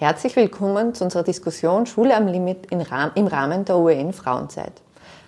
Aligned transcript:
Herzlich 0.00 0.36
willkommen 0.36 0.94
zu 0.94 1.02
unserer 1.02 1.24
Diskussion 1.24 1.84
Schule 1.84 2.14
am 2.14 2.28
Limit 2.28 2.68
im 2.70 2.82
Rahmen 3.26 3.64
der 3.64 3.76
OEN 3.76 4.12
Frauenzeit. 4.12 4.70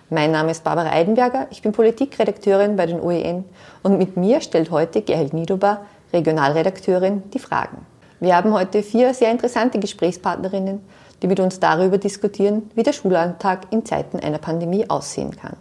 Mein 0.09 0.31
Name 0.31 0.51
ist 0.51 0.63
Barbara 0.63 0.93
Eidenberger, 0.93 1.47
ich 1.51 1.61
bin 1.61 1.73
Politikredakteurin 1.73 2.77
bei 2.77 2.85
den 2.85 3.01
OEN 3.01 3.43
und 3.83 3.97
mit 3.97 4.15
mir 4.15 4.39
stellt 4.39 4.71
heute 4.71 5.01
Gerhard 5.01 5.33
Nidober, 5.33 5.81
Regionalredakteurin, 6.13 7.23
die 7.31 7.39
Fragen. 7.39 7.85
Wir 8.21 8.33
haben 8.33 8.53
heute 8.53 8.81
vier 8.81 9.13
sehr 9.13 9.29
interessante 9.29 9.77
Gesprächspartnerinnen, 9.77 10.79
die 11.21 11.27
mit 11.27 11.41
uns 11.41 11.59
darüber 11.59 11.97
diskutieren, 11.97 12.71
wie 12.73 12.83
der 12.83 12.93
Schulalltag 12.93 13.67
in 13.71 13.85
Zeiten 13.85 14.21
einer 14.21 14.37
Pandemie 14.37 14.89
aussehen 14.89 15.35
kann. 15.35 15.57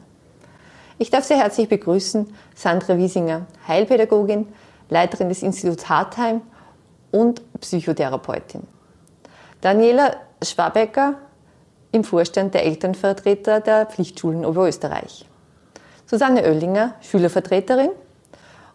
Ich 0.99 1.11
darf 1.11 1.25
sehr 1.25 1.39
herzlich 1.39 1.69
begrüßen 1.69 2.33
Sandra 2.55 2.97
Wiesinger, 2.97 3.47
Heilpädagogin, 3.67 4.47
Leiterin 4.89 5.29
des 5.29 5.43
Instituts 5.43 5.89
Hartheim 5.89 6.43
und 7.11 7.43
Psychotherapeutin. 7.61 8.69
Daniela 9.61 10.17
Schwabecker 10.43 11.17
im 11.93 12.05
Vorstand 12.05 12.55
der 12.55 12.65
Elternvertreter 12.65 13.61
der 13.61 13.87
Pflichtschulen 13.87 14.47
Oberösterreich. 14.47 15.27
Susanne 16.07 16.43
Oellinger, 16.45 16.95
Schülervertreterin 17.03 17.91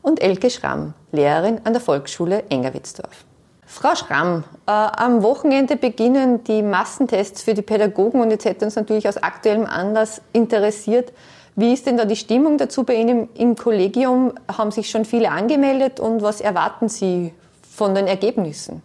und 0.01 0.21
Elke 0.21 0.49
Schramm, 0.49 0.93
Lehrerin 1.11 1.61
an 1.63 1.73
der 1.73 1.81
Volksschule 1.81 2.43
Engerwitzdorf. 2.49 3.25
Frau 3.65 3.95
Schramm, 3.95 4.43
äh, 4.67 4.71
am 4.71 5.23
Wochenende 5.23 5.75
beginnen 5.75 6.43
die 6.43 6.61
Massentests 6.61 7.41
für 7.41 7.55
die 7.55 7.63
Pädagogen 7.63 8.21
und 8.21 8.29
jetzt 8.29 8.45
hätte 8.45 8.65
uns 8.65 8.75
natürlich 8.75 9.07
aus 9.07 9.17
aktuellem 9.17 9.65
Anlass 9.65 10.21
interessiert, 10.33 11.11
wie 11.55 11.73
ist 11.73 11.87
denn 11.87 11.97
da 11.97 12.05
die 12.05 12.17
Stimmung 12.17 12.57
dazu 12.57 12.83
bei 12.83 12.95
Ihnen 12.95 13.29
im 13.33 13.55
Kollegium? 13.55 14.33
Haben 14.51 14.71
sich 14.71 14.89
schon 14.89 15.05
viele 15.05 15.31
angemeldet 15.31 16.01
und 16.01 16.21
was 16.21 16.41
erwarten 16.41 16.89
Sie 16.89 17.33
von 17.75 17.95
den 17.95 18.07
Ergebnissen? 18.07 18.83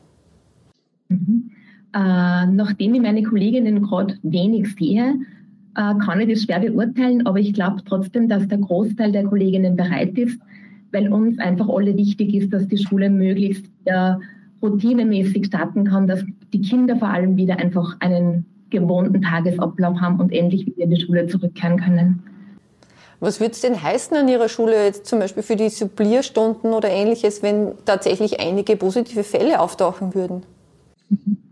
Mhm. 1.09 1.51
Äh, 1.93 2.47
nachdem 2.47 2.95
ich 2.95 3.03
meine 3.03 3.23
Kolleginnen 3.23 3.83
gerade 3.83 4.17
wenig 4.23 4.75
sehe, 4.77 5.15
äh, 5.75 5.95
kann 6.05 6.21
ich 6.21 6.29
das 6.29 6.43
schwer 6.43 6.61
beurteilen, 6.61 7.27
aber 7.27 7.39
ich 7.39 7.53
glaube 7.53 7.83
trotzdem, 7.85 8.29
dass 8.29 8.47
der 8.49 8.59
Großteil 8.59 9.13
der 9.13 9.25
Kolleginnen 9.25 9.77
bereit 9.77 10.17
ist, 10.19 10.41
weil 10.93 11.13
uns 11.13 11.39
einfach 11.39 11.69
alle 11.69 11.97
wichtig 11.97 12.35
ist, 12.35 12.53
dass 12.53 12.69
die 12.69 12.79
Schule 12.79 13.11
möglichst 13.11 13.67
äh, 13.85 14.15
routinemäßig 14.63 15.47
starten 15.47 15.85
kann, 15.85 16.07
dass 16.07 16.25
die 16.53 16.61
Kinder 16.61 16.97
vor 16.97 17.09
allem 17.09 17.37
wieder 17.37 17.59
einfach 17.59 17.97
einen 18.01 18.45
gewohnten 18.71 19.23
Tagesablauf 19.23 20.01
haben 20.01 20.21
und 20.21 20.33
endlich 20.33 20.67
wieder 20.67 20.85
in 20.85 20.91
die 20.91 21.01
Schule 21.01 21.27
zurückkehren 21.27 21.81
können. 21.81 22.23
Was 23.19 23.39
würde 23.39 23.53
es 23.53 23.61
denn 23.61 23.83
heißen 23.83 24.17
an 24.17 24.29
Ihrer 24.29 24.49
Schule 24.49 24.85
jetzt 24.85 25.07
zum 25.07 25.19
Beispiel 25.19 25.43
für 25.43 25.57
die 25.57 25.69
Supplierstunden 25.69 26.73
oder 26.73 26.89
ähnliches, 26.89 27.43
wenn 27.43 27.73
tatsächlich 27.85 28.41
einige 28.41 28.77
positive 28.77 29.25
Fälle 29.25 29.61
auftauchen 29.61 30.15
würden? 30.15 30.43
Äh, 31.11 31.17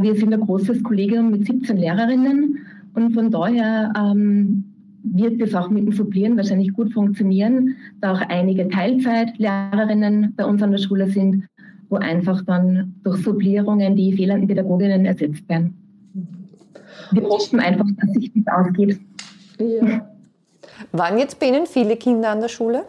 wir 0.00 0.14
sind 0.14 0.32
ein 0.32 0.40
großes 0.40 0.82
Kollegium 0.82 1.30
mit 1.30 1.46
17 1.46 1.76
Lehrerinnen 1.76 2.58
und 2.94 3.12
von 3.12 3.30
daher 3.30 3.92
ähm, 3.96 4.64
wird 5.04 5.40
es 5.40 5.54
auch 5.54 5.68
mit 5.68 5.86
dem 5.86 5.92
Supplieren 5.92 6.36
wahrscheinlich 6.36 6.72
gut 6.72 6.92
funktionieren, 6.92 7.76
da 8.00 8.12
auch 8.14 8.20
einige 8.28 8.68
Teilzeitlehrerinnen 8.68 10.34
bei 10.36 10.44
uns 10.44 10.62
an 10.62 10.70
der 10.70 10.78
Schule 10.78 11.08
sind, 11.08 11.46
wo 11.90 11.96
einfach 11.96 12.42
dann 12.42 12.94
durch 13.04 13.22
Supplierungen 13.22 13.96
die 13.96 14.12
fehlenden 14.14 14.48
Pädagoginnen 14.48 15.04
ersetzt 15.04 15.48
werden. 15.48 15.74
Wir 17.12 17.22
hoffen 17.24 17.60
einfach, 17.60 17.86
dass 18.00 18.12
sich 18.12 18.32
das 18.34 18.54
ausgeht. 18.54 18.98
Ja. 19.58 20.08
Waren 20.92 21.18
jetzt 21.18 21.38
bei 21.38 21.48
Ihnen 21.48 21.66
viele 21.66 21.96
Kinder 21.96 22.30
an 22.30 22.40
der 22.40 22.48
Schule? 22.48 22.84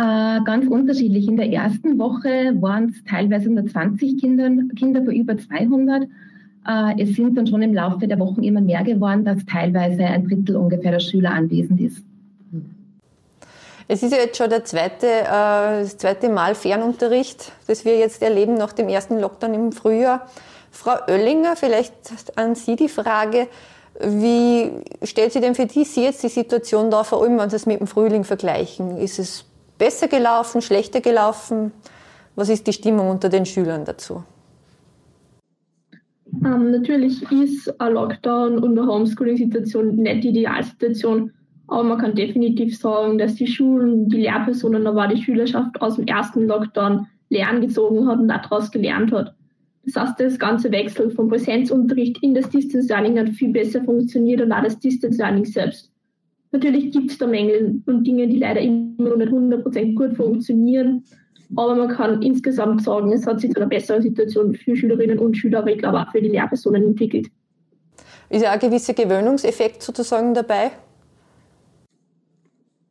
Äh, 0.00 0.40
ganz 0.44 0.66
unterschiedlich. 0.66 1.28
In 1.28 1.36
der 1.36 1.52
ersten 1.52 1.98
Woche 1.98 2.54
waren 2.62 2.88
es 2.88 3.04
teilweise 3.04 3.50
120 3.50 4.18
Kinder, 4.18 4.48
Kinder 4.74 5.02
für 5.02 5.12
über 5.12 5.36
200. 5.36 6.04
Äh, 6.04 7.02
es 7.02 7.16
sind 7.16 7.36
dann 7.36 7.46
schon 7.46 7.60
im 7.60 7.74
Laufe 7.74 8.08
der 8.08 8.18
Wochen 8.18 8.42
immer 8.42 8.62
mehr 8.62 8.82
geworden, 8.82 9.26
dass 9.26 9.44
teilweise 9.44 10.04
ein 10.04 10.26
Drittel 10.26 10.56
ungefähr 10.56 10.92
der 10.92 11.00
Schüler 11.00 11.32
anwesend 11.32 11.82
ist. 11.82 12.02
Es 13.88 14.02
ist 14.02 14.12
ja 14.12 14.18
jetzt 14.18 14.38
schon 14.38 14.48
der 14.48 14.64
zweite, 14.64 15.06
äh, 15.06 15.82
das 15.82 15.98
zweite 15.98 16.30
Mal 16.30 16.54
Fernunterricht, 16.54 17.52
das 17.66 17.84
wir 17.84 17.98
jetzt 17.98 18.22
erleben 18.22 18.54
nach 18.54 18.72
dem 18.72 18.88
ersten 18.88 19.20
Lockdown 19.20 19.52
im 19.52 19.72
Frühjahr. 19.72 20.28
Frau 20.70 20.94
Oellinger, 21.08 21.56
vielleicht 21.56 21.92
an 22.36 22.54
Sie 22.54 22.76
die 22.76 22.88
Frage, 22.88 23.48
wie 24.00 24.70
stellt 25.02 25.34
Sie 25.34 25.40
denn 25.40 25.54
für 25.54 25.68
Sie 25.68 26.04
jetzt 26.04 26.22
die 26.22 26.28
Situation 26.28 26.90
da, 26.90 27.04
vor 27.04 27.22
allem 27.22 27.38
wenn 27.38 27.50
Sie 27.50 27.56
es 27.56 27.66
mit 27.66 27.80
dem 27.80 27.86
Frühling 27.86 28.24
vergleichen? 28.24 28.96
Ist 28.96 29.18
es 29.18 29.44
besser 29.80 30.06
gelaufen, 30.06 30.62
schlechter 30.62 31.00
gelaufen? 31.00 31.72
Was 32.36 32.48
ist 32.48 32.66
die 32.68 32.72
Stimmung 32.72 33.08
unter 33.10 33.28
den 33.28 33.46
Schülern 33.46 33.84
dazu? 33.84 34.22
Ähm, 36.44 36.70
natürlich 36.70 37.22
ist 37.32 37.80
ein 37.80 37.94
Lockdown 37.94 38.58
und 38.58 38.78
eine 38.78 38.86
Homeschooling-Situation 38.86 39.96
nicht 39.96 40.22
die 40.22 40.28
Idealsituation, 40.28 41.32
aber 41.66 41.82
man 41.82 41.98
kann 41.98 42.14
definitiv 42.14 42.78
sagen, 42.78 43.18
dass 43.18 43.34
die 43.34 43.46
Schulen, 43.46 44.08
die 44.08 44.18
Lehrpersonen, 44.18 44.86
aber 44.86 45.08
die 45.08 45.20
Schülerschaft 45.20 45.80
aus 45.80 45.96
dem 45.96 46.06
ersten 46.06 46.46
Lockdown 46.46 47.06
Lernen 47.30 47.62
gezogen 47.62 48.06
hat 48.06 48.20
und 48.20 48.28
daraus 48.28 48.70
gelernt 48.70 49.12
hat. 49.12 49.34
Das 49.84 49.96
heißt, 49.96 50.20
das 50.20 50.38
ganze 50.38 50.70
Wechsel 50.70 51.10
vom 51.10 51.28
Präsenzunterricht 51.28 52.22
in 52.22 52.34
das 52.34 52.50
Distance 52.50 52.88
Learning 52.88 53.18
hat 53.18 53.30
viel 53.30 53.50
besser 53.50 53.82
funktioniert 53.82 54.40
und 54.42 54.52
auch 54.52 54.62
das 54.62 54.78
Distance 54.78 55.18
Learning 55.18 55.44
selbst. 55.44 55.90
Natürlich 56.52 56.90
gibt 56.90 57.10
es 57.10 57.18
da 57.18 57.26
Mängel 57.26 57.80
und 57.86 58.06
Dinge, 58.06 58.26
die 58.26 58.38
leider 58.38 58.60
immer 58.60 59.10
noch 59.10 59.16
nicht 59.16 59.30
100% 59.30 59.94
gut 59.94 60.14
funktionieren. 60.14 61.04
Aber 61.56 61.74
man 61.74 61.88
kann 61.88 62.22
insgesamt 62.22 62.82
sagen, 62.82 63.12
es 63.12 63.26
hat 63.26 63.40
sich 63.40 63.52
zu 63.52 63.60
einer 63.60 63.68
besseren 63.68 64.02
Situation 64.02 64.54
für 64.54 64.76
Schülerinnen 64.76 65.18
und 65.18 65.36
Schüler, 65.36 65.60
aber 65.60 65.72
ich 65.72 65.78
glaube 65.78 66.00
auch 66.00 66.10
für 66.10 66.20
die 66.20 66.28
Lehrpersonen 66.28 66.84
entwickelt. 66.84 67.28
Ist 68.28 68.42
ja 68.42 68.52
ein 68.52 68.60
gewisser 68.60 68.94
Gewöhnungseffekt 68.94 69.82
sozusagen 69.82 70.34
dabei? 70.34 70.70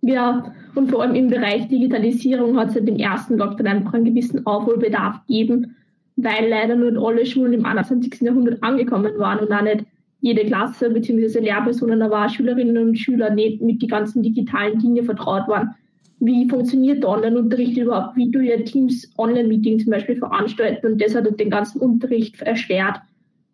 Ja, 0.02 0.54
und 0.76 0.90
vor 0.90 1.02
allem 1.02 1.16
im 1.16 1.30
Bereich 1.30 1.68
Digitalisierung 1.68 2.58
hat 2.58 2.70
es 2.70 2.74
seit 2.76 2.88
dem 2.88 2.98
ersten 2.98 3.38
Lockdown 3.38 3.68
einfach 3.68 3.94
einen 3.94 4.06
gewissen 4.06 4.46
Aufholbedarf 4.46 5.26
gegeben, 5.28 5.76
weil 6.16 6.50
leider 6.50 6.76
nur 6.76 7.06
alle 7.06 7.26
Schulen 7.26 7.54
im 7.54 7.66
21. 7.66 8.22
Jahrhundert 8.22 8.62
angekommen 8.64 9.18
waren 9.18 9.40
und 9.40 9.52
auch 9.52 9.62
nicht 9.62 9.86
jede 10.22 10.46
Klasse 10.46 10.90
bzw. 10.90 11.40
Lehrpersonen, 11.40 12.02
aber 12.02 12.26
auch 12.26 12.30
Schülerinnen 12.30 12.78
und 12.78 12.98
Schüler 12.98 13.30
nicht 13.30 13.62
mit 13.62 13.82
den 13.82 13.90
ganzen 13.90 14.22
digitalen 14.22 14.80
Dingen 14.80 15.06
vertraut 15.06 15.48
waren. 15.48 15.76
Wie 16.20 16.50
funktioniert 16.50 17.04
der 17.04 17.10
Online-Unterricht 17.10 17.78
überhaupt? 17.78 18.18
Wie 18.18 18.30
du 18.30 18.42
ja 18.42 18.58
Teams 18.58 19.10
Online-Meetings 19.18 19.84
zum 19.84 19.92
Beispiel 19.92 20.18
veranstalten? 20.18 20.86
Und 20.86 21.02
das 21.02 21.16
hat 21.16 21.40
den 21.40 21.50
ganzen 21.50 21.80
Unterricht 21.80 22.42
erschwert. 22.42 23.00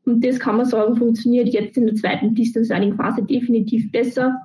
Und 0.06 0.26
das 0.26 0.40
kann 0.40 0.58
man 0.58 0.66
sagen, 0.66 0.96
funktioniert 0.96 1.50
jetzt 1.50 1.78
in 1.78 1.86
der 1.86 1.96
zweiten 1.96 2.34
Distance 2.34 2.74
Learning 2.74 2.96
Phase 2.96 3.24
definitiv 3.24 3.92
besser. 3.92 4.36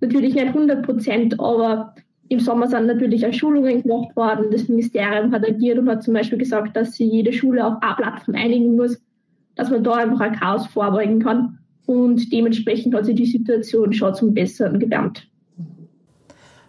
Natürlich 0.00 0.34
nicht 0.34 0.48
100 0.48 0.84
Prozent, 0.84 1.38
aber 1.40 1.94
im 2.28 2.40
Sommer 2.40 2.66
sind 2.68 2.86
natürlich 2.86 3.26
auch 3.26 3.32
Schulungen 3.32 3.82
gemacht 3.82 4.14
worden. 4.16 4.46
Das 4.50 4.68
Ministerium 4.68 5.32
hat 5.32 5.46
agiert 5.46 5.78
und 5.78 5.88
hat 5.88 6.02
zum 6.02 6.14
Beispiel 6.14 6.38
gesagt, 6.38 6.76
dass 6.76 6.94
sich 6.94 7.10
jede 7.10 7.32
Schule 7.32 7.64
auf 7.64 7.80
eine 7.80 7.94
Plattform 7.96 8.34
einigen 8.34 8.76
muss, 8.76 9.00
dass 9.54 9.70
man 9.70 9.82
da 9.82 9.94
einfach 9.94 10.20
ein 10.20 10.34
Chaos 10.34 10.66
vorbeugen 10.66 11.20
kann. 11.20 11.57
Und 11.88 12.30
dementsprechend 12.30 12.94
hat 12.94 13.06
sich 13.06 13.14
die 13.14 13.24
Situation 13.24 13.94
schon 13.94 14.14
zum 14.14 14.34
Besseren 14.34 14.78
gewärmt. 14.78 15.26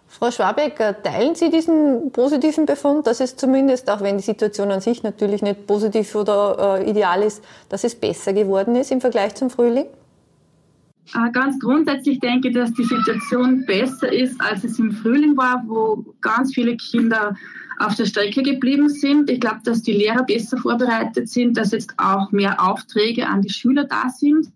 Frau 0.06 0.30
Schwabecker, 0.30 1.02
teilen 1.02 1.34
Sie 1.34 1.50
diesen 1.50 2.10
positiven 2.10 2.64
Befund, 2.64 3.06
dass 3.06 3.20
es 3.20 3.36
zumindest, 3.36 3.90
auch 3.90 4.00
wenn 4.00 4.16
die 4.16 4.22
Situation 4.22 4.70
an 4.70 4.80
sich 4.80 5.02
natürlich 5.02 5.42
nicht 5.42 5.66
positiv 5.66 6.14
oder 6.14 6.78
äh, 6.80 6.90
ideal 6.90 7.22
ist, 7.22 7.44
dass 7.68 7.84
es 7.84 7.94
besser 7.94 8.32
geworden 8.32 8.76
ist 8.76 8.92
im 8.92 9.02
Vergleich 9.02 9.34
zum 9.34 9.50
Frühling? 9.50 9.84
Äh, 11.14 11.30
ganz 11.32 11.60
grundsätzlich 11.60 12.18
denke 12.20 12.48
ich, 12.48 12.54
dass 12.54 12.72
die 12.72 12.84
Situation 12.84 13.66
besser 13.66 14.10
ist, 14.10 14.40
als 14.40 14.64
es 14.64 14.78
im 14.78 14.90
Frühling 14.90 15.36
war, 15.36 15.62
wo 15.66 16.02
ganz 16.22 16.54
viele 16.54 16.78
Kinder 16.78 17.36
auf 17.78 17.94
der 17.94 18.06
Strecke 18.06 18.42
geblieben 18.42 18.88
sind. 18.88 19.28
Ich 19.28 19.40
glaube, 19.40 19.60
dass 19.64 19.82
die 19.82 19.92
Lehrer 19.92 20.22
besser 20.22 20.56
vorbereitet 20.56 21.28
sind, 21.28 21.58
dass 21.58 21.72
jetzt 21.72 21.92
auch 21.98 22.32
mehr 22.32 22.66
Aufträge 22.66 23.26
an 23.26 23.42
die 23.42 23.50
Schüler 23.50 23.84
da 23.84 24.08
sind 24.08 24.50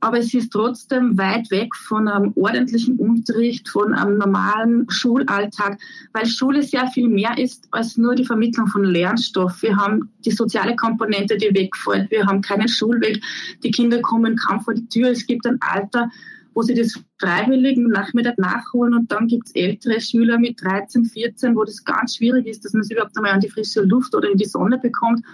aber 0.00 0.18
es 0.18 0.32
ist 0.32 0.50
trotzdem 0.50 1.18
weit 1.18 1.50
weg 1.50 1.74
von 1.76 2.08
einem 2.08 2.32
ordentlichen 2.34 2.96
Unterricht, 2.98 3.68
von 3.68 3.94
einem 3.94 4.16
normalen 4.18 4.88
Schulalltag, 4.90 5.78
weil 6.12 6.26
Schule 6.26 6.62
sehr 6.62 6.86
viel 6.88 7.08
mehr 7.08 7.36
ist 7.36 7.68
als 7.70 7.98
nur 7.98 8.14
die 8.14 8.24
Vermittlung 8.24 8.66
von 8.66 8.84
Lernstoff. 8.84 9.60
Wir 9.62 9.76
haben 9.76 10.10
die 10.24 10.30
soziale 10.30 10.74
Komponente, 10.74 11.36
die 11.36 11.54
wegfällt. 11.54 12.10
Wir 12.10 12.26
haben 12.26 12.40
keinen 12.40 12.68
Schulweg. 12.68 13.22
Die 13.62 13.70
Kinder 13.70 14.00
kommen 14.00 14.36
kaum 14.36 14.60
vor 14.60 14.74
die 14.74 14.88
Tür. 14.88 15.10
Es 15.10 15.26
gibt 15.26 15.46
ein 15.46 15.58
Alter, 15.60 16.10
wo 16.54 16.62
sie 16.62 16.74
das 16.74 16.98
freiwillig 17.18 17.76
am 17.76 17.88
Nachmittag 17.88 18.38
nachholen 18.38 18.94
und 18.94 19.12
dann 19.12 19.26
gibt 19.26 19.48
es 19.48 19.54
ältere 19.54 20.00
Schüler 20.00 20.38
mit 20.38 20.62
13, 20.62 21.04
14, 21.04 21.54
wo 21.54 21.64
das 21.64 21.84
ganz 21.84 22.16
schwierig 22.16 22.46
ist, 22.46 22.64
dass 22.64 22.72
man 22.72 22.82
sie 22.82 22.94
überhaupt 22.94 23.16
einmal 23.16 23.32
an 23.32 23.40
die 23.40 23.50
frische 23.50 23.82
Luft 23.82 24.14
oder 24.14 24.30
in 24.30 24.38
die 24.38 24.46
Sonne 24.46 24.78
bekommt. 24.78 25.24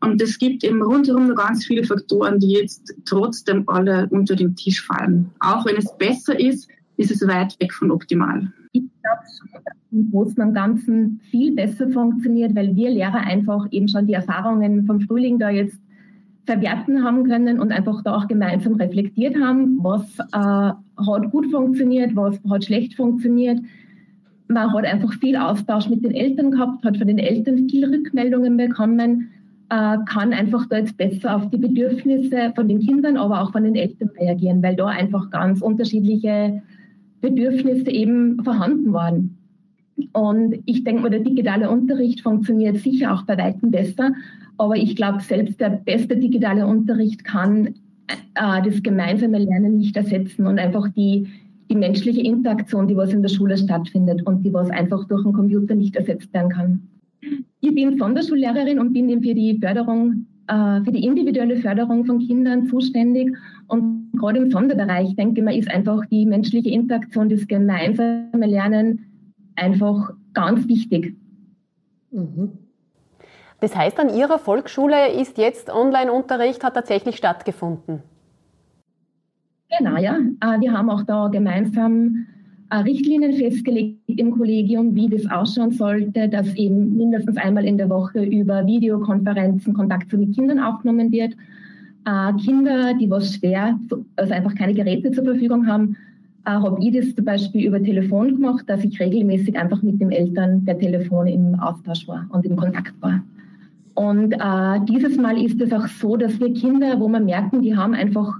Und 0.00 0.22
es 0.22 0.38
gibt 0.38 0.64
eben 0.64 0.82
rundherum 0.82 1.28
noch 1.28 1.36
ganz 1.36 1.64
viele 1.66 1.84
Faktoren, 1.84 2.38
die 2.38 2.52
jetzt 2.52 2.94
trotzdem 3.04 3.64
alle 3.68 4.08
unter 4.10 4.36
den 4.36 4.54
Tisch 4.54 4.84
fallen. 4.84 5.30
Auch 5.40 5.66
wenn 5.66 5.76
es 5.76 5.96
besser 5.98 6.38
ist, 6.38 6.68
ist 6.96 7.10
es 7.10 7.26
weit 7.26 7.58
weg 7.60 7.72
von 7.72 7.90
optimal. 7.90 8.52
Ich 8.72 8.82
glaube 8.82 9.22
schon, 9.38 9.60
dass 9.64 9.74
im 9.90 10.10
Großen 10.10 10.42
und 10.42 10.54
Ganzen 10.54 11.20
viel 11.30 11.54
besser 11.54 11.88
funktioniert, 11.88 12.54
weil 12.54 12.76
wir 12.76 12.90
Lehrer 12.90 13.20
einfach 13.20 13.66
eben 13.70 13.88
schon 13.88 14.06
die 14.06 14.12
Erfahrungen 14.12 14.86
vom 14.86 15.00
Frühling 15.00 15.38
da 15.38 15.50
jetzt 15.50 15.78
verwerten 16.48 17.04
haben 17.04 17.24
können 17.24 17.60
und 17.60 17.72
einfach 17.72 18.02
da 18.02 18.16
auch 18.16 18.26
gemeinsam 18.26 18.74
reflektiert 18.74 19.36
haben, 19.36 19.78
was 19.82 20.18
äh, 20.18 20.32
hat 20.32 21.30
gut 21.30 21.50
funktioniert, 21.50 22.16
was 22.16 22.40
hat 22.48 22.64
schlecht 22.64 22.94
funktioniert. 22.94 23.60
Man 24.48 24.72
hat 24.72 24.84
einfach 24.86 25.12
viel 25.14 25.36
Austausch 25.36 25.90
mit 25.90 26.02
den 26.02 26.12
Eltern 26.12 26.52
gehabt, 26.52 26.84
hat 26.84 26.96
von 26.96 27.06
den 27.06 27.18
Eltern 27.18 27.68
viele 27.68 27.90
Rückmeldungen 27.90 28.56
bekommen, 28.56 29.28
äh, 29.70 29.98
kann 30.06 30.32
einfach 30.32 30.66
da 30.66 30.78
jetzt 30.78 30.96
besser 30.96 31.36
auf 31.36 31.50
die 31.50 31.58
Bedürfnisse 31.58 32.52
von 32.54 32.68
den 32.68 32.80
Kindern, 32.80 33.16
aber 33.16 33.42
auch 33.42 33.52
von 33.52 33.64
den 33.64 33.74
Eltern 33.74 34.10
reagieren, 34.18 34.62
weil 34.62 34.76
da 34.76 34.86
einfach 34.86 35.30
ganz 35.30 35.60
unterschiedliche 35.60 36.62
Bedürfnisse 37.20 37.90
eben 37.90 38.42
vorhanden 38.42 38.92
waren. 38.92 39.36
Und 40.12 40.56
ich 40.64 40.84
denke 40.84 41.02
mal, 41.02 41.10
der 41.10 41.20
digitale 41.20 41.68
Unterricht 41.68 42.22
funktioniert 42.22 42.78
sicher 42.78 43.12
auch 43.12 43.22
bei 43.22 43.36
weitem 43.36 43.70
besser. 43.70 44.12
Aber 44.56 44.76
ich 44.76 44.96
glaube, 44.96 45.20
selbst 45.20 45.60
der 45.60 45.70
beste 45.70 46.16
digitale 46.16 46.66
Unterricht 46.66 47.24
kann 47.24 47.74
äh, 48.06 48.62
das 48.64 48.82
gemeinsame 48.82 49.38
Lernen 49.38 49.78
nicht 49.78 49.96
ersetzen 49.96 50.46
und 50.46 50.58
einfach 50.58 50.88
die, 50.88 51.28
die 51.70 51.74
menschliche 51.74 52.22
Interaktion, 52.22 52.88
die 52.88 52.96
was 52.96 53.12
in 53.12 53.22
der 53.22 53.28
Schule 53.28 53.58
stattfindet 53.58 54.26
und 54.26 54.44
die 54.44 54.52
was 54.52 54.70
einfach 54.70 55.06
durch 55.06 55.24
einen 55.24 55.34
Computer 55.34 55.74
nicht 55.74 55.96
ersetzt 55.96 56.32
werden 56.32 56.50
kann. 56.50 56.82
Ich 57.60 57.74
bin 57.74 57.98
Sonderschullehrerin 57.98 58.78
und 58.78 58.92
bin 58.92 59.08
eben 59.08 59.22
für 59.22 59.34
die 59.34 59.58
Förderung, 59.58 60.26
äh, 60.46 60.82
für 60.82 60.92
die 60.92 61.04
individuelle 61.04 61.56
Förderung 61.56 62.04
von 62.04 62.18
Kindern 62.20 62.66
zuständig. 62.66 63.36
Und 63.66 64.12
gerade 64.12 64.38
im 64.38 64.50
Sonderbereich, 64.50 65.16
denke 65.16 65.40
ich 65.40 65.44
mal, 65.44 65.56
ist 65.56 65.70
einfach 65.70 66.04
die 66.06 66.26
menschliche 66.26 66.70
Interaktion, 66.70 67.28
das 67.28 67.46
gemeinsame 67.46 68.46
Lernen 68.46 69.06
einfach 69.56 70.12
ganz 70.34 70.68
wichtig. 70.68 71.16
Mhm. 72.10 72.52
Das 73.60 73.74
heißt, 73.74 73.98
an 73.98 74.14
Ihrer 74.14 74.38
Volksschule 74.38 75.12
ist 75.12 75.36
jetzt 75.36 75.68
Online-Unterricht 75.68 76.62
hat 76.62 76.74
tatsächlich 76.74 77.16
stattgefunden. 77.16 78.02
Genau, 79.76 79.96
ja. 79.98 80.16
Äh, 80.16 80.60
wir 80.60 80.72
haben 80.72 80.88
auch 80.90 81.02
da 81.02 81.28
gemeinsam 81.28 82.26
Richtlinien 82.76 83.32
festgelegt 83.32 83.98
im 84.06 84.30
Kollegium, 84.32 84.94
wie 84.94 85.08
das 85.08 85.30
ausschauen 85.30 85.70
sollte, 85.72 86.28
dass 86.28 86.54
eben 86.54 86.96
mindestens 86.96 87.36
einmal 87.36 87.64
in 87.64 87.78
der 87.78 87.88
Woche 87.88 88.22
über 88.24 88.66
Videokonferenzen 88.66 89.74
Kontakt 89.74 90.10
zu 90.10 90.16
den 90.16 90.32
Kindern 90.32 90.58
aufgenommen 90.58 91.10
wird. 91.10 91.34
Äh, 92.04 92.32
Kinder, 92.44 92.94
die 92.94 93.10
was 93.10 93.34
schwer, 93.34 93.78
also 94.16 94.32
einfach 94.32 94.54
keine 94.54 94.74
Geräte 94.74 95.10
zur 95.12 95.24
Verfügung 95.24 95.66
haben, 95.66 95.96
habe 96.48 96.82
ich 96.82 96.94
das 96.94 97.14
zum 97.14 97.24
Beispiel 97.24 97.66
über 97.66 97.82
Telefon 97.82 98.36
gemacht, 98.36 98.64
dass 98.68 98.84
ich 98.84 98.98
regelmäßig 98.98 99.58
einfach 99.58 99.82
mit 99.82 100.00
den 100.00 100.10
Eltern 100.10 100.64
per 100.64 100.78
Telefon 100.78 101.26
im 101.26 101.58
Austausch 101.60 102.08
war 102.08 102.26
und 102.30 102.46
im 102.46 102.56
Kontakt 102.56 102.94
war. 103.00 103.22
Und 103.94 104.32
äh, 104.32 104.80
dieses 104.88 105.16
Mal 105.18 105.42
ist 105.42 105.60
es 105.60 105.72
auch 105.72 105.86
so, 105.88 106.16
dass 106.16 106.38
wir 106.40 106.54
Kinder, 106.54 107.00
wo 107.00 107.08
wir 107.08 107.20
merken, 107.20 107.62
die 107.62 107.76
haben 107.76 107.94
einfach, 107.94 108.36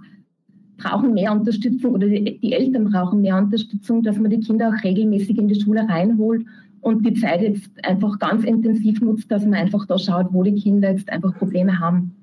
brauchen 0.78 1.12
mehr 1.12 1.32
Unterstützung 1.32 1.92
oder 1.92 2.08
die, 2.08 2.38
die 2.38 2.52
Eltern 2.52 2.90
brauchen 2.90 3.20
mehr 3.20 3.36
Unterstützung, 3.36 4.02
dass 4.02 4.19
man 4.19 4.30
die 4.30 4.40
Kinder 4.40 4.70
auch 4.70 4.84
regelmäßig 4.84 5.36
in 5.36 5.48
die 5.48 5.60
Schule 5.60 5.86
reinholt 5.88 6.46
und 6.80 7.04
die 7.04 7.14
Zeit 7.14 7.42
jetzt 7.42 7.70
einfach 7.84 8.19
ganz 8.19 8.44
intensiv 8.44 9.00
nutzt, 9.00 9.30
dass 9.30 9.44
man 9.44 9.54
einfach 9.54 9.86
da 9.86 9.98
schaut, 9.98 10.32
wo 10.32 10.42
die 10.42 10.54
Kinder 10.54 10.90
jetzt 10.90 11.10
einfach 11.10 11.36
Probleme 11.36 11.78
haben. 11.78 12.14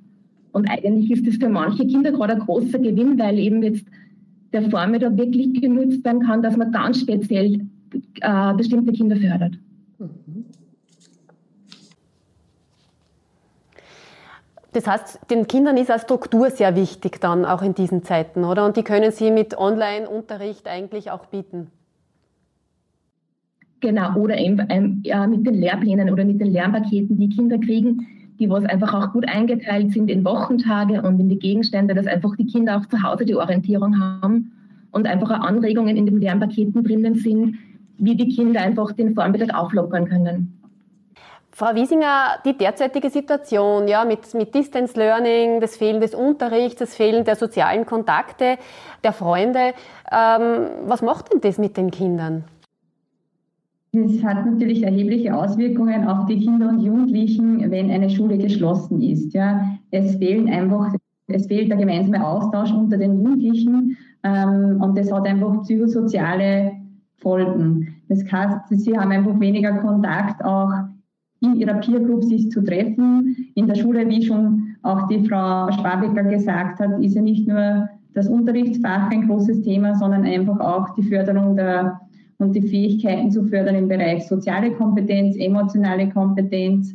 Und 0.54 0.70
eigentlich 0.70 1.12
ist 1.12 1.28
das 1.28 1.36
für 1.36 1.50
manche 1.50 1.86
Kinder 1.86 2.12
gerade 2.12 2.34
ein 2.34 2.40
großer 2.40 2.80
Gewinn, 2.80 3.20
weil 3.20 3.38
eben 3.38 3.62
jetzt 3.62 3.86
der 4.54 4.70
Vormittag 4.70 5.18
wirklich 5.18 5.62
genutzt 5.62 6.04
werden 6.06 6.22
kann, 6.22 6.42
dass 6.42 6.56
man 6.56 6.72
ganz 6.72 7.02
speziell 7.02 7.68
äh, 8.22 8.54
bestimmte 8.54 8.94
Kinder 8.94 9.18
fördert. 9.18 9.58
Mhm. 10.00 10.46
Das 14.76 14.88
heißt, 14.88 15.32
den 15.32 15.48
Kindern 15.48 15.78
ist 15.78 15.90
eine 15.90 16.02
Struktur 16.02 16.50
sehr 16.50 16.76
wichtig 16.76 17.22
dann 17.22 17.46
auch 17.46 17.62
in 17.62 17.74
diesen 17.74 18.04
Zeiten, 18.04 18.44
oder? 18.44 18.66
Und 18.66 18.76
die 18.76 18.84
können 18.84 19.10
Sie 19.10 19.32
mit 19.32 19.58
Online-Unterricht 19.58 20.68
eigentlich 20.68 21.12
auch 21.12 21.28
bieten. 21.28 21.68
Genau, 23.80 24.16
oder 24.16 24.38
eben, 24.38 24.62
ähm, 24.68 25.02
mit 25.30 25.48
den 25.48 25.54
Lehrplänen 25.54 26.10
oder 26.10 26.26
mit 26.26 26.42
den 26.42 26.52
Lernpaketen, 26.52 27.18
die 27.18 27.30
Kinder 27.30 27.58
kriegen, 27.58 28.06
die 28.38 28.50
was 28.50 28.66
einfach 28.66 28.94
auch 28.94 29.14
gut 29.14 29.26
eingeteilt 29.30 29.94
sind 29.94 30.12
in 30.12 30.26
Wochentage 30.26 31.02
und 31.02 31.22
in 31.22 31.30
die 31.30 31.40
Gegenstände, 31.40 31.96
dass 31.96 32.06
einfach 32.06 32.36
die 32.36 32.46
Kinder 32.46 32.76
auch 32.76 32.86
zu 32.88 33.02
Hause 33.02 33.24
die 33.24 33.36
Orientierung 33.36 33.98
haben 33.98 34.52
und 34.92 35.08
einfach 35.08 35.40
auch 35.40 35.46
Anregungen 35.46 35.96
in 35.96 36.06
den 36.06 36.20
Lernpaketen 36.20 36.84
drinnen 36.84 37.16
sind, 37.16 37.56
wie 37.98 38.18
die 38.18 38.28
Kinder 38.28 38.60
einfach 38.60 38.92
den 38.92 39.16
Vormittag 39.16 39.58
auflockern 39.58 40.10
können. 40.10 40.65
Frau 41.58 41.74
Wiesinger, 41.74 42.40
die 42.44 42.58
derzeitige 42.58 43.10
Situation 43.10 43.88
ja, 43.88 44.04
mit, 44.04 44.34
mit 44.34 44.54
Distance 44.54 45.00
Learning, 45.00 45.62
das 45.62 45.78
Fehlen 45.78 46.02
des 46.02 46.14
Unterrichts, 46.14 46.80
das 46.80 46.98
Fehlen 46.98 47.24
der 47.24 47.38
sozialen 47.38 47.86
Kontakte, 47.86 48.58
der 49.06 49.14
Freunde, 49.14 49.72
ähm, 50.12 50.68
was 50.86 51.02
macht 51.02 51.32
denn 51.32 51.40
das 51.40 51.58
mit 51.58 51.78
den 51.78 51.92
Kindern? 51.92 52.44
Das 53.94 54.22
hat 54.22 54.46
natürlich 54.46 54.84
erhebliche 54.84 55.34
Auswirkungen 55.34 56.06
auf 56.06 56.26
die 56.26 56.40
Kinder 56.40 56.68
und 56.68 56.82
Jugendlichen, 56.82 57.72
wenn 57.72 57.90
eine 57.90 58.10
Schule 58.10 58.38
geschlossen 58.38 59.02
ist. 59.02 59.34
Ja. 59.34 59.66
Es 59.92 60.18
fehlen 60.18 60.50
einfach, 60.50 60.94
es 61.28 61.48
fehlt 61.48 61.70
der 61.70 61.78
gemeinsame 61.78 62.28
Austausch 62.28 62.74
unter 62.74 62.98
den 62.98 63.24
Jugendlichen 63.24 63.96
ähm, 64.24 64.82
und 64.82 64.98
das 64.98 65.10
hat 65.10 65.26
einfach 65.26 65.62
psychosoziale 65.62 66.74
Folgen. 67.16 67.96
Das 68.10 68.30
heißt, 68.30 68.68
sie 68.72 68.98
haben 68.98 69.14
einfach 69.14 69.40
weniger 69.40 69.72
Kontakt 69.78 70.44
auch 70.44 70.70
in 71.46 71.56
ihrer 71.56 71.76
Peer 71.76 72.00
Group 72.00 72.24
sich 72.24 72.50
zu 72.50 72.64
treffen. 72.64 73.50
In 73.56 73.68
der 73.68 73.76
Schule, 73.76 74.08
wie 74.10 74.24
schon 74.24 74.76
auch 74.84 75.08
die 75.08 75.24
Frau 75.28 75.72
Schwabecker 75.72 76.24
gesagt 76.24 76.80
hat, 76.80 77.02
ist 77.02 77.16
ja 77.16 77.22
nicht 77.22 77.48
nur 77.48 77.90
das 78.14 78.28
Unterrichtsfach 78.28 79.12
ein 79.12 79.28
großes 79.28 79.62
Thema, 79.62 79.96
sondern 79.96 80.24
einfach 80.24 80.60
auch 80.60 80.94
die 80.96 81.04
Förderung 81.04 81.56
der 81.56 82.00
und 82.38 82.54
die 82.54 82.62
Fähigkeiten 82.62 83.32
zu 83.32 83.44
fördern 83.46 83.76
im 83.76 83.88
Bereich 83.88 84.28
soziale 84.28 84.72
Kompetenz, 84.72 85.38
emotionale 85.38 86.10
Kompetenz. 86.10 86.94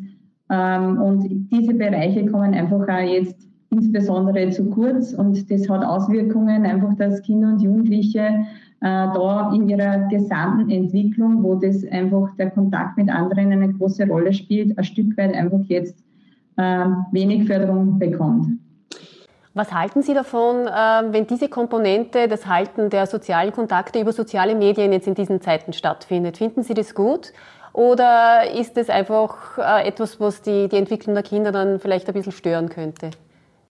Ähm, 0.50 0.98
und 1.00 1.48
diese 1.50 1.74
Bereiche 1.74 2.26
kommen 2.26 2.52
einfach 2.54 2.86
auch 2.86 3.08
jetzt 3.08 3.48
insbesondere 3.70 4.50
zu 4.50 4.68
kurz 4.68 5.12
und 5.12 5.50
das 5.50 5.68
hat 5.68 5.84
Auswirkungen 5.84 6.66
einfach, 6.66 6.94
dass 6.96 7.22
Kinder 7.22 7.48
und 7.48 7.62
Jugendliche 7.62 8.44
da 8.80 9.52
in 9.54 9.68
ihrer 9.68 10.08
gesamten 10.08 10.70
Entwicklung, 10.70 11.42
wo 11.42 11.54
das 11.54 11.84
einfach 11.90 12.34
der 12.36 12.50
Kontakt 12.50 12.96
mit 12.96 13.10
anderen 13.10 13.52
eine 13.52 13.72
große 13.74 14.06
Rolle 14.06 14.32
spielt, 14.32 14.78
ein 14.78 14.84
Stück 14.84 15.16
weit 15.18 15.34
einfach 15.34 15.60
jetzt 15.68 16.02
äh, 16.56 16.86
wenig 17.12 17.46
Förderung 17.46 17.98
bekommt. 17.98 18.58
Was 19.52 19.72
halten 19.72 20.02
Sie 20.02 20.14
davon, 20.14 20.66
äh, 20.66 21.12
wenn 21.12 21.26
diese 21.26 21.48
Komponente, 21.48 22.28
das 22.28 22.46
Halten 22.46 22.88
der 22.88 23.06
sozialen 23.06 23.52
Kontakte 23.52 24.00
über 24.00 24.12
soziale 24.12 24.54
Medien 24.54 24.92
jetzt 24.92 25.08
in 25.08 25.14
diesen 25.14 25.40
Zeiten 25.40 25.72
stattfindet? 25.72 26.36
Finden 26.36 26.62
Sie 26.62 26.74
das 26.74 26.94
gut? 26.94 27.32
Oder 27.72 28.50
ist 28.52 28.78
es 28.78 28.88
einfach 28.90 29.58
äh, 29.58 29.86
etwas, 29.88 30.20
was 30.20 30.42
die, 30.42 30.68
die 30.68 30.76
Entwicklung 30.76 31.14
der 31.14 31.24
Kinder 31.24 31.52
dann 31.52 31.78
vielleicht 31.80 32.08
ein 32.08 32.14
bisschen 32.14 32.32
stören 32.32 32.68
könnte? 32.68 33.10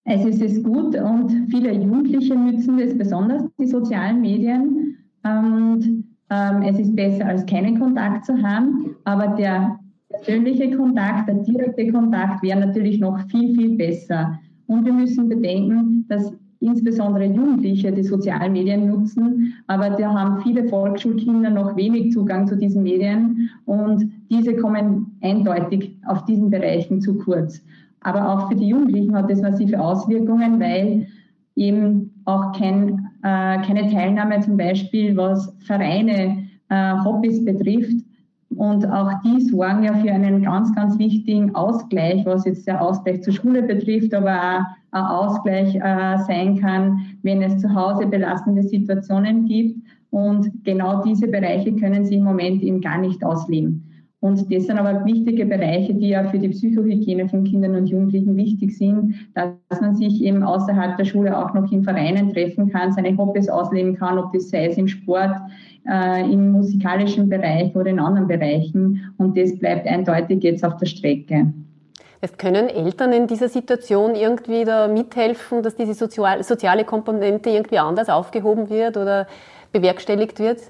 Es 0.04 0.25
ist 0.25 0.64
gut 0.64 0.97
und 0.97 1.30
viele 1.50 1.73
Jugendliche 1.73 2.35
nützen 2.35 2.78
das 2.78 2.97
besonders, 2.97 3.45
die 3.59 3.66
sozialen 3.66 4.21
Medien. 4.21 4.97
Und 5.23 6.04
ähm, 6.30 6.62
es 6.62 6.78
ist 6.78 6.97
besser, 6.97 7.26
als 7.26 7.45
keinen 7.47 7.78
Kontakt 7.78 8.25
zu 8.25 8.42
haben. 8.42 8.97
Aber 9.04 9.28
der 9.37 9.78
persönliche 10.09 10.76
Kontakt, 10.76 11.28
der 11.28 11.37
direkte 11.37 11.92
Kontakt 11.92 12.42
wäre 12.42 12.61
natürlich 12.61 12.99
noch 12.99 13.21
viel, 13.28 13.54
viel 13.54 13.76
besser. 13.76 14.38
Und 14.66 14.85
wir 14.85 14.92
müssen 14.92 15.28
bedenken, 15.28 16.07
dass 16.09 16.33
insbesondere 16.61 17.25
Jugendliche 17.25 17.90
die 17.90 18.02
sozialen 18.02 18.52
Medien 18.52 18.87
nutzen, 18.87 19.54
aber 19.66 19.90
da 19.90 20.12
haben 20.12 20.42
viele 20.42 20.69
Volksschulkinder 20.69 21.50
noch 21.50 21.75
wenig 21.76 22.12
Zugang 22.12 22.47
zu 22.47 22.57
diesen 22.57 22.83
Medien 22.83 23.50
und 23.64 24.11
diese 24.30 24.54
kommen 24.57 25.16
eindeutig 25.23 25.97
auf 26.07 26.25
diesen 26.26 26.50
Bereichen 26.50 27.00
zu 27.00 27.16
kurz. 27.16 27.62
Aber 28.02 28.28
auch 28.28 28.49
für 28.49 28.57
die 28.57 28.69
Jugendlichen 28.69 29.14
hat 29.14 29.30
das 29.30 29.42
massive 29.42 29.80
Auswirkungen, 29.80 30.59
weil 30.59 31.07
eben 31.57 32.23
auch 32.25 32.52
kein, 32.52 33.11
äh, 33.23 33.59
keine 33.62 33.90
Teilnahme 33.90 34.40
zum 34.40 34.57
Beispiel, 34.57 35.16
was 35.16 35.54
Vereine, 35.66 36.49
äh, 36.71 36.95
Hobbys 37.04 37.45
betrifft. 37.45 38.04
Und 38.57 38.85
auch 38.90 39.11
die 39.25 39.40
sorgen 39.42 39.85
ja 39.85 39.95
für 39.95 40.11
einen 40.11 40.42
ganz, 40.42 40.75
ganz 40.75 40.99
wichtigen 40.99 41.54
Ausgleich, 41.54 42.25
was 42.26 42.45
jetzt 42.47 42.66
der 42.66 42.83
Ausgleich 42.83 43.23
zur 43.23 43.33
Schule 43.33 43.62
betrifft, 43.62 44.12
aber 44.12 44.66
auch 44.92 44.99
ein 44.99 45.04
Ausgleich 45.04 45.76
äh, 45.76 46.19
sein 46.26 46.59
kann, 46.59 46.99
wenn 47.23 47.42
es 47.42 47.59
zu 47.59 47.73
Hause 47.73 48.07
belastende 48.07 48.62
Situationen 48.62 49.47
gibt. 49.47 49.87
Und 50.11 50.50
genau 50.64 51.04
diese 51.04 51.28
Bereiche 51.28 51.76
können 51.76 52.04
sie 52.04 52.16
im 52.16 52.25
Moment 52.25 52.62
eben 52.62 52.80
gar 52.80 52.99
nicht 52.99 53.23
ausleben. 53.25 53.85
Und 54.21 54.53
das 54.53 54.67
sind 54.67 54.79
aber 54.79 55.05
wichtige 55.07 55.47
Bereiche, 55.47 55.95
die 55.95 56.11
ja 56.11 56.25
für 56.25 56.39
die 56.39 56.50
Psychohygiene 56.50 57.27
von 57.29 57.43
Kindern 57.45 57.75
und 57.75 57.87
Jugendlichen 57.87 58.37
wichtig 58.37 58.77
sind, 58.77 59.15
dass 59.35 59.81
man 59.81 59.97
sich 59.97 60.23
eben 60.23 60.43
außerhalb 60.43 60.99
der 60.99 61.07
Schule 61.07 61.37
auch 61.37 61.55
noch 61.55 61.73
in 61.73 61.83
Vereinen 61.83 62.31
treffen 62.33 62.71
kann, 62.71 62.93
seine 62.93 63.17
Hobbys 63.17 63.49
ausleben 63.49 63.97
kann, 63.97 64.19
ob 64.19 64.33
das 64.35 64.50
sei 64.50 64.67
es 64.67 64.77
im 64.77 64.89
Sport, 64.89 65.35
äh, 65.91 66.31
im 66.31 66.53
musikalischen 66.53 67.31
Bereich 67.31 67.75
oder 67.75 67.87
in 67.87 67.99
anderen 67.99 68.29
Bereichen. 68.29 69.15
Und 69.17 69.39
das 69.39 69.59
bleibt 69.59 69.87
eindeutig 69.87 70.43
jetzt 70.43 70.65
auf 70.67 70.77
der 70.77 70.87
Strecke. 70.87 71.55
Jetzt 72.21 72.39
können 72.39 72.69
Eltern 72.69 73.15
in 73.15 73.27
dieser 73.27 73.49
Situation 73.49 74.15
irgendwie 74.15 74.67
da 74.67 74.87
mithelfen, 74.89 75.62
dass 75.62 75.77
diese 75.77 75.95
soziale 75.95 76.85
Komponente 76.85 77.49
irgendwie 77.49 77.79
anders 77.79 78.11
aufgehoben 78.11 78.69
wird 78.69 78.99
oder 78.99 79.27
bewerkstelligt 79.73 80.39
wird? 80.39 80.61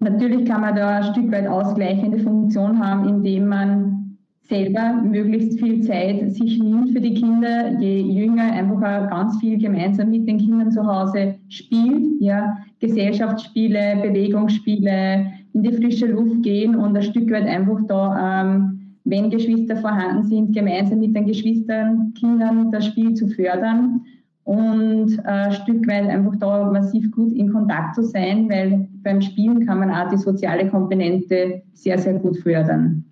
Natürlich 0.00 0.46
kann 0.46 0.62
man 0.62 0.74
da 0.74 0.96
ein 0.96 1.12
Stück 1.12 1.30
weit 1.30 1.46
ausgleichende 1.46 2.18
Funktion 2.18 2.78
haben, 2.78 3.06
indem 3.06 3.48
man 3.48 4.16
selber 4.48 4.94
möglichst 4.94 5.60
viel 5.60 5.82
Zeit 5.82 6.32
sich 6.32 6.58
nimmt 6.58 6.90
für 6.90 7.00
die 7.00 7.14
Kinder. 7.14 7.78
Je 7.78 8.00
jünger 8.00 8.50
einfach 8.50 9.10
ganz 9.10 9.38
viel 9.40 9.58
gemeinsam 9.58 10.10
mit 10.10 10.26
den 10.26 10.38
Kindern 10.38 10.72
zu 10.72 10.84
Hause 10.86 11.36
spielt, 11.50 12.20
ja, 12.20 12.58
Gesellschaftsspiele, 12.80 14.00
Bewegungsspiele, 14.02 15.26
in 15.52 15.62
die 15.62 15.72
frische 15.72 16.06
Luft 16.06 16.42
gehen 16.42 16.76
und 16.76 16.96
ein 16.96 17.02
Stück 17.02 17.30
weit 17.30 17.46
einfach 17.46 17.80
da, 17.86 18.42
ähm, 18.42 18.96
wenn 19.04 19.30
Geschwister 19.30 19.76
vorhanden 19.76 20.24
sind, 20.24 20.54
gemeinsam 20.54 21.00
mit 21.00 21.14
den 21.14 21.26
Geschwistern, 21.26 22.14
Kindern 22.18 22.70
das 22.72 22.86
Spiel 22.86 23.14
zu 23.14 23.28
fördern 23.28 24.00
und 24.44 25.18
äh, 25.18 25.28
ein 25.28 25.52
Stück 25.52 25.86
weit 25.86 26.08
einfach 26.08 26.36
da 26.38 26.70
massiv 26.70 27.10
gut 27.12 27.32
in 27.32 27.52
Kontakt 27.52 27.94
zu 27.94 28.02
sein, 28.02 28.48
weil 28.48 28.88
beim 29.02 29.20
Spielen 29.20 29.66
kann 29.66 29.78
man 29.78 29.90
auch 29.90 30.08
die 30.10 30.16
soziale 30.16 30.68
Komponente 30.68 31.62
sehr, 31.72 31.98
sehr 31.98 32.14
gut 32.14 32.38
fördern. 32.38 33.04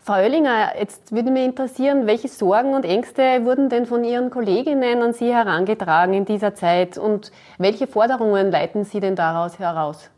Frau 0.00 0.16
Oellinger, 0.16 0.78
jetzt 0.78 1.12
würde 1.12 1.30
mich 1.30 1.46
interessieren, 1.46 2.06
welche 2.06 2.28
Sorgen 2.28 2.74
und 2.74 2.84
Ängste 2.84 3.22
wurden 3.44 3.70
denn 3.70 3.86
von 3.86 4.04
Ihren 4.04 4.28
Kolleginnen 4.28 5.00
an 5.00 5.14
Sie 5.14 5.32
herangetragen 5.32 6.12
in 6.12 6.26
dieser 6.26 6.54
Zeit 6.54 6.98
und 6.98 7.32
welche 7.56 7.86
Forderungen 7.86 8.50
leiten 8.50 8.84
Sie 8.84 9.00
denn 9.00 9.16
daraus 9.16 9.58
heraus? 9.58 10.10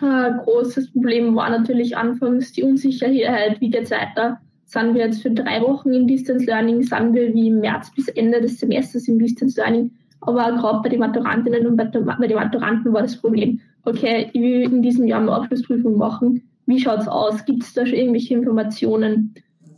Ein 0.00 0.38
großes 0.38 0.92
Problem 0.92 1.36
war 1.36 1.50
natürlich 1.50 1.94
anfangs 1.94 2.52
die 2.52 2.62
Unsicherheit, 2.62 3.60
wie 3.60 3.70
geht 3.70 3.82
es 3.82 3.90
weiter 3.90 4.40
sind 4.68 4.94
wir 4.94 5.06
jetzt 5.06 5.22
für 5.22 5.30
drei 5.30 5.62
Wochen 5.62 5.94
im 5.94 6.06
Distance 6.06 6.44
Learning, 6.44 6.82
sind 6.82 7.14
wir 7.14 7.32
wie 7.32 7.48
im 7.48 7.60
März 7.60 7.90
bis 7.94 8.08
Ende 8.08 8.40
des 8.40 8.60
Semesters 8.60 9.08
im 9.08 9.18
Distance 9.18 9.58
Learning. 9.58 9.90
Aber 10.20 10.52
gerade 10.52 10.82
bei 10.82 10.90
den 10.90 11.00
Maturantinnen 11.00 11.66
und 11.66 11.76
bei, 11.76 11.84
den 11.84 12.04
Maturanten 12.04 12.92
war 12.92 13.02
das 13.02 13.16
Problem, 13.16 13.60
okay, 13.84 14.28
ich 14.30 14.40
will 14.40 14.62
in 14.62 14.82
diesem 14.82 15.06
Jahr 15.06 15.22
eine 15.22 15.32
Abschlussprüfung 15.32 15.96
machen. 15.96 16.42
Wie 16.66 16.78
schaut 16.78 17.00
es 17.00 17.08
aus? 17.08 17.46
Gibt 17.46 17.62
es 17.62 17.72
da 17.72 17.86
schon 17.86 17.96
irgendwelche 17.96 18.34
Informationen? 18.34 19.34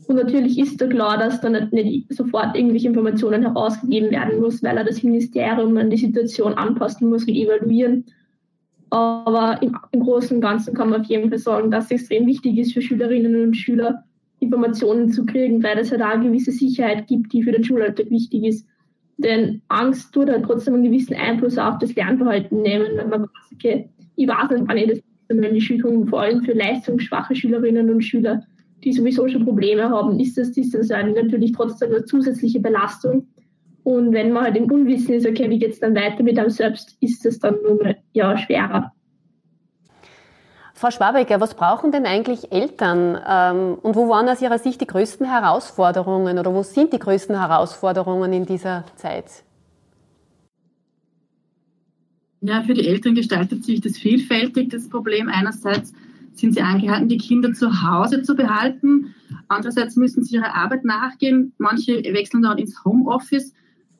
Und 0.08 0.16
natürlich 0.16 0.58
ist 0.58 0.80
da 0.80 0.88
klar, 0.88 1.18
dass 1.18 1.40
dann 1.40 1.68
nicht 1.70 2.12
sofort 2.12 2.56
irgendwelche 2.56 2.88
Informationen 2.88 3.42
herausgegeben 3.42 4.10
werden 4.10 4.40
muss, 4.40 4.60
weil 4.60 4.76
er 4.76 4.82
das 4.82 5.04
Ministerium 5.04 5.76
an 5.76 5.90
die 5.90 5.98
Situation 5.98 6.54
anpassen 6.54 7.08
muss 7.08 7.28
und 7.28 7.34
evaluieren. 7.34 8.06
Aber 8.88 9.62
im, 9.62 9.78
im 9.92 10.00
Großen 10.00 10.36
und 10.36 10.40
Ganzen 10.40 10.74
kann 10.74 10.90
man 10.90 11.02
auf 11.02 11.06
jeden 11.06 11.28
Fall 11.28 11.38
sagen, 11.38 11.70
dass 11.70 11.84
es 11.84 11.90
extrem 11.92 12.26
wichtig 12.26 12.58
ist 12.58 12.72
für 12.72 12.82
Schülerinnen 12.82 13.40
und 13.40 13.54
Schüler, 13.54 14.04
Informationen 14.40 15.10
zu 15.10 15.24
kriegen, 15.24 15.62
weil 15.62 15.78
es 15.78 15.92
halt 15.92 16.02
auch 16.02 16.08
eine 16.08 16.24
gewisse 16.24 16.50
Sicherheit 16.50 17.06
gibt, 17.06 17.32
die 17.32 17.42
für 17.42 17.52
den 17.52 17.64
Schulalltag 17.64 18.10
wichtig 18.10 18.44
ist. 18.44 18.66
Denn 19.18 19.62
Angst 19.68 20.12
tut 20.12 20.28
halt 20.28 20.44
trotzdem 20.44 20.74
einen 20.74 20.84
gewissen 20.84 21.14
Einfluss 21.14 21.58
auf 21.58 21.78
das 21.78 21.94
Lernverhalten 21.94 22.62
nehmen, 22.62 22.96
wenn 22.96 23.10
man 23.10 23.22
weiß, 23.22 23.52
okay, 23.52 23.90
ich 24.16 24.26
weiß 24.26 24.50
nicht, 24.50 24.64
wann 24.66 24.76
ich 24.76 24.88
das 24.88 25.00
wenn 25.38 25.54
die 25.54 25.60
Schulung, 25.60 26.06
vor 26.08 26.22
allem 26.22 26.42
für 26.42 26.52
leistungsschwache 26.52 27.34
Schülerinnen 27.34 27.90
und 27.90 28.02
Schüler, 28.02 28.42
die 28.82 28.92
sowieso 28.92 29.28
schon 29.28 29.44
Probleme 29.44 29.88
haben, 29.88 30.18
ist 30.18 30.36
das 30.36 30.52
Distance 30.52 30.92
Learning 30.92 31.14
natürlich 31.14 31.52
trotzdem 31.52 31.90
eine 31.90 32.04
zusätzliche 32.04 32.60
Belastung. 32.60 33.28
Und 33.84 34.12
wenn 34.12 34.32
man 34.32 34.44
halt 34.44 34.56
im 34.56 34.70
Unwissen 34.70 35.14
ist, 35.14 35.26
okay, 35.26 35.48
wie 35.50 35.58
geht 35.58 35.72
es 35.72 35.80
dann 35.80 35.94
weiter 35.94 36.22
mit 36.22 36.38
einem 36.38 36.50
selbst, 36.50 36.96
ist 37.00 37.24
es 37.26 37.38
dann 37.38 37.56
nur 37.62 37.94
ja, 38.12 38.36
schwerer. 38.36 38.92
Frau 40.80 40.90
Schwabecker, 40.90 41.42
was 41.42 41.56
brauchen 41.56 41.92
denn 41.92 42.06
eigentlich 42.06 42.52
Eltern 42.52 43.20
ähm, 43.28 43.74
und 43.82 43.96
wo 43.96 44.08
waren 44.08 44.26
aus 44.30 44.40
Ihrer 44.40 44.58
Sicht 44.58 44.80
die 44.80 44.86
größten 44.86 45.26
Herausforderungen 45.26 46.38
oder 46.38 46.54
wo 46.54 46.62
sind 46.62 46.94
die 46.94 46.98
größten 46.98 47.38
Herausforderungen 47.38 48.32
in 48.32 48.46
dieser 48.46 48.86
Zeit? 48.96 49.44
Ja, 52.40 52.62
für 52.62 52.72
die 52.72 52.86
Eltern 52.86 53.14
gestaltet 53.14 53.62
sich 53.62 53.82
das 53.82 53.98
vielfältig, 53.98 54.70
das 54.70 54.88
Problem. 54.88 55.28
Einerseits 55.28 55.92
sind 56.32 56.54
sie 56.54 56.62
angehalten, 56.62 57.10
die 57.10 57.18
Kinder 57.18 57.52
zu 57.52 57.82
Hause 57.82 58.22
zu 58.22 58.34
behalten. 58.34 59.14
Andererseits 59.48 59.96
müssen 59.96 60.24
sie 60.24 60.36
ihrer 60.36 60.54
Arbeit 60.54 60.86
nachgehen. 60.86 61.52
Manche 61.58 62.02
wechseln 62.14 62.40
dann 62.40 62.56
ins 62.56 62.82
Homeoffice. 62.86 63.52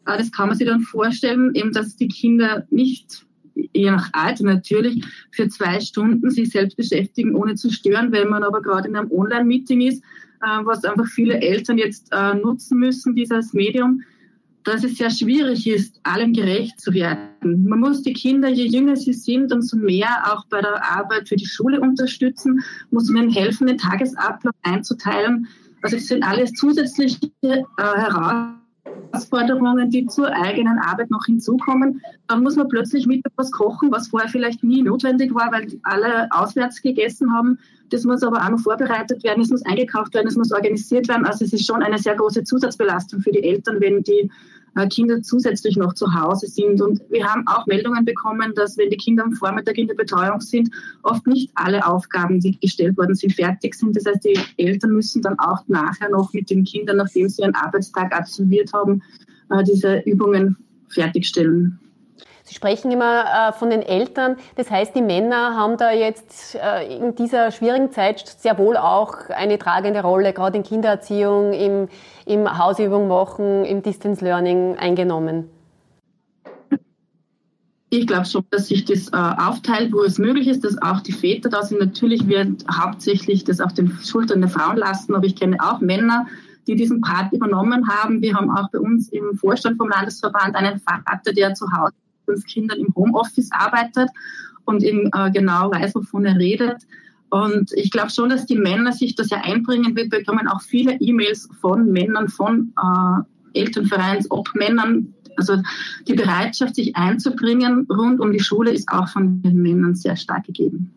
Äh, 0.07 0.17
das 0.17 0.33
kann 0.33 0.49
man 0.49 0.57
sich 0.57 0.67
dann 0.67 0.81
vorstellen, 0.81 1.55
eben, 1.55 1.73
dass 1.73 1.97
die 1.97 2.09
Kinder 2.09 2.67
nicht 2.71 3.27
je 3.73 3.91
nach 3.91 4.11
Alter 4.13 4.45
natürlich, 4.45 5.05
für 5.31 5.49
zwei 5.49 5.81
Stunden 5.81 6.31
sich 6.31 6.51
selbst 6.51 6.77
beschäftigen, 6.77 7.35
ohne 7.35 7.55
zu 7.55 7.71
stören, 7.71 8.13
wenn 8.13 8.29
man 8.29 8.43
aber 8.43 8.63
gerade 8.63 8.89
in 8.89 8.97
einem 8.97 9.11
Online-Meeting 9.11 9.81
ist, 9.83 10.03
äh, 10.43 10.65
was 10.65 10.85
einfach 10.85 11.07
viele 11.07 11.41
Eltern 11.41 11.79
jetzt 11.79 12.09
äh, 12.13 12.35
nutzen 12.35 12.79
müssen, 12.79 13.15
dieses 13.15 13.53
Medium, 13.53 14.03
dass 14.65 14.85
es 14.85 14.97
sehr 14.97 15.11
schwierig 15.11 15.67
ist, 15.67 16.01
allem 16.03 16.33
gerecht 16.33 16.81
zu 16.81 16.93
werden. 16.93 17.67
Man 17.67 17.81
muss 17.81 18.03
die 18.03 18.13
Kinder, 18.13 18.49
je 18.49 18.67
jünger 18.67 18.97
sie 18.97 19.15
sind, 19.15 19.53
umso 19.53 19.77
mehr 19.77 20.33
auch 20.33 20.45
bei 20.47 20.61
der 20.61 20.85
Arbeit 20.97 21.29
für 21.29 21.37
die 21.37 21.47
Schule 21.47 21.81
unterstützen, 21.81 22.61
muss 22.91 23.09
man 23.09 23.25
ihnen 23.25 23.33
helfen, 23.33 23.67
den 23.67 23.79
Tagesablauf 23.79 24.55
einzuteilen. 24.63 25.49
Also 25.83 25.97
es 25.97 26.09
sind 26.09 26.23
alles 26.23 26.53
zusätzliche 26.53 27.31
äh, 27.43 27.63
Herausforderungen 27.79 28.60
Herausforderungen, 29.13 29.91
die 29.91 30.07
zur 30.07 30.29
eigenen 30.29 30.79
Arbeit 30.79 31.11
noch 31.11 31.25
hinzukommen. 31.27 32.01
Dann 32.29 32.43
muss 32.43 32.57
man 32.57 32.69
plötzlich 32.69 33.07
mit 33.07 33.25
etwas 33.27 33.51
kochen, 33.51 33.91
was 33.91 34.09
vorher 34.09 34.29
vielleicht 34.29 34.63
nie 34.63 34.83
notwendig 34.83 35.35
war, 35.35 35.53
weil 35.53 35.67
alle 35.83 36.29
auswärts 36.31 36.83
gegessen 36.83 37.33
haben. 37.33 37.59
Das 37.91 38.05
muss 38.05 38.23
aber 38.23 38.45
auch 38.45 38.51
noch 38.51 38.61
vorbereitet 38.61 39.25
werden, 39.25 39.43
es 39.43 39.51
muss 39.51 39.67
eingekauft 39.67 40.15
werden, 40.15 40.29
es 40.29 40.37
muss 40.37 40.53
organisiert 40.53 41.09
werden. 41.09 41.27
Also 41.27 41.45
es 41.45 41.53
ist 41.53 41.67
schon 41.67 41.83
eine 41.83 41.99
sehr 41.99 42.15
große 42.15 42.45
Zusatzbelastung 42.45 43.21
für 43.21 43.33
die 43.33 43.43
Eltern, 43.43 43.81
wenn 43.81 44.03
die 44.03 44.31
Kinder 44.89 45.23
zusätzlich 45.23 45.77
noch 45.77 45.95
zu 45.95 46.15
Hause 46.15 46.47
sind. 46.47 46.81
Und 46.81 47.03
wir 47.11 47.27
haben 47.27 47.47
auch 47.47 47.67
Meldungen 47.67 48.05
bekommen, 48.05 48.55
dass 48.55 48.77
wenn 48.79 48.91
die 48.91 48.97
Kinder 48.97 49.25
am 49.25 49.33
Vormittag 49.33 49.79
in 49.79 49.89
der 49.89 49.95
Betreuung 49.95 50.41
sind, 50.41 50.71
oft 51.03 51.27
nicht 51.27 51.51
alle 51.55 51.87
Aufgaben, 51.87 52.41
die 52.41 52.59
gestellt 52.59 52.97
worden 52.97 53.15
sind, 53.15 53.35
fertig 53.35 53.75
sind. 53.75 53.97
Das 53.97 54.07
heißt, 54.07 54.25
die 54.25 54.39
Eltern 54.57 54.93
müssen 54.93 55.23
dann 55.23 55.39
auch 55.39 55.63
nachher 55.69 56.11
noch 56.11 56.33
mit 56.33 56.51
den 56.51 56.65
Kindern, 56.65 56.97
nachdem 56.99 57.29
sie 57.29 57.43
einen 57.43 57.55
Arbeitstag 57.55 58.13
absolviert 58.13 58.73
haben, 58.73 59.03
äh, 59.51 59.63
diese 59.65 60.01
Übungen 60.01 60.57
fertigstellen. 60.89 61.79
Sie 62.51 62.57
sprechen 62.57 62.91
immer 62.91 63.51
äh, 63.51 63.53
von 63.53 63.71
den 63.71 63.81
Eltern. 63.81 64.37
Das 64.57 64.73
heißt, 64.73 64.97
die 64.97 65.03
Männer 65.03 65.55
haben 65.57 65.77
da 65.77 65.93
jetzt 65.93 66.57
äh, 66.57 66.97
in 66.97 67.15
dieser 67.15 67.53
schwierigen 67.53 67.93
Zeit 67.93 68.27
sehr 68.27 68.59
wohl 68.59 68.77
auch 68.77 69.29
eine 69.29 69.57
tragende 69.57 70.03
Rolle, 70.03 70.33
gerade 70.33 70.57
in 70.57 70.65
Kindererziehung, 70.65 71.53
im, 71.53 71.89
im 72.31 72.59
Hausübung 72.59 73.09
machen, 73.09 73.65
im 73.65 73.83
Distance 73.83 74.25
Learning 74.25 74.77
eingenommen. 74.77 75.47
Ich 77.93 78.07
glaube 78.07 78.25
schon, 78.25 78.45
dass 78.51 78.69
sich 78.69 78.85
das 78.85 79.09
äh, 79.09 79.17
aufteilt, 79.17 79.93
wo 79.93 80.03
es 80.03 80.19
möglich 80.19 80.47
ist, 80.47 80.65
dass 80.65 80.81
auch 80.81 81.01
die 81.01 81.13
Väter 81.13 81.49
da 81.49 81.65
sind. 81.65 81.81
Natürlich 81.81 82.29
wird 82.29 82.65
hauptsächlich 82.71 83.43
das 83.43 83.61
auf 83.61 83.75
den 83.75 83.91
Schultern 84.01 84.41
der 84.41 84.49
Frauen 84.49 84.77
lassen, 84.77 85.13
aber 85.13 85.27
ich 85.27 85.35
kenne 85.35 85.57
auch 85.59 85.81
Männer, 85.81 86.27
die 86.69 86.77
diesen 86.77 87.01
Part 87.01 87.33
übernommen 87.33 87.89
haben. 87.89 88.23
Wir 88.23 88.35
haben 88.37 88.49
auch 88.49 88.71
bei 88.71 88.79
uns 88.79 89.09
im 89.09 89.35
Vorstand 89.35 89.77
vom 89.77 89.89
Landesverband 89.89 90.55
einen 90.55 90.79
Vater, 90.79 91.33
der 91.33 91.55
zu 91.55 91.67
Hause 91.73 91.95
fünf 92.27 92.47
Kindern 92.47 92.79
im 92.79 92.95
Homeoffice 92.95 93.51
arbeitet 93.51 94.09
und 94.67 94.85
eben 94.85 95.11
äh, 95.13 95.33
genau 95.33 95.73
weiß, 95.73 95.97
wovon 95.97 96.27
er 96.27 96.37
redet. 96.37 96.87
Und 97.31 97.73
ich 97.73 97.91
glaube 97.91 98.11
schon, 98.11 98.29
dass 98.29 98.45
die 98.45 98.57
Männer 98.57 98.93
sich 98.93 99.15
das 99.15 99.31
ja 99.31 99.39
einbringen. 99.39 99.95
Wir 99.95 100.09
bekommen 100.09 100.49
auch 100.49 100.61
viele 100.61 100.95
E-Mails 100.95 101.49
von 101.61 101.91
Männern, 101.91 102.29
von 102.29 102.73
äh, 102.77 103.59
Elternvereins, 103.61 104.31
Obmännern. 104.31 105.15
Also 105.37 105.57
die 106.07 106.15
Bereitschaft, 106.15 106.75
sich 106.75 106.97
einzubringen 106.97 107.87
rund 107.89 108.21
um 108.21 108.33
die 108.33 108.41
Schule, 108.41 108.73
ist 108.73 108.89
auch 108.89 109.09
von 109.09 109.43
den 109.43 109.63
Männern 109.63 109.95
sehr 109.95 110.17
stark 110.17 110.45
gegeben. 110.45 110.93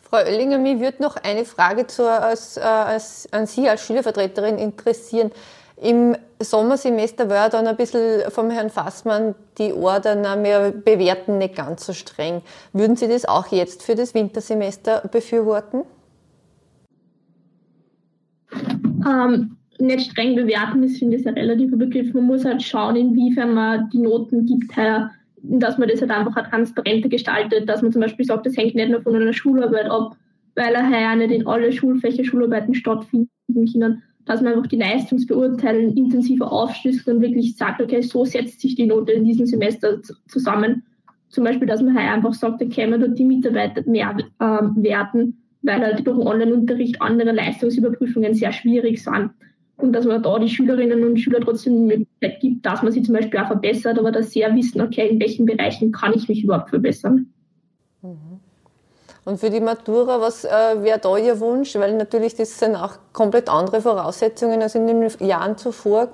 Frau 0.00 0.18
Oellinger, 0.18 0.58
mich 0.58 0.80
würde 0.80 1.02
noch 1.02 1.16
eine 1.16 1.44
Frage 1.44 1.86
zur, 1.86 2.10
als, 2.10 2.56
äh, 2.56 2.60
als, 2.60 3.28
an 3.32 3.46
Sie 3.46 3.68
als 3.68 3.84
Schülervertreterin 3.84 4.56
interessieren. 4.56 5.30
Im 5.82 6.16
Sommersemester 6.40 7.28
war 7.30 7.50
dann 7.50 7.66
ein 7.66 7.76
bisschen 7.76 8.30
vom 8.30 8.50
Herrn 8.50 8.70
Fassmann 8.70 9.34
die 9.58 9.72
Ordner 9.72 10.36
bewerten 10.36 11.38
nicht 11.38 11.56
ganz 11.56 11.86
so 11.86 11.92
streng. 11.92 12.42
Würden 12.72 12.96
Sie 12.96 13.08
das 13.08 13.24
auch 13.24 13.48
jetzt 13.48 13.82
für 13.82 13.94
das 13.94 14.14
Wintersemester 14.14 15.08
befürworten? 15.10 15.82
Ähm, 19.06 19.56
nicht 19.78 20.10
streng 20.10 20.34
bewerten 20.34 20.82
ist, 20.82 20.98
finde 20.98 21.16
ich, 21.16 21.26
ein 21.26 21.34
relativer 21.34 21.76
Begriff. 21.76 22.12
Man 22.14 22.24
muss 22.24 22.44
halt 22.44 22.62
schauen, 22.62 22.96
inwiefern 22.96 23.54
man 23.54 23.88
die 23.90 23.98
Noten 23.98 24.46
gibt. 24.46 24.72
dass 25.42 25.78
man 25.78 25.88
das 25.88 26.00
halt 26.00 26.10
einfach 26.10 26.48
transparenter 26.48 27.08
gestaltet, 27.08 27.68
dass 27.68 27.82
man 27.82 27.92
zum 27.92 28.02
Beispiel 28.02 28.24
sagt, 28.24 28.46
das 28.46 28.56
hängt 28.56 28.74
nicht 28.74 28.90
nur 28.90 29.02
von 29.02 29.14
einer 29.14 29.32
Schularbeit 29.32 29.88
ab, 29.88 30.16
weil 30.56 30.74
er 30.74 30.90
ja 30.90 31.14
nicht 31.14 31.30
in 31.30 31.46
alle 31.46 31.72
Schulfächer 31.72 32.24
Schularbeiten 32.24 32.74
stattfinden 32.74 33.30
können, 33.72 34.02
dass 34.28 34.42
man 34.42 34.52
einfach 34.52 34.66
die 34.66 34.76
Leistungsbeurteilung 34.76 35.96
intensiver 35.96 36.52
aufschlüsselt 36.52 37.08
und 37.08 37.22
wirklich 37.22 37.56
sagt, 37.56 37.80
okay, 37.80 38.02
so 38.02 38.26
setzt 38.26 38.60
sich 38.60 38.74
die 38.74 38.86
Note 38.86 39.12
in 39.12 39.24
diesem 39.24 39.46
Semester 39.46 40.02
zusammen. 40.28 40.84
Zum 41.30 41.44
Beispiel, 41.44 41.66
dass 41.66 41.80
man 41.80 41.94
halt 41.94 42.12
einfach 42.12 42.34
sagt, 42.34 42.62
okay, 42.62 42.86
man 42.86 43.00
dort 43.00 43.18
die 43.18 43.24
Mitarbeiter 43.24 43.88
mehr 43.88 44.14
ähm, 44.38 44.74
werten, 44.76 45.38
weil 45.62 45.80
halt 45.80 46.06
durch 46.06 46.18
Online-Unterricht 46.18 47.00
andere 47.00 47.32
Leistungsüberprüfungen 47.32 48.34
sehr 48.34 48.52
schwierig 48.52 49.02
sind. 49.02 49.30
Und 49.78 49.94
dass 49.94 50.04
man 50.04 50.22
da 50.22 50.38
die 50.38 50.50
Schülerinnen 50.50 51.04
und 51.04 51.18
Schüler 51.18 51.40
trotzdem 51.40 51.88
die 51.88 51.96
Möglichkeit 51.96 52.40
gibt, 52.40 52.66
dass 52.66 52.82
man 52.82 52.92
sie 52.92 53.02
zum 53.02 53.14
Beispiel 53.14 53.40
auch 53.40 53.46
verbessert, 53.46 53.98
aber 53.98 54.12
dass 54.12 54.32
sie 54.32 54.40
ja 54.40 54.54
wissen, 54.54 54.82
okay, 54.82 55.08
in 55.08 55.20
welchen 55.20 55.46
Bereichen 55.46 55.90
kann 55.90 56.12
ich 56.12 56.28
mich 56.28 56.44
überhaupt 56.44 56.68
verbessern. 56.68 57.32
Mhm. 58.02 58.27
Und 59.28 59.38
für 59.38 59.50
die 59.50 59.60
Matura, 59.60 60.22
was 60.22 60.46
äh, 60.46 60.48
wäre 60.82 60.98
da 60.98 61.18
Ihr 61.18 61.38
Wunsch? 61.38 61.74
Weil 61.74 61.98
natürlich 61.98 62.34
das 62.34 62.58
sind 62.58 62.74
auch 62.74 62.94
komplett 63.12 63.50
andere 63.50 63.82
Voraussetzungen 63.82 64.62
als 64.62 64.74
in 64.74 64.86
den 64.86 65.06
Jahren 65.20 65.58
zuvor. 65.58 66.08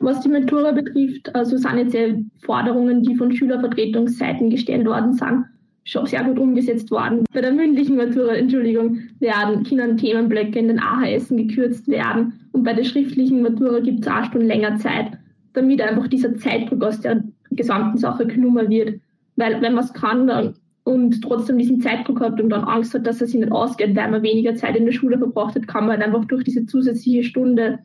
Was 0.00 0.20
die 0.20 0.28
Matura 0.28 0.72
betrifft, 0.72 1.34
also 1.34 1.56
sind 1.56 1.78
jetzt 1.78 1.94
ja 1.94 2.08
Forderungen, 2.44 3.02
die 3.02 3.14
von 3.14 3.32
Schülervertretungsseiten 3.32 4.50
gestellt 4.50 4.86
worden 4.86 5.14
sind, 5.14 5.46
schon 5.84 6.04
sehr 6.04 6.24
gut 6.24 6.38
umgesetzt 6.38 6.90
worden. 6.90 7.24
Bei 7.32 7.40
der 7.40 7.52
mündlichen 7.52 7.96
Matura, 7.96 8.34
Entschuldigung, 8.34 8.98
werden 9.18 9.62
Kindern 9.62 9.96
Themenblöcke 9.96 10.58
in 10.58 10.68
den 10.68 10.78
AHS 10.78 11.30
gekürzt 11.30 11.88
werden 11.88 12.38
und 12.52 12.64
bei 12.64 12.74
der 12.74 12.84
schriftlichen 12.84 13.40
Matura 13.40 13.80
gibt 13.80 14.04
es 14.04 14.12
auch 14.12 14.30
schon 14.30 14.42
länger 14.42 14.76
Zeit, 14.76 15.12
damit 15.54 15.80
einfach 15.80 16.08
dieser 16.08 16.36
Zeitdruck 16.36 16.84
aus 16.84 17.00
der 17.00 17.24
gesamten 17.50 17.96
Sache 17.96 18.26
genommen 18.26 18.68
wird. 18.68 19.00
Weil 19.40 19.62
wenn 19.62 19.74
man 19.74 19.84
es 19.84 19.92
kann 19.94 20.26
dann, 20.26 20.54
und 20.84 21.22
trotzdem 21.22 21.58
diesen 21.58 21.80
Zeitdruck 21.80 22.20
hat 22.20 22.40
und 22.40 22.50
dann 22.50 22.64
Angst 22.64 22.94
hat, 22.94 23.06
dass 23.06 23.20
es 23.20 23.30
sich 23.30 23.40
nicht 23.40 23.52
ausgeht, 23.52 23.96
weil 23.96 24.10
man 24.10 24.22
weniger 24.22 24.54
Zeit 24.54 24.76
in 24.76 24.84
der 24.84 24.92
Schule 24.92 25.18
verbraucht 25.18 25.54
hat, 25.54 25.66
kann 25.66 25.86
man 25.86 25.96
halt 25.96 26.06
einfach 26.06 26.26
durch 26.26 26.44
diese 26.44 26.66
zusätzliche 26.66 27.22
Stunde 27.22 27.78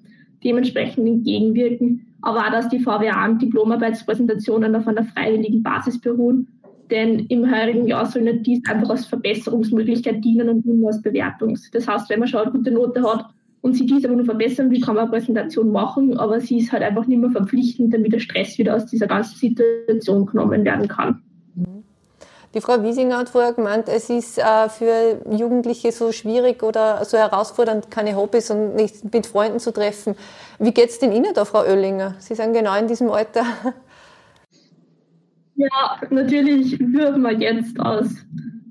dementsprechend 0.43 1.07
entgegenwirken. 1.07 2.07
Aber 2.21 2.39
auch, 2.39 2.51
dass 2.51 2.69
die 2.69 2.79
VWA 2.79 3.25
und 3.25 3.41
Diplomarbeitspräsentationen 3.41 4.75
auf 4.75 4.87
einer 4.87 5.03
freiwilligen 5.03 5.63
Basis 5.63 5.99
beruhen. 5.99 6.47
Denn 6.91 7.19
im 7.27 7.49
heurigen 7.49 7.87
Jahr 7.87 8.05
soll 8.05 8.23
nicht 8.23 8.45
dies 8.45 8.61
einfach 8.67 8.89
als 8.89 9.05
Verbesserungsmöglichkeit 9.05 10.23
dienen 10.23 10.49
und 10.49 10.65
nur 10.65 10.87
als 10.87 11.01
Bewertungs. 11.01 11.71
Das 11.71 11.87
heißt, 11.87 12.09
wenn 12.09 12.19
man 12.19 12.27
schon 12.27 12.41
eine 12.41 12.51
gute 12.51 12.71
Note 12.71 13.01
hat 13.03 13.25
und 13.61 13.75
sie 13.75 13.85
dies 13.85 14.05
aber 14.05 14.15
nur 14.15 14.25
verbessern 14.25 14.69
will, 14.69 14.81
kann 14.81 14.95
man 14.95 15.05
eine 15.05 15.11
Präsentation 15.11 15.71
machen, 15.71 16.17
aber 16.17 16.39
sie 16.39 16.59
ist 16.59 16.71
halt 16.71 16.83
einfach 16.83 17.07
nicht 17.07 17.19
mehr 17.19 17.31
verpflichtend, 17.31 17.93
damit 17.93 18.13
der 18.13 18.19
Stress 18.19 18.57
wieder 18.57 18.75
aus 18.75 18.85
dieser 18.85 19.07
ganzen 19.07 19.35
Situation 19.37 20.25
genommen 20.27 20.63
werden 20.63 20.87
kann. 20.87 21.21
Die 22.55 22.61
Frau 22.61 22.81
Wiesinger 22.81 23.17
hat 23.17 23.27
vorher 23.27 23.51
gemeint, 23.51 23.89
es 23.89 24.09
ist 24.09 24.37
äh, 24.37 24.69
für 24.69 25.19
Jugendliche 25.29 25.91
so 25.91 26.13
schwierig 26.13 26.63
oder 26.63 27.03
so 27.03 27.17
herausfordernd, 27.17 27.91
keine 27.91 28.15
Hobbys 28.15 28.49
und 28.49 28.75
nicht 28.75 29.13
mit 29.13 29.25
Freunden 29.25 29.59
zu 29.59 29.73
treffen. 29.73 30.15
Wie 30.57 30.71
geht 30.71 30.89
es 30.89 30.99
denn 30.99 31.11
Ihnen 31.11 31.33
da, 31.33 31.43
Frau 31.43 31.63
Oellinger? 31.63 32.15
Sie 32.19 32.33
sind 32.33 32.53
genau 32.53 32.77
in 32.79 32.87
diesem 32.87 33.11
Alter. 33.11 33.43
Ja, 35.57 36.01
natürlich 36.09 36.77
würde 36.81 37.17
man 37.17 37.39
jetzt 37.39 37.79
als 37.79 38.13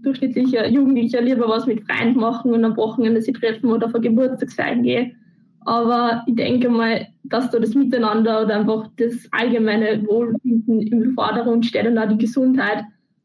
durchschnittlicher 0.02 0.68
Jugendlicher 0.68 1.22
lieber 1.22 1.48
was 1.48 1.64
mit 1.64 1.82
Freunden 1.90 2.20
machen 2.20 2.52
und 2.52 2.62
am 2.62 2.76
Wochenende 2.76 3.22
sie 3.22 3.32
treffen 3.32 3.72
oder 3.72 3.86
auf 3.86 3.94
eine 3.94 4.06
Geburtstagsfeier 4.06 4.76
gehen. 4.76 5.16
Aber 5.60 6.22
ich 6.26 6.34
denke 6.34 6.68
mal, 6.68 7.06
dass 7.22 7.50
da 7.50 7.58
das 7.58 7.74
Miteinander 7.74 8.42
oder 8.42 8.56
einfach 8.56 8.90
das 8.98 9.14
allgemeine 9.32 10.06
Wohlfinden 10.06 10.82
im 10.82 11.14
Vordergrund 11.14 11.64
steht 11.64 11.86
und 11.86 11.96
auch 11.96 12.06
die 12.06 12.18
Gesundheit 12.18 12.84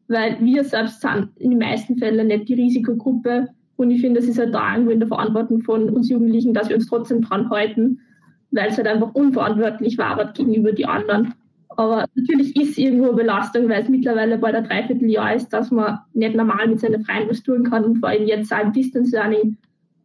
weil 0.10 0.38
wir 0.42 0.64
selbst 0.64 1.02
sind 1.02 1.30
in 1.38 1.52
den 1.52 1.60
meisten 1.60 1.98
Fällen 1.98 2.28
nicht 2.28 2.50
die 2.50 2.56
Risikogruppe. 2.56 3.48
Und 3.78 3.92
ich 3.92 4.02
finde, 4.02 4.20
es 4.20 4.28
ist 4.28 4.40
halt 4.40 4.54
da 4.54 4.74
irgendwo 4.74 4.92
in 4.92 5.00
der 5.00 5.08
Verantwortung 5.08 5.62
von 5.62 5.90
uns 5.90 6.10
Jugendlichen, 6.10 6.54
dass 6.54 6.68
wir 6.68 6.76
uns 6.76 6.88
trotzdem 6.88 7.22
dran 7.22 7.50
halten, 7.50 8.02
weil 8.52 8.70
es 8.70 8.78
halt 8.78 8.88
einfach 8.88 9.14
unverantwortlich 9.14 9.98
war 9.98 10.34
gegenüber 10.34 10.74
die 10.74 10.86
anderen. 10.86 11.34
Aber 11.78 12.08
natürlich 12.16 12.56
ist 12.56 12.78
irgendwo 12.78 13.06
eine 13.06 13.16
Belastung, 13.16 13.70
weil 13.70 13.84
es 13.84 13.88
mittlerweile 13.88 14.40
bei 14.40 14.52
der 14.52 14.64
Dreivierteljahr 14.64 15.36
ist, 15.36 15.50
dass 15.50 15.72
man 15.72 16.00
nicht 16.14 16.36
normal 16.36 16.68
mit 16.68 16.80
seinen 16.80 17.06
Freien 17.06 17.30
was 17.30 17.44
tun 17.44 17.64
kann 17.64 17.86
und 17.86 18.00
vor 18.00 18.10
allem 18.10 18.28
jetzt 18.28 18.52
auch 18.52 18.64
im 18.64 18.74
Distance 18.74 19.16
Learning, 19.16 19.58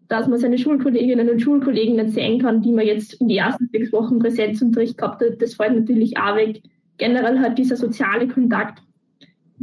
dass 0.09 0.29
man 0.29 0.39
seine 0.39 0.59
Schulkolleginnen 0.59 1.31
und 1.31 1.41
Schulkollegen 1.41 1.97
nicht 1.97 2.11
sehen 2.11 2.43
kann, 2.43 2.61
die 2.61 2.73
man 2.73 2.87
jetzt 2.87 3.15
in 3.15 3.29
die 3.29 3.39
ersten 3.39 3.69
sechs 3.73 3.91
Wochen 3.93 4.19
Präsenzunterricht 4.19 4.99
gehabt 4.99 5.23
hat. 5.23 5.41
Das 5.41 5.55
fällt 5.55 5.75
natürlich 5.75 6.19
auch 6.19 6.37
weg. 6.37 6.63
Generell 6.99 7.41
halt 7.41 7.59
dieser 7.59 7.77
soziale 7.77 8.29
Kontakt 8.29 8.84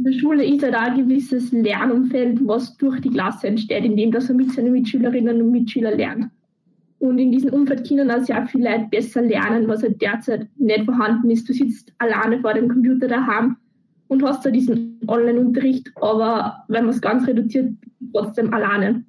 in 0.04 0.10
der 0.12 0.18
Schule 0.18 0.44
ist 0.44 0.64
halt 0.64 0.74
auch 0.74 0.80
ein 0.80 0.96
gewisses 0.96 1.52
Lernumfeld, 1.52 2.40
was 2.44 2.76
durch 2.76 3.00
die 3.00 3.10
Klasse 3.10 3.46
entsteht, 3.46 3.84
indem 3.84 4.10
dass 4.10 4.28
er 4.28 4.34
mit 4.34 4.50
seinen 4.50 4.72
Mitschülerinnen 4.72 5.40
und 5.40 5.52
Mitschülern 5.52 5.96
lernt. 5.96 6.26
Und 6.98 7.18
in 7.18 7.30
diesem 7.30 7.52
Umfeld 7.52 7.86
können 7.86 8.10
auch 8.10 8.20
sehr 8.20 8.44
viele 8.46 8.68
Leute 8.68 8.88
besser 8.90 9.22
lernen, 9.22 9.68
was 9.68 9.84
halt 9.84 10.02
derzeit 10.02 10.48
nicht 10.56 10.84
vorhanden 10.86 11.30
ist. 11.30 11.48
Du 11.48 11.52
sitzt 11.52 11.92
alleine 11.98 12.40
vor 12.40 12.52
dem 12.52 12.68
Computer 12.68 13.06
daheim 13.06 13.56
und 14.08 14.24
hast 14.24 14.44
da 14.44 14.50
diesen 14.50 14.98
Online-Unterricht, 15.06 15.92
aber 16.00 16.64
wenn 16.66 16.84
man 16.84 16.94
es 16.94 17.00
ganz 17.00 17.24
reduziert, 17.28 17.72
trotzdem 18.12 18.52
alleine. 18.52 19.04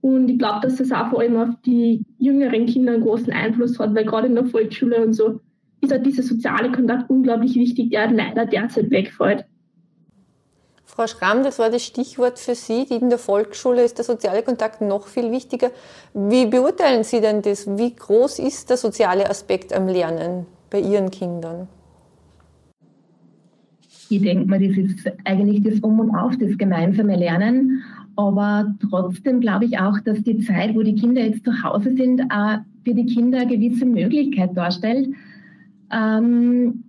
Und 0.00 0.30
ich 0.30 0.38
glaube, 0.38 0.60
dass 0.62 0.76
das 0.76 0.90
auch 0.90 1.10
vor 1.10 1.20
allem 1.20 1.36
auf 1.36 1.54
die 1.66 2.02
jüngeren 2.18 2.64
Kinder 2.64 2.94
einen 2.94 3.02
großen 3.02 3.32
Einfluss 3.32 3.78
hat, 3.78 3.94
weil 3.94 4.06
gerade 4.06 4.28
in 4.28 4.36
der 4.36 4.46
Volksschule 4.46 5.04
und 5.04 5.12
so 5.12 5.40
ist 5.82 5.92
halt 5.92 6.06
dieser 6.06 6.22
soziale 6.22 6.72
Kontakt 6.72 7.10
unglaublich 7.10 7.56
wichtig, 7.56 7.90
der 7.90 8.10
leider 8.10 8.46
derzeit 8.46 8.90
wegfällt. 8.90 9.44
Frau 10.90 11.06
Schramm, 11.06 11.44
das 11.44 11.60
war 11.60 11.70
das 11.70 11.84
Stichwort 11.84 12.40
für 12.40 12.56
Sie. 12.56 12.82
In 12.82 13.10
der 13.10 13.18
Volksschule 13.18 13.84
ist 13.84 13.98
der 13.98 14.04
soziale 14.04 14.42
Kontakt 14.42 14.80
noch 14.80 15.06
viel 15.06 15.30
wichtiger. 15.30 15.70
Wie 16.14 16.46
beurteilen 16.46 17.04
Sie 17.04 17.20
denn 17.20 17.42
das? 17.42 17.66
Wie 17.78 17.94
groß 17.94 18.40
ist 18.40 18.70
der 18.70 18.76
soziale 18.76 19.30
Aspekt 19.30 19.72
am 19.72 19.86
Lernen 19.86 20.46
bei 20.68 20.80
Ihren 20.80 21.10
Kindern? 21.10 21.68
Ich 24.08 24.20
denke 24.20 24.46
mal, 24.46 24.58
das 24.58 24.76
ist 24.76 25.12
eigentlich 25.24 25.62
das 25.62 25.78
Um 25.78 26.00
und 26.00 26.10
Auf, 26.10 26.36
das 26.38 26.58
gemeinsame 26.58 27.16
Lernen. 27.16 27.84
Aber 28.16 28.74
trotzdem 28.90 29.40
glaube 29.40 29.66
ich 29.66 29.78
auch, 29.78 29.98
dass 30.04 30.20
die 30.24 30.40
Zeit, 30.40 30.74
wo 30.74 30.82
die 30.82 30.96
Kinder 30.96 31.22
jetzt 31.22 31.44
zu 31.44 31.62
Hause 31.62 31.94
sind, 31.94 32.20
für 32.84 32.94
die 32.94 33.06
Kinder 33.06 33.38
eine 33.38 33.56
gewisse 33.56 33.86
Möglichkeit 33.86 34.56
darstellt, 34.56 35.08
ähm, 35.92 36.82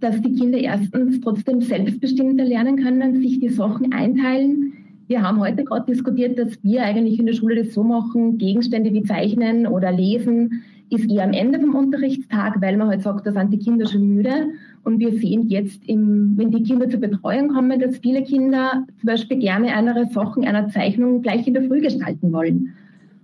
dass 0.00 0.20
die 0.20 0.34
Kinder 0.34 0.58
erstens 0.58 1.20
trotzdem 1.20 1.60
selbstbestimmter 1.60 2.44
lernen 2.44 2.76
können, 2.76 3.20
sich 3.20 3.40
die 3.40 3.48
Sachen 3.48 3.92
einteilen. 3.92 4.72
Wir 5.06 5.22
haben 5.22 5.40
heute 5.40 5.64
gerade 5.64 5.90
diskutiert, 5.92 6.38
dass 6.38 6.62
wir 6.62 6.82
eigentlich 6.82 7.18
in 7.18 7.26
der 7.26 7.34
Schule 7.34 7.62
das 7.62 7.74
so 7.74 7.82
machen, 7.82 8.38
Gegenstände 8.38 8.92
wie 8.92 9.02
Zeichnen 9.02 9.66
oder 9.66 9.92
Lesen 9.92 10.62
ist 10.90 11.10
eher 11.10 11.24
am 11.24 11.32
Ende 11.32 11.60
vom 11.60 11.74
Unterrichtstag, 11.74 12.60
weil 12.60 12.76
man 12.76 12.88
halt 12.88 13.02
sagt, 13.02 13.26
da 13.26 13.32
sind 13.32 13.52
die 13.52 13.58
Kinder 13.58 13.86
schon 13.86 14.14
müde. 14.14 14.48
Und 14.84 15.00
wir 15.00 15.12
sehen 15.12 15.48
jetzt, 15.48 15.82
im, 15.88 16.34
wenn 16.36 16.50
die 16.50 16.62
Kinder 16.62 16.88
zur 16.88 17.00
Betreuung 17.00 17.48
kommen, 17.48 17.80
dass 17.80 17.98
viele 17.98 18.22
Kinder 18.22 18.84
zum 19.00 19.06
Beispiel 19.06 19.38
gerne 19.38 19.74
andere 19.74 20.06
Sachen 20.06 20.44
einer 20.44 20.68
Zeichnung 20.68 21.22
gleich 21.22 21.46
in 21.46 21.54
der 21.54 21.64
Früh 21.64 21.80
gestalten 21.80 22.32
wollen. 22.32 22.74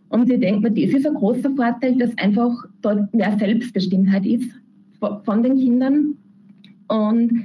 Und 0.09 0.31
ich 0.31 0.41
denke 0.41 0.71
mir, 0.71 0.87
das 0.87 0.95
ist 0.95 1.07
ein 1.07 1.15
großer 1.15 1.51
Vorteil, 1.55 1.97
dass 1.97 2.17
einfach 2.19 2.65
dort 2.83 3.15
mehr 3.15 3.37
Selbstbestimmtheit 3.39 4.27
ist 4.27 4.51
von 5.25 5.43
den 5.43 5.57
Kindern 5.57 6.17
und 6.91 7.45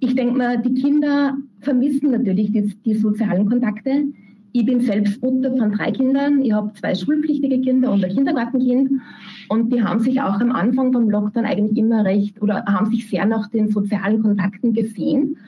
ich 0.00 0.14
denke 0.14 0.36
mal, 0.36 0.60
die 0.60 0.74
Kinder 0.74 1.38
vermissen 1.60 2.10
natürlich 2.10 2.52
die, 2.52 2.74
die, 2.84 2.94
sozialen 2.94 3.48
Kontakte. 3.48 4.04
Ich 4.52 4.66
bin 4.66 4.80
selbst 4.80 5.22
Mutter 5.22 5.56
von 5.56 5.72
drei 5.72 5.92
Kindern. 5.92 6.42
Ich 6.42 6.52
habe 6.52 6.74
zwei 6.74 6.94
schulpflichtige 6.94 7.62
Kinder 7.62 7.90
und 7.90 8.04
ein 8.04 8.12
Kindergartenkind. 8.12 9.00
Und 9.48 9.72
die 9.72 9.82
haben 9.82 10.00
sich 10.00 10.20
auch 10.20 10.38
am 10.40 10.52
Anfang 10.52 10.92
vom 10.92 11.08
Lockdown 11.08 11.46
eigentlich 11.46 11.78
immer 11.78 12.04
recht 12.04 12.42
oder 12.42 12.64
haben 12.66 12.90
sich 12.90 13.08
sehr 13.08 13.24
nach 13.24 13.48
den 13.48 13.68
sozialen 13.68 14.22
Kontakten 14.22 14.74
gesehen. 14.74 15.38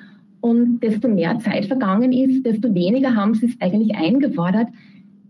Und 0.40 0.80
desto 0.80 1.09
mehr 1.09 1.38
Zeit 1.40 1.66
vergangen 1.66 2.12
ist, 2.12 2.46
desto 2.46 2.74
weniger 2.74 3.14
haben 3.14 3.35
sie 3.35 3.46
es 3.46 3.61
eigentlich 3.61 3.94
eingefordert, 3.94 4.68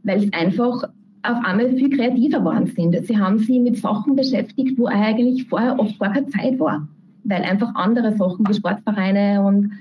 weil 0.04 0.22
es 0.22 0.32
einfach 0.32 0.84
auf 1.22 1.38
einmal 1.44 1.74
viel 1.74 1.90
kreativer 1.90 2.38
geworden 2.38 2.66
sind. 2.66 2.94
Sie 3.06 3.18
haben 3.18 3.38
sich 3.38 3.58
mit 3.58 3.78
Sachen 3.78 4.14
beschäftigt, 4.14 4.78
wo 4.78 4.86
eigentlich 4.86 5.48
vorher 5.48 5.80
oft 5.80 5.98
gar 5.98 6.12
keine 6.12 6.28
Zeit 6.28 6.60
war 6.60 6.86
weil 7.24 7.42
einfach 7.42 7.74
andere 7.74 8.16
Sachen 8.16 8.46
wie 8.48 8.54
Sportvereine 8.54 9.42
und 9.42 9.72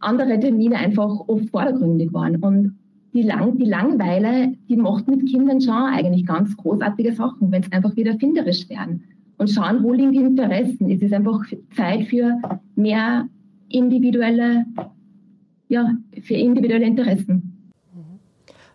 andere 0.00 0.38
Termine 0.38 0.76
einfach 0.76 1.20
oft 1.26 1.48
vordergründig 1.50 2.12
waren. 2.12 2.36
Und 2.36 2.78
die, 3.14 3.22
Lang 3.22 3.56
die 3.58 3.64
Langweile, 3.64 4.54
die 4.68 4.76
macht 4.76 5.08
mit 5.08 5.26
Kindern 5.26 5.60
schon 5.60 5.74
eigentlich 5.74 6.26
ganz 6.26 6.56
großartige 6.56 7.12
Sachen, 7.12 7.50
wenn 7.50 7.62
es 7.62 7.72
einfach 7.72 7.96
wieder 7.96 8.12
erfinderisch 8.12 8.68
werden 8.68 9.04
und 9.38 9.50
schauen, 9.50 9.82
wo 9.82 9.92
liegen 9.92 10.12
die 10.12 10.18
Interessen. 10.18 10.90
Es 10.90 11.02
ist 11.02 11.12
einfach 11.12 11.40
Zeit 11.76 12.04
für 12.04 12.38
mehr 12.76 13.26
individuelle, 13.68 14.66
ja, 15.68 15.94
für 16.22 16.34
individuelle 16.34 16.84
Interessen. 16.84 17.50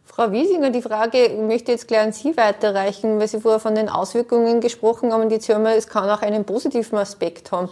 Frau 0.04 0.32
Wiesinger, 0.32 0.72
die 0.72 0.82
Frage 0.82 1.18
möchte 1.48 1.72
jetzt 1.72 1.88
gleich 1.88 2.02
an 2.02 2.12
Sie 2.12 2.36
weiterreichen, 2.36 3.20
weil 3.20 3.28
Sie 3.28 3.40
vorher 3.40 3.60
von 3.60 3.76
den 3.76 3.88
Auswirkungen 3.88 4.60
gesprochen 4.60 5.14
haben 5.14 5.22
und 5.22 5.32
jetzt 5.32 5.48
hören 5.48 5.64
wir, 5.64 5.76
es 5.76 5.88
kann 5.88 6.10
auch 6.10 6.22
einen 6.22 6.44
positiven 6.44 6.98
Aspekt 6.98 7.52
haben. 7.54 7.70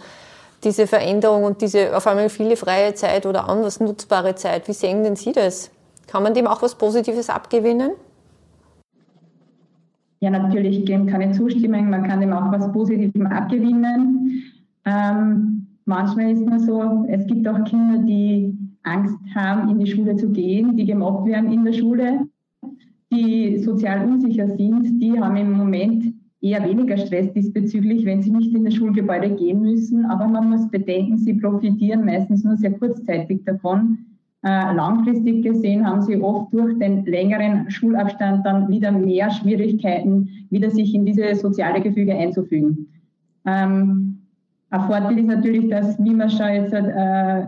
Diese 0.64 0.86
Veränderung 0.86 1.44
und 1.44 1.62
diese 1.62 1.96
auf 1.96 2.06
einmal 2.06 2.28
viele 2.28 2.56
freie 2.56 2.94
Zeit 2.94 3.26
oder 3.26 3.48
anders 3.48 3.80
nutzbare 3.80 4.34
Zeit. 4.34 4.68
Wie 4.68 4.72
sehen 4.72 5.04
denn 5.04 5.16
Sie 5.16 5.32
das? 5.32 5.70
Kann 6.06 6.22
man 6.22 6.34
dem 6.34 6.46
auch 6.46 6.62
was 6.62 6.74
Positives 6.74 7.30
abgewinnen? 7.30 7.92
Ja, 10.20 10.30
natürlich 10.30 10.84
kann 10.84 11.20
ich 11.20 11.36
zustimmen. 11.36 11.90
Man 11.90 12.02
kann 12.08 12.20
dem 12.20 12.32
auch 12.32 12.50
was 12.50 12.72
Positives 12.72 13.30
abgewinnen. 13.30 14.42
Ähm, 14.84 15.66
manchmal 15.84 16.32
ist 16.32 16.42
es 16.50 16.66
so, 16.66 17.04
es 17.08 17.26
gibt 17.26 17.46
auch 17.46 17.62
Kinder, 17.64 17.98
die 17.98 18.56
Angst 18.82 19.18
haben, 19.34 19.70
in 19.70 19.78
die 19.78 19.90
Schule 19.90 20.16
zu 20.16 20.30
gehen, 20.30 20.76
die 20.76 20.86
gemobbt 20.86 21.26
werden 21.26 21.52
in 21.52 21.64
der 21.64 21.72
Schule, 21.72 22.26
die 23.12 23.58
sozial 23.58 24.04
unsicher 24.06 24.48
sind, 24.48 25.00
die 25.00 25.20
haben 25.20 25.36
im 25.36 25.52
Moment 25.52 26.14
eher 26.40 26.64
weniger 26.64 26.96
Stress 26.96 27.32
diesbezüglich, 27.32 28.04
wenn 28.04 28.22
sie 28.22 28.30
nicht 28.30 28.54
in 28.54 28.64
das 28.64 28.74
Schulgebäude 28.74 29.30
gehen 29.30 29.60
müssen. 29.60 30.04
Aber 30.06 30.26
man 30.26 30.50
muss 30.50 30.70
bedenken, 30.70 31.18
sie 31.18 31.34
profitieren 31.34 32.04
meistens 32.04 32.44
nur 32.44 32.56
sehr 32.56 32.72
kurzzeitig 32.72 33.44
davon. 33.44 33.98
Äh, 34.44 34.72
langfristig 34.72 35.42
gesehen 35.42 35.84
haben 35.84 36.02
sie 36.02 36.16
oft 36.20 36.52
durch 36.52 36.78
den 36.78 37.04
längeren 37.06 37.68
Schulabstand 37.70 38.46
dann 38.46 38.68
wieder 38.68 38.92
mehr 38.92 39.30
Schwierigkeiten, 39.30 40.28
wieder 40.50 40.70
sich 40.70 40.94
in 40.94 41.04
diese 41.04 41.34
soziale 41.34 41.80
Gefüge 41.80 42.14
einzufügen. 42.14 42.86
Ähm, 43.44 44.17
ein 44.70 44.80
Vorteil 44.82 45.18
ist 45.18 45.26
natürlich, 45.26 45.70
dass, 45.70 45.98
wie 45.98 46.14
wir 46.14 46.28
schon 46.28 46.52
jetzt 46.52 46.74
äh, 46.74 47.46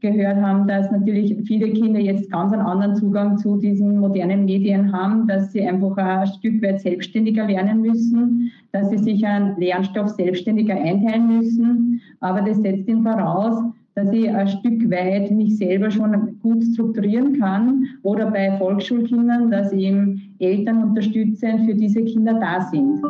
gehört 0.00 0.40
haben, 0.40 0.66
dass 0.66 0.90
natürlich 0.90 1.36
viele 1.46 1.70
Kinder 1.72 2.00
jetzt 2.00 2.30
ganz 2.30 2.54
einen 2.54 2.62
anderen 2.62 2.96
Zugang 2.96 3.36
zu 3.36 3.58
diesen 3.58 3.98
modernen 3.98 4.46
Medien 4.46 4.90
haben, 4.90 5.26
dass 5.26 5.52
sie 5.52 5.66
einfach 5.66 5.94
ein 5.98 6.26
Stück 6.26 6.62
weit 6.62 6.80
selbstständiger 6.80 7.46
lernen 7.46 7.82
müssen, 7.82 8.50
dass 8.72 8.88
sie 8.88 8.96
sich 8.96 9.26
einen 9.26 9.58
Lernstoff 9.58 10.08
selbstständiger 10.10 10.74
einteilen 10.74 11.38
müssen. 11.38 12.00
Aber 12.20 12.40
das 12.40 12.56
setzt 12.56 12.88
ihnen 12.88 13.02
voraus, 13.02 13.62
dass 13.94 14.10
ich 14.10 14.30
ein 14.30 14.48
Stück 14.48 14.90
weit 14.90 15.30
mich 15.30 15.58
selber 15.58 15.90
schon 15.90 16.40
gut 16.40 16.64
strukturieren 16.64 17.38
kann 17.38 17.84
oder 18.02 18.30
bei 18.30 18.56
Volksschulkindern, 18.56 19.50
dass 19.50 19.70
eben 19.72 20.34
Eltern 20.38 20.82
unterstützend 20.82 21.66
für 21.66 21.74
diese 21.74 22.02
Kinder 22.04 22.40
da 22.40 22.62
sind. 22.62 23.02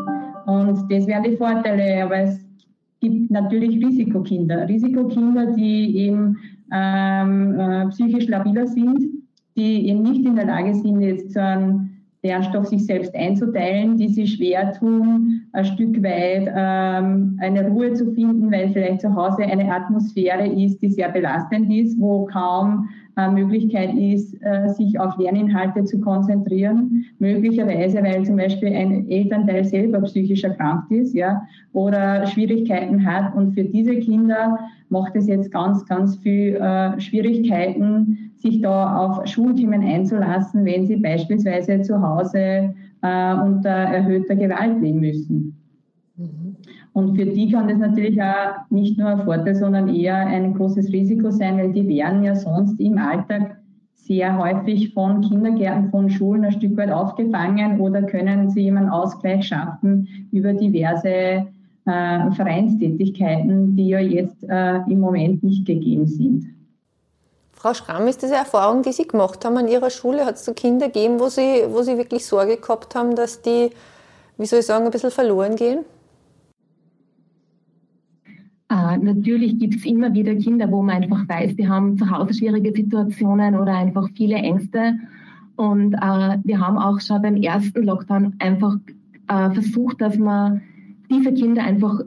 Und 0.47 0.93
das 0.93 1.07
wären 1.07 1.23
die 1.23 1.37
Vorteile, 1.37 2.05
aber 2.05 2.17
es 2.19 2.44
gibt 3.11 3.31
natürlich 3.31 3.85
Risikokinder. 3.85 4.69
Risikokinder, 4.69 5.53
die 5.53 5.97
eben 5.99 6.39
ähm, 6.73 7.59
äh, 7.59 7.87
psychisch 7.89 8.29
labiler 8.29 8.67
sind, 8.67 9.01
die 9.57 9.89
eben 9.89 10.03
nicht 10.03 10.25
in 10.25 10.37
der 10.37 10.47
Lage 10.47 10.75
sind, 10.75 11.01
jetzt 11.01 11.33
so 11.33 11.41
einen 11.41 11.91
Lernstoff 12.23 12.67
sich 12.67 12.87
selbst 12.87 13.15
einzuteilen, 13.15 13.99
die 13.99 14.09
sich 14.09 14.35
schwer 14.35 14.73
tun, 14.73 15.43
ein 15.53 15.65
Stück 15.67 16.03
weit 16.03 16.51
ähm, 16.57 17.39
eine 17.41 17.69
Ruhe 17.69 17.93
zu 17.93 18.13
finden, 18.15 18.51
weil 18.51 18.71
vielleicht 18.71 19.03
zu 19.03 19.15
Hause 19.15 19.45
eine 19.45 19.71
Atmosphäre 19.71 20.47
ist, 20.49 20.81
die 20.81 20.89
sehr 20.89 21.11
belastend 21.11 21.71
ist, 21.71 22.01
wo 22.01 22.25
kaum 22.25 22.89
Möglichkeit 23.17 23.95
ist, 23.95 24.35
äh, 24.43 24.69
sich 24.69 24.99
auf 24.99 25.17
Lerninhalte 25.19 25.85
zu 25.85 26.01
konzentrieren. 26.01 27.05
Möglicherweise, 27.19 28.03
weil 28.03 28.25
zum 28.25 28.37
Beispiel 28.37 28.75
ein 28.75 29.09
Elternteil 29.09 29.65
selber 29.65 30.01
psychisch 30.03 30.45
erkrankt 30.45 30.91
ist, 30.91 31.15
ja, 31.15 31.43
oder 31.73 32.27
Schwierigkeiten 32.27 33.05
hat. 33.05 33.35
Und 33.35 33.55
für 33.55 33.65
diese 33.65 33.97
Kinder 33.97 34.59
macht 34.89 35.15
es 35.17 35.27
jetzt 35.27 35.51
ganz, 35.53 35.85
ganz 35.87 36.17
viel 36.17 36.57
äh, 36.57 37.01
Schwierigkeiten, 37.01 38.33
sich 38.37 38.61
da 38.61 38.99
auf 38.99 39.27
Schulthemen 39.27 39.83
einzulassen, 39.83 40.65
wenn 40.65 40.87
sie 40.87 40.97
beispielsweise 40.97 41.81
zu 41.83 42.01
Hause 42.03 42.75
äh, 43.03 43.35
unter 43.35 43.71
erhöhter 43.71 44.35
Gewalt 44.35 44.81
leben 44.81 45.01
müssen. 45.01 45.57
Und 46.93 47.17
für 47.17 47.27
die 47.27 47.51
kann 47.51 47.69
das 47.69 47.79
natürlich 47.79 48.23
auch 48.23 48.71
nicht 48.71 48.99
nur 48.99 49.09
ein 49.09 49.25
Vorteil, 49.25 49.57
sondern 49.57 49.89
eher 49.89 50.17
ein 50.17 50.55
großes 50.55 50.93
Risiko 50.93 51.31
sein, 51.31 51.59
weil 51.59 51.73
die 51.73 51.89
werden 51.89 52.23
ja 52.23 52.37
sonst 52.37 52.79
im 52.79 52.99
Alltag 52.99 53.57
sehr 53.95 54.39
häufig 54.39 54.93
von 54.93 55.23
Kindergärten, 55.23 55.91
von 55.91 56.11
Schulen 56.11 56.45
ein 56.45 56.53
Stück 56.53 56.77
weit 56.77 56.91
aufgefangen 56.91 57.81
oder 57.81 58.03
können 58.03 58.51
sie 58.51 58.69
einen 58.69 58.91
Ausgleich 58.91 59.49
schaffen 59.49 60.29
über 60.31 60.53
diverse 60.53 61.09
äh, 61.87 62.31
Vereinstätigkeiten, 62.33 63.75
die 63.77 63.89
ja 63.89 63.99
jetzt 63.99 64.45
äh, 64.45 64.77
im 64.89 65.01
Moment 65.01 65.43
nicht 65.43 65.67
gegeben 65.67 66.07
sind. 66.07 66.47
Frau 67.53 67.73
Schramm, 67.73 68.07
ist 68.07 68.23
diese 68.23 68.35
Erfahrung, 68.35 68.83
die 68.83 68.93
Sie 68.93 69.09
gemacht 69.09 69.43
haben 69.45 69.57
an 69.57 69.69
Ihrer 69.69 69.89
Schule, 69.89 70.27
hat 70.27 70.35
es 70.35 70.45
so 70.45 70.53
Kinder 70.53 70.89
gegeben, 70.89 71.19
wo 71.19 71.29
Sie, 71.29 71.65
wo 71.71 71.81
Sie 71.81 71.97
wirklich 71.97 72.27
Sorge 72.27 72.59
gehabt 72.59 72.95
haben, 72.95 73.17
dass 73.17 73.41
die, 73.41 73.71
wie 74.37 74.45
soll 74.45 74.59
ich 74.59 74.67
sagen, 74.67 74.85
ein 74.85 74.91
bisschen 74.91 75.11
verloren 75.11 75.57
gehen? 75.57 75.79
Äh, 78.75 78.99
natürlich 78.99 79.59
gibt 79.59 79.77
es 79.77 79.85
immer 79.85 80.13
wieder 80.15 80.35
Kinder, 80.35 80.71
wo 80.71 80.83
man 80.83 81.03
einfach 81.03 81.29
weiß, 81.29 81.55
die 81.55 81.69
haben 81.69 81.97
zu 81.97 82.11
Hause 82.11 82.35
schwierige 82.35 82.73
Situationen 82.73 83.55
oder 83.57 83.77
einfach 83.77 84.09
viele 84.17 84.35
Ängste. 84.35 84.99
Und 85.55 85.95
äh, 85.95 86.39
wir 86.43 86.59
haben 86.59 86.79
auch 86.79 87.01
schon 87.01 87.23
beim 87.23 87.37
ersten 87.37 87.85
Lockdown 87.85 88.35
einfach 88.41 88.75
äh, 89.29 89.51
versucht, 89.51 90.01
dass 90.01 90.19
wir 90.19 90.61
diese 91.09 91.33
Kinder 91.33 91.63
einfach 91.63 92.01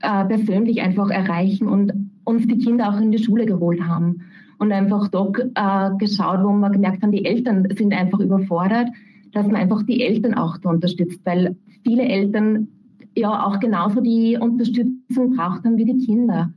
äh, 0.00 0.24
persönlich 0.24 0.80
einfach 0.80 1.10
erreichen 1.10 1.68
und 1.68 1.92
uns 2.24 2.46
die 2.46 2.58
Kinder 2.58 2.88
auch 2.88 2.98
in 2.98 3.12
die 3.12 3.22
Schule 3.22 3.44
geholt 3.44 3.82
haben. 3.82 4.22
Und 4.58 4.72
einfach 4.72 5.08
dort 5.08 5.38
äh, 5.38 5.90
geschaut, 5.98 6.42
wo 6.42 6.50
wir 6.54 6.70
gemerkt 6.70 7.02
haben, 7.02 7.12
die 7.12 7.26
Eltern 7.26 7.68
sind 7.76 7.92
einfach 7.92 8.20
überfordert, 8.20 8.88
dass 9.32 9.46
man 9.46 9.56
einfach 9.56 9.82
die 9.82 10.02
Eltern 10.02 10.32
auch 10.32 10.56
da 10.56 10.70
unterstützt, 10.70 11.20
weil 11.24 11.56
viele 11.84 12.04
Eltern 12.04 12.68
ja 13.16 13.46
auch 13.46 13.58
genauso 13.60 14.00
die 14.00 14.36
Unterstützung 14.40 15.36
braucht 15.36 15.64
haben 15.64 15.76
wie 15.76 15.84
die 15.84 16.06
Kinder. 16.06 16.52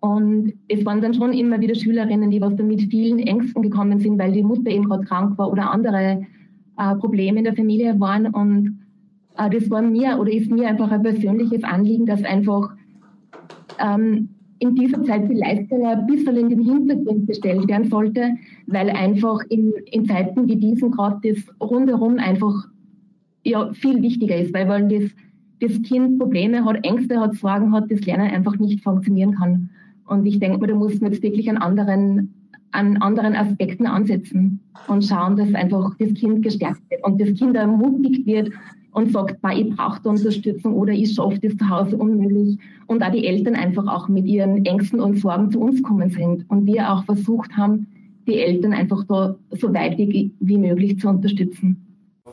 Und 0.00 0.54
es 0.68 0.84
waren 0.86 1.02
dann 1.02 1.12
schon 1.12 1.32
immer 1.34 1.60
wieder 1.60 1.74
Schülerinnen, 1.74 2.30
die 2.30 2.40
was 2.40 2.56
dann 2.56 2.68
mit 2.68 2.80
vielen 2.90 3.18
Ängsten 3.18 3.62
gekommen 3.62 4.00
sind, 4.00 4.18
weil 4.18 4.32
die 4.32 4.42
Mutter 4.42 4.70
eben 4.70 4.86
gerade 4.86 5.04
krank 5.04 5.36
war 5.36 5.52
oder 5.52 5.70
andere 5.70 6.26
äh, 6.78 6.94
Probleme 6.96 7.38
in 7.38 7.44
der 7.44 7.54
Familie 7.54 8.00
waren. 8.00 8.26
Und 8.28 8.80
äh, 9.36 9.50
das 9.50 9.70
war 9.70 9.82
mir 9.82 10.18
oder 10.18 10.32
ist 10.32 10.50
mir 10.50 10.68
einfach 10.68 10.90
ein 10.90 11.02
persönliches 11.02 11.64
Anliegen, 11.64 12.06
dass 12.06 12.24
einfach 12.24 12.70
ähm, 13.78 14.30
in 14.58 14.74
dieser 14.74 15.02
Zeit 15.04 15.28
die 15.28 15.34
Leistung 15.34 15.84
ein 15.84 16.06
bisschen 16.06 16.36
in 16.36 16.48
den 16.48 16.62
Hintergrund 16.62 17.26
gestellt 17.26 17.68
werden 17.68 17.90
sollte, 17.90 18.36
weil 18.66 18.88
einfach 18.90 19.40
in, 19.50 19.72
in 19.86 20.06
Zeiten 20.06 20.48
wie 20.48 20.56
diesen 20.56 20.90
gerade 20.92 21.18
das 21.22 21.44
rundherum 21.60 22.18
einfach 22.18 22.54
ja, 23.44 23.72
viel 23.72 24.00
wichtiger 24.02 24.36
ist, 24.36 24.54
weil, 24.54 24.68
weil 24.68 24.88
das 24.88 25.10
das 25.60 25.80
Kind 25.82 26.18
Probleme 26.18 26.64
hat, 26.64 26.84
Ängste 26.84 27.20
hat, 27.20 27.34
Sorgen 27.34 27.72
hat, 27.72 27.90
das 27.90 28.00
Lernen 28.02 28.30
einfach 28.30 28.58
nicht 28.58 28.82
funktionieren 28.82 29.32
kann. 29.32 29.70
Und 30.06 30.26
ich 30.26 30.40
denke 30.40 30.58
mir, 30.58 30.66
da 30.68 30.74
muss 30.74 31.00
man 31.00 31.12
jetzt 31.12 31.22
wirklich 31.22 31.48
an 31.48 31.58
anderen, 31.58 32.34
an 32.72 32.96
anderen 32.98 33.36
Aspekten 33.36 33.86
ansetzen 33.86 34.60
und 34.88 35.04
schauen, 35.04 35.36
dass 35.36 35.54
einfach 35.54 35.94
das 35.98 36.14
Kind 36.14 36.42
gestärkt 36.42 36.82
wird 36.90 37.04
und 37.04 37.20
das 37.20 37.34
Kind 37.34 37.56
ermutigt 37.56 38.26
wird 38.26 38.50
und 38.92 39.12
sagt, 39.12 39.38
ich 39.54 39.76
brauche 39.76 40.08
Unterstützung 40.08 40.74
oder 40.74 40.92
ich 40.92 41.14
schaffe 41.14 41.38
das 41.40 41.56
zu 41.56 41.68
Hause 41.68 41.96
unmöglich. 41.96 42.58
Und 42.86 43.02
auch 43.04 43.12
die 43.12 43.26
Eltern 43.26 43.54
einfach 43.54 43.86
auch 43.86 44.08
mit 44.08 44.26
ihren 44.26 44.64
Ängsten 44.64 45.00
und 45.00 45.18
Sorgen 45.18 45.50
zu 45.50 45.60
uns 45.60 45.82
kommen 45.82 46.10
sind. 46.10 46.44
Und 46.48 46.66
wir 46.66 46.90
auch 46.90 47.04
versucht 47.04 47.56
haben, 47.56 47.86
die 48.26 48.38
Eltern 48.38 48.72
einfach 48.72 49.04
da 49.04 49.36
so 49.52 49.72
weit 49.72 49.96
wie 49.98 50.58
möglich 50.58 50.98
zu 50.98 51.08
unterstützen. 51.08 51.89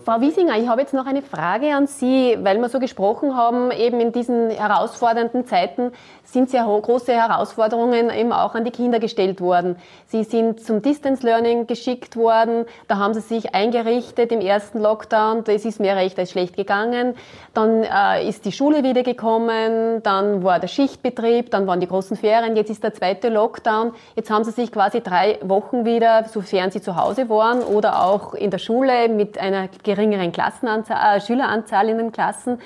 Frau 0.07 0.21
Wiesinger, 0.21 0.57
ich 0.57 0.69
habe 0.69 0.79
jetzt 0.79 0.93
noch 0.93 1.05
eine 1.05 1.21
Frage 1.21 1.75
an 1.75 1.85
Sie, 1.85 2.37
weil 2.41 2.57
wir 2.59 2.69
so 2.69 2.79
gesprochen 2.79 3.35
haben, 3.35 3.71
eben 3.71 3.99
in 3.99 4.13
diesen 4.13 4.49
herausfordernden 4.51 5.45
Zeiten 5.45 5.91
sind 6.23 6.49
sehr 6.49 6.63
große 6.63 7.11
Herausforderungen 7.11 8.09
eben 8.09 8.31
auch 8.31 8.55
an 8.55 8.63
die 8.63 8.71
Kinder 8.71 8.99
gestellt 8.99 9.41
worden. 9.41 9.75
Sie 10.05 10.23
sind 10.23 10.61
zum 10.61 10.81
Distance 10.81 11.25
Learning 11.25 11.67
geschickt 11.67 12.15
worden, 12.15 12.65
da 12.87 12.99
haben 12.99 13.13
sie 13.13 13.19
sich 13.19 13.53
eingerichtet 13.53 14.31
im 14.31 14.39
ersten 14.39 14.79
Lockdown, 14.79 15.43
das 15.43 15.65
ist 15.65 15.81
mehr 15.81 15.97
recht 15.97 16.17
als 16.17 16.31
schlecht 16.31 16.55
gegangen. 16.55 17.15
Dann 17.53 17.83
äh, 17.83 18.29
ist 18.29 18.45
die 18.45 18.53
Schule 18.53 18.83
wieder 18.83 19.03
gekommen, 19.03 20.01
dann 20.03 20.41
war 20.41 20.59
der 20.59 20.69
Schichtbetrieb, 20.69 21.51
dann 21.51 21.67
waren 21.67 21.81
die 21.81 21.87
großen 21.87 22.15
Ferien, 22.15 22.55
jetzt 22.55 22.69
ist 22.69 22.81
der 22.81 22.93
zweite 22.93 23.27
Lockdown. 23.27 23.91
Jetzt 24.15 24.29
haben 24.29 24.45
sie 24.45 24.51
sich 24.51 24.71
quasi 24.71 25.01
drei 25.01 25.37
Wochen 25.41 25.83
wieder, 25.83 26.23
sofern 26.31 26.71
sie 26.71 26.81
zu 26.81 26.95
Hause 26.95 27.27
waren 27.27 27.61
oder 27.61 28.05
auch 28.05 28.33
in 28.33 28.51
der 28.51 28.59
Schule 28.59 29.09
mit 29.09 29.37
einer 29.37 29.67
geringeren 29.97 30.31
Klassenanzahl, 30.31 31.17
äh, 31.17 31.21
Schüleranzahl 31.21 31.89
in 31.89 31.97
den 31.97 32.11
Klassen. 32.11 32.59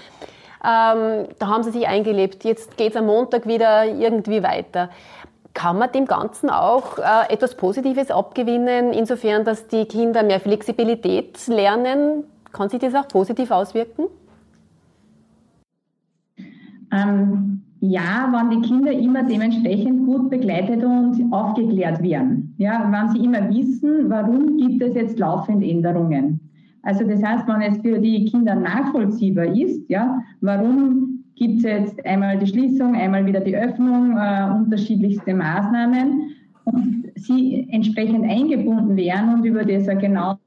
Ähm, 0.63 1.27
da 1.39 1.47
haben 1.47 1.63
sie 1.63 1.71
sich 1.71 1.87
eingelebt. 1.87 2.43
Jetzt 2.43 2.77
geht 2.77 2.91
es 2.91 2.95
am 2.95 3.07
Montag 3.07 3.47
wieder 3.47 3.85
irgendwie 3.85 4.43
weiter. 4.43 4.89
Kann 5.53 5.77
man 5.79 5.91
dem 5.91 6.05
Ganzen 6.05 6.49
auch 6.49 6.97
äh, 6.97 7.33
etwas 7.33 7.55
Positives 7.55 8.11
abgewinnen, 8.11 8.93
insofern, 8.93 9.43
dass 9.43 9.67
die 9.67 9.85
Kinder 9.85 10.23
mehr 10.23 10.39
Flexibilität 10.39 11.47
lernen? 11.47 12.25
Kann 12.53 12.69
sich 12.69 12.79
das 12.79 12.93
auch 12.95 13.07
positiv 13.07 13.51
auswirken? 13.51 14.05
Ähm, 16.93 17.63
ja, 17.79 18.31
wenn 18.31 18.61
die 18.61 18.67
Kinder 18.67 18.91
immer 18.91 19.23
dementsprechend 19.23 20.05
gut 20.05 20.29
begleitet 20.29 20.83
und 20.83 21.33
aufgeklärt 21.33 22.03
werden. 22.03 22.53
Ja, 22.57 22.87
wenn 22.91 23.09
sie 23.09 23.25
immer 23.25 23.49
wissen, 23.49 24.09
warum 24.09 24.57
gibt 24.57 24.83
es 24.83 24.93
jetzt 24.93 25.17
laufend 25.17 25.63
Änderungen. 25.63 26.40
Also 26.83 27.05
das 27.05 27.23
heißt, 27.23 27.47
wenn 27.47 27.61
es 27.61 27.77
für 27.79 27.99
die 27.99 28.25
Kinder 28.25 28.55
nachvollziehbar 28.55 29.55
ist, 29.55 29.89
ja, 29.89 30.21
warum 30.41 31.23
gibt 31.35 31.57
es 31.57 31.63
jetzt 31.63 32.05
einmal 32.05 32.37
die 32.37 32.47
Schließung, 32.47 32.95
einmal 32.95 33.25
wieder 33.25 33.39
die 33.39 33.55
Öffnung, 33.55 34.17
äh, 34.17 34.49
unterschiedlichste 34.55 35.33
Maßnahmen 35.33 36.31
und 36.65 37.11
sie 37.15 37.67
entsprechend 37.71 38.29
eingebunden 38.29 38.95
werden 38.95 39.33
und 39.33 39.45
über 39.45 39.63
das 39.63 39.87
genau 39.99 40.37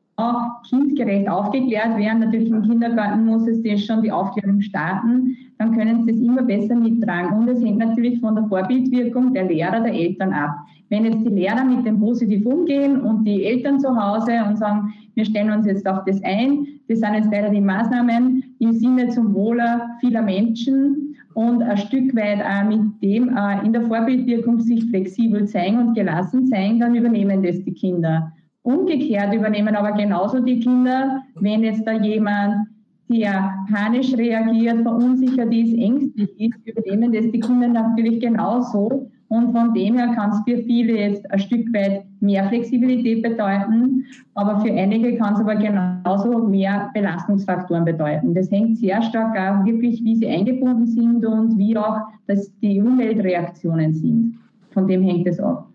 kindgerecht 0.68 1.28
aufgeklärt 1.28 1.96
werden. 1.98 2.20
Natürlich 2.20 2.50
im 2.50 2.62
Kindergarten 2.62 3.26
muss 3.26 3.48
es 3.48 3.84
schon 3.84 4.02
die 4.02 4.12
Aufklärung 4.12 4.60
starten, 4.60 5.36
dann 5.58 5.72
können 5.72 6.04
sie 6.04 6.12
das 6.12 6.20
immer 6.20 6.42
besser 6.42 6.76
mittragen. 6.76 7.38
Und 7.38 7.48
es 7.48 7.62
hängt 7.62 7.78
natürlich 7.78 8.20
von 8.20 8.36
der 8.36 8.44
Vorbildwirkung 8.44 9.34
der 9.34 9.44
Lehrer, 9.44 9.80
der 9.80 9.92
Eltern 9.92 10.32
ab. 10.32 10.54
Wenn 10.90 11.04
jetzt 11.04 11.24
die 11.24 11.30
Lehrer 11.30 11.64
mit 11.64 11.84
dem 11.84 11.98
positiv 11.98 12.46
umgehen 12.46 13.00
und 13.00 13.24
die 13.24 13.44
Eltern 13.44 13.80
zu 13.80 13.96
Hause 13.96 14.32
und 14.48 14.58
sagen, 14.58 14.92
wir 15.14 15.24
stellen 15.24 15.50
uns 15.50 15.66
jetzt 15.66 15.86
auf 15.86 16.04
das 16.06 16.22
ein, 16.22 16.66
das 16.88 17.00
sind 17.00 17.14
jetzt 17.14 17.30
leider 17.32 17.50
die 17.50 17.60
Maßnahmen 17.60 18.56
im 18.58 18.72
Sinne 18.72 19.08
zum 19.08 19.34
Wohle 19.34 19.82
vieler 20.00 20.22
Menschen 20.22 21.16
und 21.34 21.62
ein 21.62 21.76
Stück 21.76 22.14
weit 22.14 22.40
auch 22.42 22.68
mit 22.68 23.02
dem 23.02 23.36
äh, 23.36 23.64
in 23.64 23.72
der 23.72 23.82
Vorbildwirkung 23.82 24.60
sich 24.60 24.84
flexibel 24.86 25.46
zeigen 25.46 25.78
und 25.78 25.94
gelassen 25.94 26.46
zeigen, 26.46 26.80
dann 26.80 26.94
übernehmen 26.94 27.42
das 27.42 27.62
die 27.64 27.74
Kinder. 27.74 28.32
Umgekehrt 28.62 29.34
übernehmen 29.34 29.76
aber 29.76 29.92
genauso 29.92 30.40
die 30.40 30.60
Kinder, 30.60 31.22
wenn 31.34 31.62
jetzt 31.62 31.86
da 31.86 31.92
jemand, 31.92 32.68
der 33.08 33.52
panisch 33.70 34.14
reagiert, 34.14 34.80
verunsichert 34.82 35.52
ist, 35.52 35.74
ängstlich 35.74 36.30
ist, 36.40 36.66
übernehmen 36.66 37.12
das 37.12 37.30
die 37.30 37.40
Kinder 37.40 37.68
natürlich 37.68 38.20
genauso. 38.20 39.10
Und 39.34 39.50
von 39.50 39.74
dem 39.74 39.96
her 39.96 40.14
kann 40.14 40.30
es 40.30 40.38
für 40.46 40.62
viele 40.62 40.96
jetzt 40.96 41.28
ein 41.28 41.40
Stück 41.40 41.74
weit 41.74 42.04
mehr 42.20 42.48
Flexibilität 42.48 43.20
bedeuten, 43.20 44.06
aber 44.34 44.60
für 44.60 44.72
einige 44.72 45.16
kann 45.16 45.34
es 45.34 45.40
aber 45.40 45.56
genauso 45.56 46.38
mehr 46.38 46.88
Belastungsfaktoren 46.94 47.84
bedeuten. 47.84 48.32
Das 48.32 48.48
hängt 48.52 48.78
sehr 48.78 49.02
stark 49.02 49.36
auch 49.36 49.64
wirklich, 49.64 50.04
wie 50.04 50.14
sie 50.14 50.28
eingebunden 50.28 50.86
sind 50.86 51.26
und 51.26 51.58
wie 51.58 51.76
auch 51.76 52.02
dass 52.28 52.48
die 52.60 52.80
Umweltreaktionen 52.80 53.92
sind. 53.92 54.38
Von 54.70 54.86
dem 54.86 55.02
hängt 55.02 55.26
es 55.26 55.40
ab. 55.40 55.66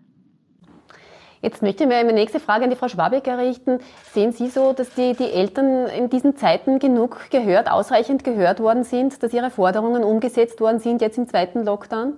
Jetzt 1.42 1.60
möchte 1.60 1.84
ich 1.84 1.88
mir 1.90 1.96
eine 1.96 2.14
nächste 2.14 2.40
Frage 2.40 2.64
an 2.64 2.70
die 2.70 2.76
Frau 2.76 2.88
Schwabecker 2.88 3.36
richten. 3.36 3.78
Sehen 4.14 4.32
Sie 4.32 4.48
so, 4.48 4.72
dass 4.72 4.94
die, 4.94 5.12
die 5.12 5.30
Eltern 5.30 5.86
in 5.86 6.08
diesen 6.08 6.34
Zeiten 6.34 6.78
genug 6.78 7.28
gehört, 7.30 7.70
ausreichend 7.70 8.24
gehört 8.24 8.60
worden 8.60 8.84
sind, 8.84 9.22
dass 9.22 9.34
ihre 9.34 9.50
Forderungen 9.50 10.02
umgesetzt 10.02 10.62
worden 10.62 10.78
sind 10.78 11.02
jetzt 11.02 11.18
im 11.18 11.28
zweiten 11.28 11.62
Lockdown? 11.62 12.14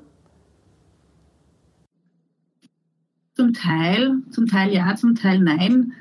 Zum 3.35 3.53
Teil, 3.53 4.23
zum 4.31 4.47
Teil 4.47 4.73
ja, 4.73 4.95
zum 4.95 5.14
Teil 5.14 5.38
nein. 5.38 5.92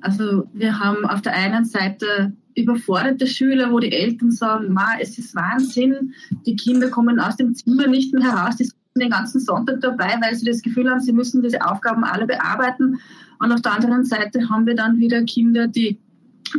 Also 0.00 0.48
wir 0.52 0.78
haben 0.78 1.04
auf 1.04 1.22
der 1.22 1.34
einen 1.34 1.64
Seite 1.64 2.32
überforderte 2.56 3.26
Schüler, 3.26 3.70
wo 3.70 3.78
die 3.78 3.92
Eltern 3.92 4.32
sagen, 4.32 4.72
Ma, 4.72 4.94
es 5.00 5.18
ist 5.18 5.34
Wahnsinn, 5.34 6.14
die 6.46 6.56
Kinder 6.56 6.88
kommen 6.88 7.20
aus 7.20 7.36
dem 7.36 7.54
Zimmer 7.54 7.86
nicht 7.86 8.12
mehr 8.12 8.24
heraus, 8.24 8.56
die 8.56 8.68
den 8.96 9.10
ganzen 9.10 9.40
Sonntag 9.40 9.80
dabei, 9.80 10.18
weil 10.20 10.34
sie 10.34 10.46
das 10.46 10.62
Gefühl 10.62 10.90
haben, 10.90 11.00
sie 11.00 11.12
müssen 11.12 11.42
diese 11.42 11.64
Aufgaben 11.64 12.04
alle 12.04 12.26
bearbeiten. 12.26 12.98
Und 13.38 13.52
auf 13.52 13.62
der 13.62 13.72
anderen 13.72 14.04
Seite 14.04 14.48
haben 14.48 14.66
wir 14.66 14.74
dann 14.74 14.98
wieder 14.98 15.22
Kinder, 15.24 15.68
die 15.68 15.98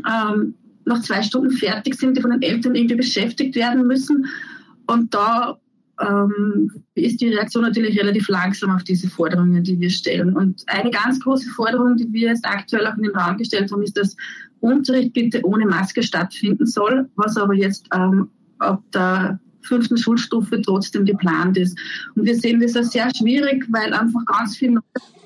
ähm, 0.07 0.55
nach 0.85 1.01
zwei 1.01 1.21
Stunden 1.21 1.51
fertig 1.51 1.95
sind, 1.95 2.17
die 2.17 2.21
von 2.21 2.31
den 2.31 2.41
Eltern 2.41 2.75
irgendwie 2.75 2.95
beschäftigt 2.95 3.55
werden 3.55 3.85
müssen. 3.85 4.25
Und 4.87 5.13
da 5.13 5.59
ähm, 6.01 6.71
ist 6.95 7.21
die 7.21 7.29
Reaktion 7.29 7.63
natürlich 7.63 7.99
relativ 7.99 8.27
langsam 8.27 8.71
auf 8.71 8.83
diese 8.83 9.09
Forderungen, 9.09 9.63
die 9.63 9.79
wir 9.79 9.89
stellen. 9.89 10.35
Und 10.35 10.63
eine 10.67 10.91
ganz 10.91 11.19
große 11.19 11.49
Forderung, 11.49 11.95
die 11.97 12.11
wir 12.11 12.29
jetzt 12.29 12.45
aktuell 12.45 12.87
auch 12.87 12.97
in 12.97 13.03
den 13.03 13.15
Raum 13.15 13.37
gestellt 13.37 13.71
haben, 13.71 13.83
ist, 13.83 13.97
dass 13.97 14.15
Unterricht 14.59 15.13
bitte 15.13 15.45
ohne 15.45 15.65
Maske 15.65 16.03
stattfinden 16.03 16.65
soll, 16.65 17.09
was 17.15 17.37
aber 17.37 17.53
jetzt 17.53 17.87
ähm, 17.93 18.29
ab 18.59 18.83
der 18.93 19.39
fünften 19.63 19.97
Schulstufe 19.97 20.61
trotzdem 20.61 21.05
geplant 21.05 21.57
ist. 21.57 21.77
Und 22.15 22.25
wir 22.25 22.35
sehen 22.35 22.59
das 22.59 22.75
als 22.75 22.91
sehr 22.91 23.09
schwierig, 23.15 23.65
weil 23.69 23.93
einfach 23.93 24.25
ganz 24.25 24.57
viel 24.57 24.77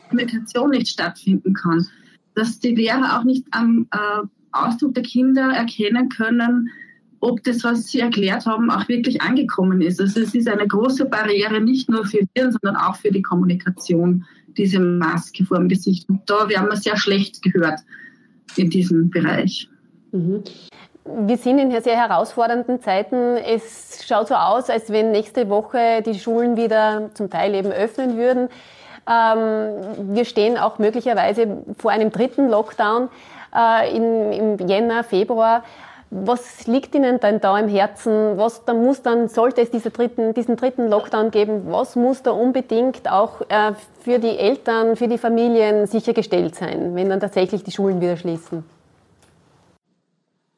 Kommunikation 0.10 0.72
nicht 0.72 0.88
stattfinden 0.88 1.54
kann. 1.54 1.86
Dass 2.34 2.60
die 2.60 2.76
Lehrer 2.76 3.18
auch 3.18 3.24
nicht 3.24 3.46
am 3.52 3.88
äh, 3.92 4.28
Ausdruck 4.52 4.94
der 4.94 5.04
Kinder 5.04 5.54
erkennen 5.54 6.10
können, 6.10 6.70
ob 7.26 7.44
das, 7.44 7.64
was 7.64 7.88
sie 7.88 8.00
erklärt 8.00 8.46
haben, 8.46 8.70
auch 8.70 8.88
wirklich 8.88 9.22
angekommen 9.22 9.82
ist. 9.82 10.00
Also 10.00 10.22
es 10.22 10.36
ist 10.36 10.48
eine 10.48 10.68
große 10.68 11.06
Barriere, 11.06 11.60
nicht 11.60 11.90
nur 11.90 12.06
für 12.06 12.20
Viren, 12.34 12.52
sondern 12.52 12.76
auch 12.76 12.96
für 12.96 13.12
die 13.12 13.22
Kommunikation, 13.22 14.26
diese 14.58 14.80
Maske 14.80 15.44
vor 15.44 15.58
dem 15.58 15.68
Gesicht. 15.68 16.08
Und 16.08 16.22
da 16.28 16.48
werden 16.48 16.70
wir 16.70 16.78
sehr 16.78 16.98
schlecht 16.98 17.42
gehört 17.42 17.80
in 18.56 18.70
diesem 18.70 19.10
Bereich. 19.10 19.68
Mhm. 20.12 20.44
Wir 21.28 21.38
sind 21.38 21.60
in 21.60 21.72
sehr 21.82 21.98
herausfordernden 21.98 22.80
Zeiten. 22.82 23.38
Es 23.38 24.06
schaut 24.08 24.28
so 24.28 24.36
aus, 24.36 24.70
als 24.70 24.92
wenn 24.92 25.12
nächste 25.12 25.50
Woche 25.50 26.04
die 26.06 26.18
Schulen 26.18 26.58
wieder 26.58 27.10
zum 27.14 27.30
Teil 27.30 27.54
eben 27.56 27.72
öffnen 27.72 28.18
würden. 28.18 28.50
Ähm, 29.08 30.16
wir 30.16 30.26
stehen 30.26 30.58
auch 30.58 30.80
möglicherweise 30.80 31.64
vor 31.78 31.92
einem 31.92 32.12
dritten 32.12 32.50
Lockdown 32.50 33.10
äh, 33.56 33.96
im, 33.96 34.68
Jänner, 34.68 35.04
Februar. 35.04 35.64
Was 36.12 36.68
liegt 36.68 36.96
Ihnen 36.96 37.20
denn 37.20 37.42
da 37.42 37.58
im 37.58 37.68
Herzen? 37.68 38.38
Was 38.38 38.64
da 38.64 38.74
muss 38.74 39.02
dann, 39.02 39.28
sollte 39.28 39.62
es 39.62 39.72
diese 39.72 39.90
dritten, 39.90 40.34
diesen 40.34 40.56
dritten 40.56 40.88
Lockdown 40.88 41.32
geben, 41.32 41.64
was 41.66 41.96
muss 41.96 42.22
da 42.22 42.32
unbedingt 42.32 43.12
auch 43.12 43.42
äh, 43.50 43.74
für 44.02 44.20
die 44.20 44.38
Eltern, 44.38 44.96
für 44.96 45.08
die 45.08 45.18
Familien 45.18 45.88
sichergestellt 45.88 46.56
sein, 46.56 46.96
wenn 46.96 47.10
dann 47.10 47.20
tatsächlich 47.20 47.64
die 47.64 47.72
Schulen 47.72 48.02
wieder 48.02 48.18
schließen? 48.18 48.64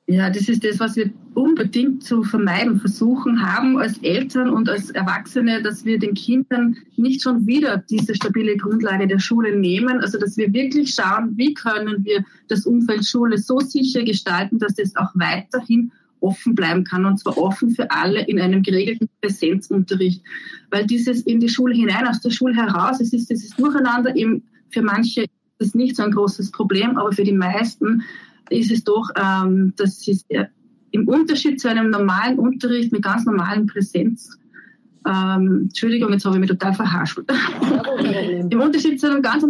Ja, 0.09 0.29
das 0.29 0.47
ist 0.47 0.63
das, 0.63 0.79
was 0.79 0.95
wir 0.95 1.09
unbedingt 1.33 2.01
zu 2.01 2.23
vermeiden 2.23 2.79
versuchen 2.79 3.41
haben 3.41 3.77
als 3.77 3.97
Eltern 3.97 4.49
und 4.49 4.69
als 4.69 4.89
Erwachsene, 4.89 5.61
dass 5.61 5.83
wir 5.83 5.99
den 5.99 6.13
Kindern 6.13 6.77
nicht 6.95 7.21
schon 7.21 7.45
wieder 7.45 7.83
diese 7.89 8.15
stabile 8.15 8.55
Grundlage 8.55 9.05
der 9.05 9.19
Schule 9.19 9.59
nehmen. 9.59 9.99
Also, 9.99 10.17
dass 10.17 10.37
wir 10.37 10.53
wirklich 10.53 10.95
schauen, 10.95 11.33
wie 11.35 11.53
können 11.53 12.05
wir 12.05 12.23
das 12.47 12.65
Umfeld 12.65 13.05
Schule 13.05 13.37
so 13.37 13.59
sicher 13.59 14.01
gestalten, 14.03 14.59
dass 14.59 14.77
es 14.77 14.95
auch 14.95 15.11
weiterhin 15.15 15.91
offen 16.21 16.55
bleiben 16.55 16.85
kann 16.85 17.05
und 17.05 17.19
zwar 17.19 17.37
offen 17.37 17.71
für 17.71 17.91
alle 17.91 18.25
in 18.27 18.39
einem 18.39 18.63
geregelten 18.63 19.09
Präsenzunterricht. 19.21 20.23
Weil 20.71 20.85
dieses 20.85 21.21
in 21.23 21.41
die 21.41 21.49
Schule 21.49 21.75
hinein, 21.75 22.07
aus 22.07 22.21
der 22.21 22.31
Schule 22.31 22.55
heraus, 22.55 23.01
es 23.01 23.11
ist 23.11 23.29
dieses 23.29 23.49
Durcheinander 23.57 24.15
eben 24.15 24.43
für 24.69 24.81
manche 24.81 25.25
ist 25.59 25.75
nicht 25.75 25.95
so 25.95 26.03
ein 26.03 26.11
großes 26.11 26.51
Problem, 26.51 26.97
aber 26.97 27.11
für 27.11 27.23
die 27.23 27.33
meisten 27.33 28.03
ist 28.49 28.71
es 28.71 28.83
doch, 28.83 29.09
ähm, 29.15 29.73
dass 29.75 29.99
sie 30.01 30.19
im 30.91 31.07
Unterschied 31.07 31.59
zu 31.59 31.69
einem 31.69 31.89
normalen 31.89 32.39
Unterricht 32.39 32.91
mit 32.91 33.03
ganz 33.03 33.25
normalen 33.25 33.67
Präsenz, 33.67 34.37
ähm, 35.07 35.63
Entschuldigung, 35.63 36.11
jetzt 36.11 36.25
habe 36.25 36.35
ich 36.35 36.41
mich 36.41 36.49
total 36.49 36.73
verhaschelt. 36.73 37.29
Im 38.49 38.59
Unterschied 38.59 38.99
zu 38.99 39.09
einem 39.09 39.21
ganz 39.21 39.45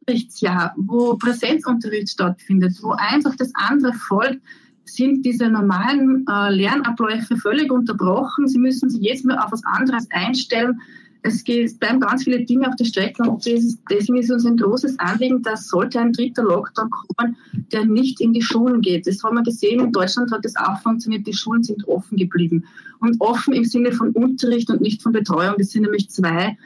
Unterrichtsjahr, 0.00 0.74
wo 0.76 1.14
Präsenzunterricht 1.16 2.10
stattfindet, 2.10 2.78
wo 2.82 2.92
eins 2.92 3.26
auf 3.26 3.36
das 3.36 3.52
andere 3.54 3.92
folgt, 3.92 4.40
sind 4.84 5.24
diese 5.24 5.48
normalen 5.48 6.26
äh, 6.28 6.50
Lernabläufe 6.50 7.36
völlig 7.36 7.70
unterbrochen. 7.70 8.48
Sie 8.48 8.58
müssen 8.58 8.90
sich 8.90 9.00
jetzt 9.00 9.24
mal 9.24 9.38
auf 9.38 9.52
was 9.52 9.64
anderes 9.64 10.10
einstellen 10.10 10.80
es, 11.22 11.78
bleiben 11.78 12.00
ganz 12.00 12.24
viele 12.24 12.44
Dinge 12.44 12.68
auf 12.68 12.76
der 12.76 12.84
Strecke 12.84 13.22
und 13.22 13.44
deswegen 13.44 14.18
ist 14.18 14.30
uns 14.30 14.44
ein 14.44 14.56
großes 14.56 14.98
Anliegen, 14.98 15.42
dass 15.42 15.68
sollte 15.68 16.00
ein 16.00 16.12
dritter 16.12 16.42
Lockdown 16.42 16.90
kommen, 16.90 17.36
der 17.72 17.84
nicht 17.84 18.20
in 18.20 18.32
die 18.32 18.42
Schulen 18.42 18.80
geht. 18.80 19.06
Das 19.06 19.22
haben 19.22 19.36
wir 19.36 19.42
gesehen, 19.42 19.80
in 19.80 19.92
Deutschland 19.92 20.32
hat 20.32 20.44
das 20.44 20.56
auch 20.56 20.80
funktioniert, 20.80 21.26
die 21.26 21.32
Schulen 21.32 21.62
sind 21.62 21.86
offen 21.86 22.16
geblieben. 22.16 22.64
Und 23.00 23.20
offen 23.20 23.54
im 23.54 23.64
Sinne 23.64 23.92
von 23.92 24.10
Unterricht 24.10 24.70
und 24.70 24.80
nicht 24.80 25.02
von 25.02 25.12
Betreuung. 25.12 25.54
Das 25.58 25.70
sind 25.70 25.82
nämlich 25.82 26.10
zwei 26.10 26.56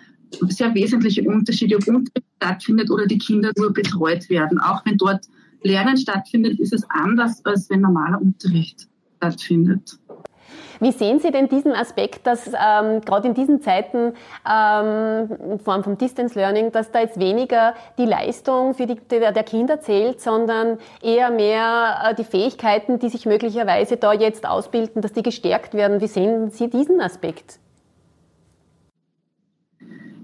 sehr 0.49 0.75
wesentliche 0.75 1.23
Unterschiede, 1.23 1.77
ob 1.77 1.87
Unterricht 1.87 2.27
stattfindet 2.37 2.91
oder 2.91 3.07
die 3.07 3.19
Kinder 3.19 3.53
nur 3.57 3.73
betreut 3.73 4.29
werden. 4.29 4.59
Auch 4.59 4.85
wenn 4.85 4.97
dort 4.97 5.27
Lernen 5.63 5.97
stattfindet, 5.97 6.59
ist 6.61 6.73
es 6.73 6.83
anders, 6.89 7.45
als 7.45 7.71
wenn 7.71 7.81
normaler 7.81 8.21
Unterricht 8.21 8.89
stattfindet. 9.17 9.99
Wie 10.81 10.93
sehen 10.93 11.21
Sie 11.21 11.31
denn 11.31 11.49
diesen 11.49 11.73
Aspekt, 11.73 12.27
dass 12.27 12.49
ähm, 12.49 13.01
gerade 13.01 13.29
in 13.29 13.35
diesen 13.35 13.63
Zeiten 13.63 14.13
ähm, 14.49 15.29
in 15.53 15.59
Form 15.59 15.85
vom 15.85 15.99
Distance 15.99 16.39
Learning, 16.39 16.73
dass 16.73 16.91
da 16.91 17.01
jetzt 17.01 17.19
weniger 17.19 17.75
die 17.99 18.05
Leistung 18.05 18.75
für 18.75 18.87
die, 18.87 18.97
der, 19.11 19.33
der 19.33 19.45
Kinder 19.45 19.81
zählt, 19.81 20.21
sondern 20.21 20.79
eher 21.03 21.31
mehr 21.31 22.11
äh, 22.11 22.15
die 22.15 22.25
Fähigkeiten, 22.25 22.99
die 22.99 23.09
sich 23.09 23.27
möglicherweise 23.27 23.97
da 23.97 24.13
jetzt 24.13 24.47
ausbilden, 24.47 25.03
dass 25.03 25.13
die 25.13 25.23
gestärkt 25.23 25.75
werden? 25.75 26.01
Wie 26.01 26.09
sehen 26.09 26.51
Sie 26.51 26.69
diesen 26.69 27.01
Aspekt? 27.01 27.59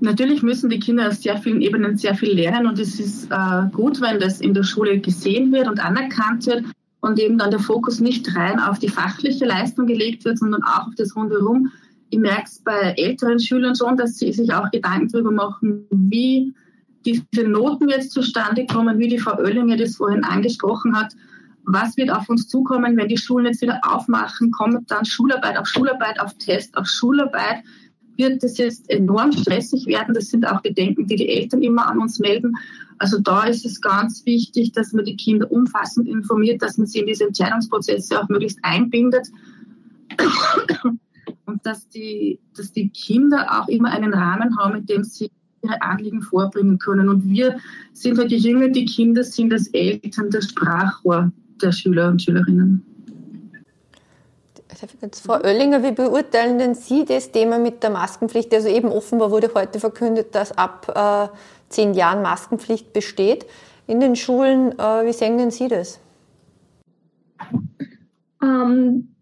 Natürlich 0.01 0.43
müssen 0.43 0.69
die 0.69 0.81
Kinder 0.81 1.07
auf 1.07 1.15
sehr 1.15 1.39
vielen 1.39 1.61
Ebenen 1.61 1.97
sehr 1.97 2.17
viel 2.17 2.35
lernen 2.35 2.67
und 2.67 2.79
es 2.81 2.99
ist 2.99 3.31
äh, 3.31 3.71
gut, 3.71 4.01
wenn 4.01 4.19
das 4.19 4.41
in 4.41 4.53
der 4.53 4.65
Schule 4.65 4.99
gesehen 4.99 5.53
wird 5.53 5.69
und 5.69 5.79
anerkannt 5.79 6.45
wird 6.47 6.65
und 7.03 7.19
eben 7.19 7.37
dann 7.37 7.51
der 7.51 7.61
Fokus 7.61 8.01
nicht 8.01 8.35
rein 8.35 8.61
auf 8.61 8.79
die 8.79 8.89
fachliche 8.89 9.45
Leistung 9.45 9.87
gelegt 9.87 10.25
wird, 10.25 10.39
sondern 10.39 10.63
auch 10.63 10.87
auf 10.87 10.95
das 10.97 11.15
Rundherum. 11.15 11.73
Ich 12.11 12.19
merke 12.19 12.45
es 12.45 12.61
bei 12.61 12.95
älteren 12.97 13.41
Schülern 13.41 13.75
schon, 13.75 13.97
dass 13.97 14.19
sie 14.19 14.33
sich 14.33 14.55
auch 14.55 14.71
Gedanken 14.71 15.09
darüber 15.09 15.33
machen, 15.33 15.85
wie 15.91 16.55
diese 17.05 17.43
Noten 17.43 17.89
jetzt 17.89 18.13
zustande 18.13 18.67
kommen, 18.67 19.01
wie 19.01 19.09
die 19.09 19.19
Frau 19.19 19.37
Oellinger 19.37 19.77
das 19.77 19.97
vorhin 19.97 20.25
angesprochen 20.25 20.97
hat. 20.97 21.15
was 21.65 21.97
wird 21.97 22.11
auf 22.11 22.29
uns 22.29 22.49
zukommen, 22.49 22.97
wenn 22.97 23.09
die 23.09 23.17
Schulen 23.17 23.47
jetzt 23.47 23.63
wieder 23.63 23.81
aufmachen, 23.83 24.51
kommt 24.51 24.91
dann 24.91 25.05
Schularbeit 25.05 25.57
auf 25.57 25.67
Schularbeit, 25.67 26.21
auf 26.21 26.35
Test 26.35 26.77
auf 26.77 26.87
Schularbeit, 26.87 27.63
wird 28.17 28.43
das 28.43 28.59
jetzt 28.59 28.89
enorm 28.91 29.33
stressig 29.33 29.87
werden. 29.87 30.15
Das 30.15 30.29
sind 30.29 30.47
auch 30.47 30.61
Bedenken, 30.63 31.07
die 31.07 31.17
die 31.17 31.29
Eltern 31.29 31.63
immer 31.63 31.87
an 31.89 31.99
uns 31.99 32.19
melden. 32.19 32.55
Also 32.99 33.19
da 33.19 33.45
ist 33.45 33.65
es 33.65 33.81
ganz 33.81 34.25
wichtig, 34.27 34.73
dass 34.73 34.93
man 34.93 35.05
die 35.05 35.17
Kinder 35.17 35.51
umfassend 35.51 36.09
informiert, 36.09 36.63
dass 36.63 36.79
man 36.79 36.87
sie 36.87 37.01
in 37.01 37.07
diese 37.07 37.25
Entscheidungsprozesse 37.25 38.21
auch 38.21 38.29
möglichst 38.29 38.59
einbindet 38.63 39.29
und 41.47 41.67
dass 41.67 41.89
die, 41.89 42.39
dass 42.57 42.73
die 42.73 42.91
Kinder 42.91 43.61
auch 43.61 43.69
immer 43.69 43.91
einen 43.91 44.15
Rahmen 44.15 44.57
haben, 44.59 44.75
mit 44.75 44.89
dem 44.89 45.05
sie 45.05 45.31
ihre 45.63 45.81
Anliegen 45.81 46.23
vorbringen 46.23 46.79
können. 46.79 47.09
Und 47.09 47.29
wir 47.29 47.59
sind 47.93 48.19
halt, 48.19 48.31
je 48.31 48.39
jünger 48.39 48.69
die 48.69 48.85
Kinder 48.85 49.23
sind, 49.23 49.53
als 49.53 49.69
Eltern 49.69 50.31
das 50.31 50.49
Sprachrohr 50.49 51.33
der 51.63 51.73
Schüler 51.73 52.09
und 52.09 52.23
Schülerinnen. 52.23 52.85
Frau 55.23 55.35
Oellinger, 55.35 55.83
wie 55.83 55.93
beurteilen 55.93 56.59
denn 56.59 56.75
Sie 56.75 57.05
das 57.05 57.31
Thema 57.31 57.59
mit 57.59 57.83
der 57.83 57.91
Maskenpflicht? 57.91 58.53
Also 58.53 58.69
eben 58.69 58.89
offenbar 58.89 59.31
wurde 59.31 59.51
heute 59.55 59.79
verkündet, 59.79 60.35
dass 60.35 60.57
ab 60.57 60.93
äh, 60.95 61.29
zehn 61.69 61.95
Jahren 61.95 62.23
Maskenpflicht 62.23 62.93
besteht 62.93 63.47
in 63.87 64.01
den 64.01 64.17
Schulen. 64.17 64.73
Äh, 64.79 65.07
wie 65.07 65.13
sehen 65.13 65.39
denn 65.39 65.51
Sie 65.51 65.69
das? 65.69 66.01
Ähm, 68.43 69.15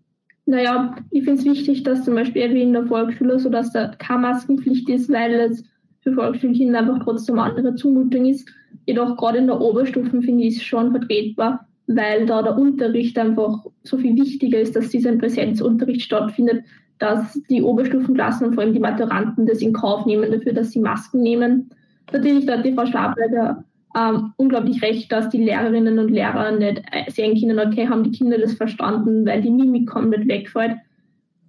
naja, 0.47 0.97
ich 1.11 1.25
finde 1.25 1.41
es 1.41 1.47
wichtig, 1.47 1.83
dass 1.83 2.05
zum 2.05 2.15
Beispiel 2.15 2.55
wie 2.55 2.63
in 2.63 2.73
der 2.73 2.87
Volksschule 2.87 3.39
so, 3.39 3.51
dass 3.51 3.73
da 3.73 3.89
keine 3.99 4.23
Maskenpflicht 4.23 4.89
ist, 4.89 5.11
weil 5.13 5.35
es 5.35 5.63
für 6.01 6.15
Volksschulkinder 6.15 6.79
einfach 6.79 7.01
trotzdem 7.05 7.39
andere 7.39 7.75
Zumutung 7.75 8.25
ist. 8.25 8.49
Jedoch 8.87 9.17
gerade 9.17 9.39
in 9.39 9.47
der 9.47 9.61
Oberstufe 9.61 10.23
finde 10.23 10.45
ich 10.45 10.57
es 10.57 10.63
schon 10.63 10.91
vertretbar, 10.91 11.69
weil 11.93 12.27
da 12.27 12.43
der 12.43 12.57
Unterricht 12.57 13.19
einfach 13.19 13.65
so 13.83 13.99
viel 13.99 14.15
wichtiger 14.17 14.61
ist, 14.61 14.77
dass 14.77 14.91
dieser 14.91 15.17
Präsenzunterricht 15.17 16.03
stattfindet, 16.03 16.65
dass 16.99 17.41
die 17.51 17.63
Oberstufenklassen 17.63 18.47
und 18.47 18.55
vor 18.55 18.63
allem 18.63 18.75
die 18.75 18.81
Maturanten 18.81 19.47
das 19.47 19.61
in 19.61 19.73
Kauf 19.73 20.07
nehmen 20.07 20.31
dafür, 20.31 20.53
dass 20.53 20.71
sie 20.71 20.81
Masken 20.81 21.21
nehmen. 21.23 21.71
Natürlich 22.13 22.47
hat 22.49 22.65
die 22.65 22.75
Frau 22.75 22.87
Schwableiter 22.87 23.65
ähm, 23.97 24.33
unglaublich 24.37 24.81
recht, 24.83 25.11
dass 25.11 25.31
die 25.31 25.43
Lehrerinnen 25.43 25.99
und 25.99 26.11
Lehrer 26.11 26.53
nicht 26.53 26.81
sehen 27.09 27.39
können, 27.41 27.59
okay, 27.59 27.89
haben 27.89 28.05
die 28.05 28.17
Kinder 28.17 28.39
das 28.39 28.55
verstanden, 28.55 29.27
weil 29.27 29.43
die 29.43 29.51
Mimik 29.51 29.89
komplett 29.89 30.29
wegfällt. 30.29 30.77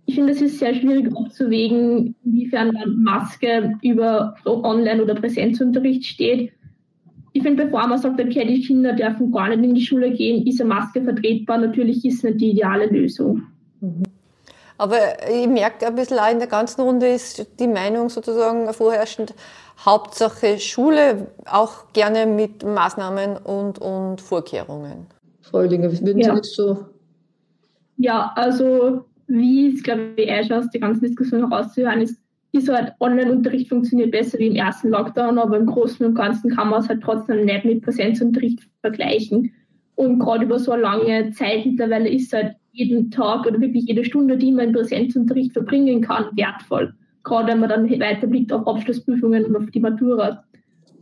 Ich 0.08 0.16
finde, 0.16 0.32
es 0.32 0.42
ist 0.42 0.58
sehr 0.58 0.74
schwierig 0.74 1.16
abzuwägen, 1.16 2.16
inwiefern 2.26 2.76
Maske 2.98 3.76
über 3.84 4.36
Online- 4.46 5.04
oder 5.04 5.14
Präsenzunterricht 5.14 6.04
steht 6.06 6.52
ich 7.34 7.44
finde, 7.44 7.66
bevor 7.66 7.88
man 7.88 7.98
sagt, 7.98 8.20
okay, 8.20 8.46
die 8.46 8.62
Kinder 8.62 8.94
dürfen 8.94 9.32
gar 9.32 9.50
nicht 9.50 9.64
in 9.64 9.74
die 9.74 9.86
Schule 9.86 10.12
gehen, 10.12 10.46
ist 10.46 10.60
eine 10.60 10.70
Maske 10.70 11.02
vertretbar. 11.02 11.60
Natürlich 11.60 12.04
ist 12.04 12.18
es 12.18 12.24
nicht 12.24 12.42
die 12.42 12.52
ideale 12.52 12.88
Lösung. 12.88 13.44
Mhm. 13.80 14.04
Aber 14.78 14.98
ich 15.32 15.48
merke 15.48 15.86
ein 15.88 15.96
bisschen 15.96 16.18
auch 16.18 16.32
in 16.32 16.40
der 16.40 16.48
ganzen 16.48 16.82
Runde 16.82 17.08
ist 17.08 17.46
die 17.60 17.68
Meinung 17.68 18.10
sozusagen 18.10 18.72
vorherrschend, 18.74 19.36
Hauptsache 19.86 20.60
Schule, 20.60 21.28
auch 21.46 21.92
gerne 21.94 22.26
mit 22.26 22.64
Maßnahmen 22.64 23.38
und, 23.38 23.80
und 23.80 24.22
Vorkehrungen. 24.22 25.08
Frau 25.42 25.60
Oellinger, 25.60 25.92
würden 25.92 26.20
ja. 26.20 26.36
Sie 26.36 26.42
das 26.42 26.56
so? 26.56 26.86
Ja, 27.98 28.32
also 28.36 29.06
wie 29.28 29.74
es, 29.74 29.84
glaube 29.84 30.14
ich, 30.16 30.28
eh 30.28 30.44
schon 30.44 30.58
aus 30.58 30.70
der 30.72 30.82
ganzen 30.82 31.02
Diskussion 31.02 31.48
herauszuhören 31.48 32.02
ist, 32.02 32.21
ist 32.54 32.70
halt 32.70 32.94
Online-Unterricht 33.00 33.70
funktioniert 33.70 34.12
besser 34.12 34.38
wie 34.40 34.48
im 34.48 34.56
ersten 34.56 34.90
Lockdown, 34.90 35.38
aber 35.40 35.58
im 35.58 35.66
Großen 35.66 36.06
und 36.06 36.16
Ganzen 36.16 36.52
kann 36.52 36.70
man 36.70 36.82
es 36.82 36.90
halt 36.90 37.02
trotzdem 37.02 37.46
nicht 37.46 37.66
mit 37.66 37.82
Präsenzunterricht 37.82 38.68
vergleichen. 38.82 39.54
Und 39.96 40.20
gerade 40.20 40.46
über 40.46 40.60
so 40.60 40.72
eine 40.72 40.82
lange 40.82 41.32
Zeit 41.32 41.66
mittlerweile 41.66 42.10
ist 42.10 42.34
halt 42.34 42.56
jeden 42.72 43.12
Tag 43.12 43.46
oder 43.46 43.60
wirklich 43.62 43.86
jede 43.86 44.04
Stunde, 44.04 44.38
die 44.38 44.52
man 44.52 44.68
in 44.68 44.74
Präsenzunterricht 44.74 45.54
verbringen 45.54 46.02
kann, 46.02 46.26
wertvoll. 46.36 46.94
Gerade 47.24 47.50
wenn 47.50 47.60
man 47.60 47.70
dann 47.70 47.90
weiterblickt 47.90 48.52
auf 48.52 48.68
Abschlussprüfungen 48.68 49.46
und 49.46 49.56
auf 49.56 49.70
die 49.70 49.80
Matura. 49.80 50.44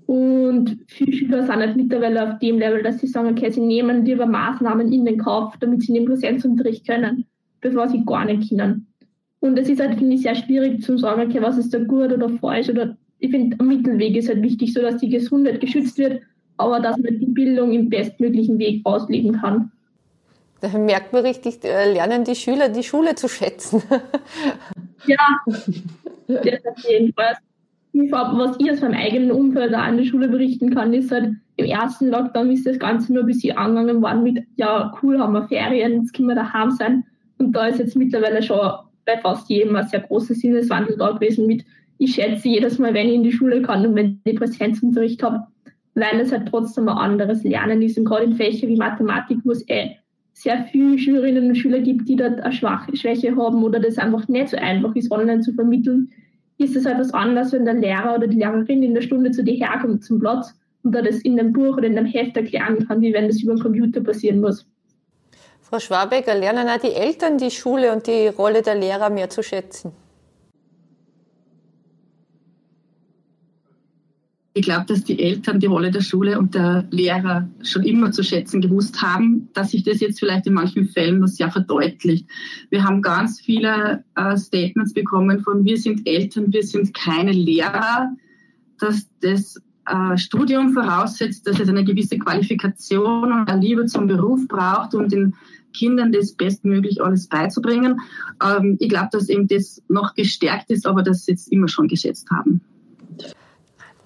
Und 0.06 0.80
viele 0.88 1.14
Schüler 1.14 1.44
sind 1.44 1.56
halt 1.56 1.78
mittlerweile 1.78 2.28
auf 2.28 2.40
dem 2.40 2.58
Level, 2.58 2.82
dass 2.84 3.00
sie 3.00 3.08
sagen, 3.08 3.30
okay, 3.30 3.52
sie 3.52 3.62
nehmen 3.62 4.06
lieber 4.06 4.26
Maßnahmen 4.26 4.92
in 4.92 5.06
den 5.06 5.20
Kauf, 5.20 5.56
damit 5.60 5.84
sie 5.84 5.94
den 5.94 6.06
Präsenzunterricht 6.06 6.88
können, 6.88 7.26
bevor 7.62 7.88
sie 7.88 8.04
gar 8.06 8.26
nicht 8.26 8.50
können. 8.50 8.89
Und 9.42 9.58
es 9.58 9.70
ist 9.70 9.80
halt, 9.80 9.98
finde 9.98 10.16
ich, 10.16 10.24
sehr 10.24 10.36
schwierig 10.36 10.82
zu 10.82 10.98
sagen, 10.98 11.22
okay, 11.22 11.42
was 11.42 11.58
ist 11.58 11.74
da 11.74 11.80
gut 11.80 12.12
oder 12.12 12.30
falsch. 12.30 12.70
Oder 12.70 12.98
ich 13.20 13.32
finde, 13.32 13.58
ein 13.60 13.68
Mittelweg 13.68 14.16
ist 14.18 14.30
halt 14.30 14.42
wichtig, 14.42 14.74
so 14.74 14.82
dass 14.82 14.98
die 14.98 15.10
Gesundheit 15.10 15.62
geschützt 15.62 15.98
wird, 15.98 16.22
aber 16.58 16.80
dass 16.80 16.98
man 16.98 17.20
die 17.20 17.26
Bildung 17.26 17.72
im 17.72 17.90
bestmöglichen 17.90 18.60
Weg 18.60 18.82
ausleben 18.86 19.40
kann. 19.40 19.72
Da 20.62 20.78
merkt 20.78 21.14
man 21.14 21.26
richtig, 21.26 21.64
lernen 21.64 22.26
die 22.26 22.36
Schüler 22.36 22.68
die 22.68 22.84
Schule 22.84 23.16
zu 23.16 23.30
schätzen. 23.30 23.82
ja, 25.06 25.18
das 26.28 26.66
auf 26.66 26.90
jeden 26.90 27.14
Fall. 27.14 27.38
Was 27.94 28.58
ich 28.60 28.72
aus 28.72 28.82
meinem 28.82 29.00
eigenen 29.00 29.32
Umfeld 29.32 29.72
in 29.72 29.98
der 29.98 30.06
Schule 30.06 30.28
berichten 30.28 30.76
kann, 30.76 30.94
ist 30.94 31.12
halt, 31.12 31.34
im 31.56 31.66
ersten 31.66 32.10
Lockdown 32.10 32.52
ist 32.52 32.66
das 32.66 32.78
Ganze 32.78 33.14
nur 33.14 33.24
ein 33.24 33.28
bisschen 33.28 33.58
angegangen 33.58 34.02
worden 34.02 34.24
mit, 34.24 34.44
ja, 34.56 34.94
cool, 35.02 35.20
haben 35.20 35.34
wir 35.34 35.48
Ferien, 35.48 36.02
jetzt 36.02 36.14
können 36.14 36.28
wir 36.28 36.36
daheim 36.36 36.72
sein. 36.72 37.06
Und 37.38 37.54
da 37.54 37.68
ist 37.68 37.80
jetzt 37.80 37.96
mittlerweile 37.96 38.44
schon 38.44 38.60
bei 39.10 39.22
fast 39.22 39.50
jedem 39.50 39.76
ein 39.76 39.88
sehr 39.88 40.02
großer 40.02 40.36
Sinneswandel 40.36 40.98
da 40.98 41.12
gewesen 41.12 41.48
mit, 41.48 41.66
ich 41.98 42.16
schätze 42.16 42.48
jedes 42.48 42.80
Mal, 42.80 42.94
wenn 42.94 43.08
ich 43.08 43.16
in 43.16 43.24
die 43.24 43.32
Schule 43.32 43.62
kann 43.62 43.86
und 43.86 43.96
wenn 43.96 44.22
ich 44.24 44.38
Präsenzunterricht 44.38 45.22
habe, 45.24 45.46
weil 45.96 46.20
es 46.20 46.32
halt 46.32 46.48
trotzdem 46.48 46.88
ein 46.88 46.98
anderes 46.98 47.44
Lernen 47.44 47.82
ist. 47.82 47.98
Und 47.98 48.06
gerade 48.06 48.26
in 48.26 48.36
Fächern 48.36 48.70
wie 48.70 48.78
Mathematik, 48.78 49.40
wo 49.44 49.52
es 49.52 49.68
eh 49.68 49.96
sehr 50.34 50.64
viele 50.72 50.98
Schülerinnen 50.98 51.50
und 51.50 51.56
Schüler 51.56 51.82
gibt, 51.82 52.08
die 52.08 52.16
dort 52.16 52.40
eine 52.40 52.54
Schwäche 52.54 53.36
haben 53.36 53.64
oder 53.64 53.80
das 53.80 53.98
einfach 53.98 54.28
nicht 54.30 54.50
so 54.50 54.58
einfach 54.58 54.96
ist, 54.96 55.12
online 55.12 55.42
zu 55.42 55.52
vermitteln, 55.54 56.10
ist 56.58 56.76
es 56.76 56.86
halt 56.86 57.00
was 57.00 57.14
anderes, 57.14 57.52
wenn 57.52 57.66
der 57.66 57.74
Lehrer 57.74 58.16
oder 58.16 58.28
die 58.28 58.38
Lehrerin 58.38 58.84
in 58.84 58.94
der 58.94 59.02
Stunde 59.02 59.32
zu 59.32 59.44
dir 59.44 59.56
herkommt 59.56 60.04
zum 60.04 60.20
Platz 60.20 60.54
und 60.84 60.96
da 60.96 61.02
das 61.02 61.20
in 61.22 61.36
dem 61.36 61.52
Buch 61.52 61.78
oder 61.78 61.88
in 61.88 61.96
dem 61.96 62.06
Heft 62.06 62.38
erklären 62.38 62.88
kann, 62.88 63.02
wie 63.02 63.14
wenn 63.14 63.28
das 63.28 63.42
über 63.42 63.56
den 63.56 63.62
Computer 63.62 64.02
passieren 64.02 64.40
muss. 64.40 64.66
Frau 65.70 65.80
Schwabecker, 65.80 66.34
lernen 66.34 66.68
auch 66.68 66.80
die 66.80 66.94
Eltern 66.94 67.38
die 67.38 67.52
Schule 67.52 67.94
und 67.94 68.08
die 68.08 68.28
Rolle 68.28 68.64
der 68.64 68.74
Lehrer 68.74 69.12
mehr 69.12 69.30
zu 69.30 69.44
schätzen? 69.44 69.92
Ich 74.56 74.64
glaube, 74.64 74.88
dass 74.88 75.04
die 75.04 75.22
Eltern 75.22 75.60
die 75.60 75.68
Rolle 75.68 75.92
der 75.92 76.02
Schule 76.02 76.40
und 76.40 76.56
der 76.56 76.88
Lehrer 76.90 77.48
schon 77.62 77.84
immer 77.84 78.12
zu 78.12 78.24
schätzen 78.24 78.62
gewusst 78.62 79.00
haben, 79.04 79.50
dass 79.54 79.72
sich 79.72 79.84
das 79.84 80.00
jetzt 80.00 80.20
vielleicht 80.20 80.48
in 80.48 80.54
manchen 80.54 80.88
Fällen 80.88 81.20
noch 81.20 81.28
sehr 81.28 81.52
verdeutlicht. 81.52 82.28
Wir 82.72 82.84
haben 82.84 83.04
ganz 83.04 83.40
viele 83.40 84.04
äh, 84.16 84.36
Statements 84.38 84.94
bekommen 84.94 85.42
von 85.42 85.66
wir 85.66 85.78
sind 85.78 86.08
Eltern, 86.08 86.52
wir 86.52 86.64
sind 86.64 86.96
keine 86.96 87.32
Lehrer, 87.32 88.10
dass 88.80 89.08
das 89.22 89.62
äh, 89.90 90.18
Studium 90.18 90.74
voraussetzt, 90.74 91.48
dass 91.48 91.60
es 91.60 91.70
eine 91.70 91.84
gewisse 91.84 92.18
Qualifikation 92.18 93.32
und 93.32 93.50
eine 93.50 93.62
Liebe 93.62 93.86
zum 93.86 94.08
Beruf 94.08 94.48
braucht, 94.48 94.94
um 94.94 95.10
den 95.10 95.36
Kindern 95.74 96.12
das 96.12 96.34
bestmöglich 96.34 97.02
alles 97.02 97.28
beizubringen. 97.28 98.00
Ähm, 98.44 98.78
ich 98.80 98.90
glaube, 98.90 99.10
dass 99.12 99.30
eben 99.30 99.48
das 99.48 99.82
noch 99.88 100.14
gestärkt 100.14 100.70
ist, 100.72 100.86
aber 100.86 101.04
sie 101.14 101.32
jetzt 101.32 101.52
immer 101.52 101.68
schon 101.68 101.88
geschätzt 101.88 102.30
haben. 102.32 102.62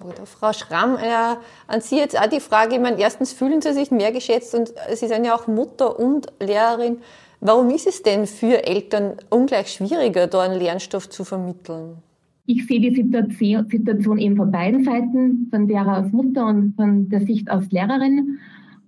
Oder 0.04 0.26
Frau 0.26 0.52
Schramm, 0.52 0.96
äh, 0.96 1.36
an 1.66 1.80
Sie 1.80 1.96
jetzt 1.96 2.18
auch 2.18 2.26
die 2.26 2.40
Frage, 2.40 2.74
ich 2.74 2.80
meine, 2.80 3.00
erstens 3.00 3.32
fühlen 3.32 3.62
Sie 3.62 3.72
sich 3.72 3.90
mehr 3.90 4.12
geschätzt 4.12 4.54
und 4.54 4.72
Sie 4.94 5.08
sind 5.08 5.24
ja 5.24 5.34
auch 5.34 5.46
Mutter 5.46 5.98
und 5.98 6.26
Lehrerin. 6.40 6.98
Warum 7.40 7.70
ist 7.70 7.86
es 7.86 8.02
denn 8.02 8.26
für 8.26 8.66
Eltern 8.66 9.16
ungleich 9.30 9.70
schwieriger, 9.70 10.26
da 10.26 10.42
einen 10.42 10.58
Lernstoff 10.58 11.08
zu 11.08 11.24
vermitteln? 11.24 12.02
Ich 12.46 12.66
sehe 12.66 12.80
die 12.80 12.94
Situation, 12.94 14.18
eben 14.18 14.36
von 14.36 14.50
beiden 14.50 14.84
Seiten, 14.84 15.48
von 15.50 15.66
der 15.66 15.86
als 15.86 16.12
Mutter 16.12 16.46
und 16.46 16.76
von 16.76 17.08
der 17.08 17.20
Sicht 17.20 17.50
als 17.50 17.70
Lehrerin. 17.70 18.38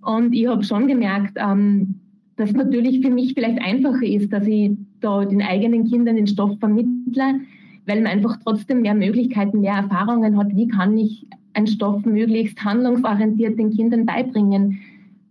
Und 0.01 0.33
ich 0.33 0.47
habe 0.47 0.63
schon 0.63 0.87
gemerkt, 0.87 1.37
ähm, 1.37 1.95
das 2.35 2.53
natürlich 2.53 3.01
für 3.01 3.09
mich 3.09 3.33
vielleicht 3.33 3.59
einfacher 3.59 4.05
ist, 4.05 4.31
dass 4.31 4.45
ich 4.45 4.71
da 4.99 5.25
den 5.25 5.41
eigenen 5.41 5.85
Kindern 5.85 6.17
den 6.17 6.27
Stoff 6.27 6.59
vermittle, 6.59 7.41
weil 7.87 8.01
man 8.01 8.11
einfach 8.11 8.37
trotzdem 8.43 8.83
mehr 8.83 8.93
Möglichkeiten, 8.93 9.61
mehr 9.61 9.73
Erfahrungen 9.73 10.37
hat. 10.37 10.55
Wie 10.55 10.67
kann 10.67 10.97
ich 10.97 11.25
einen 11.53 11.67
Stoff 11.67 12.05
möglichst 12.05 12.63
handlungsorientiert 12.63 13.57
den 13.57 13.71
Kindern 13.71 14.05
beibringen? 14.05 14.79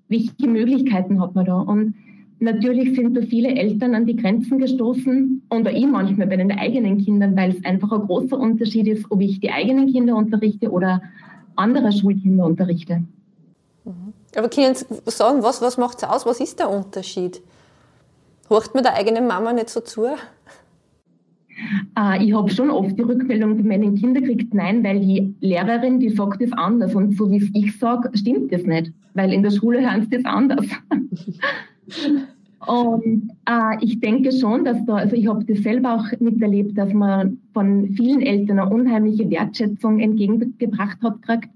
Welche 0.09 0.49
Möglichkeiten 0.49 1.21
hat 1.21 1.37
man 1.37 1.47
da? 1.47 1.61
Und 1.61 1.95
natürlich 2.39 2.95
sind 2.95 3.17
da 3.17 3.23
viele 3.23 3.49
Eltern 3.49 3.95
an 3.95 4.07
die 4.07 4.17
Grenzen 4.17 4.59
gestoßen 4.59 5.43
und 5.49 5.69
auch 5.69 5.73
ich 5.73 5.87
manchmal 5.87 6.27
bei 6.27 6.37
den 6.37 6.53
eigenen 6.53 6.99
Kindern, 7.05 7.37
weil 7.37 7.51
es 7.51 7.65
einfach 7.65 7.93
ein 7.93 8.07
großer 8.07 8.39
Unterschied 8.39 8.87
ist, 8.89 9.11
ob 9.11 9.21
ich 9.21 9.41
die 9.41 9.51
eigenen 9.51 9.93
Kinder 9.93 10.17
unterrichte 10.17 10.71
oder 10.71 11.03
andere 11.57 11.93
Schulkinder 11.93 12.45
unterrichte. 12.45 13.03
Mhm. 13.85 14.13
Aber 14.37 14.49
können 14.49 14.75
Sie 14.75 14.85
sagen, 15.07 15.43
was, 15.43 15.63
was 15.63 15.79
macht 15.79 15.99
es 15.99 16.05
aus? 16.05 16.27
Was 16.27 16.41
ist 16.41 16.59
der 16.59 16.71
Unterschied? 16.71 17.41
Horcht 18.51 18.75
man 18.75 18.85
der 18.85 18.95
eigenen 18.95 19.27
Mama 19.27 19.53
nicht 19.53 19.71
so 19.71 19.81
zu? 19.81 20.07
Äh, 21.99 22.25
ich 22.25 22.35
habe 22.35 22.51
schon 22.51 22.71
oft 22.71 22.99
die 22.99 23.03
Rückmeldung 23.03 23.57
von 23.57 23.67
meinen 23.67 23.95
Kindern 23.95 24.25
gekriegt, 24.25 24.53
nein, 24.53 24.85
weil 24.85 25.01
die 25.01 25.35
Lehrerin, 25.41 26.01
die 26.01 26.11
sagt 26.11 26.43
das 26.43 26.53
anders. 26.53 26.95
Und 26.95 27.17
so 27.17 27.31
wie 27.31 27.39
es 27.39 27.51
ich 27.55 27.79
sage, 27.79 28.11
stimmt 28.15 28.53
das 28.53 28.63
nicht. 28.65 28.93
Weil 29.15 29.33
in 29.33 29.43
der 29.43 29.51
Schule 29.51 29.81
hören 29.81 30.03
sie 30.03 30.11
das 30.11 30.25
anders. 30.25 30.67
Und 32.67 33.31
äh, 33.49 33.77
ich 33.85 34.01
denke 34.01 34.33
schon, 34.33 34.65
dass 34.65 34.85
da, 34.87 34.97
also 34.97 35.15
ich 35.15 35.29
habe 35.29 35.45
das 35.45 35.59
selber 35.59 35.95
auch 35.95 36.21
miterlebt, 36.21 36.77
dass 36.77 36.93
man 36.93 37.39
von 37.53 37.91
vielen 37.91 38.23
Eltern 38.23 38.59
eine 38.59 38.71
unheimliche 38.71 39.31
Wertschätzung 39.31 40.01
entgegengebracht 40.01 40.99
hat, 41.03 41.23
gekriegt, 41.23 41.51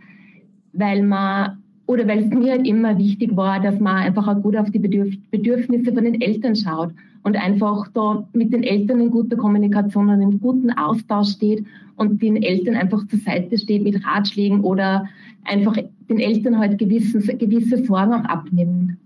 weil 0.73 1.03
man 1.03 1.59
oder 1.87 2.07
weil 2.07 2.21
es 2.21 2.31
mir 2.31 2.53
halt 2.53 2.69
immer 2.69 2.97
wichtig 2.99 3.37
war, 3.37 3.59
dass 3.61 3.81
man 3.81 3.97
einfach 3.97 4.29
auch 4.29 4.41
gut 4.41 4.57
auf 4.57 4.71
die 4.71 4.79
Bedürf 4.79 5.13
Bedürfnisse 5.33 5.93
von 5.93 6.05
den 6.05 6.21
Eltern 6.21 6.55
schaut 6.55 6.93
und 7.25 7.37
einfach 7.37 7.89
da 7.93 8.29
mit 8.33 8.53
den 8.53 8.63
Eltern 8.63 9.01
in 9.01 9.11
guter 9.11 9.37
Kommunikation 9.37 10.09
und 10.09 10.21
in 10.21 10.41
guten 10.41 10.71
Austausch 10.71 11.31
steht 11.31 11.67
und 11.97 12.23
den 12.23 12.41
Eltern 12.43 12.77
einfach 12.77 13.05
zur 13.09 13.19
Seite 13.19 13.59
steht 13.59 13.83
mit 13.83 14.07
Ratschlägen 14.07 14.61
oder 14.61 15.09
einfach 15.45 15.77
den 16.09 16.21
Eltern 16.21 16.59
halt 16.59 16.79
gewissen, 16.79 17.21
gewisse 17.39 17.85
Sorgen 17.85 18.15
auch 18.15 18.25
abnimmt. 18.25 18.97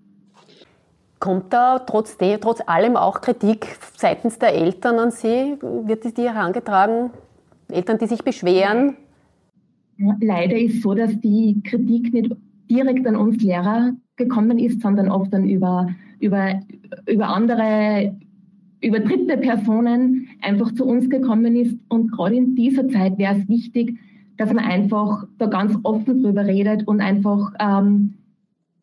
Kommt 1.25 1.55
da 1.55 1.79
trotzdem, 1.79 2.39
trotz 2.39 2.61
allem 2.67 2.97
auch 2.97 3.23
Kritik 3.23 3.79
seitens 3.97 4.39
der 4.39 4.55
Eltern 4.55 4.99
an 4.99 5.11
Sie? 5.11 5.57
Wird 5.63 6.19
die 6.19 6.29
herangetragen? 6.29 7.13
Eltern, 7.71 7.97
die 7.97 8.05
sich 8.09 8.23
beschweren? 8.23 8.97
Leider 10.21 10.55
ist 10.55 10.83
so, 10.83 10.93
dass 10.93 11.19
die 11.21 11.63
Kritik 11.65 12.13
nicht 12.13 12.37
direkt 12.71 13.07
an 13.07 13.17
uns 13.17 13.43
Lehrer 13.43 13.95
gekommen 14.17 14.59
ist, 14.59 14.83
sondern 14.83 15.11
oft 15.11 15.33
dann 15.33 15.49
über, 15.49 15.89
über, 16.21 16.61
über 17.09 17.29
andere, 17.29 18.15
über 18.83 19.01
dritte 19.01 19.39
Personen 19.39 20.29
einfach 20.43 20.75
zu 20.75 20.85
uns 20.85 21.09
gekommen 21.09 21.57
ist. 21.57 21.79
Und 21.89 22.13
gerade 22.13 22.37
in 22.37 22.55
dieser 22.55 22.87
Zeit 22.91 23.17
wäre 23.17 23.39
es 23.39 23.49
wichtig, 23.49 23.99
dass 24.37 24.53
man 24.53 24.63
einfach 24.63 25.27
da 25.39 25.47
ganz 25.47 25.75
offen 25.85 26.23
drüber 26.23 26.45
redet 26.45 26.87
und 26.87 27.01
einfach, 27.01 27.55
ähm, 27.59 28.13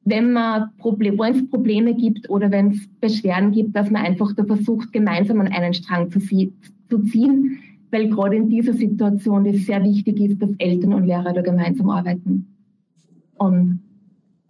wenn 0.03 0.33
man 0.33 0.69
Problem, 0.77 1.19
es 1.19 1.49
Probleme 1.49 1.93
gibt 1.93 2.29
oder 2.29 2.49
wenn 2.51 2.71
es 2.71 2.87
Beschwerden 2.99 3.51
gibt, 3.51 3.75
dass 3.75 3.89
man 3.91 4.03
einfach 4.03 4.33
da 4.33 4.43
versucht, 4.43 4.91
gemeinsam 4.91 5.39
an 5.41 5.47
einen 5.47 5.73
Strang 5.73 6.09
zu, 6.09 6.19
zu 6.19 6.99
ziehen, 7.03 7.59
weil 7.91 8.09
gerade 8.09 8.35
in 8.35 8.49
dieser 8.49 8.73
Situation 8.73 9.45
es 9.45 9.65
sehr 9.65 9.83
wichtig 9.83 10.19
ist, 10.19 10.41
dass 10.41 10.49
Eltern 10.57 10.93
und 10.93 11.05
Lehrer 11.05 11.33
da 11.33 11.41
gemeinsam 11.41 11.89
arbeiten 11.89 12.47
und 13.35 13.81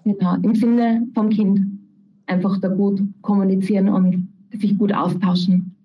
genau, 0.04 0.36
im 0.42 0.56
Sinne 0.56 1.08
vom 1.14 1.30
Kind 1.30 1.62
einfach 2.28 2.60
da 2.60 2.68
gut 2.68 3.02
kommunizieren 3.22 3.90
und 3.90 4.28
sich 4.54 4.78
gut 4.78 4.94
austauschen. 4.94 5.76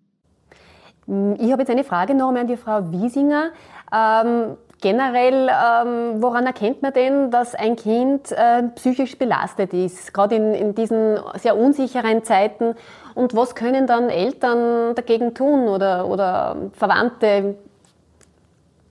Ich 1.06 1.52
habe 1.52 1.62
jetzt 1.62 1.70
eine 1.70 1.84
Frage 1.84 2.14
noch 2.14 2.28
einmal 2.28 2.42
an 2.42 2.48
die 2.48 2.56
Frau 2.56 2.90
Wiesinger. 2.90 3.50
Ähm, 3.92 4.56
generell, 4.86 5.48
ähm, 5.48 6.22
woran 6.22 6.46
erkennt 6.46 6.80
man 6.80 6.92
denn, 6.92 7.32
dass 7.32 7.56
ein 7.56 7.74
Kind 7.74 8.30
äh, 8.30 8.62
psychisch 8.76 9.18
belastet 9.18 9.74
ist, 9.74 10.14
gerade 10.14 10.36
in, 10.36 10.54
in 10.54 10.74
diesen 10.76 11.18
sehr 11.34 11.58
unsicheren 11.58 12.22
Zeiten? 12.22 12.76
Und 13.16 13.34
was 13.34 13.56
können 13.56 13.88
dann 13.88 14.10
Eltern 14.10 14.94
dagegen 14.94 15.34
tun 15.34 15.66
oder, 15.66 16.08
oder 16.08 16.56
Verwandte? 16.72 17.56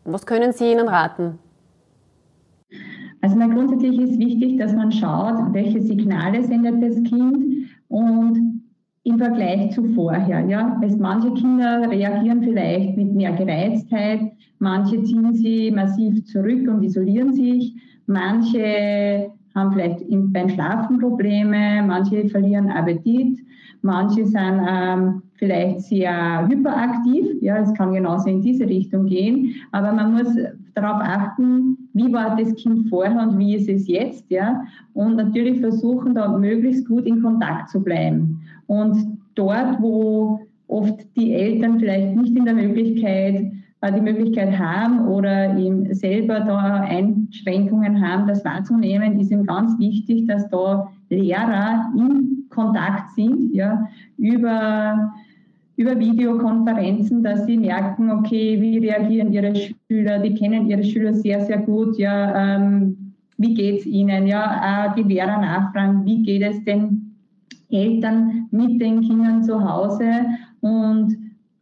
Was 0.03 0.25
können 0.25 0.51
Sie 0.51 0.69
ihnen 0.69 0.89
raten? 0.89 1.39
Also 3.21 3.37
grundsätzlich 3.37 3.97
ist 3.97 4.19
wichtig, 4.19 4.57
dass 4.57 4.73
man 4.73 4.91
schaut, 4.91 5.53
welche 5.53 5.81
Signale 5.81 6.43
sendet 6.43 6.83
das 6.83 6.95
Kind 7.03 7.69
und 7.87 8.64
im 9.05 9.19
Vergleich 9.19 9.71
zu 9.71 9.83
vorher. 9.93 10.45
Ja? 10.49 10.77
Also 10.81 10.97
manche 10.97 11.31
Kinder 11.33 11.89
reagieren 11.89 12.41
vielleicht 12.41 12.97
mit 12.97 13.13
mehr 13.13 13.33
Gereiztheit, 13.33 14.31
manche 14.59 15.01
ziehen 15.03 15.33
sie 15.33 15.71
massiv 15.71 16.25
zurück 16.25 16.67
und 16.67 16.83
isolieren 16.83 17.33
sich, 17.33 17.75
manche 18.07 19.31
haben 19.53 19.71
vielleicht 19.71 20.03
beim 20.09 20.49
Schlafen 20.49 20.99
Probleme, 20.99 21.83
manche 21.85 22.27
verlieren 22.29 22.69
Appetit, 22.69 23.39
manche 23.83 24.25
sind 24.25 24.61
ähm, 24.67 25.21
vielleicht 25.35 25.81
sehr 25.81 26.47
hyperaktiv, 26.49 27.27
ja, 27.41 27.57
es 27.57 27.73
kann 27.75 27.93
genauso 27.93 28.27
in 28.27 28.41
diese 28.41 28.65
Richtung 28.65 29.05
gehen, 29.05 29.53
aber 29.71 29.93
man 29.93 30.13
muss 30.13 30.35
darauf 30.73 30.99
achten, 31.01 31.77
wie 31.93 32.11
war 32.11 32.35
das 32.35 32.55
Kind 32.55 32.89
vorher 32.89 33.21
und 33.21 33.37
wie 33.37 33.55
ist 33.55 33.69
es 33.69 33.87
jetzt, 33.87 34.29
ja, 34.29 34.63
und 34.93 35.15
natürlich 35.15 35.59
versuchen, 35.59 36.15
da 36.15 36.35
möglichst 36.37 36.87
gut 36.87 37.05
in 37.05 37.21
Kontakt 37.21 37.69
zu 37.69 37.83
bleiben. 37.83 38.41
Und 38.67 39.19
dort, 39.35 39.81
wo 39.81 40.39
oft 40.67 41.05
die 41.15 41.33
Eltern 41.33 41.79
vielleicht 41.79 42.15
nicht 42.15 42.35
in 42.35 42.45
der 42.45 42.53
Möglichkeit, 42.53 43.51
äh, 43.81 43.93
die 43.93 44.01
Möglichkeit 44.01 44.57
haben 44.57 45.07
oder 45.07 45.57
eben 45.57 45.93
selber 45.93 46.39
da 46.39 46.81
Einschränkungen 46.81 48.01
haben, 48.01 48.27
das 48.27 48.43
wahrzunehmen, 48.43 49.19
ist 49.19 49.31
ihm 49.31 49.45
ganz 49.45 49.77
wichtig, 49.79 50.27
dass 50.27 50.49
da 50.49 50.89
Lehrer 51.09 51.91
in 51.95 52.45
Kontakt 52.49 53.11
sind, 53.11 53.53
ja, 53.53 53.87
über 54.17 55.13
über 55.77 55.99
Videokonferenzen, 55.99 57.21
dass 57.21 57.45
sie 57.45 57.57
merken, 57.57 58.09
okay, 58.09 58.61
wie 58.61 58.77
reagieren 58.77 59.33
ihre 59.33 59.53
Schüler, 59.55 60.19
die 60.19 60.33
kennen 60.33 60.67
ihre 60.67 60.83
Schüler 60.83 61.13
sehr, 61.13 61.41
sehr 61.41 61.57
gut, 61.57 61.97
ja, 61.97 62.55
ähm, 62.55 63.13
wie 63.37 63.53
geht's 63.53 63.85
ihnen, 63.85 64.25
ja, 64.25 64.87
äh, 64.87 64.95
die 64.95 65.03
Lehrer 65.03 65.37
nachfragen, 65.37 66.05
wie 66.05 66.23
geht 66.23 66.43
es 66.43 66.63
den 66.63 67.04
Eltern 67.75 68.47
mit 68.51 68.81
den 68.81 69.01
Kindern 69.01 69.43
zu 69.43 69.63
Hause 69.63 70.09
und 70.61 71.17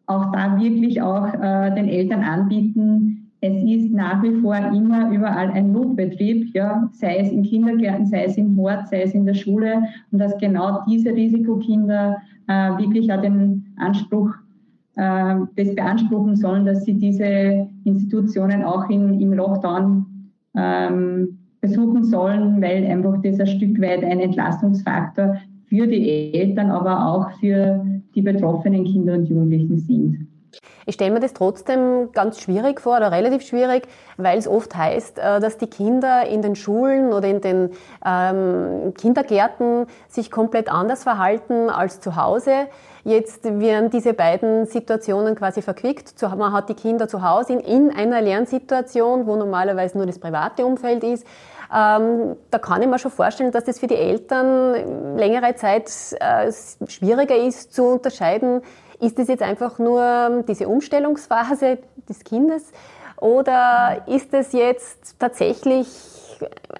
auch 0.05 0.31
da 0.31 0.59
wirklich 0.59 1.01
auch 1.01 1.33
äh, 1.33 1.73
den 1.75 1.87
Eltern 1.87 2.21
anbieten, 2.21 3.23
es 3.45 3.61
ist 3.61 3.91
nach 3.91 4.23
wie 4.23 4.39
vor 4.39 4.55
immer 4.55 5.11
überall 5.11 5.51
ein 5.51 5.73
Notbetrieb, 5.73 6.55
ja, 6.55 6.89
sei 6.93 7.17
es 7.17 7.29
in 7.29 7.43
Kindergärten, 7.43 8.05
sei 8.05 8.23
es 8.23 8.37
im 8.37 8.55
Hort, 8.55 8.87
sei 8.87 9.01
es 9.01 9.13
in 9.13 9.25
der 9.25 9.33
Schule. 9.33 9.83
Und 10.11 10.19
dass 10.19 10.37
genau 10.37 10.79
diese 10.87 11.13
Risikokinder 11.13 12.21
äh, 12.47 12.77
wirklich 12.77 13.11
auch 13.11 13.19
den 13.19 13.65
Anspruch 13.75 14.33
äh, 14.95 15.35
das 15.57 15.75
beanspruchen 15.75 16.37
sollen, 16.37 16.65
dass 16.65 16.85
sie 16.85 16.93
diese 16.93 17.67
Institutionen 17.83 18.63
auch 18.63 18.89
in, 18.89 19.19
im 19.19 19.33
Lockdown 19.33 20.05
ähm, 20.55 21.37
besuchen 21.59 22.05
sollen, 22.05 22.61
weil 22.61 22.85
einfach 22.85 23.21
das 23.23 23.41
ein 23.41 23.47
Stück 23.47 23.81
weit 23.81 24.05
ein 24.05 24.21
Entlastungsfaktor 24.21 25.35
für 25.73 25.87
die 25.87 26.33
Eltern, 26.35 26.69
aber 26.69 27.07
auch 27.07 27.39
für 27.39 27.83
die 28.13 28.21
betroffenen 28.21 28.83
Kinder 28.83 29.13
und 29.13 29.25
Jugendlichen 29.25 29.79
sind. 29.79 30.27
Ich 30.85 30.95
stelle 30.95 31.11
mir 31.11 31.19
das 31.19 31.33
trotzdem 31.33 32.11
ganz 32.11 32.39
schwierig 32.39 32.79
vor 32.79 32.97
oder 32.97 33.11
relativ 33.11 33.41
schwierig, 33.41 33.87
weil 34.17 34.37
es 34.37 34.47
oft 34.47 34.75
heißt, 34.75 35.17
äh, 35.17 35.39
dass 35.39 35.57
die 35.57 35.65
Kinder 35.65 36.27
in 36.27 36.43
den 36.43 36.55
Schulen 36.55 37.11
oder 37.11 37.27
in 37.27 37.41
den 37.41 37.69
ähm, 38.05 38.93
Kindergärten 38.93 39.87
sich 40.07 40.29
komplett 40.29 40.71
anders 40.71 41.01
verhalten 41.01 41.71
als 41.71 42.01
zu 42.01 42.17
Hause. 42.17 42.67
Jetzt 43.03 43.43
werden 43.43 43.89
diese 43.89 44.13
beiden 44.13 44.67
Situationen 44.67 45.35
quasi 45.35 45.61
verquickt. 45.61 46.21
Man 46.21 46.53
hat 46.53 46.69
die 46.69 46.73
Kinder 46.73 47.07
zu 47.07 47.27
Hause 47.27 47.53
in, 47.53 47.59
in 47.59 47.91
einer 47.91 48.21
Lernsituation, 48.21 49.25
wo 49.25 49.35
normalerweise 49.35 49.97
nur 49.97 50.05
das 50.05 50.19
private 50.19 50.65
Umfeld 50.65 51.03
ist. 51.03 51.25
Ähm, 51.75 52.35
da 52.51 52.59
kann 52.59 52.81
ich 52.83 52.87
mir 52.87 52.99
schon 52.99 53.09
vorstellen, 53.09 53.51
dass 53.51 53.63
das 53.63 53.79
für 53.79 53.87
die 53.87 53.95
Eltern 53.95 55.17
längere 55.17 55.55
Zeit 55.55 55.89
äh, 56.19 56.51
schwieriger 56.87 57.35
ist 57.35 57.73
zu 57.73 57.83
unterscheiden, 57.85 58.61
ist 58.99 59.17
das 59.17 59.27
jetzt 59.27 59.41
einfach 59.41 59.79
nur 59.79 60.43
diese 60.47 60.67
Umstellungsphase 60.67 61.79
des 62.07 62.23
Kindes 62.23 62.71
oder 63.19 64.03
ist 64.07 64.33
es 64.33 64.53
jetzt 64.53 65.19
tatsächlich 65.19 65.87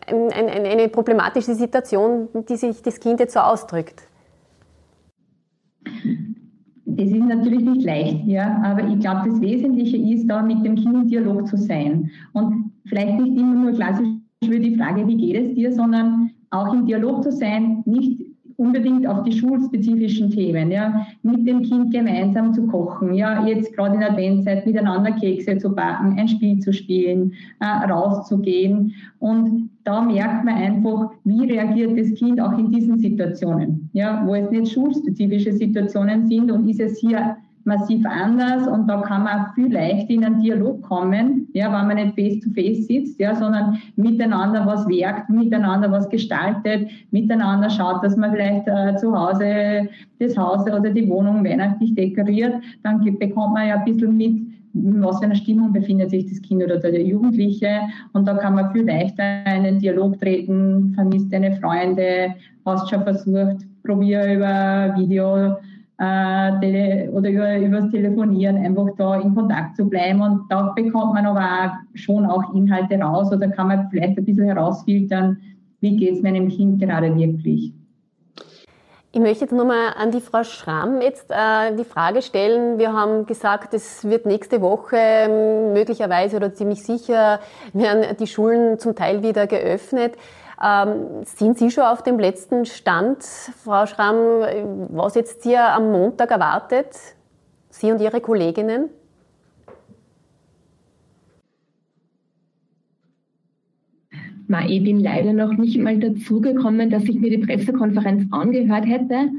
ein, 0.08 0.32
ein, 0.32 0.66
eine 0.66 0.90
problematische 0.90 1.56
Situation, 1.56 2.28
die 2.48 2.58
sich 2.58 2.82
das 2.82 3.00
Kind 3.00 3.20
jetzt 3.20 3.34
so 3.34 3.40
ausdrückt? 3.40 4.04
Das 6.86 7.08
ist 7.08 7.24
natürlich 7.24 7.62
nicht 7.62 7.84
leicht, 7.84 8.26
ja, 8.26 8.62
aber 8.64 8.88
ich 8.88 9.00
glaube, 9.00 9.28
das 9.28 9.42
Wesentliche 9.42 9.98
ist, 9.98 10.28
da 10.28 10.44
mit 10.44 10.64
dem 10.64 10.76
Kind 10.76 10.94
im 10.94 11.08
Dialog 11.08 11.48
zu 11.48 11.58
sein. 11.58 12.12
Und 12.34 12.72
vielleicht 12.86 13.20
nicht 13.20 13.38
immer 13.38 13.56
nur 13.56 13.72
klassisch 13.72 14.08
über 14.48 14.60
die 14.60 14.76
Frage, 14.76 15.08
wie 15.08 15.18
geht 15.18 15.36
es 15.36 15.56
dir, 15.56 15.72
sondern 15.72 16.32
auch 16.52 16.74
im 16.74 16.86
Dialog 16.86 17.24
zu 17.24 17.32
sein, 17.32 17.84
nicht 17.86 18.22
unbedingt 18.58 19.08
auf 19.08 19.24
die 19.24 19.32
schulspezifischen 19.32 20.30
Themen, 20.30 20.72
ja, 20.72 21.06
mit 21.24 21.48
dem 21.48 21.64
Kind 21.64 21.92
gemeinsam 21.92 22.54
zu 22.54 22.68
kochen, 22.68 23.14
ja, 23.14 23.46
jetzt 23.46 23.74
gerade 23.76 23.96
in 23.96 24.04
Adventzeit 24.04 24.66
miteinander 24.66 25.12
Kekse 25.12 25.58
zu 25.58 25.74
backen, 25.74 26.18
ein 26.20 26.28
Spiel 26.28 26.60
zu 26.60 26.72
spielen, 26.72 27.34
äh, 27.60 27.66
rauszugehen. 27.66 28.94
Und 29.20 29.70
da 29.84 30.02
merkt 30.02 30.46
man 30.46 30.56
einfach, 30.56 31.12
wie 31.24 31.52
reagiert 31.52 31.98
das 31.98 32.14
Kind 32.14 32.40
auch 32.40 32.58
in 32.58 32.72
diesen 32.72 33.00
Situationen, 33.00 33.90
ja, 33.94 34.24
wo 34.26 34.36
es 34.36 34.50
nicht 34.52 34.72
schulspezifische 34.72 35.54
Situationen 35.54 36.28
sind 36.28 36.52
und 36.52 36.70
ist 36.70 36.80
es 36.80 37.00
hier 37.00 37.38
massiv 37.66 38.06
anders 38.06 38.68
und 38.68 38.88
da 38.88 39.02
kann 39.02 39.24
man 39.24 39.48
viel 39.56 39.72
leichter 39.72 40.12
in 40.12 40.26
einen 40.26 40.42
Dialog 40.42 40.82
kommen, 40.82 41.48
ja, 41.54 41.66
wenn 41.68 41.88
man 41.88 41.96
nicht 41.96 42.16
face 42.16 42.44
to 42.44 42.50
face 42.52 42.88
sitzt, 42.88 43.20
ja, 43.20 43.34
sondern 43.36 43.78
miteinander 43.96 44.66
was 44.66 44.88
werkt, 44.88 45.30
miteinander 45.30 45.92
was 45.92 46.10
gestaltet, 46.10 46.90
miteinander 47.12 47.70
schaut, 47.70 48.04
dass 48.04 48.18
man 48.18 48.32
vielleicht 48.32 48.68
äh, 48.68 48.96
zu 48.98 49.18
Hause 49.18 49.88
das 50.20 50.38
Haus 50.38 50.66
oder 50.66 50.90
die 50.90 51.10
Wohnung 51.10 51.44
weihnachtlich 51.46 51.96
dekoriert, 51.96 52.56
dann 52.84 53.04
bekommt 53.18 53.54
man 53.54 53.68
ja 53.68 53.76
ein 53.76 53.86
bisschen 53.86 54.18
mit, 54.18 54.36
in 54.74 55.04
was 55.04 55.20
für 55.20 55.26
einer 55.26 55.36
Stimmung 55.36 55.72
befindet 55.72 56.10
sich 56.10 56.28
das 56.28 56.42
Kind 56.42 56.64
oder 56.64 56.78
der 56.80 57.04
Jugendliche. 57.04 57.82
Und 58.14 58.28
da 58.28 58.34
kann 58.34 58.56
man 58.56 58.72
viel 58.72 58.86
leichter 58.86 59.42
in 59.46 59.66
einen 59.66 59.80
Dialog 59.80 60.20
treten, 60.20 60.94
vermisst 60.96 61.32
deine 61.32 61.56
Freunde, 61.58 62.34
hast 62.66 62.90
schon 62.90 63.04
versucht, 63.04 63.58
probier 63.84 64.34
über 64.34 64.96
Video 64.98 65.58
äh, 66.04 67.08
oder 67.10 67.30
über, 67.30 67.58
über 67.58 67.82
das 67.82 67.92
Telefonieren 67.92 68.58
einfach 68.58 68.88
da 68.98 69.20
in 69.20 69.34
Kontakt 69.36 69.76
zu 69.76 69.90
bleiben. 69.90 70.22
Und 70.22 70.42
da 70.50 70.74
bekommt 70.76 71.14
man 71.14 71.26
aber 71.26 71.42
auch 71.42 71.98
schon 71.98 72.26
auch 72.26 72.54
Inhalte 72.54 73.00
raus 73.00 73.32
oder 73.32 73.48
kann 73.50 73.68
man 73.68 73.88
vielleicht 73.90 74.18
ein 74.18 74.26
bisschen 74.26 74.46
herausfiltern, 74.46 75.38
wie 75.80 75.96
geht 75.98 76.16
es 76.16 76.22
meinem 76.22 76.50
Kind 76.50 76.82
gerade 76.82 77.16
wirklich. 77.16 77.74
Ich 79.16 79.20
möchte 79.20 79.46
jetzt 79.46 79.54
nochmal 79.54 79.94
an 79.96 80.10
die 80.10 80.22
Frau 80.22 80.44
Schramm 80.44 81.00
jetzt 81.00 81.30
äh, 81.30 81.76
die 81.78 81.84
Frage 81.84 82.24
stellen. 82.24 82.80
Wir 82.80 82.94
haben 82.94 83.28
gesagt, 83.28 83.76
es 83.76 84.04
wird 84.10 84.26
nächste 84.26 84.60
Woche 84.60 84.98
ähm, 84.98 85.74
möglicherweise 85.74 86.38
oder 86.38 86.56
ziemlich 86.56 86.84
sicher 86.84 87.40
werden 87.74 88.18
die 88.20 88.26
Schulen 88.26 88.80
zum 88.80 88.96
Teil 88.96 89.22
wieder 89.22 89.46
geöffnet. 89.46 90.16
Ähm, 90.64 91.26
sind 91.26 91.58
Sie 91.58 91.70
schon 91.70 91.84
auf 91.84 92.04
dem 92.04 92.18
letzten 92.20 92.66
Stand, 92.66 93.22
Frau 93.22 93.86
Schramm, 93.86 94.16
was 94.92 95.16
jetzt 95.16 95.44
hier 95.44 95.62
am 95.62 95.92
Montag 95.92 96.32
erwartet? 96.32 96.88
Sie 97.70 97.92
und 97.92 98.00
Ihre 98.00 98.22
Kolleginnen? 98.22 98.90
ich 104.68 104.84
bin 104.84 105.00
leider 105.00 105.34
noch 105.34 105.58
nicht 105.58 105.80
mal 105.80 105.98
dazu 105.98 106.40
gekommen, 106.40 106.92
dass 106.92 107.06
ich 107.06 107.20
mir 107.20 107.32
die 107.32 107.40
Pressekonferenz 107.40 108.32
angehört 108.32 108.86
hätte. 108.86 109.32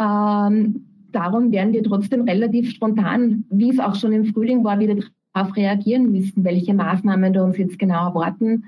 Ähm, 0.00 0.84
darum 1.10 1.50
werden 1.50 1.72
wir 1.72 1.82
trotzdem 1.82 2.22
relativ 2.22 2.70
spontan, 2.70 3.44
wie 3.50 3.70
es 3.70 3.80
auch 3.80 3.96
schon 3.96 4.12
im 4.12 4.26
Frühling 4.26 4.62
war, 4.62 4.78
wieder 4.78 4.94
darauf 5.34 5.56
reagieren 5.56 6.12
müssen, 6.12 6.44
welche 6.44 6.74
Maßnahmen 6.74 7.32
da 7.32 7.42
uns 7.42 7.58
jetzt 7.58 7.76
genau 7.76 8.06
erwarten 8.06 8.62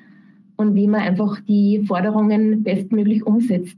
und 0.59 0.75
wie 0.75 0.89
man 0.89 1.01
einfach 1.01 1.41
die 1.49 1.85
Forderungen 1.87 2.63
bestmöglich 2.65 3.25
umsetzt. 3.25 3.77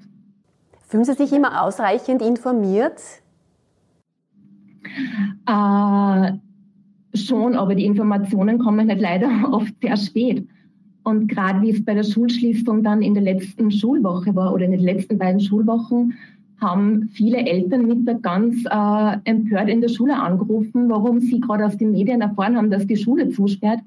Fühlen 0.89 1.05
Sie 1.05 1.12
sich 1.12 1.33
immer 1.33 1.62
ausreichend 1.62 2.22
informiert? 2.22 3.01
Äh, 5.47 6.33
schon, 7.14 7.55
aber 7.55 7.74
die 7.74 7.85
Informationen 7.85 8.59
kommen 8.59 8.89
halt 8.89 9.01
leider 9.01 9.28
oft 9.53 9.74
sehr 9.81 9.97
spät. 9.97 10.49
Und 11.05 11.28
gerade 11.28 11.61
wie 11.62 11.70
es 11.70 11.85
bei 11.85 11.95
der 11.95 12.03
Schulschließung 12.03 12.83
dann 12.83 13.03
in 13.03 13.14
der 13.14 13.22
letzten 13.22 13.70
Schulwoche 13.70 14.35
war 14.35 14.53
oder 14.53 14.64
in 14.64 14.72
den 14.72 14.81
letzten 14.81 15.18
beiden 15.18 15.41
Schulwochen, 15.41 16.14
haben 16.61 17.09
viele 17.12 17.39
Eltern 17.39 17.87
mit 17.87 18.22
ganz 18.22 18.64
äh, 18.64 19.16
empört 19.24 19.68
in 19.68 19.81
der 19.81 19.89
Schule 19.89 20.16
angerufen, 20.16 20.89
warum 20.89 21.20
sie 21.20 21.41
gerade 21.41 21.66
aus 21.66 21.76
den 21.76 21.93
Medien 21.93 22.20
erfahren 22.20 22.57
haben, 22.57 22.70
dass 22.70 22.87
die 22.87 22.97
Schule 22.97 23.31
zusperrt 23.31 23.81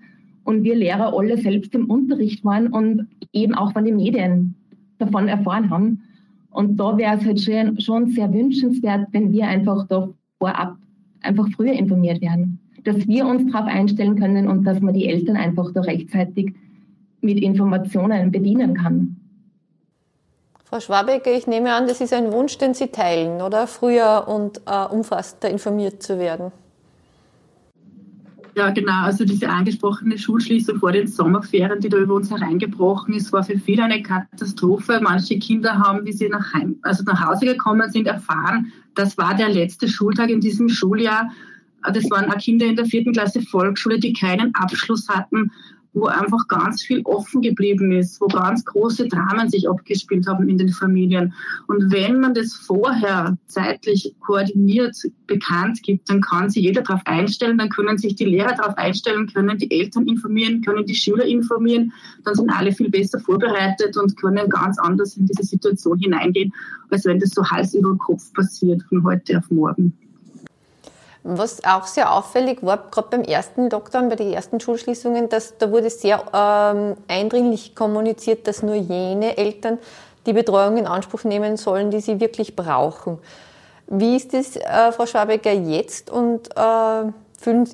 und 0.43 0.63
wir 0.63 0.75
Lehrer 0.75 1.17
alle 1.17 1.37
selbst 1.37 1.73
im 1.75 1.89
Unterricht 1.89 2.43
waren 2.43 2.67
und 2.67 3.07
eben 3.31 3.55
auch 3.55 3.73
von 3.73 3.85
den 3.85 3.95
Medien 3.95 4.55
davon 4.99 5.27
erfahren 5.27 5.69
haben. 5.69 6.03
Und 6.51 6.77
da 6.77 6.97
wäre 6.97 7.17
es 7.17 7.25
halt 7.25 7.81
schon, 7.81 8.07
sehr 8.09 8.31
wünschenswert, 8.33 9.07
wenn 9.11 9.31
wir 9.31 9.47
einfach 9.47 9.87
da 9.87 10.09
vorab 10.39 10.77
einfach 11.21 11.47
früher 11.55 11.73
informiert 11.73 12.21
werden, 12.21 12.59
dass 12.83 13.07
wir 13.07 13.25
uns 13.25 13.51
darauf 13.51 13.67
einstellen 13.67 14.19
können 14.19 14.47
und 14.47 14.65
dass 14.65 14.81
man 14.81 14.93
die 14.93 15.07
Eltern 15.07 15.37
einfach 15.37 15.71
da 15.73 15.81
rechtzeitig 15.81 16.53
mit 17.21 17.39
Informationen 17.39 18.31
bedienen 18.31 18.73
kann. 18.75 19.15
Frau 20.65 20.79
Schwabecker, 20.79 21.31
ich 21.31 21.47
nehme 21.47 21.73
an, 21.73 21.87
das 21.87 22.01
ist 22.01 22.13
ein 22.13 22.31
Wunsch, 22.31 22.57
den 22.57 22.73
Sie 22.73 22.87
teilen, 22.87 23.41
oder? 23.41 23.67
Früher 23.67 24.25
und 24.27 24.61
äh, 24.65 24.85
umfassender 24.85 25.49
informiert 25.49 26.03
zu 26.03 26.19
werden. 26.19 26.51
Ja, 28.55 28.69
genau. 28.69 29.03
Also 29.03 29.25
diese 29.25 29.49
angesprochene 29.49 30.17
Schulschließung 30.17 30.77
vor 30.77 30.91
den 30.91 31.07
Sommerferien, 31.07 31.79
die 31.79 31.89
da 31.89 31.97
über 31.97 32.13
uns 32.13 32.29
hereingebrochen 32.29 33.15
ist, 33.15 33.33
war 33.33 33.43
für 33.43 33.57
viele 33.57 33.83
eine 33.83 34.03
Katastrophe. 34.03 34.99
Manche 35.01 35.39
Kinder 35.39 35.79
haben, 35.79 36.05
wie 36.05 36.13
sie 36.13 36.29
nach, 36.29 36.53
Heim, 36.53 36.75
also 36.83 37.03
nach 37.03 37.25
Hause 37.25 37.45
gekommen 37.45 37.89
sind, 37.89 38.05
erfahren, 38.05 38.71
das 38.93 39.17
war 39.17 39.33
der 39.35 39.49
letzte 39.49 39.87
Schultag 39.87 40.29
in 40.29 40.39
diesem 40.39 40.69
Schuljahr. 40.69 41.31
Das 41.93 42.09
waren 42.11 42.31
auch 42.31 42.37
Kinder 42.37 42.67
in 42.67 42.75
der 42.75 42.85
vierten 42.85 43.11
Klasse 43.11 43.41
Volksschule, 43.41 43.99
die 43.99 44.13
keinen 44.13 44.53
Abschluss 44.53 45.09
hatten 45.09 45.51
wo 45.93 46.05
einfach 46.05 46.47
ganz 46.47 46.81
viel 46.81 47.01
offen 47.03 47.41
geblieben 47.41 47.91
ist, 47.91 48.19
wo 48.19 48.27
ganz 48.27 48.65
große 48.65 49.07
Dramen 49.07 49.49
sich 49.49 49.69
abgespielt 49.69 50.27
haben 50.27 50.49
in 50.49 50.57
den 50.57 50.69
Familien. 50.69 51.33
Und 51.67 51.91
wenn 51.91 52.19
man 52.19 52.33
das 52.33 52.53
vorher 52.53 53.37
zeitlich 53.45 54.15
koordiniert 54.19 54.95
bekannt 55.27 55.81
gibt, 55.83 56.09
dann 56.09 56.21
kann 56.21 56.49
sich 56.49 56.63
jeder 56.63 56.81
darauf 56.81 57.01
einstellen, 57.05 57.57
dann 57.57 57.69
können 57.69 57.97
sich 57.97 58.15
die 58.15 58.25
Lehrer 58.25 58.55
darauf 58.55 58.77
einstellen, 58.77 59.27
können 59.31 59.57
die 59.57 59.71
Eltern 59.71 60.07
informieren, 60.07 60.61
können 60.61 60.85
die 60.85 60.95
Schüler 60.95 61.25
informieren, 61.25 61.93
dann 62.23 62.35
sind 62.35 62.49
alle 62.49 62.71
viel 62.71 62.89
besser 62.89 63.19
vorbereitet 63.19 63.95
und 63.97 64.17
können 64.17 64.49
ganz 64.49 64.79
anders 64.79 65.15
in 65.17 65.27
diese 65.27 65.43
Situation 65.43 65.99
hineingehen, 65.99 66.53
als 66.89 67.05
wenn 67.05 67.19
das 67.19 67.29
so 67.31 67.43
Hals 67.45 67.73
über 67.73 67.95
Kopf 67.97 68.33
passiert 68.33 68.83
von 68.83 69.03
heute 69.03 69.37
auf 69.37 69.49
morgen. 69.51 69.93
Was 71.25 71.63
auch 71.63 71.87
sehr 71.87 72.11
auffällig 72.13 72.63
war, 72.63 72.89
gerade 72.91 73.07
beim 73.09 73.21
ersten 73.21 73.69
Lockdown, 73.69 74.09
bei 74.09 74.15
den 74.15 74.33
ersten 74.33 74.59
Schulschließungen, 74.59 75.29
dass 75.29 75.57
da 75.57 75.71
wurde 75.71 75.89
sehr 75.89 76.21
ähm, 76.33 76.95
eindringlich 77.07 77.75
kommuniziert, 77.75 78.45
dass 78.45 78.61
nur 78.61 78.75
jene 78.75 79.37
Eltern 79.37 79.79
die 80.25 80.33
Betreuung 80.33 80.75
in 80.77 80.85
Anspruch 80.85 81.23
nehmen 81.23 81.55
sollen, 81.55 81.91
die 81.91 82.01
sie 82.01 82.19
wirklich 82.19 82.57
brauchen. 82.57 83.19
Wie 83.87 84.17
ist 84.17 84.33
das, 84.33 84.57
äh, 84.57 84.91
Frau 84.91 85.05
Schwabecker, 85.05 85.53
jetzt 85.53 86.09
und 86.09 86.49
äh, 86.57 87.05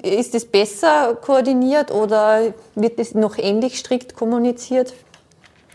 ist 0.04 0.36
es 0.36 0.45
besser 0.45 1.16
koordiniert 1.16 1.91
oder 1.91 2.54
wird 2.76 3.00
es 3.00 3.14
noch 3.14 3.38
ähnlich 3.38 3.80
strikt 3.80 4.16
kommuniziert? 4.16 4.93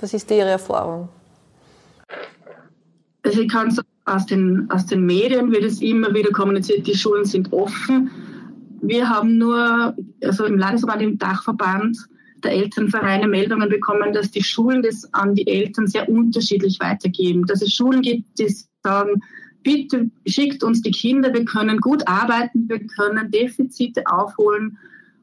Was 0.01 0.13
ist 0.13 0.31
Ihre 0.31 0.51
Erfahrung? 0.51 1.09
Also 3.23 3.41
ich 3.41 3.51
kann 3.51 3.71
sagen, 3.71 3.89
aus 4.05 4.27
den, 4.27 4.71
aus 4.71 4.87
den 4.87 5.07
Medien 5.07 5.51
wird 5.51 5.65
es 5.65 5.81
immer 5.81 6.13
wieder 6.15 6.31
kommuniziert, 6.31 6.87
die 6.87 6.97
Schulen 6.97 7.25
sind 7.25 7.53
offen. 7.53 8.11
Wir 8.83 9.09
haben 9.09 9.39
nur, 9.39 9.97
also 10.23 10.45
im 10.45 10.59
Landesverband, 10.59 11.03
im 11.03 11.19
Dachverband 11.19 11.97
der 12.43 12.53
Elternvereine 12.53 13.27
Meldungen 13.27 13.71
bekommen, 13.71 14.13
dass 14.13 14.31
die 14.31 14.43
Schulen 14.43 14.83
das 14.83 15.13
an 15.15 15.35
die 15.35 15.47
Eltern 15.47 15.87
sehr 15.87 16.09
unterschiedlich 16.09 16.79
weitergeben. 16.81 17.47
Dass 17.47 17.63
es 17.63 17.73
Schulen 17.73 18.03
gibt, 18.03 18.39
die 18.39 18.55
sagen, 18.83 19.23
bitte 19.63 20.11
schickt 20.27 20.63
uns 20.63 20.83
die 20.83 20.91
Kinder, 20.91 21.33
wir 21.33 21.47
können 21.47 21.79
gut 21.79 22.07
arbeiten, 22.07 22.69
wir 22.69 22.87
können 22.87 23.31
Defizite 23.31 24.07
aufholen. 24.07 24.77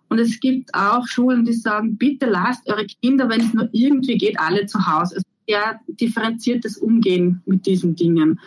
Und 0.10 0.20
es 0.20 0.40
gibt 0.40 0.74
auch 0.74 1.08
Schulen, 1.08 1.46
die 1.46 1.54
sagen, 1.54 1.96
bitte 1.98 2.26
lasst 2.26 2.68
eure 2.68 2.86
Kinder, 2.86 3.30
wenn 3.30 3.42
es 3.42 3.54
nur 3.54 3.70
irgendwie 3.72 4.18
geht, 4.18 4.40
alle 4.40 4.66
zu 4.66 4.80
Hause. 4.88 5.16
Also 5.16 5.28
sehr 5.48 5.80
differenziertes 5.88 6.78
Umgehen 6.78 7.42
mit 7.46 7.66
diesen 7.66 7.96
Dingen. 7.96 8.40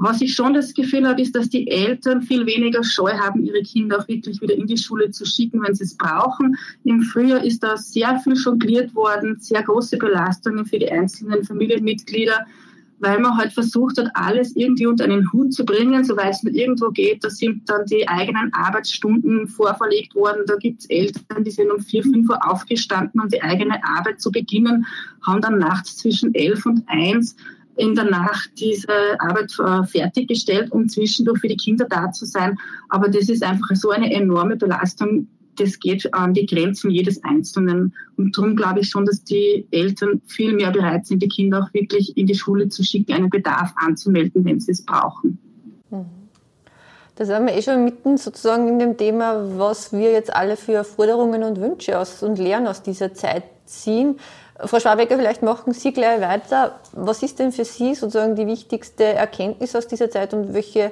Was 0.00 0.20
ich 0.20 0.32
schon 0.32 0.54
das 0.54 0.74
Gefühl 0.74 1.08
habe, 1.08 1.20
ist, 1.20 1.34
dass 1.34 1.48
die 1.48 1.68
Eltern 1.68 2.22
viel 2.22 2.46
weniger 2.46 2.84
Scheu 2.84 3.14
haben, 3.14 3.44
ihre 3.44 3.62
Kinder 3.62 3.98
auch 3.98 4.06
wirklich 4.06 4.40
wieder 4.40 4.54
in 4.54 4.68
die 4.68 4.78
Schule 4.78 5.10
zu 5.10 5.24
schicken, 5.24 5.60
wenn 5.60 5.74
sie 5.74 5.82
es 5.82 5.96
brauchen. 5.96 6.56
Im 6.84 7.02
Frühjahr 7.02 7.44
ist 7.44 7.64
da 7.64 7.76
sehr 7.76 8.16
viel 8.20 8.34
jongliert 8.34 8.94
worden, 8.94 9.38
sehr 9.40 9.60
große 9.60 9.98
Belastungen 9.98 10.66
für 10.66 10.78
die 10.78 10.88
einzelnen 10.88 11.42
Familienmitglieder, 11.42 12.46
weil 13.00 13.18
man 13.18 13.36
halt 13.36 13.52
versucht 13.52 13.98
hat, 13.98 14.12
alles 14.14 14.54
irgendwie 14.54 14.86
unter 14.86 15.02
einen 15.02 15.32
Hut 15.32 15.52
zu 15.52 15.64
bringen, 15.64 16.04
soweit 16.04 16.34
es 16.34 16.44
nur 16.44 16.54
irgendwo 16.54 16.90
geht. 16.90 17.24
Da 17.24 17.30
sind 17.30 17.68
dann 17.68 17.84
die 17.86 18.06
eigenen 18.06 18.54
Arbeitsstunden 18.54 19.48
vorverlegt 19.48 20.14
worden. 20.14 20.44
Da 20.46 20.54
gibt 20.54 20.82
es 20.82 20.90
Eltern, 20.90 21.42
die 21.42 21.50
sind 21.50 21.72
um 21.72 21.80
vier, 21.80 22.04
fünf 22.04 22.28
Uhr 22.28 22.48
aufgestanden, 22.48 23.20
um 23.20 23.28
die 23.28 23.42
eigene 23.42 23.82
Arbeit 23.82 24.20
zu 24.20 24.30
beginnen, 24.30 24.86
haben 25.26 25.40
dann 25.40 25.58
nachts 25.58 25.96
zwischen 25.96 26.34
elf 26.36 26.66
und 26.66 26.84
eins 26.86 27.34
in 27.78 27.94
der 27.94 28.04
Nacht 28.04 28.50
diese 28.58 28.88
Arbeit 29.20 29.56
äh, 29.58 29.86
fertiggestellt, 29.86 30.72
um 30.72 30.88
zwischendurch 30.88 31.40
für 31.40 31.48
die 31.48 31.56
Kinder 31.56 31.86
da 31.88 32.10
zu 32.12 32.24
sein. 32.26 32.58
Aber 32.88 33.08
das 33.08 33.28
ist 33.28 33.42
einfach 33.42 33.74
so 33.74 33.90
eine 33.90 34.12
enorme 34.12 34.56
Belastung. 34.56 35.28
Das 35.56 35.78
geht 35.78 36.12
an 36.12 36.34
die 36.34 36.46
Grenzen 36.46 36.90
jedes 36.90 37.22
Einzelnen. 37.24 37.94
Und 38.16 38.36
darum 38.36 38.56
glaube 38.56 38.80
ich 38.80 38.90
schon, 38.90 39.06
dass 39.06 39.22
die 39.24 39.66
Eltern 39.70 40.20
viel 40.26 40.54
mehr 40.54 40.70
bereit 40.70 41.06
sind, 41.06 41.22
die 41.22 41.28
Kinder 41.28 41.62
auch 41.62 41.74
wirklich 41.74 42.16
in 42.16 42.26
die 42.26 42.34
Schule 42.34 42.68
zu 42.68 42.82
schicken, 42.84 43.12
einen 43.12 43.30
Bedarf 43.30 43.72
anzumelden, 43.76 44.44
wenn 44.44 44.60
sie 44.60 44.72
es 44.72 44.84
brauchen. 44.84 45.38
Mhm. 45.90 46.06
Da 47.14 47.24
sind 47.24 47.46
wir 47.46 47.56
eh 47.56 47.62
schon 47.62 47.84
mitten 47.84 48.16
sozusagen 48.16 48.68
in 48.68 48.78
dem 48.78 48.96
Thema, 48.96 49.58
was 49.58 49.92
wir 49.92 50.12
jetzt 50.12 50.32
alle 50.32 50.56
für 50.56 50.84
Forderungen 50.84 51.42
und 51.42 51.60
Wünsche 51.60 51.98
aus 51.98 52.22
und 52.22 52.38
Lehren 52.38 52.68
aus 52.68 52.82
dieser 52.82 53.12
Zeit 53.12 53.42
ziehen. 53.66 54.16
Frau 54.64 54.80
Schwabecker, 54.80 55.16
vielleicht 55.16 55.42
machen 55.42 55.72
Sie 55.72 55.92
gleich 55.92 56.20
weiter. 56.20 56.80
Was 56.92 57.22
ist 57.22 57.38
denn 57.38 57.52
für 57.52 57.64
Sie 57.64 57.94
sozusagen 57.94 58.34
die 58.34 58.46
wichtigste 58.46 59.04
Erkenntnis 59.04 59.76
aus 59.76 59.86
dieser 59.86 60.10
Zeit 60.10 60.34
und 60.34 60.52
welche 60.52 60.90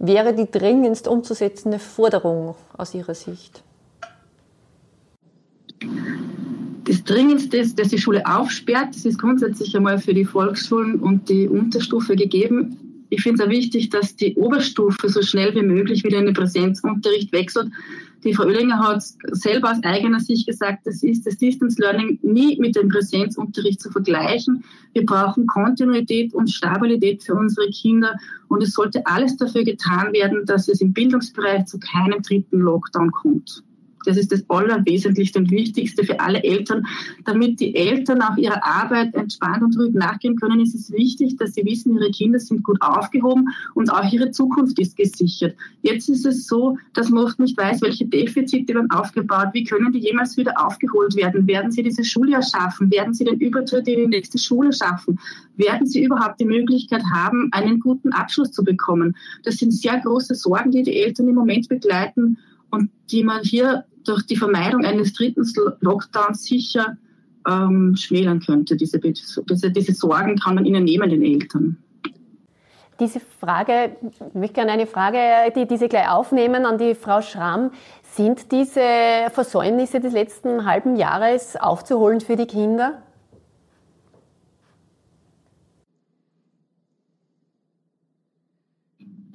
wäre 0.00 0.34
die 0.34 0.50
dringendst 0.50 1.06
umzusetzende 1.06 1.78
Forderung 1.78 2.56
aus 2.76 2.92
Ihrer 2.92 3.14
Sicht? 3.14 3.62
Das 6.86 7.04
Dringendste 7.04 7.58
ist, 7.58 7.78
dass 7.78 7.88
die 7.88 7.98
Schule 7.98 8.26
aufsperrt. 8.26 8.88
Das 8.94 9.04
ist 9.04 9.18
grundsätzlich 9.18 9.76
einmal 9.76 9.98
für 9.98 10.12
die 10.12 10.24
Volksschulen 10.24 10.98
und 11.00 11.28
die 11.28 11.48
Unterstufe 11.48 12.16
gegeben. 12.16 13.06
Ich 13.10 13.22
finde 13.22 13.42
es 13.42 13.46
auch 13.46 13.50
wichtig, 13.50 13.90
dass 13.90 14.16
die 14.16 14.34
Oberstufe 14.34 15.08
so 15.08 15.22
schnell 15.22 15.54
wie 15.54 15.62
möglich 15.62 16.02
wieder 16.02 16.18
in 16.18 16.26
den 16.26 16.34
Präsenzunterricht 16.34 17.32
wechselt. 17.32 17.68
Die 18.24 18.32
Frau 18.32 18.44
Oehlinger 18.44 18.78
hat 18.78 19.02
selber 19.32 19.70
aus 19.70 19.82
eigener 19.82 20.18
Sicht 20.18 20.46
gesagt, 20.46 20.86
das 20.86 21.02
ist 21.02 21.26
das 21.26 21.36
Distance 21.36 21.78
Learning 21.78 22.18
nie 22.22 22.58
mit 22.58 22.74
dem 22.74 22.88
Präsenzunterricht 22.88 23.82
zu 23.82 23.90
vergleichen. 23.90 24.64
Wir 24.94 25.04
brauchen 25.04 25.46
Kontinuität 25.46 26.32
und 26.32 26.50
Stabilität 26.50 27.22
für 27.22 27.34
unsere 27.34 27.68
Kinder 27.68 28.16
und 28.48 28.62
es 28.62 28.72
sollte 28.72 29.06
alles 29.06 29.36
dafür 29.36 29.64
getan 29.64 30.14
werden, 30.14 30.46
dass 30.46 30.68
es 30.68 30.80
im 30.80 30.94
Bildungsbereich 30.94 31.66
zu 31.66 31.78
keinem 31.78 32.22
dritten 32.22 32.60
Lockdown 32.60 33.10
kommt. 33.10 33.62
Das 34.04 34.16
ist 34.16 34.32
das 34.32 34.44
Allerwesentlichste 34.48 35.38
und 35.38 35.50
Wichtigste 35.50 36.04
für 36.04 36.20
alle 36.20 36.42
Eltern. 36.42 36.86
Damit 37.24 37.60
die 37.60 37.74
Eltern 37.74 38.22
auch 38.22 38.36
ihrer 38.36 38.64
Arbeit 38.64 39.14
entspannt 39.14 39.62
und 39.62 39.78
ruhig 39.78 39.94
nachgehen 39.94 40.36
können, 40.36 40.60
ist 40.60 40.74
es 40.74 40.90
wichtig, 40.92 41.36
dass 41.36 41.54
sie 41.54 41.64
wissen, 41.64 41.94
ihre 41.94 42.10
Kinder 42.10 42.38
sind 42.38 42.62
gut 42.62 42.80
aufgehoben 42.80 43.48
und 43.74 43.90
auch 43.90 44.10
ihre 44.12 44.30
Zukunft 44.30 44.78
ist 44.78 44.96
gesichert. 44.96 45.56
Jetzt 45.82 46.08
ist 46.08 46.26
es 46.26 46.46
so, 46.46 46.76
dass 46.92 47.10
man 47.10 47.24
oft 47.24 47.38
nicht 47.38 47.56
weiß, 47.56 47.82
welche 47.82 48.06
Defizite 48.06 48.74
werden 48.74 48.90
aufgebaut, 48.90 49.48
wie 49.52 49.64
können 49.64 49.92
die 49.92 50.00
jemals 50.00 50.36
wieder 50.36 50.64
aufgeholt 50.64 51.16
werden? 51.16 51.46
Werden 51.46 51.70
sie 51.70 51.82
dieses 51.82 52.08
Schuljahr 52.08 52.42
schaffen? 52.42 52.90
Werden 52.90 53.14
sie 53.14 53.24
den 53.24 53.38
Übertritt 53.38 53.88
in 53.88 53.98
die 53.98 54.06
nächste 54.06 54.38
Schule 54.38 54.72
schaffen? 54.72 55.18
Werden 55.56 55.86
sie 55.86 56.04
überhaupt 56.04 56.40
die 56.40 56.44
Möglichkeit 56.44 57.02
haben, 57.12 57.48
einen 57.52 57.80
guten 57.80 58.12
Abschluss 58.12 58.52
zu 58.52 58.64
bekommen? 58.64 59.16
Das 59.42 59.56
sind 59.56 59.72
sehr 59.72 60.00
große 60.00 60.34
Sorgen, 60.34 60.70
die 60.70 60.82
die 60.82 60.96
Eltern 60.96 61.28
im 61.28 61.34
Moment 61.34 61.68
begleiten 61.68 62.38
und 62.70 62.90
die 63.10 63.22
man 63.22 63.42
hier 63.42 63.84
durch 64.04 64.24
die 64.26 64.36
Vermeidung 64.36 64.84
eines 64.84 65.12
dritten 65.12 65.44
Lockdowns 65.80 66.44
sicher 66.44 66.96
ähm, 67.48 67.96
schmälern 67.96 68.40
könnte. 68.40 68.76
Diese, 68.76 68.98
diese, 68.98 69.70
diese 69.70 69.92
Sorgen 69.92 70.36
kann 70.36 70.54
man 70.54 70.64
ihnen 70.64 70.84
nehmen, 70.84 71.10
den 71.10 71.22
Eltern. 71.22 71.76
Diese 73.00 73.18
Frage, 73.20 73.96
ich 74.02 74.34
möchte 74.34 74.54
gerne 74.54 74.72
eine 74.72 74.86
Frage, 74.86 75.18
die 75.56 75.66
diese 75.66 75.88
gleich 75.88 76.08
aufnehmen 76.08 76.64
an 76.64 76.78
die 76.78 76.94
Frau 76.94 77.22
Schramm. 77.22 77.72
Sind 78.02 78.52
diese 78.52 78.80
Versäumnisse 79.32 79.98
des 79.98 80.12
letzten 80.12 80.64
halben 80.64 80.94
Jahres 80.94 81.56
aufzuholen 81.56 82.20
für 82.20 82.36
die 82.36 82.46
Kinder? 82.46 83.02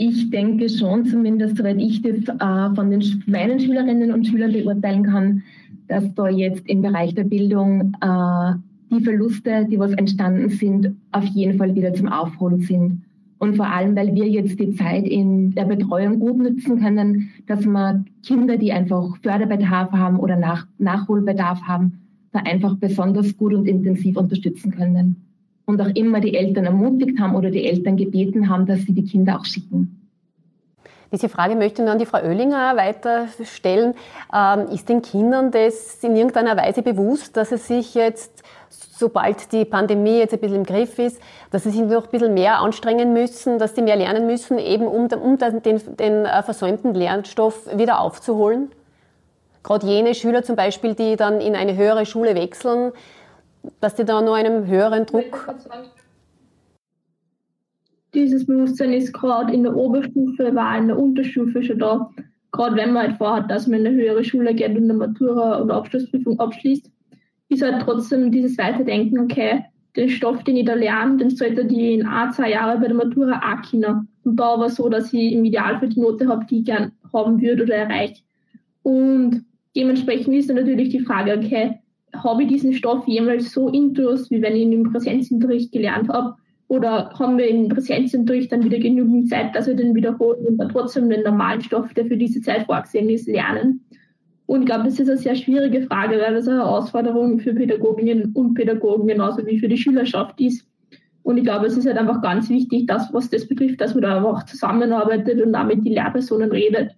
Ich 0.02 0.30
denke 0.30 0.70
schon, 0.70 1.04
zumindest 1.08 1.58
soweit 1.58 1.78
ich 1.78 2.02
das 2.02 2.14
äh, 2.30 2.74
von 2.74 2.90
den, 2.90 3.22
meinen 3.28 3.60
Schülerinnen 3.60 4.14
und 4.14 4.26
Schülern 4.26 4.54
beurteilen 4.54 5.04
kann, 5.04 5.44
dass 5.90 6.16
da 6.16 6.30
jetzt 6.30 6.66
im 6.70 6.82
Bereich 6.82 7.16
der 7.16 7.26
Bildung 7.26 7.92
äh, 8.00 8.54
die 8.96 9.04
Verluste, 9.04 9.68
die 9.70 9.78
was 9.78 9.92
entstanden 9.92 10.48
sind, 10.52 10.96
auf 11.12 11.26
jeden 11.26 11.58
Fall 11.58 11.76
wieder 11.76 11.94
zum 11.94 12.08
Aufholen 12.08 12.62
sind. 12.62 13.02
Und 13.40 13.58
vor 13.58 13.68
allem, 13.68 13.94
weil 13.98 14.16
wir 14.16 14.26
jetzt 14.30 14.58
die 14.58 14.72
Zeit 14.72 15.06
in 15.06 15.52
der 15.54 15.66
Betreuung 15.66 16.22
gut 16.22 16.38
nutzen 16.38 16.80
können, 16.80 17.32
dass 17.48 17.66
wir 17.66 18.06
Kinder, 18.26 18.56
die 18.56 18.72
einfach 18.72 19.18
Förderbedarf 19.18 19.92
haben 19.92 20.18
oder 20.18 20.38
Nach 20.38 20.66
Nachholbedarf 20.78 21.64
haben, 21.64 22.00
da 22.32 22.40
einfach 22.40 22.78
besonders 22.78 23.36
gut 23.36 23.54
und 23.54 23.68
intensiv 23.68 24.16
unterstützen 24.16 24.72
können 24.72 25.29
und 25.70 25.80
auch 25.82 25.96
immer 25.96 26.20
die 26.20 26.36
Eltern 26.36 26.66
ermutigt 26.66 27.20
haben 27.20 27.36
oder 27.36 27.52
die 27.52 27.66
Eltern 27.66 27.96
gebeten 27.96 28.50
haben, 28.50 28.66
dass 28.66 28.82
sie 28.82 28.94
die 28.94 29.06
Kinder 29.06 29.40
auch 29.40 29.46
schicken. 29.46 29.96
Diese 31.12 31.30
Frage 31.30 31.56
möchte 31.56 31.84
ich 31.84 31.90
an 31.90 31.98
die 31.98 32.06
Frau 32.06 32.20
Oehlinger 32.20 32.76
weiterstellen. 32.76 33.94
Ähm, 34.34 34.68
ist 34.72 34.90
den 34.90 35.02
Kindern 35.02 35.52
das 35.52 36.04
in 36.04 36.16
irgendeiner 36.16 36.58
Weise 36.58 36.82
bewusst, 36.82 37.38
dass 37.38 37.52
es 37.52 37.68
sich 37.68 37.96
jetzt, 37.96 38.44
sobald 38.70 39.52
die 39.52 39.66
Pandemie 39.66 40.18
jetzt 40.18 40.34
ein 40.34 40.40
bisschen 40.40 40.58
im 40.58 40.66
Griff 40.66 41.00
ist, 41.00 41.20
dass 41.52 41.64
sie 41.64 41.72
sich 41.72 41.82
noch 41.82 42.06
ein 42.06 42.12
bisschen 42.12 42.34
mehr 42.34 42.60
anstrengen 42.60 43.14
müssen, 43.14 43.58
dass 43.58 43.76
sie 43.76 43.82
mehr 43.82 43.96
lernen 43.96 44.28
müssen, 44.28 44.60
eben 44.60 44.88
um, 44.88 45.08
um 45.08 45.38
den, 45.38 45.82
den 45.98 46.26
äh, 46.26 46.44
versäumten 46.44 46.94
Lernstoff 46.94 47.68
wieder 47.76 48.02
aufzuholen? 48.02 48.72
Gerade 49.64 49.88
jene 49.88 50.16
Schüler 50.16 50.44
zum 50.44 50.56
Beispiel, 50.56 50.94
die 50.94 51.16
dann 51.16 51.42
in 51.42 51.56
eine 51.56 51.76
höhere 51.76 52.06
Schule 52.06 52.34
wechseln, 52.34 52.92
dass 53.80 53.96
die 53.96 54.06
da 54.06 54.22
nur 54.22 54.36
einem 54.36 54.68
höheren 54.68 55.06
Druck. 55.06 55.54
Dieses 58.14 58.46
Bewusstsein 58.46 58.94
ist 58.94 59.14
gerade 59.14 59.54
in 59.54 59.64
der 59.64 59.76
Oberstufe, 59.76 60.56
war 60.56 60.78
in 60.78 60.88
der 60.88 60.98
Unterstufe 60.98 61.62
schon 61.62 61.80
da. 61.80 62.10
Gerade 62.52 62.76
wenn 62.76 62.94
man 62.94 63.08
halt 63.08 63.18
vorhat, 63.18 63.52
dass 63.52 63.68
man 63.68 63.82
in 63.82 63.88
eine 63.88 63.96
höhere 63.96 64.24
Schule 64.24 64.56
geht 64.56 64.76
und 64.76 64.86
eine 64.86 64.96
Matura 64.96 65.62
oder 65.62 65.76
Abschlussprüfung 65.76 66.40
abschließt, 66.40 66.90
ist 67.50 67.62
halt 67.62 67.82
trotzdem 67.84 68.32
dieses 68.32 68.58
Weiterdenken, 68.58 69.20
okay, 69.20 69.66
den 69.96 70.10
Stoff, 70.10 70.44
den 70.44 70.58
ich 70.58 70.66
da 70.66 70.74
lerne, 70.74 71.18
den 71.18 71.30
sollte 71.30 71.66
die 71.66 71.96
in 71.96 72.06
ein, 72.06 72.32
zwei 72.32 72.52
Jahren 72.52 72.80
bei 72.80 72.88
der 72.88 72.96
Matura 72.96 73.40
auch 73.40 73.70
können. 73.70 74.08
Und 74.24 74.36
da 74.36 74.60
war 74.60 74.68
es 74.68 74.76
so, 74.76 74.90
dass 74.90 75.14
ich 75.14 75.34
im 75.34 75.46
Idealfall 75.46 75.90
die 75.90 76.00
Note 76.00 76.28
habe, 76.28 76.46
die 76.46 76.60
ich 76.60 76.66
gern 76.66 76.92
haben 77.14 77.42
würde 77.42 77.64
oder 77.64 77.76
erreiche. 77.76 78.22
Und 78.84 79.46
dementsprechend 79.76 80.34
ist 80.36 80.50
dann 80.50 80.58
natürlich 80.58 80.90
die 80.90 81.00
Frage, 81.00 81.38
okay, 81.38 81.80
habe 82.16 82.44
ich 82.44 82.50
diesen 82.50 82.74
Stoff 82.74 83.08
jemals 83.08 83.52
so 83.52 83.70
intus, 83.70 84.30
wie 84.32 84.42
wenn 84.42 84.56
ich 84.56 84.64
ihn 84.64 84.74
im 84.74 84.92
Präsenzunterricht 84.92 85.72
gelernt 85.72 86.10
habe? 86.10 86.36
Oder 86.68 87.12
haben 87.18 87.38
wir 87.38 87.48
im 87.48 87.68
Präsenzunterricht 87.70 88.52
dann 88.52 88.64
wieder 88.64 88.78
genügend 88.78 89.30
Zeit, 89.30 89.56
dass 89.56 89.68
wir 89.68 89.76
den 89.76 89.96
wiederholen 89.96 90.46
und 90.46 90.58
dann 90.58 90.70
trotzdem 90.70 91.10
den 91.10 91.24
normalen 91.24 91.62
Stoff, 91.62 91.94
der 91.94 92.06
für 92.06 92.18
diese 92.18 92.42
Zeit 92.42 92.66
vorgesehen 92.66 93.10
ist, 93.10 93.28
lernen? 93.28 93.82
Und 94.46 94.62
ich 94.62 94.66
glaube, 94.66 94.86
das 94.86 95.00
ist 95.00 95.10
eine 95.10 95.18
sehr 95.18 95.36
schwierige 95.36 95.82
Frage, 95.84 96.20
weil 96.20 96.34
das 96.34 96.48
eine 96.48 96.60
Herausforderung 96.60 97.40
für 97.40 97.54
Pädagoginnen 97.54 98.32
und 98.34 98.56
Pädagogen 98.56 99.08
genauso 99.08 99.46
wie 99.46 99.60
für 99.60 99.68
die 99.68 99.78
Schülerschaft 99.78 100.40
ist. 100.42 100.68
Und 101.24 101.38
ich 101.38 101.44
glaube, 101.44 101.68
es 101.68 101.78
ist 101.78 101.86
halt 101.86 101.98
einfach 101.98 102.22
ganz 102.22 102.50
wichtig, 102.50 102.88
dass, 102.88 103.14
was 103.14 103.30
das 103.30 103.48
betrifft, 103.48 103.82
dass 103.82 103.94
man 103.94 104.04
da 104.04 104.18
einfach 104.18 104.46
zusammenarbeitet 104.46 105.42
und 105.42 105.54
damit 105.54 105.86
die 105.86 105.94
Lehrpersonen 105.94 106.52
redet 106.52 106.96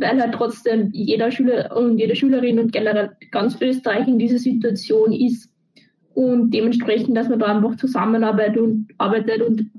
weil 0.00 0.20
halt 0.20 0.34
trotzdem 0.34 0.90
jeder 0.92 1.30
Schüler 1.30 1.76
und 1.76 1.98
jede 1.98 2.16
Schülerin 2.16 2.58
und 2.58 2.72
generell 2.72 3.12
ganz 3.30 3.60
Österreich 3.60 4.08
in 4.08 4.18
dieser 4.18 4.38
Situation 4.38 5.12
ist. 5.12 5.50
Und 6.14 6.50
dementsprechend, 6.52 7.16
dass 7.16 7.28
man 7.28 7.38
da 7.38 7.46
einfach 7.46 7.76
zusammenarbeitet 7.76 8.58
und 8.58 8.88
arbeitet 8.98 9.42
und 9.42 9.70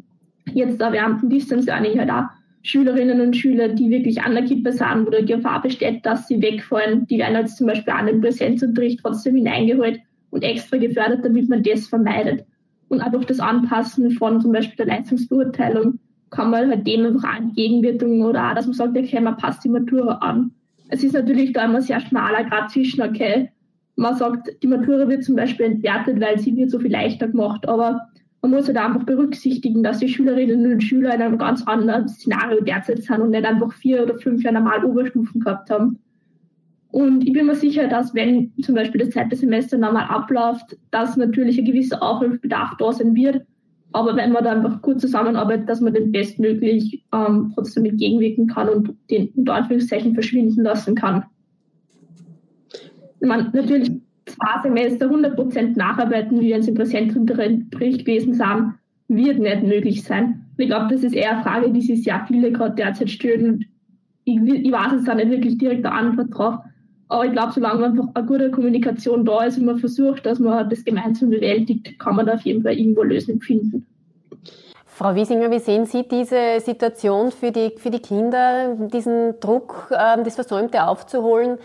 jetzt 0.54 0.80
da 0.80 0.92
während 0.92 1.22
dem 1.22 1.30
Distance 1.30 1.66
Learning 1.68 2.00
halt 2.00 2.12
auch 2.12 2.26
Schülerinnen 2.64 3.22
und 3.22 3.36
Schüler, 3.36 3.70
die 3.70 3.90
wirklich 3.90 4.22
an 4.22 4.34
der 4.34 4.44
Kippe 4.44 4.72
sind, 4.72 5.06
wo 5.06 5.12
die 5.12 5.26
Gefahr 5.26 5.62
besteht, 5.62 6.06
dass 6.06 6.28
sie 6.28 6.42
wegfallen, 6.42 7.06
die 7.08 7.20
werden 7.20 7.36
jetzt 7.36 7.58
zum 7.58 7.68
Beispiel 7.68 7.94
an 7.94 8.08
den 8.08 8.22
Präsenzunterricht 8.22 9.02
trotzdem 9.02 9.36
hineingeholt 9.36 10.00
und 10.32 10.44
extra 10.44 10.78
gefördert, 10.78 11.24
damit 11.24 11.48
man 11.50 11.62
das 11.62 11.88
vermeidet. 11.88 12.46
Und 12.88 13.02
auch 13.02 13.12
durch 13.12 13.26
das 13.26 13.40
Anpassen 13.40 14.12
von 14.12 14.42
zum 14.42 14.52
Beispiel 14.52 14.78
der 14.78 14.96
Leistungsbeurteilung 14.96 16.00
kann 16.36 16.52
man 16.52 16.70
halt 16.70 16.86
dem 16.86 17.06
einfach 17.06 17.38
entgegenwirken 17.38 18.22
oder 18.22 18.50
auch, 18.50 18.56
dass 18.56 18.66
man 18.66 18.74
sagt, 18.74 18.98
okay, 18.98 19.20
man 19.22 19.38
passt 19.38 19.64
die 19.64 19.70
Matura 19.70 20.16
an. 20.16 20.52
Es 20.90 21.04
ist 21.04 21.14
natürlich 21.14 21.54
da 21.54 21.66
immer 21.66 21.82
sehr 21.82 22.00
schmaler 22.02 22.44
Grad 22.44 22.70
zwischen, 22.70 23.02
okay, 23.02 23.50
man 23.96 24.16
sagt, 24.16 24.52
die 24.62 24.68
Matura 24.68 25.08
wird 25.08 25.24
zum 25.24 25.38
Beispiel 25.38 25.68
entwertet, 25.68 26.20
weil 26.20 26.38
sie 26.38 26.56
wird 26.58 26.70
so 26.70 26.80
viel 26.80 26.92
leichter 26.92 27.30
gemacht, 27.30 27.68
aber 27.68 28.10
man 28.42 28.52
muss 28.52 28.68
halt 28.68 28.78
einfach 28.78 29.04
berücksichtigen, 29.04 29.82
dass 29.82 30.00
die 30.00 30.10
Schülerinnen 30.10 30.74
und 30.74 30.82
Schüler 30.82 31.16
in 31.16 31.22
einem 31.22 31.38
ganz 31.38 31.64
anderen 31.64 32.08
Szenario 32.08 32.62
derzeit 32.62 33.02
sind 33.02 33.22
und 33.22 33.32
nicht 33.32 33.46
einfach 33.46 33.72
vier 33.72 34.04
oder 34.04 34.16
fünf 34.16 34.44
Jahre 34.44 34.56
normal 34.56 34.84
Oberstufen 34.86 35.42
gehabt 35.42 35.70
haben. 35.72 36.00
Und 36.92 37.26
ich 37.26 37.34
bin 37.34 37.48
mir 37.48 37.56
sicher, 37.56 37.88
dass 37.88 38.14
wenn 38.14 38.54
zum 38.62 38.76
Beispiel 38.76 39.02
das 39.02 39.12
zweite 39.12 39.36
Semester 39.36 39.78
normal 39.78 40.06
abläuft, 40.10 40.78
dass 40.92 41.18
natürlich 41.18 41.58
ein 41.58 41.66
gewisser 41.66 42.04
Aufholbedarf 42.04 42.76
da 42.78 42.92
sein 42.92 43.16
wird 43.16 43.46
aber 43.96 44.18
wenn 44.18 44.34
man 44.34 44.44
da 44.44 44.52
einfach 44.52 44.82
gut 44.82 45.00
zusammenarbeitet, 45.00 45.70
dass 45.70 45.80
man 45.80 45.94
den 45.94 46.12
bestmöglich 46.12 47.06
ähm, 47.14 47.52
trotzdem 47.56 47.86
entgegenwirken 47.86 48.48
kann 48.48 48.68
und 48.68 48.94
den 49.10 49.30
unter 49.36 49.54
Anführungszeichen 49.54 50.14
verschwinden 50.14 50.64
lassen 50.64 50.96
kann. 50.96 51.24
Man 53.22 53.52
natürlich 53.54 53.90
zwei 54.26 54.62
Semester 54.64 55.10
100% 55.10 55.78
nacharbeiten, 55.78 56.42
wie 56.42 56.48
wir 56.48 56.58
es 56.58 56.68
im 56.68 56.76
Präsenzunterricht 56.76 57.72
gewesen 57.72 58.34
sind, 58.34 58.74
wird 59.08 59.40
nicht 59.40 59.64
möglich 59.64 60.04
sein. 60.04 60.46
Ich 60.58 60.68
glaube, 60.68 60.94
das 60.94 61.04
ist 61.04 61.16
eher 61.16 61.32
eine 61.32 61.44
Frage, 61.44 61.72
die 61.72 61.82
sich 61.82 62.04
sehr 62.04 62.26
viele 62.28 62.52
gerade 62.52 62.76
derzeit 62.76 63.10
stellen. 63.10 63.64
Ich, 64.26 64.38
ich 64.42 64.72
weiß 64.72 64.92
jetzt 64.92 65.08
da 65.08 65.16
nicht 65.16 65.30
wirklich 65.30 65.58
direkt 65.58 65.86
eine 65.86 65.96
Antwort 65.96 66.38
drauf. 66.38 66.56
Aber 67.08 67.26
ich 67.26 67.32
glaube, 67.32 67.54
solange 67.54 67.86
einfach 67.86 68.08
eine 68.14 68.26
gute 68.26 68.52
Kommunikation 68.52 69.26
da 69.26 69.44
ist 69.44 69.58
und 69.58 69.66
man 69.66 69.78
versucht, 69.78 70.26
dass 70.26 70.40
man 70.40 70.70
das 70.70 70.84
gemeinsam 70.84 71.30
bewältigt, 71.30 72.00
kann 72.00 72.16
man 72.16 72.26
da 72.26 72.34
auf 72.34 72.42
jeden 72.42 72.64
Fall 72.64 72.78
irgendwo 72.78 73.04
Lösungen 73.04 73.42
finden. 73.42 73.86
Frau 74.86 75.14
Wiesinger, 75.14 75.52
wie 75.52 75.60
sehen 75.60 75.86
Sie 75.86 76.08
diese 76.08 76.62
Situation 76.62 77.32
für 77.32 77.52
die, 77.52 77.74
für 77.78 77.92
die 77.92 78.00
Kinder, 78.00 78.76
diesen 78.94 79.40
Druck, 79.42 79.92
ähm, 79.92 80.24
das 80.24 80.36
Versäumte 80.36 80.88
aufzuholen? 80.88 81.58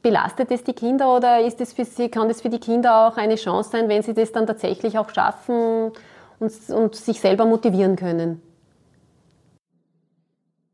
Belastet 0.00 0.50
es 0.50 0.64
die 0.64 0.72
Kinder 0.72 1.14
oder 1.14 1.44
ist 1.44 1.60
es 1.60 1.74
für 1.74 1.84
Sie, 1.84 2.08
kann 2.08 2.28
das 2.28 2.40
für 2.40 2.48
die 2.48 2.58
Kinder 2.58 3.06
auch 3.06 3.18
eine 3.18 3.34
Chance 3.34 3.70
sein, 3.70 3.88
wenn 3.88 4.02
sie 4.02 4.14
das 4.14 4.32
dann 4.32 4.46
tatsächlich 4.46 4.98
auch 4.98 5.10
schaffen 5.10 5.92
und, 6.38 6.52
und 6.70 6.94
sich 6.94 7.20
selber 7.20 7.44
motivieren 7.44 7.96
können? 7.96 8.40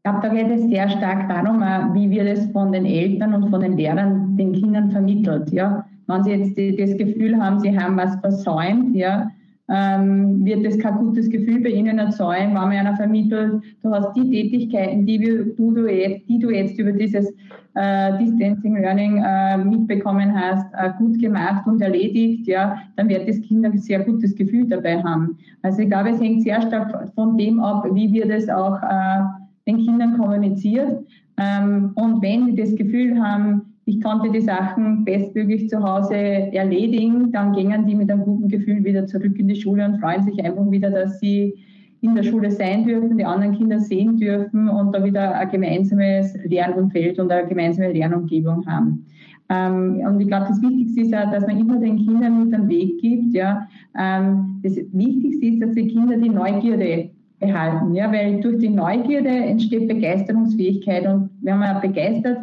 Glaube, 0.02 0.20
da 0.22 0.28
geht 0.28 0.50
es 0.50 0.68
sehr 0.68 0.88
stark 0.88 1.28
darum, 1.28 1.60
wie 1.94 2.10
wird 2.10 2.26
es 2.26 2.50
von 2.52 2.72
den 2.72 2.86
Eltern 2.86 3.34
und 3.34 3.50
von 3.50 3.60
den 3.60 3.76
Lehrern 3.76 4.36
den 4.36 4.52
Kindern 4.52 4.90
vermittelt. 4.90 5.52
Ja? 5.52 5.84
Wenn 6.06 6.24
sie 6.24 6.30
jetzt 6.30 6.80
das 6.80 6.96
Gefühl 6.96 7.36
haben, 7.38 7.60
sie 7.60 7.78
haben 7.78 7.96
was 7.96 8.16
versäumt, 8.20 8.96
ja, 8.96 9.30
ähm, 9.70 10.44
wird 10.44 10.64
es 10.64 10.78
kein 10.78 10.96
gutes 10.96 11.28
Gefühl 11.28 11.60
bei 11.62 11.68
ihnen 11.68 11.98
erzeugen, 11.98 12.54
wenn 12.54 12.54
man 12.54 12.72
einer 12.72 12.96
vermittelt, 12.96 13.62
du 13.82 13.90
hast 13.90 14.14
die 14.14 14.30
Tätigkeiten, 14.30 15.04
die, 15.04 15.18
du, 15.18 15.72
du, 15.72 15.86
jetzt, 15.86 16.26
die 16.26 16.38
du 16.38 16.48
jetzt 16.48 16.78
über 16.78 16.92
dieses 16.92 17.30
äh, 17.74 18.16
Distancing 18.18 18.76
Learning 18.76 19.22
äh, 19.22 19.58
mitbekommen 19.58 20.34
hast, 20.34 20.66
äh, 20.72 20.90
gut 20.96 21.18
gemacht 21.20 21.66
und 21.66 21.82
erledigt, 21.82 22.46
ja, 22.48 22.78
dann 22.96 23.10
wird 23.10 23.28
das 23.28 23.42
Kind 23.42 23.66
ein 23.66 23.76
sehr 23.76 24.00
gutes 24.00 24.34
Gefühl 24.34 24.66
dabei 24.66 25.02
haben. 25.02 25.36
Also 25.62 25.82
ich 25.82 25.90
glaube, 25.90 26.10
es 26.10 26.20
hängt 26.20 26.42
sehr 26.42 26.62
stark 26.62 27.12
von 27.14 27.36
dem 27.36 27.60
ab, 27.60 27.86
wie 27.92 28.10
wir 28.10 28.26
das 28.26 28.48
auch 28.48 28.82
äh, 28.82 29.22
den 29.68 29.78
Kindern 29.78 30.18
kommuniziert. 30.18 31.04
Ähm, 31.36 31.92
und 31.94 32.22
wenn 32.22 32.46
die 32.46 32.56
das 32.56 32.74
Gefühl 32.74 33.22
haben, 33.22 33.74
ich 33.84 34.02
konnte 34.02 34.30
die 34.30 34.40
Sachen 34.40 35.04
bestmöglich 35.04 35.68
zu 35.68 35.82
Hause 35.82 36.14
erledigen, 36.14 37.30
dann 37.32 37.52
gingen 37.52 37.86
die 37.86 37.94
mit 37.94 38.10
einem 38.10 38.22
guten 38.22 38.48
Gefühl 38.48 38.84
wieder 38.84 39.06
zurück 39.06 39.38
in 39.38 39.48
die 39.48 39.56
Schule 39.56 39.84
und 39.86 40.00
freuen 40.00 40.22
sich 40.24 40.44
einfach 40.44 40.70
wieder, 40.70 40.90
dass 40.90 41.20
sie 41.20 41.54
in 42.00 42.14
der 42.14 42.22
Schule 42.22 42.50
sein 42.50 42.84
dürfen, 42.84 43.16
die 43.16 43.24
anderen 43.24 43.56
Kinder 43.56 43.80
sehen 43.80 44.16
dürfen 44.16 44.68
und 44.68 44.94
da 44.94 45.02
wieder 45.02 45.34
ein 45.34 45.50
gemeinsames 45.50 46.36
Lernumfeld 46.44 47.18
und 47.18 47.30
eine 47.32 47.48
gemeinsame 47.48 47.92
Lernumgebung 47.92 48.64
haben. 48.66 49.06
Ähm, 49.48 50.02
und 50.06 50.20
ich 50.20 50.28
glaube, 50.28 50.46
das 50.48 50.60
Wichtigste 50.60 51.00
ist 51.00 51.14
auch, 51.14 51.30
dass 51.30 51.46
man 51.46 51.58
immer 51.58 51.78
den 51.78 51.96
Kindern 51.96 52.44
mit 52.44 52.54
am 52.54 52.68
Weg 52.68 53.00
gibt. 53.00 53.34
Ja. 53.34 53.66
Ähm, 53.98 54.60
das 54.62 54.76
Wichtigste 54.92 55.46
ist, 55.46 55.62
dass 55.62 55.72
die 55.72 55.88
Kinder 55.88 56.16
die 56.16 56.28
Neugierde 56.28 57.10
behalten, 57.38 57.94
ja, 57.94 58.12
weil 58.12 58.40
durch 58.40 58.58
die 58.58 58.68
Neugierde 58.68 59.28
entsteht 59.28 59.88
Begeisterungsfähigkeit 59.88 61.06
und 61.06 61.30
wenn 61.42 61.58
man 61.58 61.80
begeistert 61.80 62.38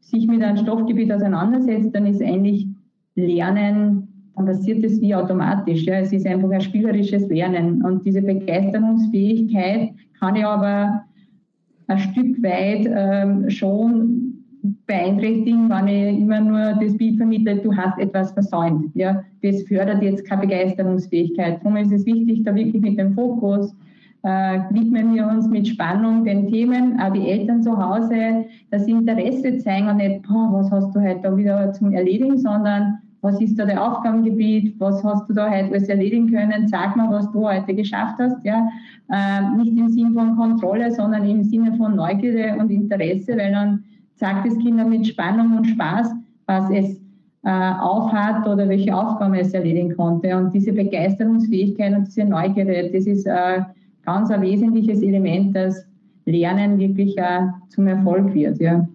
sich 0.00 0.26
mit 0.26 0.42
einem 0.42 0.56
Stoffgebiet 0.56 1.12
auseinandersetzt, 1.12 1.94
dann 1.94 2.06
ist 2.06 2.22
eigentlich 2.22 2.66
Lernen, 3.14 4.08
dann 4.34 4.46
passiert 4.46 4.84
es 4.84 5.00
wie 5.00 5.14
automatisch. 5.14 5.84
Ja. 5.84 5.96
Es 5.96 6.12
ist 6.12 6.26
einfach 6.26 6.50
ein 6.50 6.60
spielerisches 6.60 7.28
Lernen. 7.28 7.82
Und 7.84 8.04
diese 8.06 8.22
Begeisterungsfähigkeit 8.22 9.90
kann 10.18 10.36
ich 10.36 10.44
aber 10.44 11.04
ein 11.86 11.98
Stück 11.98 12.42
weit 12.42 12.88
ähm, 12.88 13.50
schon 13.50 14.34
beeinträchtigen, 14.86 15.68
wenn 15.70 15.88
ich 15.88 16.18
immer 16.20 16.40
nur 16.40 16.78
das 16.80 16.96
Bild 16.96 17.16
vermittle, 17.16 17.56
du 17.56 17.74
hast 17.74 17.98
etwas 17.98 18.32
versäumt. 18.32 18.94
Ja. 18.94 19.22
Das 19.42 19.62
fördert 19.62 20.02
jetzt 20.02 20.24
keine 20.26 20.42
Begeisterungsfähigkeit. 20.42 21.58
Darum 21.58 21.76
ist 21.76 21.92
es 21.92 22.06
wichtig, 22.06 22.44
da 22.44 22.54
wirklich 22.54 22.82
mit 22.82 22.98
dem 22.98 23.14
Fokus 23.14 23.74
äh, 24.22 24.60
widmen 24.70 25.14
wir 25.14 25.26
uns 25.26 25.48
mit 25.48 25.68
Spannung 25.68 26.24
den 26.24 26.48
Themen, 26.48 27.00
auch 27.00 27.12
die 27.12 27.28
Eltern 27.28 27.62
zu 27.62 27.76
Hause, 27.76 28.44
das 28.70 28.86
Interesse 28.86 29.58
zeigen 29.58 29.88
und 29.88 29.96
nicht, 29.96 30.22
boah, 30.22 30.50
was 30.52 30.70
hast 30.70 30.94
du 30.94 31.00
heute 31.00 31.20
da 31.22 31.36
wieder 31.36 31.72
zum 31.72 31.92
Erledigen, 31.92 32.36
sondern 32.38 32.98
was 33.22 33.40
ist 33.40 33.58
da 33.58 33.66
der 33.66 33.82
Aufgabengebiet, 33.82 34.78
was 34.78 35.04
hast 35.04 35.28
du 35.28 35.34
da 35.34 35.50
heute 35.50 35.66
alles 35.66 35.88
erledigen 35.88 36.30
können, 36.30 36.68
sag 36.68 36.96
mal, 36.96 37.10
was 37.10 37.30
du 37.32 37.46
heute 37.46 37.74
geschafft 37.74 38.16
hast, 38.18 38.44
ja, 38.44 38.68
äh, 39.10 39.56
nicht 39.56 39.76
im 39.76 39.88
Sinne 39.88 40.12
von 40.12 40.36
Kontrolle, 40.36 40.90
sondern 40.90 41.28
im 41.28 41.42
Sinne 41.42 41.74
von 41.76 41.96
Neugierde 41.96 42.58
und 42.58 42.70
Interesse, 42.70 43.36
weil 43.36 43.52
dann 43.52 43.84
zeigt 44.16 44.46
das 44.46 44.58
Kind 44.58 44.86
mit 44.88 45.06
Spannung 45.06 45.56
und 45.56 45.66
Spaß, 45.66 46.14
was 46.46 46.70
es 46.70 47.00
äh, 47.42 47.72
aufhat 47.80 48.46
oder 48.46 48.68
welche 48.68 48.94
Aufgaben 48.94 49.34
es 49.34 49.52
erledigen 49.54 49.96
konnte. 49.96 50.36
Und 50.36 50.52
diese 50.52 50.72
Begeisterungsfähigkeit 50.72 51.96
und 51.96 52.06
diese 52.06 52.24
Neugierde, 52.24 52.90
das 52.92 53.06
ist 53.06 53.26
äh, 53.26 53.60
ganz 54.04 54.30
ein 54.30 54.42
wesentliches 54.42 55.02
Element, 55.02 55.54
dass 55.56 55.84
Lernen 56.24 56.78
wirklich 56.78 57.16
zum 57.68 57.86
Erfolg 57.86 58.34
wird. 58.34 58.60
Ja. 58.60 58.86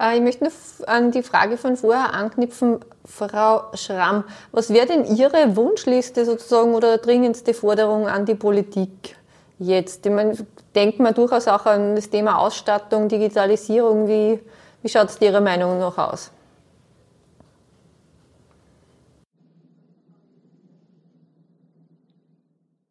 Äh, 0.00 0.16
ich 0.16 0.22
möchte 0.22 0.44
noch 0.44 0.52
an 0.86 1.10
die 1.10 1.22
Frage 1.22 1.56
von 1.56 1.76
vorher 1.76 2.14
anknüpfen, 2.14 2.78
Frau 3.04 3.62
Schramm. 3.74 4.24
Was 4.52 4.72
wäre 4.72 4.86
denn 4.86 5.04
Ihre 5.16 5.56
Wunschliste 5.56 6.24
sozusagen 6.24 6.74
oder 6.74 6.98
dringendste 6.98 7.54
Forderung 7.54 8.08
an 8.08 8.24
die 8.24 8.34
Politik 8.34 9.16
jetzt? 9.58 10.06
Ich 10.06 10.12
meine, 10.12 10.34
denkt 10.74 11.00
man 11.00 11.14
durchaus 11.14 11.48
auch 11.48 11.66
an 11.66 11.96
das 11.96 12.10
Thema 12.10 12.38
Ausstattung, 12.38 13.08
Digitalisierung. 13.08 14.08
Wie, 14.08 14.40
wie 14.82 14.88
schaut 14.88 15.10
es 15.10 15.20
Ihrer 15.20 15.40
Meinung 15.40 15.78
nach 15.78 15.98
aus? 15.98 16.30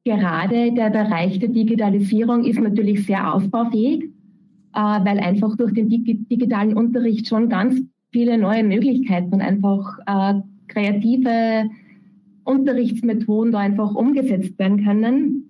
Gerade 0.10 0.72
der 0.72 0.90
Bereich 0.90 1.38
der 1.38 1.50
Digitalisierung 1.50 2.44
ist 2.44 2.60
natürlich 2.60 3.06
sehr 3.06 3.32
ausbaufähig, 3.32 4.06
äh, 4.74 4.80
weil 4.80 5.20
einfach 5.20 5.56
durch 5.56 5.72
den 5.74 5.88
digitalen 5.88 6.76
Unterricht 6.76 7.28
schon 7.28 7.48
ganz 7.48 7.80
viele 8.12 8.40
neue 8.40 8.64
Möglichkeiten 8.64 9.36
und 9.36 9.42
einfach 9.42 10.00
äh, 10.08 10.42
kreative 10.68 11.70
Unterrichtsmethoden 12.44 13.52
da 13.52 13.60
einfach 13.60 13.94
umgesetzt 13.94 14.58
werden 14.58 14.84
können 14.84 15.44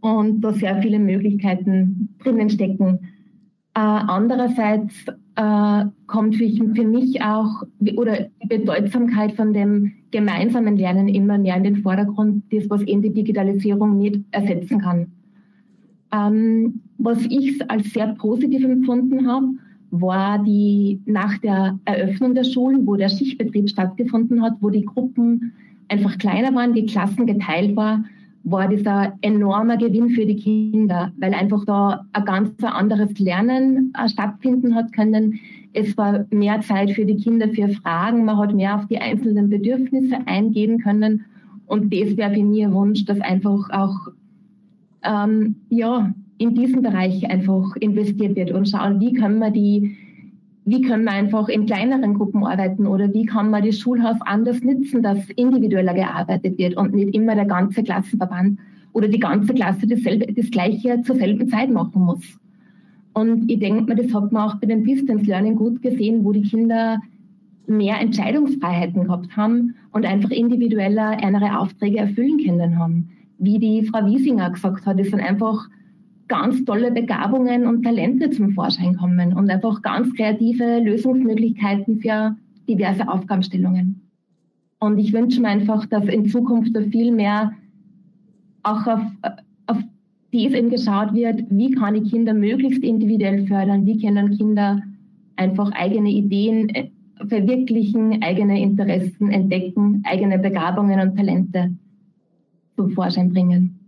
und 0.00 0.42
da 0.42 0.52
sehr 0.52 0.82
viele 0.82 0.98
Möglichkeiten 0.98 2.14
drinnen 2.22 2.50
stecken. 2.50 2.98
Äh, 3.74 3.80
andererseits 3.80 5.06
kommt 6.08 6.34
für, 6.34 6.84
mich 6.84 7.22
auch 7.22 7.62
oder 7.96 8.26
die 8.42 8.48
Bedeutsamkeit 8.48 9.34
von 9.34 9.52
dem 9.52 9.92
gemeinsamen 10.10 10.76
Lernen 10.76 11.08
immer 11.08 11.38
mehr 11.38 11.56
in 11.56 11.64
den 11.64 11.76
Vordergrund, 11.76 12.44
das, 12.50 12.68
was 12.70 12.82
eben 12.82 13.02
die 13.02 13.12
Digitalisierung 13.12 13.98
nicht 13.98 14.20
ersetzen 14.30 14.80
kann. 14.80 15.12
Ähm, 16.12 16.80
was 16.96 17.24
ich 17.26 17.70
als 17.70 17.92
sehr 17.92 18.14
positiv 18.14 18.64
empfunden 18.64 19.28
habe, 19.28 19.46
war 19.90 20.42
die 20.42 21.00
nach 21.06 21.38
der 21.38 21.78
Eröffnung 21.84 22.34
der 22.34 22.44
Schulen, 22.44 22.86
wo 22.86 22.96
der 22.96 23.08
Schichtbetrieb 23.08 23.68
stattgefunden 23.68 24.42
hat, 24.42 24.54
wo 24.60 24.70
die 24.70 24.84
Gruppen 24.84 25.52
einfach 25.88 26.18
kleiner 26.18 26.54
waren, 26.54 26.74
die 26.74 26.86
Klassen 26.86 27.26
geteilt 27.26 27.74
waren, 27.76 28.06
war 28.44 28.68
dieser 28.68 29.14
enormer 29.20 29.76
Gewinn 29.76 30.10
für 30.10 30.24
die 30.24 30.36
Kinder, 30.36 31.12
weil 31.18 31.34
einfach 31.34 31.64
da 31.64 32.06
ein 32.12 32.24
ganz 32.24 32.52
anderes 32.62 33.18
Lernen 33.18 33.92
äh, 33.98 34.08
stattfinden 34.08 34.74
hat 34.74 34.92
können. 34.92 35.40
Es 35.72 35.96
war 35.96 36.26
mehr 36.30 36.60
Zeit 36.60 36.90
für 36.92 37.04
die 37.04 37.16
Kinder 37.16 37.48
für 37.48 37.68
Fragen, 37.68 38.24
man 38.24 38.38
hat 38.38 38.54
mehr 38.54 38.76
auf 38.76 38.86
die 38.86 38.98
einzelnen 38.98 39.50
Bedürfnisse 39.50 40.18
eingehen 40.26 40.78
können. 40.78 41.24
Und 41.66 41.92
das 41.92 42.16
wäre 42.16 42.32
für 42.32 42.42
mich 42.42 42.64
ein 42.64 42.72
Wunsch, 42.72 43.04
dass 43.04 43.20
einfach 43.20 43.68
auch 43.70 44.08
ähm, 45.04 45.56
ja, 45.68 46.12
in 46.38 46.54
diesem 46.54 46.82
Bereich 46.82 47.28
einfach 47.28 47.76
investiert 47.76 48.36
wird 48.36 48.52
und 48.52 48.68
schauen, 48.68 49.00
wie 49.00 49.12
können 49.12 49.38
wir 49.38 49.50
die 49.50 49.96
wie 50.64 50.82
können 50.82 51.04
wir 51.04 51.12
einfach 51.12 51.48
in 51.48 51.64
kleineren 51.64 52.12
Gruppen 52.12 52.44
arbeiten 52.44 52.86
oder 52.86 53.14
wie 53.14 53.24
kann 53.24 53.48
man 53.48 53.64
das 53.64 53.78
Schulhaus 53.78 54.18
anders 54.20 54.62
nutzen, 54.62 55.02
dass 55.02 55.30
individueller 55.30 55.94
gearbeitet 55.94 56.58
wird 56.58 56.76
und 56.76 56.92
nicht 56.92 57.14
immer 57.14 57.34
der 57.34 57.46
ganze 57.46 57.82
Klassenverband 57.82 58.58
oder 58.92 59.08
die 59.08 59.18
ganze 59.18 59.54
Klasse 59.54 59.86
dasselbe, 59.86 60.30
das 60.30 60.50
Gleiche 60.50 61.00
zur 61.02 61.16
selben 61.16 61.48
Zeit 61.48 61.70
machen 61.70 62.02
muss. 62.02 62.38
Und 63.18 63.50
ich 63.50 63.58
denke 63.58 63.82
mir, 63.82 64.00
das 64.00 64.14
hat 64.14 64.30
man 64.30 64.48
auch 64.48 64.54
bei 64.60 64.68
dem 64.68 64.84
Distance 64.84 65.24
Learning 65.24 65.56
gut 65.56 65.82
gesehen, 65.82 66.24
wo 66.24 66.30
die 66.30 66.42
Kinder 66.42 67.00
mehr 67.66 68.00
Entscheidungsfreiheiten 68.00 69.04
gehabt 69.04 69.36
haben 69.36 69.74
und 69.90 70.06
einfach 70.06 70.30
individueller 70.30 71.22
andere 71.22 71.58
Aufträge 71.58 71.98
erfüllen 71.98 72.38
können 72.38 72.78
haben. 72.78 73.08
Wie 73.38 73.58
die 73.58 73.82
Frau 73.82 74.06
Wiesinger 74.06 74.50
gesagt 74.50 74.86
hat, 74.86 75.00
es 75.00 75.10
sind 75.10 75.20
einfach 75.20 75.68
ganz 76.28 76.64
tolle 76.64 76.92
Begabungen 76.92 77.66
und 77.66 77.82
Talente 77.82 78.30
zum 78.30 78.52
Vorschein 78.52 78.96
kommen 78.96 79.32
und 79.32 79.50
einfach 79.50 79.82
ganz 79.82 80.14
kreative 80.14 80.78
Lösungsmöglichkeiten 80.78 81.98
für 81.98 82.36
diverse 82.68 83.08
Aufgabenstellungen. 83.08 84.00
Und 84.78 84.98
ich 84.98 85.12
wünsche 85.12 85.40
mir 85.40 85.48
einfach, 85.48 85.86
dass 85.86 86.04
in 86.04 86.26
Zukunft 86.26 86.76
da 86.76 86.82
viel 86.82 87.10
mehr 87.10 87.52
auch 88.62 88.86
auf, 88.86 89.00
auf 90.28 90.32
dies 90.32 90.52
eben 90.52 90.70
geschaut 90.70 91.14
wird, 91.14 91.44
wie 91.50 91.70
kann 91.72 91.94
ich 91.94 92.10
Kinder 92.10 92.34
möglichst 92.34 92.82
individuell 92.82 93.46
fördern, 93.46 93.86
wie 93.86 94.00
können 94.00 94.36
Kinder 94.36 94.82
einfach 95.36 95.70
eigene 95.72 96.10
Ideen 96.10 96.68
äh, 96.70 96.90
verwirklichen, 97.26 98.22
eigene 98.22 98.60
Interessen 98.60 99.30
entdecken, 99.30 100.02
eigene 100.06 100.38
Begabungen 100.38 101.00
und 101.00 101.16
Talente 101.16 101.72
zum 102.76 102.90
Vorschein 102.90 103.32
bringen. 103.32 103.80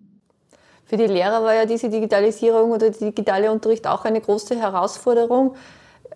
Für 0.84 0.97
die 0.97 1.07
Lehrer 1.07 1.43
war 1.45 1.55
ja 1.55 1.66
diese 1.66 1.91
Digitalisierung 1.91 2.70
oder 2.70 2.91
der 2.91 3.11
digitale 3.11 3.53
Unterricht 3.53 3.86
auch 3.86 4.05
eine 4.05 4.20
große 4.20 4.59
Herausforderung. 4.59 5.55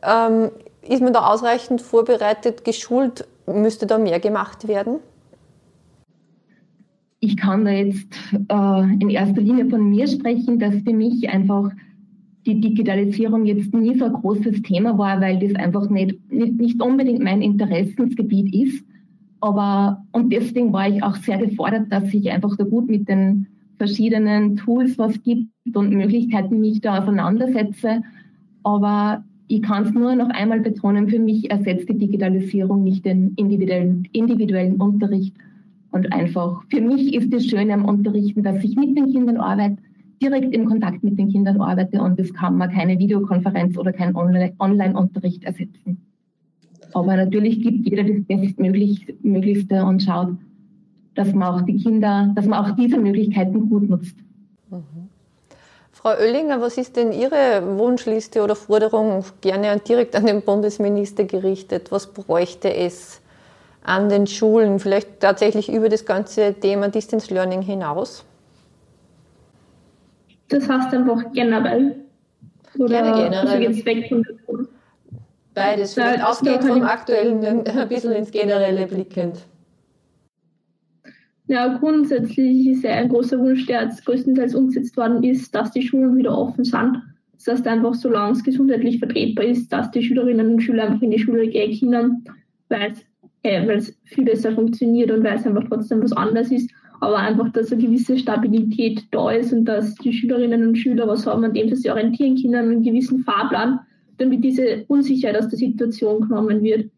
Ähm, 0.02 0.50
ist 0.82 1.02
man 1.02 1.12
da 1.12 1.26
ausreichend 1.26 1.80
vorbereitet, 1.80 2.64
geschult? 2.64 3.26
Müsste 3.46 3.86
da 3.86 3.98
mehr 3.98 4.18
gemacht 4.20 4.66
werden? 4.66 5.00
Ich 7.24 7.38
kann 7.38 7.64
da 7.64 7.70
jetzt 7.70 8.12
äh, 8.50 8.82
in 9.00 9.08
erster 9.08 9.40
Linie 9.40 9.70
von 9.70 9.88
mir 9.88 10.06
sprechen, 10.06 10.58
dass 10.58 10.74
für 10.82 10.92
mich 10.92 11.30
einfach 11.30 11.70
die 12.44 12.60
Digitalisierung 12.60 13.46
jetzt 13.46 13.72
nie 13.72 13.98
so 13.98 14.04
ein 14.04 14.12
großes 14.12 14.60
Thema 14.60 14.98
war, 14.98 15.22
weil 15.22 15.38
das 15.38 15.54
einfach 15.54 15.88
nicht, 15.88 16.18
nicht, 16.30 16.60
nicht 16.60 16.82
unbedingt 16.82 17.22
mein 17.22 17.40
Interessensgebiet 17.40 18.54
ist. 18.54 18.84
Aber, 19.40 20.04
und 20.12 20.34
deswegen 20.34 20.70
war 20.74 20.86
ich 20.86 21.02
auch 21.02 21.16
sehr 21.16 21.38
gefordert, 21.38 21.90
dass 21.90 22.12
ich 22.12 22.30
einfach 22.30 22.56
da 22.58 22.64
gut 22.64 22.90
mit 22.90 23.08
den 23.08 23.46
verschiedenen 23.78 24.56
Tools 24.56 24.98
was 24.98 25.22
gibt 25.22 25.48
und 25.74 25.94
Möglichkeiten 25.94 26.60
mich 26.60 26.82
da 26.82 26.98
auseinandersetze. 26.98 28.02
Aber 28.64 29.24
ich 29.48 29.62
kann 29.62 29.84
es 29.84 29.94
nur 29.94 30.14
noch 30.14 30.28
einmal 30.28 30.60
betonen, 30.60 31.08
für 31.08 31.18
mich 31.18 31.50
ersetzt 31.50 31.88
die 31.88 31.96
Digitalisierung 31.96 32.82
nicht 32.82 33.06
den 33.06 33.32
individuellen, 33.36 34.06
individuellen 34.12 34.76
Unterricht. 34.76 35.34
Und 35.94 36.12
einfach, 36.12 36.60
für 36.70 36.80
mich 36.80 37.14
ist 37.14 37.32
das 37.32 37.46
Schöne 37.46 37.72
am 37.72 37.84
Unterrichten, 37.84 38.42
dass 38.42 38.64
ich 38.64 38.74
mit 38.74 38.96
den 38.96 39.12
Kindern 39.12 39.36
arbeite, 39.36 39.76
direkt 40.20 40.52
im 40.52 40.64
Kontakt 40.64 41.04
mit 41.04 41.16
den 41.16 41.28
Kindern 41.28 41.60
arbeite 41.60 42.02
und 42.02 42.18
das 42.18 42.34
kann 42.34 42.58
man 42.58 42.68
keine 42.72 42.98
Videokonferenz 42.98 43.78
oder 43.78 43.92
kein 43.92 44.16
Online-Unterricht 44.16 45.44
ersetzen. 45.44 46.04
Aber 46.94 47.14
natürlich 47.16 47.62
gibt 47.62 47.88
jeder 47.88 48.02
das 48.02 48.24
Bestmöglichste 48.24 49.84
und 49.84 50.02
schaut, 50.02 50.36
dass 51.14 51.32
man 51.32 51.54
auch 51.54 51.62
die 51.62 51.76
Kinder, 51.76 52.32
dass 52.34 52.46
man 52.46 52.64
auch 52.64 52.74
diese 52.74 52.98
Möglichkeiten 52.98 53.70
gut 53.70 53.88
nutzt. 53.88 54.16
Mhm. 54.70 55.10
Frau 55.92 56.08
Oellinger, 56.08 56.60
was 56.60 56.76
ist 56.76 56.96
denn 56.96 57.12
Ihre 57.12 57.78
Wunschliste 57.78 58.42
oder 58.42 58.56
Forderung 58.56 59.24
gerne 59.40 59.80
direkt 59.88 60.16
an 60.16 60.26
den 60.26 60.42
Bundesminister 60.42 61.22
gerichtet? 61.22 61.92
Was 61.92 62.12
bräuchte 62.12 62.74
es 62.74 63.20
an 63.84 64.08
den 64.08 64.26
Schulen, 64.26 64.80
vielleicht 64.80 65.20
tatsächlich 65.20 65.72
über 65.72 65.88
das 65.88 66.04
ganze 66.04 66.54
Thema 66.54 66.88
Distance 66.88 67.32
Learning 67.32 67.62
hinaus? 67.62 68.24
Das 70.48 70.68
heißt 70.68 70.92
einfach 70.92 71.32
generell. 71.32 71.96
Oder 72.78 73.02
Gerne 73.02 73.22
generell. 73.24 73.66
Also 73.66 73.84
weg 73.84 74.08
von. 74.08 74.68
Beides, 75.54 75.94
vielleicht 75.94 76.18
ja, 76.18 76.28
ausgehend 76.28 76.64
vom 76.64 76.82
Aktuellen 76.82 77.44
ein 77.66 77.88
bisschen 77.88 78.12
ins 78.12 78.30
Generelle 78.32 78.86
blickend. 78.86 79.46
Ja, 81.46 81.76
grundsätzlich 81.76 82.66
ist 82.68 82.84
ja 82.84 82.92
ein 82.92 83.10
großer 83.10 83.38
Wunsch, 83.38 83.66
der 83.66 83.82
jetzt 83.82 84.04
größtenteils 84.04 84.54
umgesetzt 84.54 84.96
worden 84.96 85.22
ist, 85.22 85.54
dass 85.54 85.70
die 85.70 85.82
Schulen 85.82 86.16
wieder 86.16 86.36
offen 86.36 86.64
sind. 86.64 87.02
Das 87.34 87.46
heißt 87.46 87.66
einfach, 87.66 87.94
solange 87.94 88.32
es 88.32 88.42
gesundheitlich 88.42 88.98
vertretbar 88.98 89.44
ist, 89.44 89.70
dass 89.70 89.90
die 89.90 90.02
Schülerinnen 90.02 90.54
und 90.54 90.60
Schüler 90.60 90.84
einfach 90.84 91.02
in 91.02 91.10
die 91.10 91.18
Schule 91.18 91.46
gehen 91.46 91.78
können, 91.78 92.24
weil 92.70 92.92
es, 92.92 93.04
äh, 93.44 93.80
viel 94.04 94.24
besser 94.24 94.52
funktioniert 94.52 95.10
und 95.10 95.22
weil 95.22 95.36
es 95.36 95.46
einfach 95.46 95.64
trotzdem 95.68 96.02
was 96.02 96.12
anderes 96.12 96.50
ist. 96.50 96.70
Aber 97.00 97.18
einfach, 97.18 97.50
dass 97.52 97.70
eine 97.70 97.82
gewisse 97.82 98.18
Stabilität 98.18 99.04
da 99.10 99.30
ist 99.30 99.52
und 99.52 99.66
dass 99.66 99.94
die 99.96 100.12
Schülerinnen 100.12 100.66
und 100.66 100.76
Schüler 100.76 101.06
was 101.06 101.26
haben, 101.26 101.44
an 101.44 101.52
dem 101.52 101.68
sie 101.68 101.76
sich 101.76 101.90
orientieren 101.90 102.36
können, 102.36 102.54
einen 102.54 102.82
gewissen 102.82 103.20
Fahrplan, 103.24 103.80
damit 104.18 104.42
diese 104.42 104.84
Unsicherheit 104.88 105.36
aus 105.36 105.48
der 105.48 105.58
Situation 105.58 106.22
genommen 106.22 106.62
wird. 106.62 106.90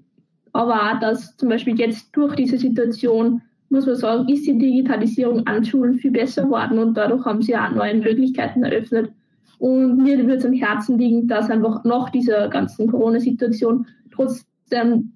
Aber 0.53 0.75
auch, 0.75 1.01
dass 1.01 1.37
zum 1.37 1.49
Beispiel 1.49 1.79
jetzt 1.79 2.15
durch 2.15 2.35
diese 2.37 2.57
Situation 2.57 3.43
muss 3.69 3.87
man 3.87 3.97
sagen, 3.97 4.29
ist 4.29 4.47
die 4.47 4.57
Digitalisierung 4.57 5.45
an 5.47 5.65
Schulen 5.65 5.99
viel 5.99 6.13
besser 6.13 6.45
geworden 6.45 6.79
und 6.79 6.95
dadurch 6.95 7.25
haben 7.25 7.43
sie 7.43 7.57
auch 7.57 7.71
neue 7.73 7.97
Möglichkeiten 7.97 8.63
eröffnet. 8.63 9.11
Und 9.59 9.97
mir 9.97 10.19
würde 10.19 10.35
es 10.35 10.45
am 10.45 10.53
Herzen 10.53 10.99
liegen, 10.99 11.27
dass 11.27 11.51
einfach 11.51 11.83
nach 11.83 12.11
dieser 12.11 12.49
ganzen 12.49 12.87
Corona-Situation 12.87 13.87
trotzdem 14.13 14.47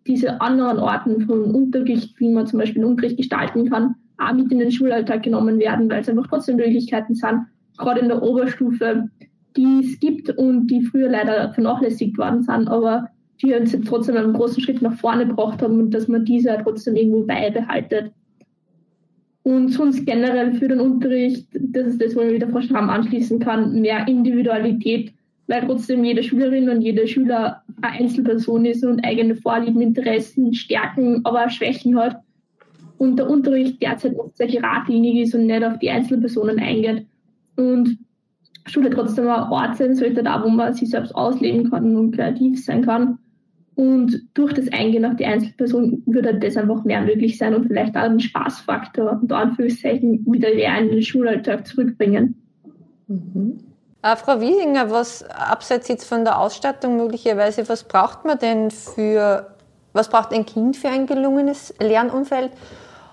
diese 0.07 0.41
anderen 0.41 0.79
Arten 0.79 1.23
von 1.27 1.55
Unterricht, 1.55 2.19
wie 2.21 2.31
man 2.31 2.47
zum 2.47 2.59
Beispiel 2.59 2.85
Unterricht 2.85 3.17
gestalten 3.17 3.69
kann, 3.69 3.97
auch 4.19 4.33
mit 4.33 4.53
in 4.53 4.59
den 4.59 4.71
Schulalltag 4.71 5.23
genommen 5.23 5.59
werden, 5.59 5.91
weil 5.91 6.01
es 6.01 6.09
einfach 6.09 6.27
trotzdem 6.29 6.57
Möglichkeiten 6.57 7.15
sind, 7.15 7.47
gerade 7.79 8.01
in 8.01 8.09
der 8.09 8.23
Oberstufe, 8.23 9.09
die 9.57 9.81
es 9.83 9.99
gibt 9.99 10.31
und 10.31 10.69
die 10.69 10.83
früher 10.83 11.09
leider 11.09 11.53
vernachlässigt 11.53 12.17
worden 12.19 12.43
sind, 12.43 12.69
aber 12.69 13.09
die 13.43 13.55
uns 13.55 13.77
trotzdem 13.87 14.17
einen 14.17 14.35
großen 14.35 14.63
Schritt 14.63 14.83
nach 14.83 14.95
vorne 14.95 15.27
gebracht 15.27 15.63
haben 15.63 15.81
und 15.81 15.95
dass 15.95 16.09
man 16.09 16.25
diese 16.25 16.57
trotzdem 16.63 16.95
irgendwo 16.95 17.25
beibehaltet. 17.25 18.13
Und 19.43 19.71
sonst 19.71 20.05
generell 20.05 20.53
für 20.53 20.69
den 20.69 20.81
Unterricht, 20.81 21.49
das 21.53 21.89
ist 21.89 22.03
das, 22.03 22.15
wo 22.15 22.21
ich 22.21 22.35
wieder 22.35 22.63
Schramm 22.63 22.91
anschließen 22.91 23.39
kann, 23.39 23.81
mehr 23.81 24.07
Individualität, 24.07 25.15
weil 25.51 25.67
trotzdem 25.67 26.05
jede 26.05 26.23
Schülerin 26.23 26.71
und 26.71 26.81
jeder 26.81 27.09
Schüler 27.09 27.63
eine 27.83 27.95
Einzelperson 27.95 28.65
ist 28.67 28.85
und 28.85 29.05
eigene 29.05 29.35
Vorlieben, 29.35 29.81
Interessen, 29.81 30.55
Stärken, 30.55 31.23
aber 31.25 31.45
auch 31.45 31.51
Schwächen 31.51 31.99
hat. 31.99 32.21
Und 32.99 33.17
der 33.19 33.29
Unterricht 33.29 33.83
derzeit 33.83 34.17
oft 34.17 34.37
sehr 34.37 34.47
geradlinig 34.47 35.17
ist 35.17 35.35
und 35.35 35.47
nicht 35.47 35.65
auf 35.65 35.81
die 35.81 35.91
Einzelpersonen 35.91 36.61
eingeht. 36.61 37.07
Und 37.57 37.99
Schule 38.67 38.91
trotzdem 38.91 39.27
ein 39.27 39.51
Ort 39.51 39.77
sein 39.77 39.97
sollte, 39.97 40.23
da 40.23 40.45
wo 40.45 40.51
man 40.51 40.73
sich 40.73 40.89
selbst 40.89 41.17
ausleben 41.17 41.69
kann 41.69 41.97
und 41.97 42.13
kreativ 42.13 42.65
sein 42.65 42.85
kann. 42.85 43.19
Und 43.75 44.23
durch 44.35 44.53
das 44.53 44.73
Eingehen 44.73 45.05
auf 45.05 45.17
die 45.17 45.27
Einzelperson 45.27 46.05
würde 46.07 46.39
das 46.39 46.57
einfach 46.57 46.85
mehr 46.85 47.01
möglich 47.01 47.39
sein 47.39 47.57
und 47.57 47.67
vielleicht 47.67 47.97
auch 47.97 48.03
einen 48.03 48.21
Spaßfaktor 48.21 49.19
unter 49.21 49.39
Anführungszeichen 49.39 50.25
wieder 50.33 50.55
mehr 50.55 50.79
in 50.79 50.91
den 50.91 51.03
Schulalltag 51.03 51.67
zurückbringen. 51.67 52.37
Mhm. 53.09 53.70
Äh, 54.03 54.17
Frau 54.17 54.41
Wiesinger, 54.41 54.91
was 54.91 55.23
abseits 55.31 55.89
jetzt 55.89 56.09
von 56.09 56.25
der 56.25 56.39
Ausstattung 56.39 56.97
möglicherweise, 56.97 57.69
was 57.69 57.85
braucht 57.85 58.25
man 58.25 58.39
denn 58.39 58.71
für, 58.71 59.55
was 59.93 60.09
braucht 60.09 60.33
ein 60.33 60.47
Kind 60.47 60.77
für 60.77 60.89
ein 60.89 61.07
gelungenes 61.07 61.75
Lernumfeld 61.79 62.51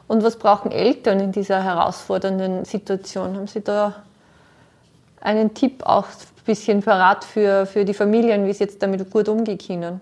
und 0.08 0.24
was 0.24 0.38
brauchen 0.38 0.72
Eltern 0.72 1.20
in 1.20 1.32
dieser 1.34 1.62
herausfordernden 1.62 2.64
Situation? 2.64 3.36
Haben 3.36 3.48
Sie 3.48 3.62
da 3.62 3.96
einen 5.20 5.54
Tipp 5.54 5.84
auch 5.84 6.06
ein 6.06 6.46
bisschen 6.46 6.82
parat 6.82 7.26
für, 7.26 7.66
für 7.66 7.84
die 7.84 7.94
Familien, 7.94 8.46
wie 8.46 8.54
sie 8.54 8.64
jetzt 8.64 8.82
damit 8.82 9.12
gut 9.12 9.28
umgehen 9.28 9.58
können? 9.58 10.00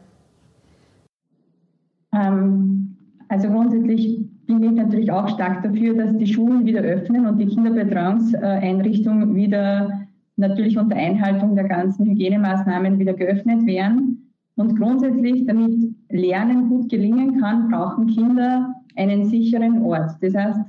Ähm, 2.13 2.95
also 3.27 3.47
grundsätzlich 3.47 4.19
bin 4.45 4.61
ich 4.61 4.71
natürlich 4.71 5.11
auch 5.11 5.27
stark 5.29 5.63
dafür, 5.63 5.95
dass 5.95 6.15
die 6.15 6.31
Schulen 6.31 6.63
wieder 6.65 6.81
öffnen 6.81 7.25
und 7.25 7.39
die 7.39 7.47
Kinderbetreuungseinrichtungen 7.47 9.33
wieder 9.33 10.04
natürlich 10.37 10.77
unter 10.77 10.95
Einhaltung 10.95 11.55
der 11.55 11.67
ganzen 11.67 12.05
Hygienemaßnahmen 12.05 12.99
wieder 12.99 13.13
geöffnet 13.13 13.65
werden. 13.65 14.31
Und 14.55 14.77
grundsätzlich, 14.77 15.45
damit 15.45 15.93
Lernen 16.09 16.69
gut 16.69 16.89
gelingen 16.89 17.39
kann, 17.39 17.69
brauchen 17.69 18.07
Kinder 18.07 18.73
einen 18.95 19.25
sicheren 19.25 19.81
Ort. 19.83 20.11
Das 20.21 20.33
heißt, 20.33 20.59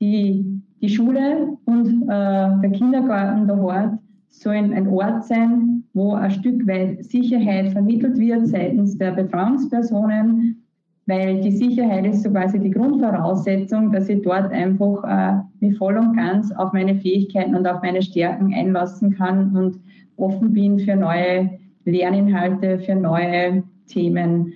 die, 0.00 0.62
die 0.80 0.88
Schule 0.88 1.56
und 1.64 2.02
äh, 2.02 2.60
der 2.60 2.70
Kindergarten, 2.72 3.46
der 3.46 3.60
Hort 3.60 3.98
sollen 4.28 4.72
ein 4.72 4.88
Ort 4.88 5.24
sein, 5.24 5.84
wo 5.92 6.14
ein 6.14 6.30
Stück 6.30 6.66
weit 6.66 7.04
Sicherheit 7.04 7.72
vermittelt 7.72 8.16
wird 8.18 8.46
seitens 8.46 8.96
der 8.96 9.12
Betreuungspersonen, 9.12 10.61
weil 11.06 11.40
die 11.40 11.50
Sicherheit 11.50 12.06
ist 12.06 12.22
so 12.22 12.30
quasi 12.30 12.58
die 12.60 12.70
Grundvoraussetzung, 12.70 13.90
dass 13.90 14.08
ich 14.08 14.22
dort 14.22 14.52
einfach 14.52 15.02
äh, 15.04 15.40
mich 15.60 15.76
voll 15.76 15.96
und 15.96 16.16
ganz 16.16 16.52
auf 16.52 16.72
meine 16.72 16.94
Fähigkeiten 16.94 17.56
und 17.56 17.66
auf 17.66 17.82
meine 17.82 18.02
Stärken 18.02 18.54
einlassen 18.54 19.16
kann 19.16 19.56
und 19.56 19.80
offen 20.16 20.52
bin 20.52 20.78
für 20.78 20.94
neue 20.94 21.50
Lerninhalte, 21.84 22.78
für 22.78 22.94
neue 22.94 23.64
Themen. 23.88 24.52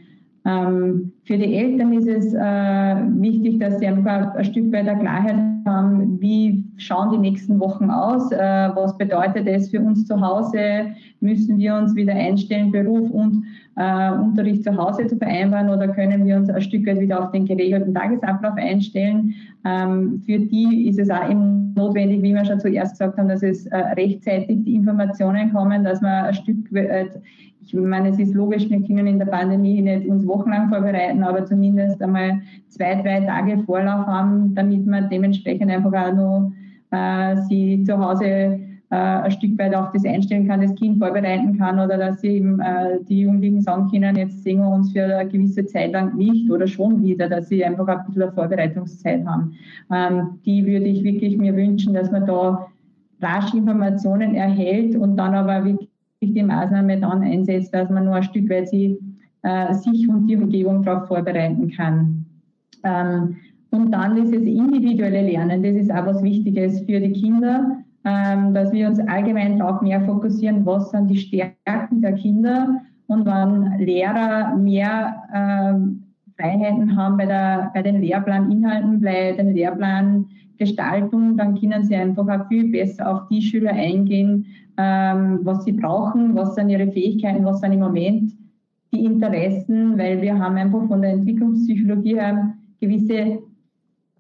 Ähm, 0.46 1.12
für 1.24 1.36
die 1.36 1.56
Eltern 1.56 1.92
ist 1.92 2.06
es 2.06 2.32
äh, 2.32 2.38
wichtig, 2.38 3.58
dass 3.58 3.80
sie 3.80 3.86
einfach 3.88 4.32
ein 4.36 4.44
Stück 4.44 4.72
weit 4.72 4.86
der 4.86 4.94
Klarheit 4.94 5.34
haben, 5.66 6.20
wie 6.20 6.64
schauen 6.76 7.10
die 7.10 7.18
nächsten 7.18 7.58
Wochen 7.58 7.90
aus, 7.90 8.30
äh, 8.30 8.38
was 8.76 8.96
bedeutet 8.96 9.48
es 9.48 9.70
für 9.70 9.80
uns 9.80 10.06
zu 10.06 10.20
Hause, 10.20 10.92
müssen 11.18 11.58
wir 11.58 11.74
uns 11.74 11.96
wieder 11.96 12.14
einstellen, 12.14 12.70
Beruf 12.70 13.10
und 13.10 13.44
äh, 13.74 14.12
Unterricht 14.12 14.62
zu 14.62 14.76
Hause 14.76 15.08
zu 15.08 15.16
vereinbaren 15.16 15.68
oder 15.68 15.88
können 15.88 16.24
wir 16.24 16.36
uns 16.36 16.48
ein 16.48 16.62
Stück 16.62 16.86
weit 16.86 17.00
wieder 17.00 17.24
auf 17.24 17.32
den 17.32 17.44
geregelten 17.44 17.92
Tagesablauf 17.92 18.54
einstellen. 18.54 19.34
Ähm, 19.64 20.22
für 20.24 20.38
die 20.38 20.86
ist 20.88 21.00
es 21.00 21.10
auch 21.10 21.28
notwendig, 21.74 22.22
wie 22.22 22.32
wir 22.32 22.44
schon 22.44 22.60
zuerst 22.60 22.92
gesagt 22.92 23.18
haben, 23.18 23.28
dass 23.28 23.42
es 23.42 23.68
rechtzeitig 23.72 24.62
die 24.62 24.76
Informationen 24.76 25.52
kommen, 25.52 25.82
dass 25.82 26.00
man 26.00 26.26
ein 26.26 26.34
Stück 26.34 26.72
weit 26.72 27.20
ich 27.66 27.74
meine, 27.74 28.10
es 28.10 28.18
ist 28.18 28.34
logisch, 28.34 28.68
wir 28.70 28.82
können 28.82 29.06
in 29.06 29.18
der 29.18 29.26
Pandemie 29.26 29.80
nicht 29.80 30.06
uns 30.06 30.26
wochenlang 30.26 30.68
vorbereiten, 30.68 31.22
aber 31.22 31.44
zumindest 31.44 32.00
einmal 32.02 32.40
zwei, 32.68 32.94
drei 33.02 33.20
Tage 33.20 33.58
Vorlauf 33.64 34.06
haben, 34.06 34.54
damit 34.54 34.86
man 34.86 35.08
dementsprechend 35.08 35.70
einfach 35.70 35.92
auch 35.92 36.14
noch 36.14 36.52
äh, 36.90 37.36
sie 37.48 37.82
zu 37.84 37.98
Hause 37.98 38.60
äh, 38.90 38.96
ein 38.96 39.30
Stück 39.32 39.58
weit 39.58 39.74
auf 39.74 39.90
das 39.92 40.04
einstellen 40.04 40.46
kann, 40.46 40.60
das 40.60 40.74
Kind 40.76 40.98
vorbereiten 40.98 41.58
kann 41.58 41.80
oder 41.80 41.98
dass 41.98 42.20
sie 42.20 42.36
eben 42.36 42.60
äh, 42.60 43.00
die 43.08 43.22
Jugendlichen 43.22 43.60
sagen 43.60 43.90
können, 43.90 44.16
jetzt 44.16 44.44
sehen 44.44 44.58
wir 44.58 44.68
uns 44.68 44.92
für 44.92 45.02
eine 45.04 45.28
gewisse 45.28 45.66
Zeit 45.66 45.92
lang 45.92 46.16
nicht 46.16 46.50
oder 46.50 46.66
schon 46.66 47.02
wieder, 47.02 47.28
dass 47.28 47.48
sie 47.48 47.64
einfach 47.64 47.88
ein 47.88 48.06
bisschen 48.06 48.32
Vorbereitungszeit 48.32 49.26
haben. 49.26 49.54
Ähm, 49.92 50.38
die 50.44 50.64
würde 50.64 50.86
ich 50.86 51.02
wirklich 51.02 51.36
mir 51.36 51.56
wünschen, 51.56 51.94
dass 51.94 52.12
man 52.12 52.26
da 52.26 52.68
rasch 53.20 53.54
Informationen 53.54 54.34
erhält 54.34 54.94
und 54.94 55.16
dann 55.16 55.34
aber 55.34 55.64
wirklich 55.64 55.90
die 56.34 56.42
Maßnahme 56.42 57.00
dann 57.00 57.22
einsetzt, 57.22 57.74
dass 57.74 57.90
man 57.90 58.04
nur 58.04 58.14
ein 58.14 58.22
Stück 58.22 58.48
weit 58.50 58.68
sie, 58.68 58.98
äh, 59.42 59.74
sich 59.74 60.08
und 60.08 60.26
die 60.26 60.36
Umgebung 60.36 60.82
darauf 60.82 61.08
vorbereiten 61.08 61.70
kann. 61.70 62.26
Ähm, 62.84 63.36
und 63.70 63.90
dann 63.90 64.16
ist 64.16 64.32
es 64.34 64.42
individuelle 64.42 65.22
Lernen, 65.22 65.62
das 65.62 65.74
ist 65.74 65.92
auch 65.92 66.06
was 66.06 66.22
Wichtiges 66.22 66.80
für 66.80 67.00
die 67.00 67.12
Kinder, 67.12 67.78
ähm, 68.04 68.54
dass 68.54 68.72
wir 68.72 68.88
uns 68.88 69.00
allgemein 69.00 69.58
darauf 69.58 69.82
mehr 69.82 70.00
fokussieren, 70.02 70.64
was 70.64 70.90
sind 70.90 71.08
die 71.08 71.18
Stärken 71.18 72.00
der 72.00 72.14
Kinder 72.14 72.80
und 73.08 73.26
wenn 73.26 73.78
Lehrer 73.78 74.56
mehr 74.56 75.22
ähm, 75.34 76.04
Freiheiten 76.38 76.96
haben 76.96 77.16
bei, 77.16 77.26
der, 77.26 77.70
bei 77.74 77.82
den 77.82 78.00
Lehrplaninhalten, 78.00 79.00
bei 79.00 79.32
den 79.32 79.54
Lehrplan 79.54 80.26
Gestaltung, 80.58 81.36
dann 81.36 81.58
können 81.58 81.84
sie 81.84 81.96
einfach 81.96 82.28
auch 82.28 82.48
viel 82.48 82.70
besser 82.70 83.10
auf 83.10 83.28
die 83.28 83.42
Schüler 83.42 83.72
eingehen, 83.72 84.46
ähm, 84.78 85.40
was 85.42 85.64
sie 85.64 85.72
brauchen, 85.72 86.34
was 86.34 86.54
sind 86.54 86.68
ihre 86.68 86.90
Fähigkeiten, 86.90 87.44
was 87.44 87.60
sind 87.60 87.72
im 87.72 87.80
Moment 87.80 88.32
die 88.92 89.04
Interessen, 89.04 89.98
weil 89.98 90.22
wir 90.22 90.38
haben 90.38 90.56
einfach 90.56 90.86
von 90.86 91.02
der 91.02 91.12
Entwicklungspsychologie 91.12 92.16
her 92.16 92.54
gewisse 92.80 93.38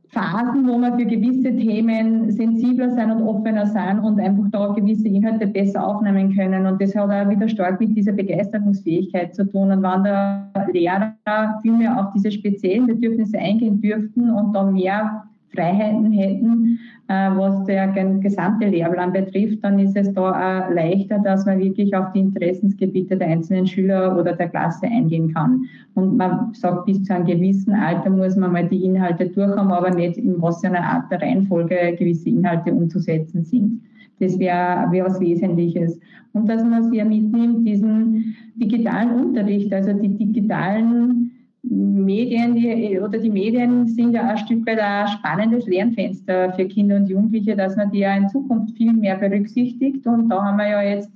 Phasen, 0.08 0.66
wo 0.66 0.78
wir 0.78 0.96
für 0.96 1.04
gewisse 1.04 1.54
Themen 1.56 2.30
sensibler 2.30 2.90
sein 2.90 3.10
und 3.10 3.22
offener 3.22 3.66
sein 3.66 3.98
und 3.98 4.20
einfach 4.20 4.44
da 4.50 4.68
gewisse 4.72 5.08
Inhalte 5.08 5.46
besser 5.46 5.86
aufnehmen 5.86 6.34
können. 6.34 6.66
Und 6.66 6.80
das 6.80 6.94
hat 6.94 7.10
auch 7.10 7.30
wieder 7.30 7.48
stark 7.48 7.80
mit 7.80 7.96
dieser 7.96 8.12
Begeisterungsfähigkeit 8.12 9.34
zu 9.34 9.44
tun. 9.50 9.70
Und 9.72 9.82
wenn 9.82 10.04
der 10.04 10.50
Lehrer 10.72 11.14
viel 11.62 11.72
mehr 11.72 11.98
auf 12.00 12.12
diese 12.14 12.30
speziellen 12.30 12.86
Bedürfnisse 12.86 13.38
eingehen 13.38 13.80
dürften 13.80 14.30
und 14.30 14.52
da 14.52 14.62
mehr 14.62 15.24
Freiheiten 15.56 16.12
hätten, 16.12 16.78
äh, 17.08 17.30
was 17.36 17.64
der 17.64 17.88
gesamte 18.20 18.66
Lehrplan 18.66 19.12
betrifft, 19.12 19.64
dann 19.64 19.78
ist 19.78 19.96
es 19.96 20.12
da 20.12 20.30
auch 20.30 20.74
leichter, 20.74 21.18
dass 21.18 21.46
man 21.46 21.58
wirklich 21.58 21.96
auf 21.96 22.12
die 22.12 22.20
Interessensgebiete 22.20 23.16
der 23.16 23.28
einzelnen 23.28 23.66
Schüler 23.66 24.18
oder 24.18 24.34
der 24.34 24.48
Klasse 24.48 24.86
eingehen 24.86 25.32
kann. 25.32 25.62
Und 25.94 26.16
man 26.16 26.52
sagt, 26.52 26.86
bis 26.86 27.02
zu 27.04 27.14
einem 27.14 27.26
gewissen 27.26 27.72
Alter 27.72 28.10
muss 28.10 28.36
man 28.36 28.52
mal 28.52 28.68
die 28.68 28.84
Inhalte 28.84 29.26
durchhaben, 29.28 29.72
aber 29.72 29.90
nicht 29.90 30.18
in 30.18 30.40
was 30.40 30.62
einer 30.64 30.82
Art 30.82 31.10
der 31.10 31.22
Reihenfolge 31.22 31.96
gewisse 31.98 32.28
Inhalte 32.28 32.72
umzusetzen 32.72 33.44
sind. 33.44 33.80
Das 34.18 34.38
wäre 34.38 34.90
wär 34.90 35.04
was 35.04 35.20
Wesentliches. 35.20 35.98
Und 36.32 36.48
dass 36.48 36.62
man 36.62 36.90
sehr 36.90 37.04
mitnimmt, 37.04 37.66
diesen 37.66 38.36
digitalen 38.56 39.26
Unterricht, 39.26 39.72
also 39.72 39.92
die 39.92 40.16
digitalen 40.16 41.25
Medien 41.68 42.54
die, 42.54 42.98
oder 43.00 43.18
die 43.18 43.30
Medien 43.30 43.86
sind 43.86 44.12
ja 44.12 44.28
ein 44.28 44.38
Stück 44.38 44.66
weit 44.66 44.78
ein 44.78 45.08
spannendes 45.08 45.66
Lernfenster 45.66 46.52
für 46.52 46.66
Kinder 46.66 46.96
und 46.96 47.08
Jugendliche, 47.08 47.56
dass 47.56 47.76
man 47.76 47.90
die 47.90 48.00
ja 48.00 48.16
in 48.16 48.28
Zukunft 48.28 48.76
viel 48.76 48.92
mehr 48.92 49.16
berücksichtigt. 49.16 50.06
Und 50.06 50.28
da 50.28 50.42
haben 50.42 50.58
wir 50.58 50.68
ja 50.68 50.82
jetzt 50.82 51.10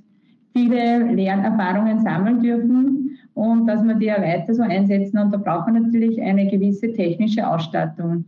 viele 0.53 1.11
Lernerfahrungen 1.13 1.99
sammeln 1.99 2.41
dürfen 2.41 3.17
und 3.33 3.65
dass 3.67 3.83
wir 3.83 3.95
die 3.95 4.07
ja 4.07 4.21
weiter 4.21 4.53
so 4.53 4.63
einsetzen. 4.63 5.17
Und 5.17 5.31
da 5.33 5.37
brauchen 5.37 5.73
wir 5.73 5.81
natürlich 5.81 6.21
eine 6.21 6.47
gewisse 6.47 6.91
technische 6.91 7.47
Ausstattung. 7.47 8.25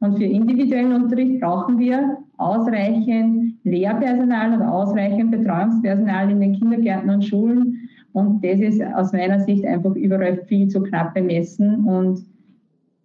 Und 0.00 0.18
für 0.18 0.24
individuellen 0.24 0.92
Unterricht 0.92 1.40
brauchen 1.40 1.78
wir 1.78 2.18
ausreichend 2.36 3.54
Lehrpersonal 3.64 4.54
und 4.54 4.62
ausreichend 4.62 5.30
Betreuungspersonal 5.30 6.30
in 6.30 6.40
den 6.40 6.52
Kindergärten 6.54 7.10
und 7.10 7.24
Schulen, 7.24 7.85
und 8.16 8.42
das 8.42 8.60
ist 8.60 8.82
aus 8.82 9.12
meiner 9.12 9.40
Sicht 9.40 9.66
einfach 9.66 9.94
überall 9.94 10.38
viel 10.46 10.68
zu 10.68 10.82
knapp 10.82 11.12
bemessen. 11.12 11.84
Und 11.84 12.24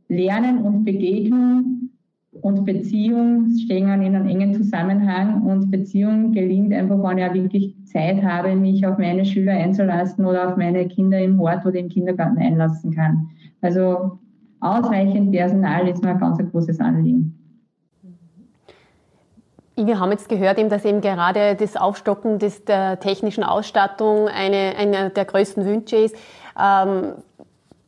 Lernen 0.07 0.59
und 0.59 0.85
Begegnung 0.85 1.89
und 2.31 2.63
Beziehung 2.63 3.49
stehen 3.57 3.89
in 3.89 4.15
einem 4.15 4.29
engen 4.29 4.53
Zusammenhang. 4.53 5.41
Und 5.43 5.69
Beziehung 5.69 6.31
gelingt 6.31 6.71
einfach, 6.71 6.97
wenn 7.03 7.17
ich 7.17 7.25
auch 7.25 7.33
wirklich 7.33 7.75
Zeit 7.83 8.23
habe, 8.23 8.55
mich 8.55 8.87
auf 8.87 8.97
meine 8.99 9.25
Schüler 9.25 9.51
einzulassen 9.51 10.25
oder 10.25 10.47
auf 10.47 10.55
meine 10.55 10.87
Kinder 10.87 11.19
im 11.19 11.37
Hort 11.41 11.65
oder 11.65 11.79
im 11.79 11.89
Kindergarten 11.89 12.37
einlassen 12.37 12.91
kann. 12.91 13.27
Also 13.59 14.17
ausreichend 14.61 15.33
Personal 15.33 15.89
ist 15.89 16.01
mir 16.01 16.11
ein 16.11 16.19
ganz 16.19 16.37
großes 16.51 16.79
Anliegen. 16.79 17.40
Wir 19.75 19.99
haben 19.99 20.11
jetzt 20.11 20.29
gehört, 20.29 20.59
eben, 20.59 20.69
dass 20.69 20.85
eben 20.85 21.01
gerade 21.01 21.55
das 21.55 21.75
Aufstocken 21.75 22.39
des, 22.39 22.65
der 22.65 22.99
technischen 22.99 23.43
Ausstattung 23.43 24.27
eine, 24.27 24.75
einer 24.77 25.09
der 25.09 25.25
größten 25.25 25.65
Wünsche 25.65 25.95
ist. 25.95 26.15
Ähm, 26.59 27.13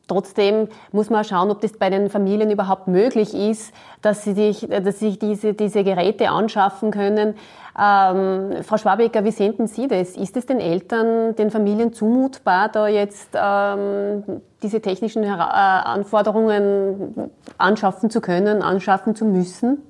Trotzdem 0.07 0.67
muss 0.91 1.09
man 1.09 1.23
schauen, 1.23 1.49
ob 1.49 1.61
das 1.61 1.73
bei 1.73 1.89
den 1.89 2.09
Familien 2.09 2.51
überhaupt 2.51 2.87
möglich 2.87 3.33
ist, 3.33 3.73
dass 4.01 4.23
sie 4.23 4.33
sich, 4.33 4.67
dass 4.67 4.99
sie 4.99 5.11
sich 5.11 5.19
diese, 5.19 5.53
diese 5.53 5.85
Geräte 5.85 6.29
anschaffen 6.29 6.91
können. 6.91 7.35
Ähm, 7.79 8.63
Frau 8.63 8.77
Schwabecker, 8.77 9.23
wie 9.23 9.31
sehen 9.31 9.65
Sie 9.65 9.87
das? 9.87 10.17
Ist 10.17 10.35
es 10.35 10.45
den 10.45 10.59
Eltern, 10.59 11.35
den 11.35 11.51
Familien 11.51 11.93
zumutbar, 11.93 12.67
da 12.67 12.87
jetzt 12.87 13.29
ähm, 13.33 14.41
diese 14.61 14.81
technischen 14.81 15.23
äh, 15.23 15.27
Anforderungen 15.27 17.31
anschaffen 17.57 18.09
zu 18.09 18.19
können, 18.19 18.61
anschaffen 18.61 19.15
zu 19.15 19.23
müssen? 19.23 19.81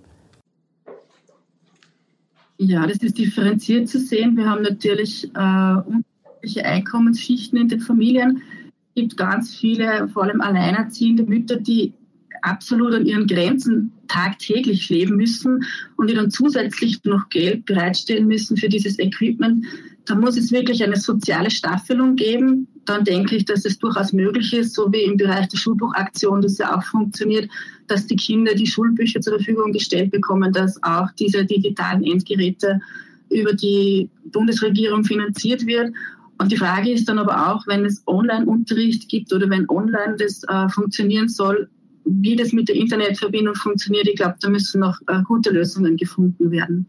Ja, 2.57 2.85
das 2.87 2.97
ist 2.97 3.17
differenziert 3.17 3.89
zu 3.89 3.99
sehen. 3.99 4.37
Wir 4.37 4.49
haben 4.49 4.61
natürlich 4.61 5.25
äh, 5.35 5.75
unterschiedliche 5.75 6.65
Einkommensschichten 6.65 7.59
in 7.59 7.67
den 7.67 7.79
Familien. 7.79 8.41
Es 8.89 9.01
gibt 9.01 9.17
ganz 9.17 9.55
viele, 9.55 10.07
vor 10.09 10.23
allem 10.23 10.41
alleinerziehende 10.41 11.23
Mütter, 11.23 11.57
die 11.57 11.93
absolut 12.41 12.93
an 12.93 13.05
ihren 13.05 13.27
Grenzen 13.27 13.91
tagtäglich 14.07 14.89
leben 14.89 15.15
müssen 15.15 15.65
und 15.95 16.09
die 16.09 16.13
dann 16.13 16.29
zusätzlich 16.29 17.03
noch 17.05 17.29
Geld 17.29 17.65
bereitstellen 17.65 18.27
müssen 18.27 18.57
für 18.57 18.69
dieses 18.69 18.99
Equipment. 18.99 19.65
Da 20.05 20.15
muss 20.15 20.37
es 20.37 20.51
wirklich 20.51 20.83
eine 20.83 20.97
soziale 20.97 21.49
Staffelung 21.49 22.15
geben. 22.15 22.67
Dann 22.85 23.05
denke 23.05 23.35
ich, 23.35 23.45
dass 23.45 23.65
es 23.65 23.79
durchaus 23.79 24.11
möglich 24.11 24.53
ist, 24.53 24.73
so 24.73 24.91
wie 24.91 25.03
im 25.03 25.17
Bereich 25.17 25.47
der 25.47 25.57
Schulbuchaktion 25.57 26.41
das 26.41 26.57
ja 26.57 26.77
auch 26.77 26.83
funktioniert, 26.83 27.49
dass 27.87 28.07
die 28.07 28.15
Kinder 28.15 28.53
die 28.55 28.67
Schulbücher 28.67 29.21
zur 29.21 29.35
Verfügung 29.37 29.71
gestellt 29.71 30.11
bekommen, 30.11 30.51
dass 30.51 30.81
auch 30.83 31.09
diese 31.17 31.45
digitalen 31.45 32.03
Endgeräte 32.03 32.81
über 33.29 33.53
die 33.53 34.09
Bundesregierung 34.25 35.03
finanziert 35.03 35.65
wird. 35.65 35.93
Und 36.39 36.51
die 36.51 36.57
Frage 36.57 36.91
ist 36.91 37.07
dann 37.07 37.19
aber 37.19 37.51
auch, 37.51 37.67
wenn 37.67 37.85
es 37.85 38.03
Online-Unterricht 38.05 39.07
gibt 39.07 39.31
oder 39.33 39.49
wenn 39.49 39.69
online 39.69 40.15
das 40.17 40.43
äh, 40.43 40.67
funktionieren 40.69 41.29
soll, 41.29 41.69
wie 42.05 42.35
das 42.35 42.51
mit 42.51 42.67
der 42.67 42.75
Internetverbindung 42.75 43.55
funktioniert, 43.55 44.07
ich 44.07 44.15
glaube, 44.15 44.35
da 44.41 44.49
müssen 44.49 44.81
noch 44.81 44.99
äh, 45.07 45.21
gute 45.23 45.51
Lösungen 45.51 45.95
gefunden 45.95 46.51
werden. 46.51 46.85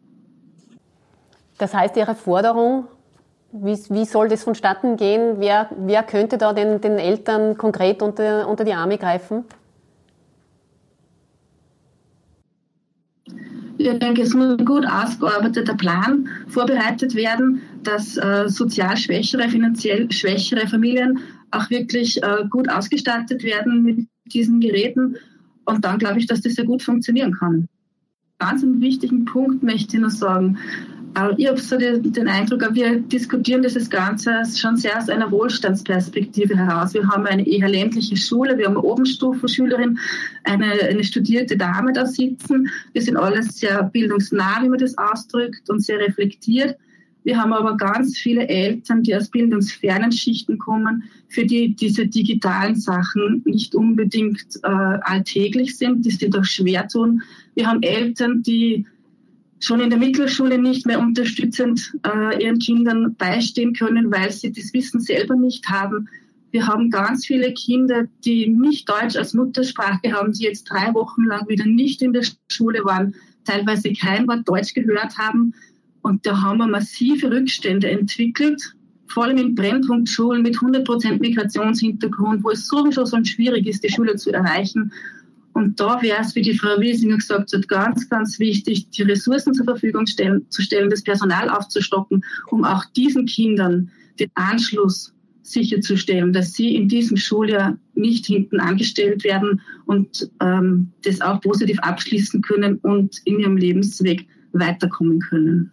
Das 1.59 1.72
heißt, 1.72 1.97
Ihre 1.97 2.16
Forderung, 2.16 2.86
wie, 3.55 3.79
wie 3.91 4.05
soll 4.05 4.29
das 4.29 4.43
vonstatten 4.43 4.97
gehen? 4.97 5.37
Wer, 5.39 5.71
wer 5.79 6.03
könnte 6.03 6.39
da 6.39 6.53
den, 6.53 6.81
den 6.81 6.99
Eltern 6.99 7.57
konkret 7.57 8.03
unter, 8.03 8.49
unter 8.49 8.65
die 8.65 8.75
Arme 8.75 8.99
greifen? 8.99 9.45
Ich 13.77 13.99
denke, 13.99 14.23
es 14.23 14.35
muss 14.35 14.59
ein 14.59 14.65
gut 14.65 14.87
ausgearbeiteter 14.87 15.75
Plan 15.75 16.29
vorbereitet 16.49 17.15
werden, 17.15 17.63
dass 17.83 18.17
äh, 18.17 18.49
sozial 18.49 18.97
schwächere, 18.97 19.49
finanziell 19.49 20.11
schwächere 20.11 20.67
Familien 20.67 21.21
auch 21.51 21.71
wirklich 21.71 22.23
äh, 22.23 22.45
gut 22.51 22.69
ausgestattet 22.69 23.45
werden 23.45 23.83
mit 23.83 24.07
diesen 24.27 24.61
Geräten. 24.61 25.17
Und 25.65 25.85
dann 25.85 25.99
glaube 25.99 26.19
ich, 26.19 26.27
dass 26.27 26.41
das 26.41 26.55
sehr 26.55 26.65
gut 26.65 26.83
funktionieren 26.83 27.33
kann. 27.33 27.69
Ganz 28.39 28.63
einen 28.63 28.81
wichtigen 28.81 29.25
Punkt 29.25 29.63
möchte 29.63 29.97
ich 29.97 30.03
noch 30.03 30.11
sagen. 30.11 30.59
Ich 31.37 31.47
habe 31.47 31.61
so 31.61 31.77
den 31.79 32.27
Eindruck, 32.27 32.75
wir 32.75 32.99
diskutieren 32.99 33.62
dieses 33.62 33.89
Ganze 33.89 34.43
schon 34.57 34.77
sehr 34.77 34.99
aus 34.99 35.09
einer 35.09 35.31
Wohlstandsperspektive 35.31 36.57
heraus. 36.57 36.93
Wir 36.93 37.07
haben 37.07 37.25
eine 37.27 37.47
eher 37.47 37.69
ländliche 37.69 38.17
Schule, 38.17 38.59
wir 38.59 38.67
haben 38.67 38.77
eine 38.77 38.83
Obenstufenschülerin, 38.83 40.01
eine, 40.43 40.73
eine 40.73 41.05
studierte 41.05 41.57
Dame 41.57 41.93
da 41.93 42.05
sitzen. 42.05 42.69
Wir 42.93 43.03
sind 43.03 43.17
alles 43.17 43.61
sehr 43.61 43.85
bildungsnah, 43.85 44.62
wie 44.62 44.69
man 44.69 44.79
das 44.81 44.99
ausdrückt, 44.99 45.71
und 45.71 45.85
sehr 45.85 46.01
reflektiert. 46.01 46.77
Wir 47.23 47.41
haben 47.41 47.53
aber 47.53 47.77
ganz 47.77 48.19
viele 48.19 48.49
Eltern, 48.49 49.05
die 49.05 49.15
aus 49.15 49.31
bildungsfernen 49.31 50.11
Schichten 50.11 50.59
kommen, 50.59 51.05
für 51.29 51.47
die 51.47 51.77
diese 51.77 52.09
digitalen 52.09 52.75
Sachen 52.75 53.43
nicht 53.45 53.77
unbedingt 53.77 54.45
äh, 54.65 54.69
alltäglich 54.69 55.79
sind, 55.79 56.05
die 56.05 56.11
sie 56.11 56.29
doch 56.29 56.45
schwer 56.45 56.89
tun. 56.89 57.23
Wir 57.55 57.69
haben 57.69 57.83
Eltern, 57.83 58.43
die 58.43 58.87
schon 59.61 59.81
in 59.81 59.91
der 59.91 59.99
Mittelschule 59.99 60.59
nicht 60.59 60.87
mehr 60.87 61.01
unterstützend 61.01 61.95
äh, 62.07 62.43
ihren 62.43 62.59
Kindern 62.59 63.15
beistehen 63.17 63.73
können, 63.73 64.13
weil 64.13 64.31
sie 64.31 64.53
das 64.53 64.73
Wissen 64.75 65.01
selber 65.01 65.37
nicht 65.37 65.69
haben. 65.69 66.09
Wir 66.51 66.67
haben 66.67 66.91
ganz 66.91 67.27
viele 67.27 67.53
Kinder, 67.53 68.05
die 68.25 68.49
nicht 68.49 68.89
Deutsch 68.89 69.17
als 69.17 69.35
Muttersprache 69.35 70.13
haben, 70.13 70.33
die 70.33 70.45
jetzt 70.45 70.65
drei 70.65 70.93
Wochen 70.95 71.25
lang 71.25 71.49
wieder 71.49 71.67
nicht 71.67 72.03
in 72.03 72.13
der 72.13 72.25
Schule 72.49 72.85
waren, 72.85 73.15
teilweise 73.45 73.93
kein 73.93 74.29
Wort 74.29 74.49
Deutsch 74.49 74.75
gehört 74.75 75.19
haben 75.19 75.55
und 76.05 76.27
da 76.27 76.43
haben 76.43 76.59
wir 76.59 76.67
massive 76.67 77.31
Rückstände 77.31 77.89
entwickelt, 77.89 78.75
vor 79.09 79.25
allem 79.25 79.39
in 79.39 79.55
Brennpunktschulen 79.55 80.43
mit 80.43 80.59
100% 80.59 81.19
Migrationshintergrund, 81.19 82.45
wo 82.45 82.51
es 82.51 82.67
sowieso 82.67 83.07
so 83.07 83.17
schwierig 83.25 83.67
ist, 83.67 83.85
die 83.85 83.89
Schüler 83.89 84.17
zu 84.17 84.31
erreichen. 84.31 84.93
Und 85.55 85.79
da 85.79 86.03
wäre 86.03 86.21
es, 86.21 86.35
wie 86.35 86.43
die 86.43 86.59
Frau 86.59 86.81
Wiesinger 86.81 87.17
gesagt 87.17 87.53
hat, 87.53 87.69
ganz, 87.69 88.09
ganz 88.09 88.39
wichtig, 88.41 88.91
die 88.91 89.03
Ressourcen 89.03 89.55
zur 89.55 89.65
Verfügung 89.65 90.07
stellen, 90.07 90.45
zu 90.51 90.63
stellen, 90.63 90.91
das 90.91 91.03
Personal 91.03 91.49
aufzustocken, 91.49 92.25
um 92.51 92.65
auch 92.65 92.85
diesen 92.97 93.27
Kindern 93.27 93.91
den 94.19 94.31
Anschluss 94.35 95.15
sicherzustellen, 95.43 96.33
dass 96.33 96.55
sie 96.55 96.75
in 96.75 96.89
diesem 96.89 97.17
Schuljahr 97.17 97.79
nicht 97.95 98.27
hinten 98.27 98.59
angestellt 98.59 99.25
werden 99.25 99.61
und 99.87 100.31
ähm, 100.41 100.91
das 101.05 101.21
auch 101.21 101.41
positiv 101.41 101.79
abschließen 101.81 102.43
können 102.43 102.79
und 102.79 103.21
in 103.25 103.39
ihrem 103.39 103.57
Lebensweg 103.57 104.27
weiterkommen 104.53 105.21
können. 105.21 105.71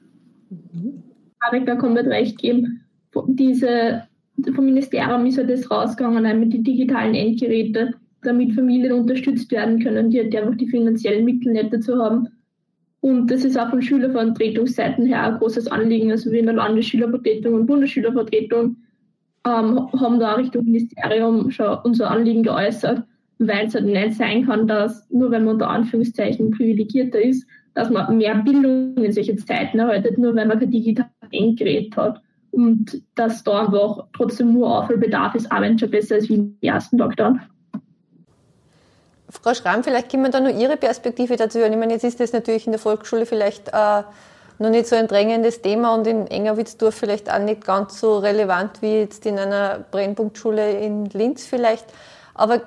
Marek 1.41 1.65
da 1.65 1.75
komplett 1.75 2.07
recht 2.07 2.37
geben. 2.37 2.81
Diese, 3.27 4.03
vom 4.53 4.65
Ministerium 4.65 5.25
ist 5.25 5.37
ja 5.37 5.43
das 5.43 5.71
rausgegangen, 5.71 6.39
mit 6.39 6.53
den 6.53 6.63
digitalen 6.63 7.15
Endgeräte, 7.15 7.95
damit 8.23 8.53
Familien 8.53 8.93
unterstützt 8.93 9.51
werden 9.51 9.81
können, 9.81 10.09
die, 10.09 10.29
die 10.29 10.37
einfach 10.37 10.55
die 10.55 10.67
finanziellen 10.67 11.25
Mittel 11.25 11.53
nicht 11.53 11.73
dazu 11.73 11.97
haben. 11.97 12.27
Und 13.01 13.31
das 13.31 13.43
ist 13.43 13.57
auch 13.57 13.69
von 13.69 13.81
Schülervertretungsseiten 13.81 15.07
her 15.07 15.23
ein 15.23 15.39
großes 15.39 15.67
Anliegen. 15.67 16.11
Also 16.11 16.31
wir 16.31 16.39
in 16.39 16.45
der 16.45 16.55
Landesschülervertretung 16.55 17.55
und 17.55 17.65
Bundesschülervertretung 17.65 18.77
ähm, 19.45 19.89
haben 19.99 20.19
da 20.19 20.33
Richtung 20.33 20.65
Ministerium 20.65 21.49
schon 21.49 21.79
unser 21.83 22.11
Anliegen 22.11 22.43
geäußert, 22.43 23.03
weil 23.39 23.65
es 23.65 23.73
halt 23.73 23.85
nicht 23.85 24.13
sein 24.13 24.45
kann, 24.45 24.67
dass 24.67 25.09
nur 25.09 25.31
wenn 25.31 25.45
man 25.45 25.55
unter 25.55 25.69
Anführungszeichen 25.69 26.51
privilegierter 26.51 27.19
ist, 27.19 27.47
dass 27.73 27.89
man 27.89 28.17
mehr 28.17 28.35
Bildung 28.35 28.95
in 28.97 29.11
solche 29.11 29.35
Zeiten 29.35 29.79
erhaltet, 29.79 30.19
nur 30.19 30.35
wenn 30.35 30.47
man 30.47 30.59
kein 30.59 30.69
digitales 30.69 31.11
Endgerät 31.31 31.95
hat. 31.97 32.21
Und 32.51 33.01
dass 33.15 33.43
da 33.43 33.65
einfach 33.65 34.07
trotzdem 34.13 34.53
nur 34.53 34.77
Aufholbedarf 34.77 35.33
ist, 35.35 35.51
auch 35.51 35.61
wenn 35.61 35.75
es 35.75 35.79
schon 35.79 35.89
besser 35.89 36.17
ist 36.17 36.29
wie 36.29 36.35
im 36.35 36.57
ersten 36.61 36.97
Lockdown. 36.97 37.39
Frau 39.31 39.53
Schramm, 39.53 39.83
vielleicht 39.83 40.11
können 40.11 40.23
wir 40.23 40.29
da 40.29 40.39
nur 40.39 40.51
Ihre 40.51 40.77
Perspektive 40.77 41.37
dazu 41.37 41.59
hören. 41.59 41.71
Ich 41.71 41.79
meine, 41.79 41.93
jetzt 41.93 42.03
ist 42.03 42.19
das 42.19 42.33
natürlich 42.33 42.65
in 42.65 42.73
der 42.73 42.79
Volksschule 42.79 43.25
vielleicht 43.25 43.69
äh, 43.69 44.03
noch 44.59 44.69
nicht 44.69 44.87
so 44.87 44.95
ein 44.95 45.07
drängendes 45.07 45.61
Thema 45.61 45.95
und 45.95 46.05
in 46.05 46.27
Engerwitzdorf 46.27 46.93
vielleicht 46.93 47.31
auch 47.31 47.39
nicht 47.39 47.65
ganz 47.65 47.99
so 47.99 48.17
relevant 48.17 48.81
wie 48.81 48.99
jetzt 48.99 49.25
in 49.25 49.39
einer 49.39 49.85
Brennpunktschule 49.91 50.79
in 50.79 51.05
Linz 51.05 51.45
vielleicht. 51.45 51.85
Aber 52.35 52.61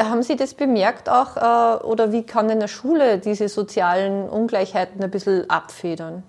haben 0.00 0.22
Sie 0.22 0.36
das 0.36 0.54
bemerkt 0.54 1.08
auch 1.08 1.36
äh, 1.36 1.84
oder 1.84 2.12
wie 2.12 2.22
kann 2.22 2.48
in 2.48 2.60
der 2.60 2.68
Schule 2.68 3.18
diese 3.18 3.48
sozialen 3.48 4.28
Ungleichheiten 4.28 5.02
ein 5.02 5.10
bisschen 5.10 5.50
abfedern? 5.50 6.22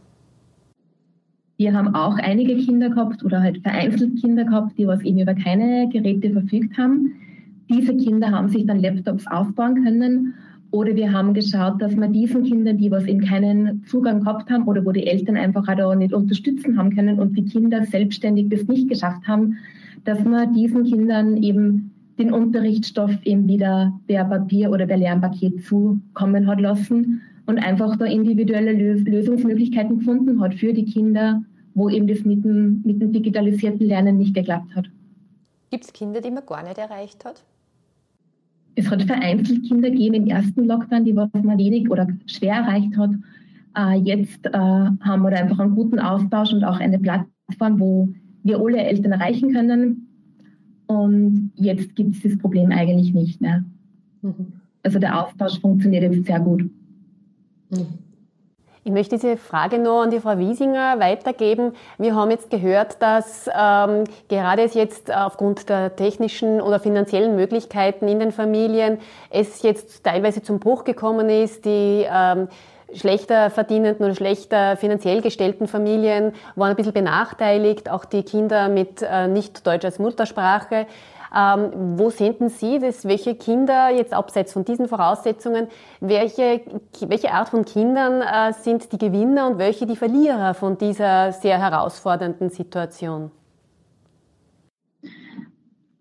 Wir 1.58 1.74
haben 1.74 1.94
auch 1.94 2.16
einige 2.18 2.56
Kinder 2.58 2.90
gehabt 2.90 3.24
oder 3.24 3.42
halt 3.42 3.62
vereinzelt 3.62 4.22
Kinder 4.22 4.46
gehabt, 4.46 4.78
die 4.78 4.88
was 4.88 5.02
eben 5.02 5.20
über 5.20 5.36
keine 5.36 5.90
Geräte 5.90 6.32
verfügt 6.32 6.78
haben 6.78 7.29
diese 7.70 7.96
Kinder 7.96 8.32
haben 8.32 8.50
sich 8.50 8.66
dann 8.66 8.80
Laptops 8.80 9.28
aufbauen 9.28 9.84
können 9.84 10.34
oder 10.72 10.96
wir 10.96 11.12
haben 11.12 11.34
geschaut, 11.34 11.82
dass 11.82 11.96
wir 11.96 12.08
diesen 12.08 12.44
Kindern, 12.44 12.78
die 12.78 12.92
was 12.92 13.06
eben 13.06 13.22
keinen 13.22 13.84
Zugang 13.86 14.22
gehabt 14.22 14.50
haben 14.50 14.68
oder 14.68 14.86
wo 14.86 14.92
die 14.92 15.08
Eltern 15.08 15.38
einfach 15.38 15.68
auch 15.68 15.96
nicht 15.96 16.14
unterstützen 16.14 16.78
haben 16.78 16.96
können 16.96 17.20
und 17.20 17.38
die 17.38 17.46
Kinder 17.46 17.84
selbstständig 17.86 18.50
das 18.50 18.68
nicht 18.68 18.90
geschafft 18.90 19.28
haben, 19.28 19.58
dass 20.06 20.24
wir 20.24 20.48
diesen 20.48 20.84
Kindern 20.84 21.42
eben 21.42 21.92
den 22.20 22.34
Unterrichtsstoff 22.34 23.12
eben 23.24 23.48
wieder 23.48 23.94
per 24.08 24.26
Papier 24.26 24.72
oder 24.72 24.86
per 24.86 24.98
Lernpaket 24.98 25.64
zukommen 25.64 26.48
hat 26.48 26.60
lassen 26.60 27.22
und 27.46 27.58
einfach 27.58 27.96
da 27.96 28.06
individuelle 28.06 28.74
Lösungsmöglichkeiten 28.74 30.00
gefunden 30.00 30.42
hat 30.42 30.54
für 30.54 30.74
die 30.74 30.86
Kinder, 30.86 31.42
wo 31.74 31.90
eben 31.90 32.08
das 32.08 32.26
mit 32.26 32.44
dem, 32.44 32.82
mit 32.84 33.02
dem 33.02 33.12
digitalisierten 33.12 33.88
Lernen 33.88 34.18
nicht 34.18 34.36
geklappt 34.36 34.76
hat. 34.76 34.90
Gibt 35.72 35.86
es 35.86 35.94
Kinder, 35.94 36.22
die 36.22 36.32
man 36.32 36.46
gar 36.46 36.64
nicht 36.64 36.78
erreicht 36.78 37.26
hat? 37.26 37.44
Es 38.80 38.90
hat 38.90 39.04
vereinzelt 39.04 39.68
Kinder 39.68 39.90
gegeben 39.90 40.16
im 40.16 40.28
ersten 40.28 40.64
Lockdown, 40.64 41.04
die 41.04 41.14
was 41.14 41.30
man 41.34 41.58
wenig 41.58 41.90
oder 41.90 42.08
schwer 42.28 42.54
erreicht 42.56 42.98
hat. 42.98 43.12
Äh, 43.76 44.00
jetzt 44.00 44.46
äh, 44.46 44.52
haben 44.54 45.22
wir 45.22 45.38
einfach 45.38 45.60
einen 45.60 45.76
guten 45.76 46.00
Austausch 46.00 46.54
und 46.54 46.64
auch 46.64 46.80
eine 46.80 46.98
Plattform, 46.98 47.78
wo 47.80 48.08
wir 48.44 48.58
alle 48.58 48.78
Eltern 48.78 49.12
erreichen 49.12 49.52
können. 49.52 50.08
Und 50.88 51.52
jetzt 51.56 51.94
gibt 51.96 52.16
es 52.16 52.22
das 52.24 52.38
Problem 52.38 52.72
eigentlich 52.72 53.14
nicht 53.14 53.42
mehr. 53.42 53.66
Mhm. 54.22 54.54
Also 54.82 54.98
der 54.98 55.26
Austausch 55.26 55.60
funktioniert 55.60 56.14
jetzt 56.14 56.26
sehr 56.26 56.40
gut. 56.40 56.62
Mhm. 57.70 58.09
Ich 58.86 58.94
möchte 58.94 59.18
diese 59.18 59.36
Frage 59.36 59.78
noch 59.78 60.04
an 60.04 60.10
die 60.10 60.22
Frau 60.22 60.38
Wiesinger 60.38 61.02
weitergeben. 61.02 61.74
Wir 61.98 62.16
haben 62.16 62.32
jetzt 62.32 62.50
gehört, 62.50 63.02
dass 63.02 63.50
ähm, 63.54 64.06
gerade 64.30 64.64
jetzt 64.64 65.14
aufgrund 65.14 65.68
der 65.68 65.98
technischen 65.98 66.62
oder 66.62 66.80
finanziellen 66.80 67.36
Möglichkeiten 67.36 68.08
in 68.08 68.20
den 68.20 68.32
Familien 68.32 69.00
es 69.32 69.64
jetzt 69.64 70.06
teilweise 70.06 70.42
zum 70.42 70.60
Bruch 70.60 70.86
gekommen 70.86 71.30
ist, 71.30 71.66
die 71.66 72.08
ähm, 72.10 72.48
schlechter 72.94 73.50
verdienenden 73.50 74.06
oder 74.06 74.16
schlechter 74.16 74.78
finanziell 74.78 75.22
gestellten 75.22 75.68
Familien 75.68 76.32
waren 76.56 76.70
ein 76.70 76.76
bisschen 76.78 76.94
benachteiligt, 76.94 77.92
auch 77.92 78.06
die 78.06 78.24
Kinder 78.24 78.70
mit 78.70 79.02
äh, 79.02 79.28
nicht 79.28 79.68
Deutsch 79.68 79.84
als 79.84 80.00
Muttersprache. 80.00 80.88
Ähm, 81.36 81.98
wo 81.98 82.10
senden 82.10 82.50
Sie 82.50 82.80
das? 82.80 83.06
Welche 83.06 83.36
Kinder, 83.36 83.90
jetzt 83.90 84.14
abseits 84.14 84.54
von 84.54 84.66
diesen 84.66 84.88
Voraussetzungen, 84.88 85.68
welche, 86.00 86.62
welche 87.08 87.32
Art 87.32 87.50
von 87.50 87.66
Kindern 87.66 88.22
äh, 88.22 88.54
sind 88.54 88.92
die 88.92 88.98
Gewinner 88.98 89.48
und 89.48 89.58
welche 89.58 89.86
die 89.86 89.96
Verlierer 89.96 90.54
von 90.54 90.78
dieser 90.78 91.32
sehr 91.32 91.60
herausfordernden 91.60 92.50
Situation? 92.50 93.32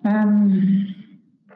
Ähm, 0.05 0.95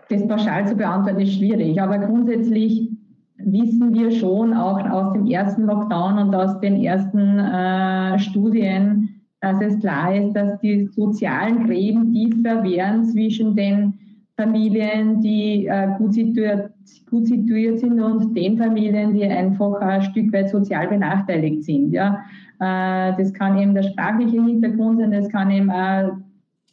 das 0.09 0.27
pauschal 0.29 0.67
zu 0.67 0.75
beantworten 0.75 1.21
ist 1.21 1.35
schwierig, 1.35 1.81
aber 1.81 1.99
grundsätzlich 1.99 2.91
wissen 3.37 3.95
wir 3.95 4.11
schon 4.11 4.55
auch 4.55 4.79
aus 4.91 5.13
dem 5.15 5.27
ersten 5.27 5.63
Lockdown 5.63 6.19
und 6.19 6.35
aus 6.35 6.61
den 6.61 6.83
ersten 6.83 7.39
äh, 7.39 8.19
Studien, 8.19 9.12
dass 9.43 9.61
es 9.61 9.79
klar 9.81 10.15
ist, 10.15 10.35
dass 10.35 10.59
die 10.61 10.87
sozialen 10.87 11.67
Gräben 11.67 12.13
tiefer 12.13 12.63
werden 12.63 13.05
zwischen 13.05 13.57
den 13.57 13.95
Familien, 14.37 15.21
die 15.21 15.67
äh, 15.67 15.89
gut, 15.99 16.15
situiert, 16.15 16.71
gut 17.11 17.27
situiert 17.27 17.81
sind 17.81 18.01
und 18.01 18.35
den 18.37 18.57
Familien, 18.57 19.13
die 19.15 19.25
einfach 19.25 19.81
ein 19.81 20.03
Stück 20.03 20.33
weit 20.33 20.49
sozial 20.49 20.87
benachteiligt 20.89 21.65
sind. 21.65 21.93
Ja. 21.93 22.25
Äh, 22.61 23.17
das 23.19 23.35
kann 23.35 23.59
eben 23.59 23.75
der 23.75 23.83
sprachliche 23.83 24.43
Hintergrund 24.43 25.01
sein, 25.01 25.11
das 25.11 25.29
kann 25.29 25.51
eben 25.51 25.71
auch, 25.71 26.13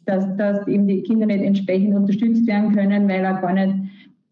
dass, 0.06 0.36
dass 0.36 0.66
eben 0.68 0.86
die 0.86 1.02
Kinder 1.02 1.26
nicht 1.26 1.42
entsprechend 1.42 1.94
unterstützt 1.94 2.46
werden 2.46 2.72
können, 2.72 3.08
weil 3.08 3.24
er 3.24 3.34
gar 3.40 3.52
nicht 3.52 3.74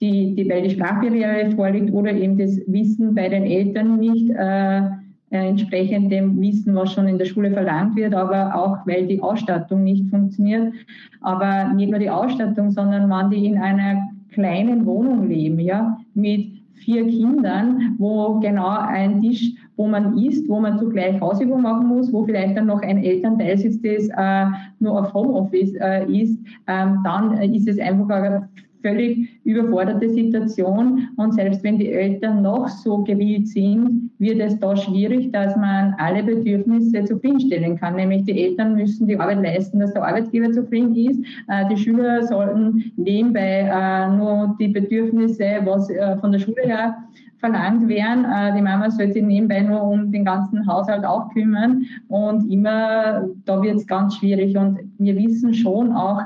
die, 0.01 0.37
die, 0.37 0.49
weil 0.49 0.63
die 0.63 0.71
Sprachbarriere 0.71 1.51
vorliegt 1.57 1.93
oder 1.93 2.13
eben 2.13 2.39
das 2.39 2.57
Wissen 2.69 3.17
bei 3.17 3.29
den 3.29 3.43
Eltern 3.43 3.99
nicht 3.99 4.31
äh, 4.31 4.83
entsprechend 5.31 6.11
dem 6.11 6.41
Wissen, 6.41 6.75
was 6.75 6.93
schon 6.93 7.09
in 7.09 7.19
der 7.19 7.27
Schule 7.27 7.51
verlangt 7.51 7.97
wird, 7.97 8.15
aber 8.15 8.55
auch 8.55 8.87
weil 8.87 9.07
die 9.07 9.21
Ausstattung 9.21 9.85
nicht 9.85 10.09
funktioniert. 10.09 10.73
Aber 11.21 11.69
nicht 11.75 11.91
nur 11.91 11.99
die 11.99 12.11
Ausstattung, 12.11 12.71
sondern 12.71 13.11
wenn 13.11 13.31
die 13.31 13.47
in 13.47 13.59
einer 13.59 14.09
kleinen 14.31 14.87
Wohnung 14.87 15.29
leben, 15.29 15.59
ja, 15.59 15.99
mit 16.15 16.59
vier 16.75 17.07
Kindern, 17.07 17.97
wo 17.99 18.39
genau 18.41 18.69
ein 18.69 19.21
Tisch, 19.21 19.53
wo 19.77 19.87
man 19.87 20.17
isst, 20.19 20.49
wo 20.49 20.61
man 20.61 20.79
zugleich 20.79 21.21
Hausübung 21.21 21.63
machen 21.63 21.89
muss, 21.89 22.13
wo 22.13 22.25
vielleicht 22.25 22.57
dann 22.57 22.67
noch 22.67 22.83
ein 22.83 23.03
Elternteil 23.03 23.59
sitzt, 23.59 23.85
das 23.85 24.09
äh, 24.09 24.47
nur 24.81 25.01
auf 25.01 25.13
Homeoffice 25.13 25.75
äh, 25.81 26.05
ist, 26.11 26.39
ähm, 26.67 27.01
dann 27.05 27.37
ist 27.53 27.69
es 27.69 27.79
einfach 27.79 28.43
völlig 28.83 29.29
überforderte 29.45 30.09
Situation. 30.11 31.09
Und 31.17 31.35
selbst 31.35 31.63
wenn 31.65 31.79
die 31.79 31.93
Eltern 31.93 32.43
noch 32.43 32.69
so 32.69 32.99
gewillt 33.05 33.49
sind, 33.49 34.11
wird 34.19 34.41
es 34.41 34.59
da 34.59 34.77
schwierig, 34.77 35.33
dass 35.33 35.57
man 35.57 35.95
alle 35.99 36.23
Bedürfnisse 36.23 37.05
zufriedenstellen 37.05 37.77
kann. 37.77 37.97
Nämlich 37.97 38.25
die 38.25 38.47
Eltern 38.47 38.75
müssen 38.75 39.07
die 39.07 39.19
Arbeit 39.19 39.43
leisten, 39.43 39.81
dass 39.81 39.93
der 39.93 40.05
Arbeitgeber 40.05 40.53
zufrieden 40.53 40.95
ist. 40.95 41.21
Äh, 41.49 41.69
die 41.71 41.77
Schüler 41.77 42.23
sollten 42.23 42.93
nebenbei 42.97 43.69
äh, 43.71 44.17
nur 44.17 44.57
die 44.59 44.69
Bedürfnisse, 44.69 45.61
was 45.65 45.91
äh, 45.91 46.17
von 46.19 46.33
der 46.33 46.39
Schule 46.39 46.63
her 46.63 46.97
verlangt 47.39 47.89
werden. 47.89 48.27
Die 48.57 48.63
Mama 48.63 48.91
soll 48.91 49.13
sich 49.13 49.23
nebenbei 49.23 49.61
nur 49.61 49.81
um 49.81 50.11
den 50.11 50.25
ganzen 50.25 50.67
Haushalt 50.67 51.05
auch 51.05 51.33
kümmern. 51.33 51.85
Und 52.09 52.51
immer, 52.51 53.29
da 53.45 53.63
wird 53.63 53.77
es 53.77 53.87
ganz 53.87 54.17
schwierig. 54.17 54.57
Und 54.57 54.81
wir 54.99 55.15
wissen 55.15 55.55
schon 55.55 55.93
auch, 55.93 56.21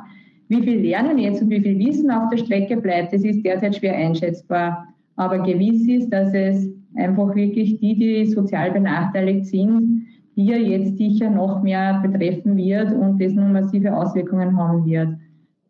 wie 0.53 0.63
viel 0.63 0.81
Lernen 0.81 1.19
jetzt 1.19 1.43
und 1.43 1.51
wie 1.51 1.61
viel 1.61 1.79
Wissen 1.79 2.11
auf 2.11 2.29
der 2.31 2.37
Strecke 2.37 2.77
bleibt, 2.77 3.13
das 3.13 3.25
ist 3.25 3.45
derzeit 3.45 3.77
schwer 3.77 3.97
einschätzbar. 3.97 4.87
Aber 5.17 5.39
gewiss 5.39 5.89
ist, 5.89 6.11
dass 6.13 6.33
es 6.35 6.69
einfach 6.95 7.35
wirklich 7.35 7.79
die, 7.79 7.95
die 7.95 8.27
sozial 8.27 8.71
benachteiligt 8.71 9.47
sind, 9.47 10.07
hier 10.35 10.61
jetzt 10.61 10.97
sicher 10.99 11.31
noch 11.31 11.63
mehr 11.63 12.01
betreffen 12.03 12.57
wird 12.57 12.93
und 12.93 13.21
das 13.21 13.33
nun 13.33 13.53
massive 13.53 13.95
Auswirkungen 13.95 14.57
haben 14.57 14.85
wird. 14.85 15.09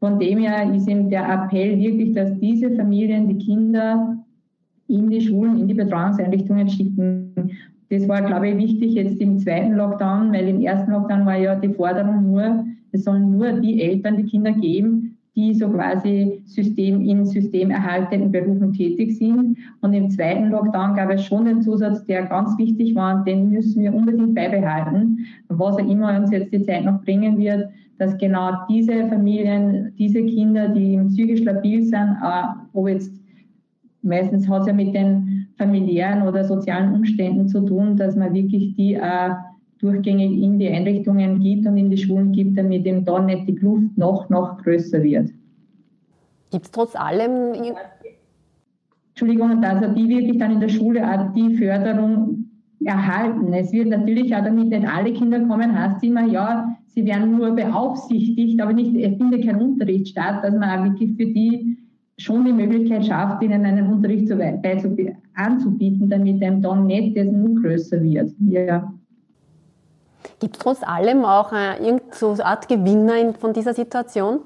Von 0.00 0.18
dem 0.18 0.38
her 0.38 0.72
ist 0.74 0.88
eben 0.88 1.10
der 1.10 1.28
Appell 1.28 1.78
wirklich, 1.78 2.12
dass 2.12 2.38
diese 2.40 2.70
Familien 2.72 3.28
die 3.28 3.38
Kinder 3.38 4.18
in 4.88 5.08
die 5.10 5.20
Schulen, 5.20 5.60
in 5.60 5.68
die 5.68 5.74
Betreuungseinrichtungen 5.74 6.68
schicken. 6.68 7.32
Das 7.88 8.08
war, 8.08 8.22
glaube 8.22 8.48
ich, 8.48 8.56
wichtig 8.56 8.94
jetzt 8.94 9.20
im 9.20 9.38
zweiten 9.38 9.74
Lockdown, 9.74 10.32
weil 10.32 10.48
im 10.48 10.60
ersten 10.60 10.90
Lockdown 10.90 11.24
war 11.24 11.36
ja 11.36 11.54
die 11.54 11.68
Forderung 11.68 12.32
nur, 12.32 12.64
es 12.92 13.04
sollen 13.04 13.32
nur 13.32 13.52
die 13.52 13.82
Eltern 13.82 14.16
die 14.16 14.24
Kinder 14.24 14.52
geben, 14.52 15.18
die 15.34 15.54
so 15.54 15.68
quasi 15.70 16.42
System 16.44 17.00
in 17.00 17.24
systemerhaltenden 17.24 18.30
Berufen 18.30 18.72
tätig 18.72 19.16
sind. 19.16 19.56
Und 19.80 19.94
im 19.94 20.10
zweiten 20.10 20.50
Lockdown 20.50 20.94
gab 20.94 21.10
es 21.10 21.24
schon 21.24 21.46
den 21.46 21.62
Zusatz, 21.62 22.04
der 22.04 22.26
ganz 22.26 22.56
wichtig 22.58 22.94
war, 22.94 23.24
den 23.24 23.50
müssen 23.50 23.82
wir 23.82 23.94
unbedingt 23.94 24.34
beibehalten, 24.34 25.18
was 25.48 25.76
auch 25.76 25.88
immer 25.88 26.18
uns 26.18 26.30
jetzt 26.30 26.52
die 26.52 26.62
Zeit 26.62 26.84
noch 26.84 27.02
bringen 27.02 27.38
wird, 27.38 27.70
dass 27.98 28.18
genau 28.18 28.50
diese 28.68 29.06
Familien, 29.08 29.94
diese 29.96 30.22
Kinder, 30.22 30.68
die 30.68 30.98
psychisch 31.08 31.42
labil 31.42 31.82
sind, 31.82 32.16
ob 32.74 32.88
jetzt 32.88 33.12
meistens 34.02 34.48
hat 34.48 34.62
es 34.62 34.66
ja 34.66 34.72
mit 34.72 34.94
den 34.94 35.48
familiären 35.56 36.26
oder 36.26 36.44
sozialen 36.44 36.92
Umständen 36.92 37.48
zu 37.48 37.60
tun, 37.64 37.96
dass 37.96 38.16
man 38.16 38.34
wirklich 38.34 38.74
die 38.74 38.98
durchgängig 39.82 40.40
in 40.40 40.58
die 40.58 40.68
Einrichtungen 40.68 41.40
gibt 41.40 41.66
und 41.66 41.76
in 41.76 41.90
die 41.90 41.98
Schulen 41.98 42.32
gibt, 42.32 42.56
damit 42.56 42.86
eben 42.86 43.04
da 43.04 43.20
nicht 43.20 43.48
die 43.48 43.54
Kluft 43.54 43.98
noch, 43.98 44.30
noch 44.30 44.62
größer 44.62 45.02
wird. 45.02 45.30
Gibt 46.50 46.64
es 46.66 46.70
trotz 46.70 46.94
allem. 46.94 47.52
Entschuldigung, 49.10 49.60
dass 49.60 49.94
die 49.94 50.08
wirklich 50.08 50.38
dann 50.38 50.52
in 50.52 50.60
der 50.60 50.68
Schule 50.68 51.02
auch 51.02 51.32
die 51.34 51.56
Förderung 51.56 52.46
erhalten. 52.84 53.52
Es 53.52 53.72
wird 53.72 53.88
natürlich 53.88 54.34
auch, 54.34 54.44
damit 54.44 54.68
nicht 54.68 54.86
alle 54.86 55.12
Kinder 55.12 55.40
kommen, 55.40 55.78
heißt 55.78 56.02
immer, 56.02 56.26
ja, 56.26 56.76
sie 56.86 57.04
werden 57.04 57.36
nur 57.36 57.50
beaufsichtigt, 57.52 58.60
aber 58.60 58.72
nicht, 58.72 58.94
es 58.94 59.16
findet 59.16 59.44
kein 59.44 59.60
Unterricht 59.60 60.08
statt, 60.08 60.42
dass 60.42 60.54
man 60.54 60.80
auch 60.80 60.84
wirklich 60.84 61.16
für 61.16 61.26
die 61.26 61.76
schon 62.18 62.44
die 62.44 62.52
Möglichkeit 62.52 63.06
schafft, 63.06 63.42
ihnen 63.42 63.64
einen 63.64 63.86
Unterricht 63.92 64.28
zu, 64.28 64.38
anzubieten, 65.34 66.08
damit 66.08 66.42
einem 66.42 66.62
dann 66.62 66.86
nicht 66.86 67.16
das 67.16 67.26
nur 67.26 67.60
größer 67.60 68.02
wird. 68.02 68.32
Ja. 68.48 68.92
Gibt 70.40 70.56
es 70.56 70.62
trotz 70.62 70.82
allem 70.82 71.24
auch 71.24 71.52
äh, 71.52 71.76
irgendeine 71.84 72.44
Art 72.44 72.68
Gewinner 72.68 73.16
in, 73.16 73.34
von 73.34 73.52
dieser 73.52 73.74
Situation? 73.74 74.40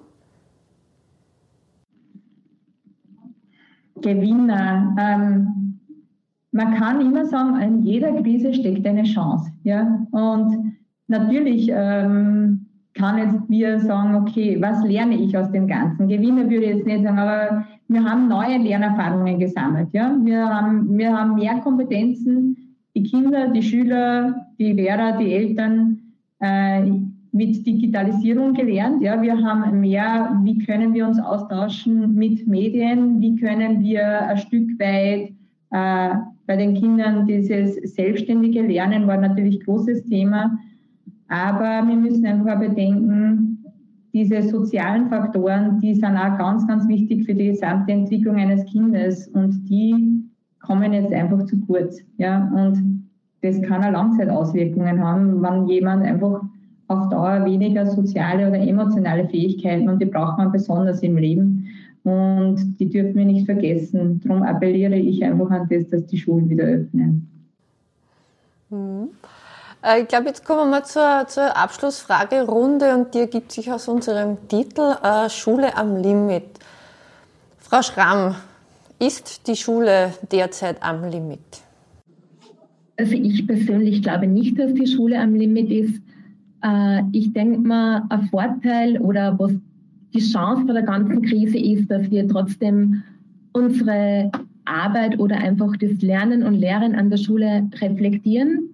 Gewinner. 4.01 4.95
Ähm, 4.99 5.79
man 6.53 6.75
kann 6.75 7.01
immer 7.01 7.27
sagen, 7.27 7.61
in 7.61 7.83
jeder 7.83 8.13
Krise 8.23 8.55
steckt 8.55 8.87
eine 8.87 9.05
Chance. 9.05 9.51
Ja? 9.65 10.07
Und 10.11 10.77
natürlich 11.07 11.71
ähm, 11.73 12.67
kann 12.95 13.19
jetzt 13.19 13.49
wir 13.49 13.79
sagen, 13.81 14.15
okay, 14.15 14.61
was 14.61 14.83
lerne 14.85 15.17
ich 15.17 15.37
aus 15.37 15.51
dem 15.51 15.67
Ganzen? 15.67 16.09
Gewinner 16.09 16.49
würde 16.49 16.65
ich 16.65 16.77
jetzt 16.77 16.87
nicht 16.87 17.05
sagen, 17.05 17.19
aber 17.19 17.67
wir 17.89 18.05
haben 18.05 18.29
neue 18.29 18.59
Lernerfahrungen 18.59 19.39
gesammelt. 19.39 19.89
Ja? 19.93 20.17
Wir, 20.23 20.49
haben, 20.49 20.97
wir 20.97 21.17
haben 21.17 21.35
mehr 21.35 21.59
Kompetenzen, 21.61 22.66
die 22.97 23.03
Kinder, 23.03 23.49
die 23.49 23.63
Schüler, 23.63 24.47
die 24.59 24.73
Lehrer, 24.73 25.19
die 25.19 25.33
Eltern 25.35 26.01
äh, 26.41 26.81
mit 27.31 27.67
Digitalisierung 27.67 28.55
gelernt. 28.55 29.03
Ja? 29.03 29.21
Wir 29.21 29.37
haben 29.43 29.81
mehr, 29.81 30.41
wie 30.43 30.59
können 30.65 30.95
wir 30.95 31.07
uns 31.07 31.21
austauschen 31.21 32.15
mit 32.15 32.47
Medien, 32.47 33.21
wie 33.21 33.37
können 33.37 33.81
wir 33.81 34.29
ein 34.29 34.39
Stück 34.39 34.71
weit 34.81 35.35
äh, 35.73 36.15
bei 36.47 36.57
den 36.57 36.75
Kindern 36.75 37.27
dieses 37.27 37.75
selbstständige 37.95 38.63
Lernen 38.63 39.07
war 39.07 39.19
natürlich 39.19 39.61
großes 39.65 40.05
Thema. 40.05 40.59
Aber 41.29 41.87
wir 41.87 41.97
müssen 41.97 42.25
einfach 42.25 42.59
bedenken, 42.59 43.65
diese 44.15 44.43
sozialen 44.43 45.09
Faktoren, 45.11 45.81
die 45.81 45.95
sind 45.95 46.17
auch 46.17 46.39
ganz, 46.39 46.67
ganz 46.67 46.89
wichtig 46.89 47.27
für 47.27 47.35
die 47.35 47.49
gesamte 47.49 47.93
Entwicklung 47.93 48.37
eines 48.37 48.65
Kindes 48.65 49.29
und 49.29 49.69
die 49.69 50.23
kommen 50.67 50.93
jetzt 50.93 51.13
einfach 51.13 51.45
zu 51.47 51.59
kurz. 51.67 51.99
Ja? 52.19 52.51
Und 52.55 53.09
das 53.43 53.61
kann 53.63 53.85
auch 53.85 53.93
Langzeitauswirkungen 53.93 55.03
haben, 55.03 55.43
wenn 55.43 55.67
jemand 55.67 56.05
einfach 56.05 56.43
auf 56.89 57.09
Dauer 57.09 57.45
weniger 57.45 57.87
soziale 57.87 58.49
oder 58.49 58.59
emotionale 58.59 59.29
Fähigkeiten 59.29 59.89
und 59.89 60.01
die 60.01 60.07
braucht 60.07 60.39
man 60.39 60.53
besonders 60.53 61.03
im 61.03 61.17
Leben. 61.17 61.69
Und 62.05 62.77
die 62.79 62.89
dürfen 62.89 63.17
wir 63.17 63.25
nicht 63.25 63.47
vergessen. 63.47 64.21
Darum 64.25 64.45
appelliere 64.45 64.95
ich 64.95 65.25
einfach 65.25 65.51
an 65.51 65.67
das, 65.69 65.89
dass 65.89 66.07
die 66.07 66.19
Schulen 66.19 66.49
wieder 66.49 66.65
öffnen. 66.65 67.29
Mhm. 68.71 69.09
Ich 70.01 70.09
glaube, 70.09 70.27
jetzt 70.27 70.45
kommen 70.45 70.71
wir 70.71 70.83
zur, 70.85 71.27
zur 71.29 71.57
Abschlussfragerunde 71.57 72.95
und 72.95 73.15
die 73.15 73.21
ergibt 73.21 73.53
sich 73.53 73.71
aus 73.71 73.87
unserem 73.87 74.37
Titel 74.49 74.97
äh, 75.03 75.29
Schule 75.29 75.77
am 75.77 75.97
Limit. 75.97 76.45
Frau 77.59 77.83
Schramm, 77.83 78.35
ist 78.99 79.47
die 79.47 79.57
Schule 79.57 80.13
derzeit 80.31 80.83
am 80.83 81.05
Limit? 81.05 81.63
Also 82.99 83.13
ich 83.15 83.47
persönlich 83.47 84.03
glaube 84.03 84.27
nicht, 84.27 84.59
dass 84.59 84.73
die 84.73 84.87
Schule 84.87 85.21
am 85.21 85.35
Limit 85.35 85.71
ist. 85.71 86.01
Äh, 86.63 87.03
ich 87.13 87.33
denke 87.33 87.59
mal, 87.59 88.03
ein 88.09 88.23
Vorteil 88.29 88.99
oder 88.99 89.39
was 89.39 89.53
die 90.15 90.21
Chance 90.21 90.65
bei 90.65 90.73
der 90.73 90.83
ganzen 90.83 91.23
Krise 91.23 91.59
ist, 91.59 91.91
dass 91.91 92.11
wir 92.11 92.27
trotzdem 92.27 93.03
unsere 93.53 94.31
Arbeit 94.65 95.19
oder 95.19 95.37
einfach 95.37 95.77
das 95.77 96.01
Lernen 96.01 96.43
und 96.43 96.55
Lehren 96.55 96.95
an 96.95 97.11
der 97.11 97.19
Schule 97.19 97.69
reflektieren 97.81 98.71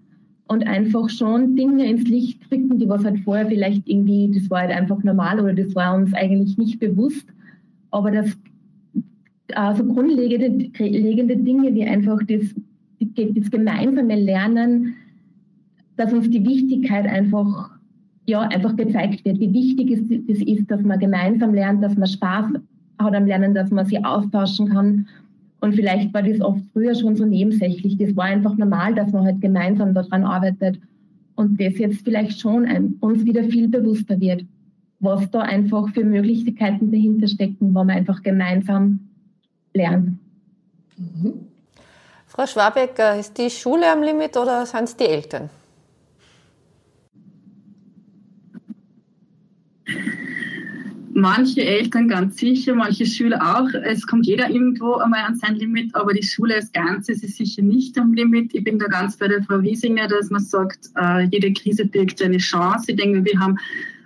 und 0.47 0.67
einfach 0.67 1.09
schon 1.09 1.57
Dinge 1.57 1.87
ins 1.87 2.09
Licht 2.09 2.49
drücken, 2.49 2.79
die 2.79 2.89
was 2.89 3.05
halt 3.05 3.21
vorher 3.21 3.47
vielleicht 3.47 3.89
irgendwie, 3.89 4.31
das 4.33 4.49
war 4.51 4.61
halt 4.61 4.71
einfach 4.71 5.03
normal 5.03 5.41
oder 5.41 5.55
das 5.55 5.75
war 5.75 5.95
uns 5.95 6.15
eigentlich 6.15 6.59
nicht 6.59 6.79
bewusst, 6.79 7.27
aber 7.91 8.11
das 8.11 8.37
also 9.57 9.85
grundlegende 9.85 11.37
Dinge 11.37 11.75
wie 11.75 11.85
einfach 11.85 12.21
das, 12.27 12.55
das 13.01 13.51
gemeinsame 13.51 14.17
Lernen, 14.17 14.95
dass 15.97 16.13
uns 16.13 16.31
die 16.31 16.45
Wichtigkeit 16.45 17.07
einfach 17.07 17.71
ja, 18.27 18.43
einfach 18.43 18.77
gezeigt 18.77 19.25
wird, 19.25 19.41
wie 19.41 19.53
wichtig 19.53 19.91
es 19.91 20.27
das 20.27 20.39
ist, 20.47 20.71
dass 20.71 20.83
man 20.83 20.99
gemeinsam 20.99 21.55
lernt, 21.55 21.83
dass 21.83 21.97
man 21.97 22.07
Spaß 22.07 22.47
hat 22.99 23.15
am 23.15 23.27
Lernen, 23.27 23.55
dass 23.55 23.71
man 23.71 23.85
sich 23.87 24.05
austauschen 24.05 24.69
kann. 24.69 25.07
Und 25.61 25.75
vielleicht 25.75 26.13
war 26.15 26.23
das 26.23 26.41
oft 26.41 26.63
früher 26.73 26.95
schon 26.95 27.17
so 27.17 27.25
nebensächlich. 27.25 27.97
Das 27.97 28.17
war 28.17 28.25
einfach 28.25 28.57
normal, 28.57 28.95
dass 28.95 29.13
man 29.13 29.25
halt 29.25 29.41
gemeinsam 29.41 29.95
daran 29.95 30.25
arbeitet. 30.25 30.79
Und 31.35 31.61
das 31.61 31.79
jetzt 31.79 32.05
vielleicht 32.05 32.39
schon 32.39 32.65
ein, 32.67 32.95
uns 33.01 33.25
wieder 33.25 33.45
viel 33.45 33.69
bewusster 33.69 34.21
wird, 34.21 34.45
was 35.01 35.31
da 35.31 35.41
einfach 35.41 35.89
für 35.91 36.05
Möglichkeiten 36.05 36.91
dahinter 36.93 37.27
stecken, 37.27 37.75
wo 37.75 37.85
man 37.85 37.91
einfach 37.91 38.23
gemeinsam 38.23 39.01
lernt. 39.75 40.19
Mhm. 40.97 41.49
Frau 42.27 42.47
Schwabecker, 42.47 43.19
ist 43.19 43.37
die 43.37 43.51
Schule 43.51 43.91
am 43.91 44.03
Limit 44.03 44.37
oder 44.37 44.65
sind 44.65 44.85
es 44.85 44.97
die 44.97 45.05
Eltern? 45.05 45.51
Manche 51.15 51.63
Eltern 51.63 52.09
ganz 52.09 52.39
sicher, 52.39 52.75
manche 52.75 53.05
Schüler 53.05 53.39
auch. 53.43 53.69
Es 53.85 54.07
kommt 54.07 54.27
jeder 54.27 54.49
irgendwo 54.49 54.95
einmal 54.95 55.25
an 55.25 55.37
sein 55.37 55.57
Limit, 55.57 55.95
aber 55.95 56.15
die 56.15 56.23
Schule 56.23 56.55
als 56.55 56.73
Ganzes 56.73 57.23
ist 57.23 57.37
sicher 57.37 57.61
nicht 57.61 57.99
am 57.99 58.15
Limit. 58.15 58.55
Ich 58.55 58.65
bin 58.65 58.79
da 58.79 58.87
ganz 58.87 59.19
bei 59.19 59.29
der 59.29 59.43
Frau 59.43 59.61
Wiesinger, 59.61 60.09
dass 60.09 60.31
man 60.31 60.41
sagt, 60.41 60.89
äh, 60.97 61.25
jede 61.25 61.53
Krise 61.53 61.85
birgt 61.85 62.23
eine 62.23 62.39
Chance. 62.39 62.93
Ich 62.93 62.97
denke, 62.97 63.23
wir 63.27 63.39
haben 63.39 63.59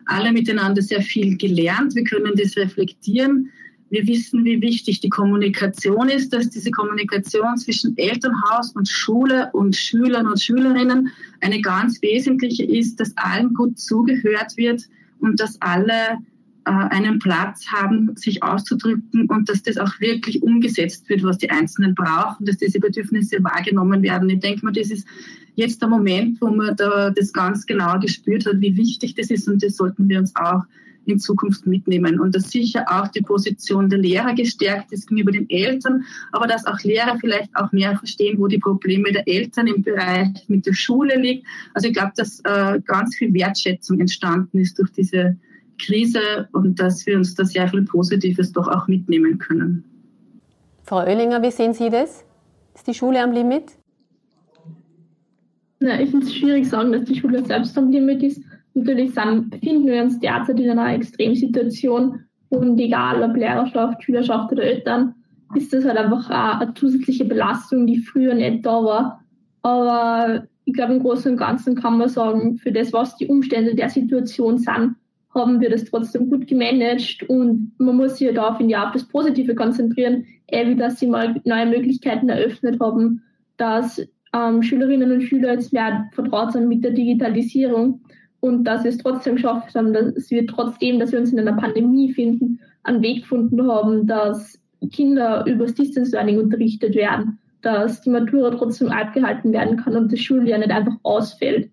alle 0.06 0.32
miteinander 0.32 0.82
sehr 0.82 1.00
viel 1.00 1.36
gelernt. 1.36 1.94
Wir 1.94 2.02
können 2.02 2.32
das 2.34 2.56
reflektieren. 2.56 3.52
Wir 3.88 4.06
wissen, 4.06 4.44
wie 4.44 4.60
wichtig 4.60 5.00
die 5.00 5.08
Kommunikation 5.08 6.08
ist, 6.08 6.32
dass 6.32 6.50
diese 6.50 6.70
Kommunikation 6.72 7.56
zwischen 7.56 7.96
Elternhaus 7.96 8.72
und 8.72 8.88
Schule 8.88 9.50
und 9.52 9.76
Schülern 9.76 10.26
und 10.26 10.40
Schülerinnen 10.40 11.10
eine 11.40 11.60
ganz 11.60 12.02
wesentliche 12.02 12.64
ist, 12.64 12.98
dass 12.98 13.16
allen 13.16 13.54
gut 13.54 13.78
zugehört 13.78 14.56
wird 14.56 14.82
und 15.20 15.38
dass 15.40 15.60
alle 15.62 16.18
äh, 16.66 16.70
einen 16.70 17.20
Platz 17.20 17.66
haben, 17.68 18.16
sich 18.16 18.42
auszudrücken 18.42 19.26
und 19.28 19.48
dass 19.48 19.62
das 19.62 19.78
auch 19.78 20.00
wirklich 20.00 20.42
umgesetzt 20.42 21.08
wird, 21.08 21.22
was 21.22 21.38
die 21.38 21.50
Einzelnen 21.50 21.94
brauchen, 21.94 22.44
dass 22.44 22.56
diese 22.56 22.80
Bedürfnisse 22.80 23.36
wahrgenommen 23.44 24.02
werden. 24.02 24.28
Ich 24.28 24.40
denke 24.40 24.64
mal, 24.64 24.72
das 24.72 24.90
ist 24.90 25.06
jetzt 25.54 25.80
der 25.80 25.88
Moment, 25.88 26.40
wo 26.40 26.48
man 26.48 26.74
da 26.74 27.10
das 27.10 27.32
ganz 27.32 27.66
genau 27.66 28.00
gespürt 28.00 28.46
hat, 28.46 28.60
wie 28.60 28.76
wichtig 28.76 29.14
das 29.14 29.30
ist 29.30 29.46
und 29.46 29.62
das 29.62 29.76
sollten 29.76 30.08
wir 30.08 30.18
uns 30.18 30.34
auch 30.34 30.64
in 31.06 31.18
Zukunft 31.18 31.66
mitnehmen. 31.66 32.20
Und 32.20 32.34
dass 32.34 32.50
sicher 32.50 32.84
auch 32.88 33.08
die 33.08 33.22
Position 33.22 33.88
der 33.88 33.98
Lehrer 33.98 34.34
gestärkt 34.34 34.92
ist 34.92 35.08
gegenüber 35.08 35.32
den 35.32 35.48
Eltern, 35.50 36.04
aber 36.32 36.46
dass 36.46 36.66
auch 36.66 36.78
Lehrer 36.80 37.16
vielleicht 37.20 37.54
auch 37.56 37.72
mehr 37.72 37.96
verstehen, 37.96 38.38
wo 38.38 38.46
die 38.46 38.58
Probleme 38.58 39.12
der 39.12 39.26
Eltern 39.26 39.66
im 39.66 39.82
Bereich 39.82 40.28
mit 40.48 40.66
der 40.66 40.74
Schule 40.74 41.18
liegen. 41.18 41.46
Also 41.74 41.88
ich 41.88 41.94
glaube, 41.94 42.12
dass 42.16 42.40
äh, 42.40 42.80
ganz 42.84 43.16
viel 43.16 43.32
Wertschätzung 43.34 44.00
entstanden 44.00 44.58
ist 44.58 44.78
durch 44.78 44.90
diese 44.92 45.36
Krise 45.78 46.48
und 46.52 46.80
dass 46.80 47.06
wir 47.06 47.16
uns 47.16 47.34
da 47.34 47.44
sehr 47.44 47.68
viel 47.68 47.82
Positives 47.82 48.52
doch 48.52 48.68
auch 48.68 48.88
mitnehmen 48.88 49.38
können. 49.38 49.84
Frau 50.84 51.04
Oehlinger, 51.04 51.42
wie 51.42 51.50
sehen 51.50 51.74
Sie 51.74 51.90
das? 51.90 52.24
Ist 52.74 52.86
die 52.86 52.94
Schule 52.94 53.22
am 53.22 53.32
Limit? 53.32 53.72
Na, 55.80 56.00
ich 56.00 56.10
finde 56.10 56.26
es 56.26 56.34
schwierig 56.34 56.64
zu 56.64 56.70
sagen, 56.70 56.92
dass 56.92 57.04
die 57.04 57.18
Schule 57.18 57.44
selbst 57.44 57.76
am 57.76 57.90
Limit 57.90 58.22
ist. 58.22 58.40
Natürlich 58.76 59.14
sind, 59.14 59.50
befinden 59.50 59.86
wir 59.86 60.02
uns 60.02 60.20
derzeit 60.20 60.60
in 60.60 60.70
einer 60.70 60.94
Extremsituation 60.94 62.20
und 62.50 62.78
egal 62.78 63.22
ob 63.22 63.34
Lehrerschaft, 63.34 64.02
Schülerschaft 64.02 64.52
oder 64.52 64.64
Eltern, 64.64 65.14
ist 65.54 65.72
das 65.72 65.86
halt 65.86 65.96
einfach 65.96 66.28
eine 66.28 66.74
zusätzliche 66.74 67.24
Belastung, 67.24 67.86
die 67.86 67.98
früher 67.98 68.34
nicht 68.34 68.66
da 68.66 68.84
war. 68.84 69.24
Aber 69.62 70.46
ich 70.66 70.74
glaube, 70.74 70.92
im 70.92 71.02
Großen 71.02 71.32
und 71.32 71.38
Ganzen 71.38 71.74
kann 71.74 71.96
man 71.96 72.08
sagen, 72.10 72.58
für 72.58 72.70
das, 72.70 72.92
was 72.92 73.16
die 73.16 73.26
Umstände 73.26 73.74
der 73.74 73.88
Situation 73.88 74.58
sind, 74.58 74.96
haben 75.34 75.60
wir 75.60 75.70
das 75.70 75.84
trotzdem 75.84 76.28
gut 76.28 76.46
gemanagt. 76.46 77.24
Und 77.28 77.72
man 77.78 77.96
muss 77.96 78.18
sich 78.18 78.26
ja 78.26 78.32
da, 78.32 78.54
finde 78.54 78.82
auf 78.82 78.92
das 78.92 79.08
Positive 79.08 79.54
konzentrieren, 79.54 80.26
wie 80.50 80.76
dass 80.76 80.98
sie 80.98 81.06
mal 81.06 81.40
neue 81.44 81.66
Möglichkeiten 81.66 82.28
eröffnet 82.28 82.78
haben, 82.80 83.22
dass 83.56 84.06
ähm, 84.34 84.62
Schülerinnen 84.62 85.12
und 85.12 85.22
Schüler 85.22 85.52
jetzt 85.52 85.72
mehr 85.72 86.08
vertraut 86.12 86.52
sind 86.52 86.68
mit 86.68 86.84
der 86.84 86.92
Digitalisierung 86.92 88.00
und 88.40 88.64
dass 88.64 88.84
wir 88.84 88.90
es 88.90 88.98
trotzdem 88.98 89.36
geschafft 89.36 89.74
haben, 89.74 89.92
dass 89.92 90.30
wir 90.30 90.46
trotzdem, 90.46 90.98
dass 90.98 91.12
wir 91.12 91.20
uns 91.20 91.32
in 91.32 91.40
einer 91.40 91.56
Pandemie 91.56 92.12
finden, 92.12 92.60
einen 92.82 93.02
Weg 93.02 93.22
gefunden 93.22 93.66
haben, 93.66 94.06
dass 94.06 94.58
Kinder 94.92 95.44
übers 95.46 95.74
Distance 95.74 96.12
Learning 96.12 96.38
unterrichtet 96.38 96.94
werden, 96.94 97.38
dass 97.62 98.02
die 98.02 98.10
Matura 98.10 98.50
trotzdem 98.50 98.88
abgehalten 98.88 99.52
werden 99.52 99.76
kann 99.78 99.96
und 99.96 100.12
das 100.12 100.20
Schuljahr 100.20 100.58
nicht 100.58 100.70
einfach 100.70 100.96
ausfällt. 101.02 101.70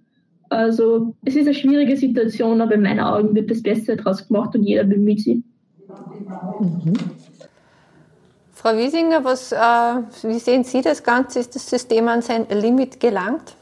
Also 0.50 1.16
es 1.26 1.36
ist 1.36 1.48
eine 1.48 1.56
schwierige 1.56 1.98
Situation, 1.98 2.62
aber 2.62 2.76
in 2.76 2.84
meinen 2.84 3.00
Augen 3.00 3.36
wird 3.36 3.50
das 3.50 3.62
Beste 3.62 3.96
daraus 3.96 4.28
gemacht 4.28 4.56
und 4.56 4.64
jeder 4.64 4.84
bemüht 4.84 5.22
sich. 5.22 5.42
Mhm. 6.60 6.94
Frau 8.54 8.78
Wiesinger, 8.78 9.26
was, 9.26 9.52
äh, 9.52 9.58
wie 9.58 10.40
sehen 10.40 10.64
Sie 10.64 10.82
das 10.82 11.04
Ganze? 11.04 11.40
Ist 11.40 11.56
das 11.56 11.70
System 11.70 12.08
an 12.08 12.22
sein 12.22 12.46
Limit 12.50 13.00
gelangt? 13.00 13.56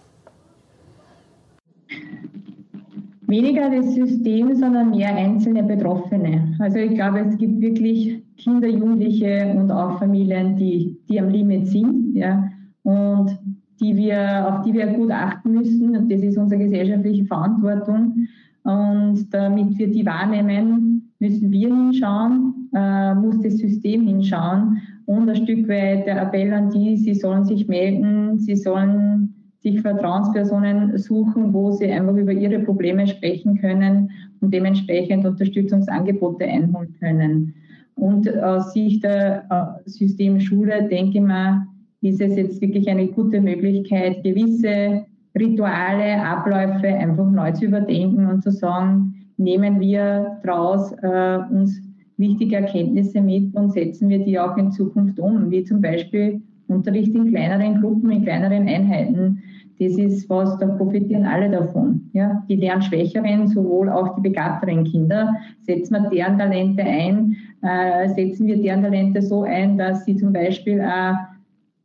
Weniger 3.32 3.72
das 3.72 3.96
System, 3.96 4.54
sondern 4.54 4.92
mehr 4.92 5.16
einzelne 5.16 5.64
Betroffene. 5.64 6.56
Also 6.60 6.78
ich 6.78 6.94
glaube, 6.94 7.22
es 7.22 7.38
gibt 7.38 7.60
wirklich 7.62 8.22
Kinder, 8.38 8.68
Jugendliche 8.68 9.56
und 9.58 9.72
auch 9.72 9.98
Familien, 9.98 10.56
die, 10.56 11.00
die 11.10 11.20
am 11.20 11.30
Limit 11.30 11.68
sind, 11.68 12.16
ja, 12.16 12.48
und 12.84 13.40
die 13.80 13.98
wir, 13.98 14.48
auf 14.48 14.62
die 14.62 14.74
wir 14.74 14.88
gut 14.88 15.12
achten 15.12 15.54
müssen. 15.54 15.98
Und 15.98 16.12
das 16.12 16.22
ist 16.22 16.38
unsere 16.38 16.62
gesellschaftliche 16.62 17.26
Verantwortung. 17.26 18.28
Und 18.64 19.26
damit 19.32 19.78
wir 19.80 19.90
die 19.90 20.06
wahrnehmen, 20.06 21.12
müssen 21.18 21.52
wir 21.52 21.68
hinschauen, 21.68 22.70
äh, 22.76 23.16
muss 23.16 23.42
das 23.42 23.58
System 23.58 24.06
hinschauen 24.08 24.82
und 25.06 25.30
ein 25.30 25.36
Stück 25.36 25.68
weit 25.68 26.06
der 26.06 26.22
Appell 26.22 26.54
an 26.54 26.70
die, 26.70 26.98
sie 26.98 27.14
sollen 27.14 27.44
sich 27.44 27.68
melden, 27.68 28.38
sie 28.40 28.56
sollen 28.56 29.34
sich 29.62 29.82
Vertrauenspersonen 29.82 30.98
suchen, 30.98 31.54
wo 31.54 31.72
sie 31.72 31.92
einfach 31.92 32.16
über 32.16 32.32
ihre 32.32 32.60
Probleme 32.60 33.08
sprechen 33.08 33.60
können 33.60 34.12
und 34.40 34.54
dementsprechend 34.54 35.26
Unterstützungsangebote 35.26 36.46
einholen 36.46 36.96
können. 37.00 37.54
Und 37.96 38.28
aus 38.42 38.74
Sicht 38.74 39.04
der 39.04 39.46
äh, 39.50 39.90
Systemschule 39.90 40.88
denke 40.90 41.20
ich 41.20 41.24
mal, 41.24 41.68
ist 42.02 42.20
es 42.20 42.36
jetzt 42.36 42.60
wirklich 42.62 42.90
eine 42.90 43.08
gute 43.08 43.40
Möglichkeit, 43.40 44.24
gewisse 44.24 45.06
Rituale, 45.38 46.22
Abläufe 46.24 46.88
einfach 46.88 47.30
neu 47.30 47.52
zu 47.52 47.66
überdenken 47.66 48.26
und 48.26 48.42
zu 48.42 48.52
sagen, 48.52 49.14
nehmen 49.38 49.80
wir 49.80 50.40
daraus 50.44 50.92
äh, 51.04 51.40
uns 51.52 51.80
wichtige 52.18 52.58
Erkenntnisse 52.58 53.22
mit 53.22 53.54
und 53.56 53.72
setzen 53.74 54.10
wir 54.10 54.20
die 54.20 54.40
auch 54.40 54.58
in 54.58 54.72
Zukunft 54.72 55.20
um, 55.20 55.52
wie 55.52 55.64
zum 55.64 55.82
Beispiel 55.82 56.42
Unterricht 56.68 57.14
in 57.14 57.30
kleineren 57.30 57.82
Gruppen, 57.82 58.12
in 58.12 58.24
kleineren 58.24 58.68
Einheiten. 58.68 59.44
Das 59.82 59.98
ist 59.98 60.30
was, 60.30 60.60
da 60.60 60.68
profitieren 60.68 61.26
alle 61.26 61.50
davon. 61.50 62.02
Ja? 62.14 62.44
Die 62.48 62.56
lernschwächeren, 62.56 63.48
sowohl 63.48 63.90
auch 63.90 64.16
die 64.16 64.22
begabteren 64.22 64.84
Kinder, 64.84 65.34
setzen 65.64 65.96
wir 65.96 66.10
deren 66.12 66.38
Talente 66.38 66.84
ein, 66.84 67.36
äh, 67.64 68.08
setzen 68.10 68.46
wir 68.46 68.62
deren 68.62 68.84
Talente 68.84 69.24
so 69.24 69.42
ein, 69.42 69.80
dass 69.80 70.06
sie 70.06 70.16
zum 70.16 70.34
Beispiel 70.34 70.80
äh, 70.80 71.14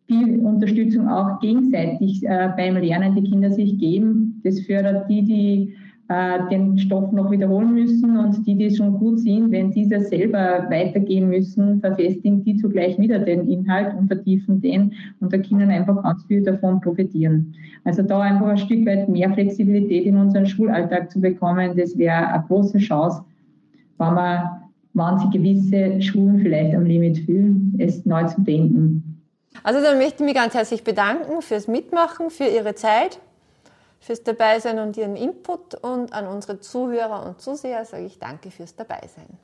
viel 0.09 0.41
Unterstützung 0.41 1.09
auch 1.09 1.41
gegenseitig 1.41 2.23
äh, 2.23 2.51
beim 2.55 2.77
Lernen 2.77 3.15
die 3.15 3.31
Kinder 3.31 3.51
sich 3.51 3.79
geben. 3.79 4.43
Das 4.45 4.61
fördert 4.61 5.09
die, 5.09 5.25
die 5.25 5.75
äh, 6.09 6.49
den 6.51 6.79
Stoff 6.79 7.11
noch 7.11 7.31
wiederholen 7.31 7.75
müssen 7.75 8.17
und 8.17 8.47
die, 8.47 8.55
die 8.55 8.75
schon 8.75 8.99
gut 8.99 9.19
sind, 9.19 9.51
wenn 9.51 9.73
diese 9.73 10.01
selber 10.01 10.67
weitergehen 10.71 11.29
müssen, 11.29 11.81
verfestigen 11.81 12.45
die 12.45 12.57
zugleich 12.57 12.97
wieder 12.99 13.19
den 13.19 13.49
Inhalt 13.49 13.97
und 13.99 14.07
vertiefen 14.07 14.61
den 14.61 14.93
und 15.21 15.33
da 15.33 15.39
können 15.39 15.69
einfach 15.71 16.01
ganz 16.03 16.25
viel 16.25 16.43
davon 16.43 16.81
profitieren. 16.81 17.55
Also 17.85 18.03
da 18.03 18.21
einfach 18.21 18.47
ein 18.47 18.59
Stück 18.59 18.87
weit 18.87 19.09
mehr 19.09 19.33
Flexibilität 19.33 20.07
in 20.07 20.17
unseren 20.17 20.47
Schulalltag 20.47 21.11
zu 21.11 21.21
bekommen, 21.21 21.77
das 21.77 21.99
wäre 21.99 22.29
eine 22.29 22.45
große 22.47 22.79
Chance, 22.79 23.25
wenn 23.99 24.15
man, 24.15 24.49
wenn 24.95 25.19
sich 25.19 25.31
gewisse 25.31 26.01
Schulen 26.01 26.39
vielleicht 26.39 26.75
am 26.75 26.85
Limit 26.85 27.19
fühlen, 27.19 27.75
es 27.79 28.07
neu 28.07 28.25
zu 28.25 28.41
denken. 28.43 29.03
Also 29.65 29.81
dann 29.81 29.99
möchte 29.99 30.23
ich 30.23 30.27
mich 30.27 30.35
ganz 30.35 30.55
herzlich 30.55 30.85
bedanken 30.85 31.41
fürs 31.41 31.67
Mitmachen, 31.67 32.31
für 32.31 32.45
Ihre 32.45 32.75
Zeit 32.77 33.19
fürs 34.01 34.23
Dabeisein 34.23 34.79
und 34.79 34.97
Ihren 34.97 35.17
Input 35.17 35.75
und 35.75 36.13
an 36.13 36.27
unsere 36.27 36.61
Zuhörer 36.61 37.25
und 37.27 37.41
Zuseher 37.41 37.85
sage 37.85 38.05
ich 38.05 38.19
danke 38.19 38.51
fürs 38.51 38.77
Dabeisein. 38.77 39.39